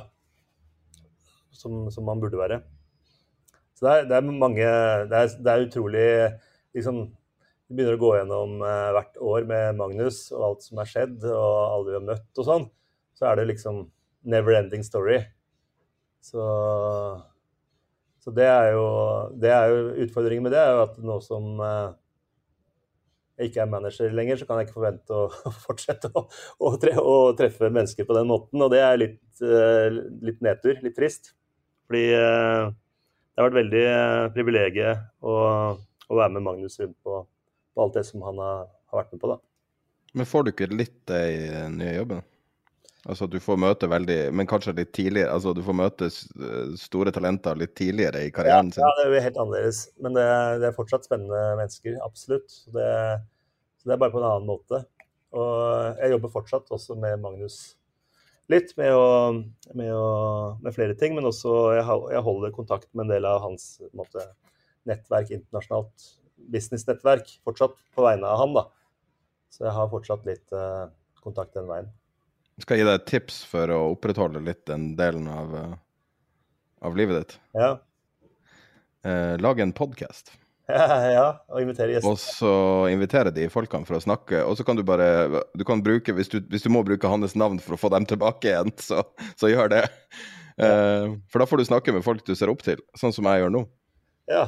som, 1.56 1.88
som 1.92 2.04
man 2.08 2.20
burde 2.20 2.40
være. 2.40 2.60
Så 3.76 3.88
det 3.88 3.94
er, 3.94 4.06
det 4.10 4.18
er 4.18 4.28
mange 4.28 4.68
det 5.10 5.18
er, 5.18 5.32
det 5.40 5.54
er, 5.54 5.64
utrolig 5.66 6.10
liksom, 6.76 7.00
Vi 7.68 7.78
begynner 7.78 7.96
å 7.98 8.02
gå 8.04 8.12
gjennom 8.18 8.60
uh, 8.62 8.92
hvert 8.98 9.18
år 9.32 9.48
med 9.48 9.80
Magnus 9.80 10.20
og 10.36 10.44
alt 10.50 10.68
som 10.68 10.84
har 10.84 10.92
skjedd, 10.92 11.18
og 11.24 11.56
alle 11.64 11.88
vi 11.88 11.98
har 11.98 12.08
møtt 12.12 12.44
og 12.44 12.48
sånn. 12.48 12.68
Så 13.16 13.30
er 13.30 13.40
det 13.40 13.48
liksom 13.54 13.86
never 14.24 14.58
ending 14.58 14.84
story. 14.86 15.20
Så 16.22 16.42
så 18.22 18.30
det 18.38 18.46
er, 18.46 18.68
jo, 18.76 18.86
det 19.42 19.50
er 19.50 19.72
jo 19.72 19.78
utfordringen 20.04 20.46
med 20.46 20.54
det, 20.54 20.62
er 20.62 20.76
jo 20.76 20.82
at 20.84 20.98
nå 21.02 21.16
som 21.26 21.62
eh, 21.66 21.94
jeg 23.40 23.50
ikke 23.50 23.64
er 23.64 23.72
manager 23.72 24.14
lenger, 24.14 24.38
så 24.38 24.46
kan 24.46 24.60
jeg 24.60 24.68
ikke 24.68 24.78
forvente 24.78 25.18
å 25.18 25.24
fortsette 25.66 26.12
å, 26.14 26.28
å, 26.62 26.74
tre, 26.82 26.94
å 27.02 27.16
treffe 27.38 27.72
mennesker 27.74 28.06
på 28.06 28.18
den 28.20 28.30
måten. 28.30 28.62
Og 28.62 28.70
det 28.74 28.84
er 28.86 29.00
litt, 29.02 29.24
eh, 29.42 29.88
litt 30.30 30.44
nedtur, 30.46 30.78
litt 30.86 30.98
trist. 31.00 31.34
Fordi 31.90 32.04
eh, 32.14 32.68
det 32.70 33.42
har 33.42 33.50
vært 33.50 33.58
veldig 33.58 33.86
privilegiet 34.36 35.02
å, 35.26 35.38
å, 35.74 36.14
være 36.14 36.36
med 36.38 36.46
Magnus 36.46 36.78
rundt 36.84 37.00
på, 37.02 37.24
på, 37.26 37.82
alt 37.82 37.98
det 37.98 38.06
som 38.06 38.22
han 38.28 38.38
har, 38.44 38.68
har 38.94 39.02
vært 39.02 39.16
med 39.16 39.24
på. 39.24 39.34
da. 39.34 39.40
Men 40.14 40.30
får 40.30 40.46
du 40.46 40.54
ikke 40.54 40.70
litt 40.70 41.00
det 41.10 41.24
den 41.56 41.82
nye 41.82 41.98
jobben? 41.98 42.22
Altså 43.10 43.26
du 43.26 43.40
får 43.42 43.58
møte 43.58 43.88
veldig, 43.90 44.18
men 44.38 44.48
kanskje 44.50 44.76
litt 44.78 44.92
tidligere. 44.94 45.34
altså 45.34 45.56
Du 45.58 45.64
får 45.66 45.78
møte 45.78 46.10
store 46.78 47.14
talenter 47.14 47.58
litt 47.58 47.74
tidligere 47.78 48.28
i 48.28 48.34
karrieren 48.34 48.70
sin. 48.74 48.84
Ja, 48.84 48.92
det 48.98 49.06
er 49.08 49.14
jo 49.16 49.24
helt 49.26 49.40
annerledes. 49.42 49.80
Men 49.98 50.18
det, 50.18 50.26
det, 50.62 50.68
er 50.70 50.76
fortsatt 50.76 51.08
spennende 51.10 51.40
mennesker. 51.58 51.98
Absolutt. 52.06 52.54
Det, 52.76 52.90
så 53.82 53.90
det, 53.90 53.96
er 53.96 54.02
bare 54.04 54.14
på 54.14 54.22
en 54.22 54.28
annen 54.30 54.50
måte. 54.50 54.84
Og 55.34 55.56
jeg 55.98 56.14
jobber 56.14 56.34
fortsatt 56.36 56.74
også 56.78 56.98
med 57.02 57.24
Magnus 57.24 57.62
litt, 58.52 58.74
med, 58.78 58.92
å, 58.94 59.32
med, 59.80 59.90
å, 59.96 60.08
med 60.62 60.76
flere 60.76 60.98
ting. 61.00 61.16
Men 61.18 61.30
også 61.32 61.56
jeg, 61.80 61.86
jeg, 62.14 62.24
holder 62.28 62.54
kontakt 62.54 62.90
med 62.94 63.08
en 63.08 63.16
del 63.16 63.30
av 63.30 63.40
hans 63.48 63.72
måte, 63.98 64.28
nettverk, 64.90 65.34
internasjonalt 65.40 66.12
businessnettverk, 66.52 67.34
fortsatt 67.48 67.74
på 67.96 68.06
vegne 68.06 68.30
av 68.30 68.44
han. 68.44 68.54
da. 68.60 68.68
Så 69.50 69.66
jeg 69.66 69.74
har 69.74 69.90
fortsatt 69.90 70.30
litt 70.30 70.54
uh, 70.54 70.86
kontakt 71.24 71.58
den 71.58 71.70
veien. 71.70 71.90
Skal 72.62 72.78
jeg 72.78 72.84
gi 72.84 72.90
deg 72.90 73.00
et 73.00 73.08
tips 73.10 73.42
for 73.50 73.72
å 73.74 73.80
opprettholde 73.96 74.42
litt 74.46 74.62
den 74.70 74.92
delen 75.00 75.26
av, 75.32 75.56
uh, 75.56 75.80
av 76.86 76.98
livet 77.00 77.18
ditt. 77.18 77.40
Ja. 77.58 77.72
Eh, 79.02 79.38
lag 79.42 79.60
en 79.60 79.74
podkast. 79.74 80.34
ja, 80.72 81.26
og 81.50 81.64
invitere 81.64 81.96
gjester. 81.96 82.12
Og 82.12 82.20
så 82.22 82.54
invitere 82.94 83.34
de 83.34 83.48
folkene 83.52 83.88
for 83.88 83.98
å 83.98 84.04
snakke. 84.04 84.44
Og 84.46 84.60
så 84.60 84.66
kan 84.68 84.78
du 84.78 84.84
bare 84.88 85.42
du 85.58 85.66
kan 85.68 85.82
bruke, 85.84 86.14
hvis 86.16 86.30
du, 86.32 86.38
hvis 86.52 86.66
du, 86.66 86.70
må 86.74 86.84
bruke 86.88 87.10
hans 87.10 87.34
navn 87.40 87.60
for 87.64 87.76
å 87.76 87.82
få 87.82 87.92
dem 87.96 88.06
tilbake 88.10 88.52
igjen, 88.52 88.74
så, 88.90 89.02
så 89.40 89.52
gjør 89.52 89.74
det. 89.74 89.86
Ja. 90.62 90.72
Uh, 90.72 91.18
for 91.32 91.42
da 91.42 91.50
får 91.50 91.62
du 91.62 91.70
snakke 91.72 91.96
med 91.96 92.06
folk 92.06 92.26
du 92.28 92.36
ser 92.38 92.52
opp 92.54 92.62
til, 92.66 92.82
sånn 93.00 93.16
som 93.16 93.26
jeg 93.32 93.42
gjør 93.42 93.56
nå. 93.56 93.66
Ja, 94.30 94.46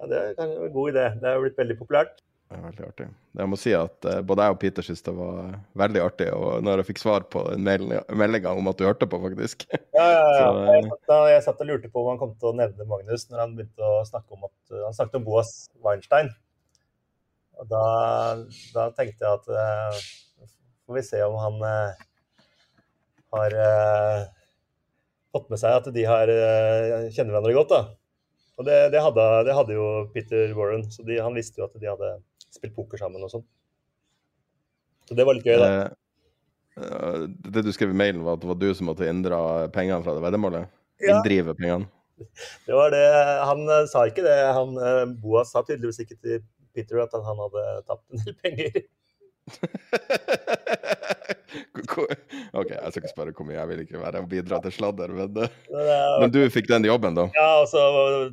ja 0.00 0.08
det 0.08 0.22
er 0.32 0.46
en 0.46 0.72
god 0.72 0.94
idé. 0.94 1.10
Det 1.20 1.28
er 1.28 1.36
jo 1.36 1.44
blitt 1.44 1.60
veldig 1.60 1.76
populært. 1.82 2.22
Det 2.54 2.60
er 2.60 2.66
veldig 2.68 2.84
artig. 2.86 3.04
Jeg 3.34 3.50
må 3.50 3.56
si 3.58 3.72
at 3.74 4.06
uh, 4.06 4.20
både 4.22 4.44
jeg 4.46 4.54
og 4.54 4.58
Peter 4.62 4.86
syntes 4.86 5.02
det 5.02 5.14
var 5.16 5.54
veldig 5.80 6.02
artig 6.04 6.28
og 6.36 6.62
når 6.62 6.80
jeg 6.80 6.88
fikk 6.92 7.00
svar 7.02 7.24
på 7.32 7.42
meldinga 7.58 8.52
om 8.54 8.70
at 8.70 8.78
du 8.78 8.84
hørte 8.86 9.08
på, 9.10 9.18
faktisk. 9.24 9.64
Ja, 9.72 10.04
ja, 10.04 10.20
ja. 10.20 10.36
Så, 10.38 10.52
uh, 10.54 10.68
jeg, 10.70 10.84
satt, 10.92 11.10
jeg, 11.32 11.40
satt, 11.48 11.64
og 11.64 11.70
lurte 11.72 11.90
på 11.90 12.04
om 12.04 12.12
han 12.12 12.20
kom 12.20 12.36
til 12.38 12.52
å 12.52 12.54
nevne 12.60 12.86
Magnus 12.86 13.26
når 13.30 13.42
han 13.42 13.56
begynte 13.58 13.88
å 13.88 14.04
snakke 14.06 14.38
om 14.38 14.46
at 14.46 14.54
uh, 14.70 14.84
han 14.84 14.94
snakket 14.94 15.18
om 15.18 15.26
Boas 15.26 15.50
Weinstein. 15.82 16.30
Og 17.58 17.66
da, 17.70 17.82
da 18.76 18.86
tenkte 18.94 19.26
jeg 19.26 19.40
at 19.40 19.98
får 20.86 20.96
vi 20.98 21.04
se 21.06 21.20
om 21.26 21.36
han 21.38 21.60
har 23.34 23.54
fått 25.34 25.50
med 25.50 25.62
seg 25.62 25.78
at 25.78 25.86
de 25.94 26.06
har, 26.06 26.32
kjenner 27.14 27.30
hverandre 27.30 27.54
godt. 27.54 27.74
da. 27.74 27.84
Og 28.58 28.66
det, 28.68 28.76
det, 28.94 29.00
hadde, 29.02 29.24
det, 29.48 29.54
hadde, 29.56 29.74
jo 29.74 29.86
Peter 30.14 30.52
Warren, 30.54 30.84
så 30.90 31.02
de, 31.06 31.18
han 31.22 31.34
visste 31.34 31.60
jo 31.60 31.66
at 31.66 31.74
de 31.80 31.90
hadde 31.90 32.10
spilt 32.54 32.74
poker 32.76 33.00
sammen 33.00 33.24
og 33.26 33.32
sånn. 33.32 33.44
Så 35.08 35.18
det 35.18 35.26
var 35.28 35.36
litt 35.36 35.46
gøy, 35.46 35.58
da. 35.60 35.68
Uh, 36.74 37.28
det 37.54 37.62
du 37.62 37.70
skrev 37.74 37.92
i 37.92 37.98
mailen, 37.98 38.24
var 38.26 38.38
at 38.38 38.42
det 38.42 38.50
var 38.50 38.58
du 38.58 38.70
som 38.74 38.88
måtte 38.90 39.06
inndra 39.06 39.68
pengene 39.74 40.02
fra 40.02 40.16
det 40.16 40.24
veddemålet? 40.24 40.72
Ja. 41.02 41.18
Inndrive 41.18 41.54
pengene? 41.58 41.86
Det 42.66 42.74
var 42.74 42.90
det. 42.94 43.06
Han 43.50 43.64
uh, 43.68 43.84
sa 43.90 44.06
ikke 44.10 44.24
det. 44.26 44.38
Han, 44.56 44.74
uh, 44.78 45.04
Boas 45.22 45.52
sa 45.54 45.62
tydeligvis 45.62 46.02
ikke 46.06 46.18
til 46.18 46.42
Peter 46.74 47.04
at 47.04 47.14
han 47.14 47.42
hadde 47.44 47.64
tapt 47.86 48.06
en 48.10 48.24
del 48.24 48.36
penger. 48.42 48.84
OK, 52.54 52.70
jeg 52.70 52.90
skal 52.90 53.02
ikke 53.02 53.10
spørre 53.12 53.34
hvor 53.36 53.46
mye 53.46 53.58
jeg 53.58 53.68
vil 53.70 53.82
ikke 53.84 54.00
være 54.00 54.22
og 54.24 54.30
bidra 54.30 54.58
til 54.64 54.72
sladder, 54.74 55.12
men, 55.14 55.36
men 56.22 56.32
du 56.32 56.40
fikk 56.50 56.66
den 56.70 56.86
jobben, 56.88 57.14
da? 57.18 57.28
Ja, 57.36 57.60
altså 57.60 57.80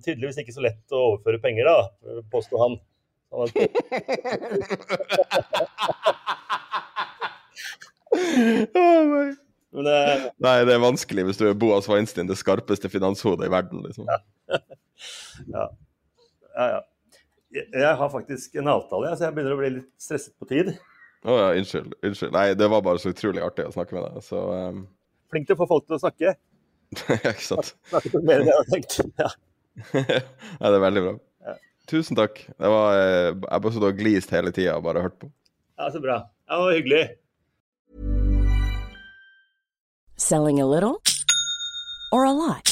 tydeligvis 0.06 0.39
ikke 0.41 0.56
så 0.56 0.64
lett 0.65 0.95
å 0.95 1.03
overføre 1.11 1.41
penger, 1.43 1.68
da, 1.68 2.22
påsto 2.34 2.56
han. 2.61 2.80
Oh, 3.32 3.48
men, 9.72 9.84
det... 9.86 9.98
Nei, 10.44 10.56
det 10.68 10.74
er 10.76 10.84
vanskelig 10.84 11.24
hvis 11.30 11.40
du 11.40 11.45
er 11.48 11.58
Boas 11.58 11.88
Weinstein, 11.90 12.28
det 12.30 12.38
skarpeste 12.40 12.91
finanshodet 12.91 13.48
i 13.48 13.53
verden, 13.53 13.84
liksom. 13.88 14.10
Ja. 14.10 14.18
ja. 15.56 15.68
ja, 16.56 16.66
ja. 16.76 16.82
Jeg 17.52 17.95
har 17.99 18.10
faktisk 18.12 18.56
en 18.60 18.72
avtale, 18.72 19.12
så 19.16 19.28
jeg 19.28 19.36
begynner 19.36 19.56
å 19.56 19.60
bli 19.60 19.72
litt 19.80 19.90
stresset 19.99 20.36
på 20.40 20.48
tid. 20.52 20.74
Å 21.22 21.30
oh, 21.30 21.38
ja, 21.38 21.49
unnskyld. 21.60 21.94
Unnskyld. 22.02 22.34
Nei, 22.34 22.48
det 22.58 22.68
var 22.72 22.84
bare 22.86 22.99
så 23.02 23.12
utrolig 23.12 23.44
artig 23.45 23.68
å 23.68 23.74
snakke 23.76 23.98
med 23.98 24.08
deg, 24.08 24.24
så 24.26 24.40
um... 24.72 24.86
Flink 25.32 25.48
til 25.48 25.56
å 25.56 25.62
få 25.62 25.68
folk 25.70 25.86
til 25.88 25.95
å 25.98 26.02
snakke. 26.02 26.36
ja, 27.08 27.32
ikke 27.32 27.45
sant. 27.45 27.76
Snakke 27.91 28.24
mer 28.26 28.41
enn 28.41 28.49
jeg 28.52 28.58
hadde 28.58 28.74
tenkt. 28.76 28.98
Ja. 29.20 29.30
ja, 29.95 30.66
det 30.66 30.74
er 30.74 30.84
veldig 30.84 31.03
bra. 31.06 31.14
Ja. 31.91 31.97
Tusen 31.97 32.15
takk. 32.15 32.45
Det 32.47 32.69
var, 32.69 32.93
eh, 32.95 33.35
jeg 33.51 33.61
bare 33.61 33.73
så 33.73 33.84
og 33.84 33.97
glist 33.97 34.31
hele 34.31 34.51
tida 34.51 34.76
og 34.76 34.84
bare 34.84 35.01
hørt 35.01 35.19
på. 35.19 35.31
Ja, 35.80 35.91
så 35.91 35.99
bra. 35.99 36.18
Det 36.47 36.57
var 36.57 36.73
hyggelig. 36.73 37.09
Selling 40.18 40.59
a 40.59 40.65
little 40.65 41.01
or 42.11 42.26
a 42.26 42.31
lot? 42.31 42.72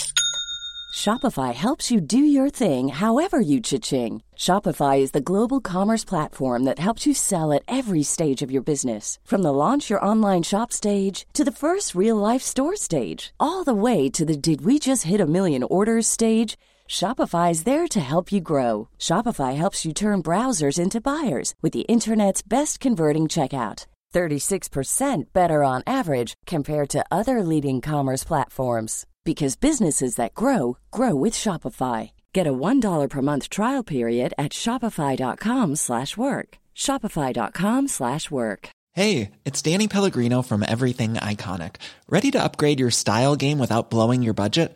Shopify 0.93 1.53
helps 1.53 1.91
you 1.91 2.01
do 2.01 2.17
your 2.17 2.49
thing 2.49 2.89
however 2.89 3.39
you 3.39 3.61
cha-ching. 3.61 4.21
Shopify 4.35 4.99
is 4.99 5.11
the 5.11 5.21
global 5.21 5.61
commerce 5.61 6.03
platform 6.03 6.65
that 6.65 6.79
helps 6.79 7.07
you 7.07 7.13
sell 7.13 7.53
at 7.53 7.63
every 7.67 8.03
stage 8.03 8.41
of 8.41 8.51
your 8.51 8.61
business. 8.61 9.17
From 9.23 9.41
the 9.43 9.53
launch 9.53 9.89
your 9.89 10.03
online 10.03 10.43
shop 10.43 10.71
stage 10.71 11.25
to 11.33 11.43
the 11.43 11.51
first 11.51 11.95
real 11.95 12.17
life 12.17 12.41
store 12.41 12.75
stage, 12.75 13.33
all 13.39 13.63
the 13.63 13.73
way 13.73 14.09
to 14.09 14.25
the 14.25 14.35
did 14.35 14.61
we 14.65 14.77
just 14.77 15.03
hit 15.03 15.21
a 15.21 15.25
million 15.25 15.63
orders 15.63 16.07
stage. 16.07 16.57
Shopify 16.89 17.51
is 17.51 17.65
there 17.65 17.87
to 17.87 17.99
help 17.99 18.31
you 18.31 18.41
grow. 18.41 18.89
Shopify 18.97 19.55
helps 19.55 19.85
you 19.85 19.93
turn 19.93 20.23
browsers 20.23 20.79
into 20.79 20.99
buyers 20.99 21.53
with 21.61 21.71
the 21.71 21.85
internet's 21.87 22.41
best 22.41 22.79
converting 22.79 23.27
checkout. 23.27 23.85
36% 24.13 25.25
better 25.31 25.63
on 25.63 25.83
average 25.85 26.33
compared 26.47 26.89
to 26.89 27.05
other 27.11 27.43
leading 27.43 27.79
commerce 27.79 28.23
platforms 28.23 29.05
because 29.23 29.55
businesses 29.55 30.15
that 30.15 30.33
grow 30.33 30.77
grow 30.89 31.13
with 31.13 31.33
Shopify. 31.33 32.09
Get 32.33 32.47
a 32.47 32.53
$1 32.53 33.07
per 33.07 33.21
month 33.21 33.49
trial 33.49 33.83
period 33.83 34.33
at 34.37 34.51
shopify.com/work. 34.51 36.57
shopify.com/work. 36.75 38.69
Hey, 38.93 39.31
it's 39.45 39.61
Danny 39.61 39.87
Pellegrino 39.87 40.41
from 40.41 40.65
Everything 40.67 41.13
Iconic. 41.13 41.75
Ready 42.09 42.31
to 42.31 42.43
upgrade 42.43 42.79
your 42.79 42.91
style 42.91 43.35
game 43.35 43.59
without 43.59 43.91
blowing 43.91 44.23
your 44.23 44.33
budget? 44.33 44.75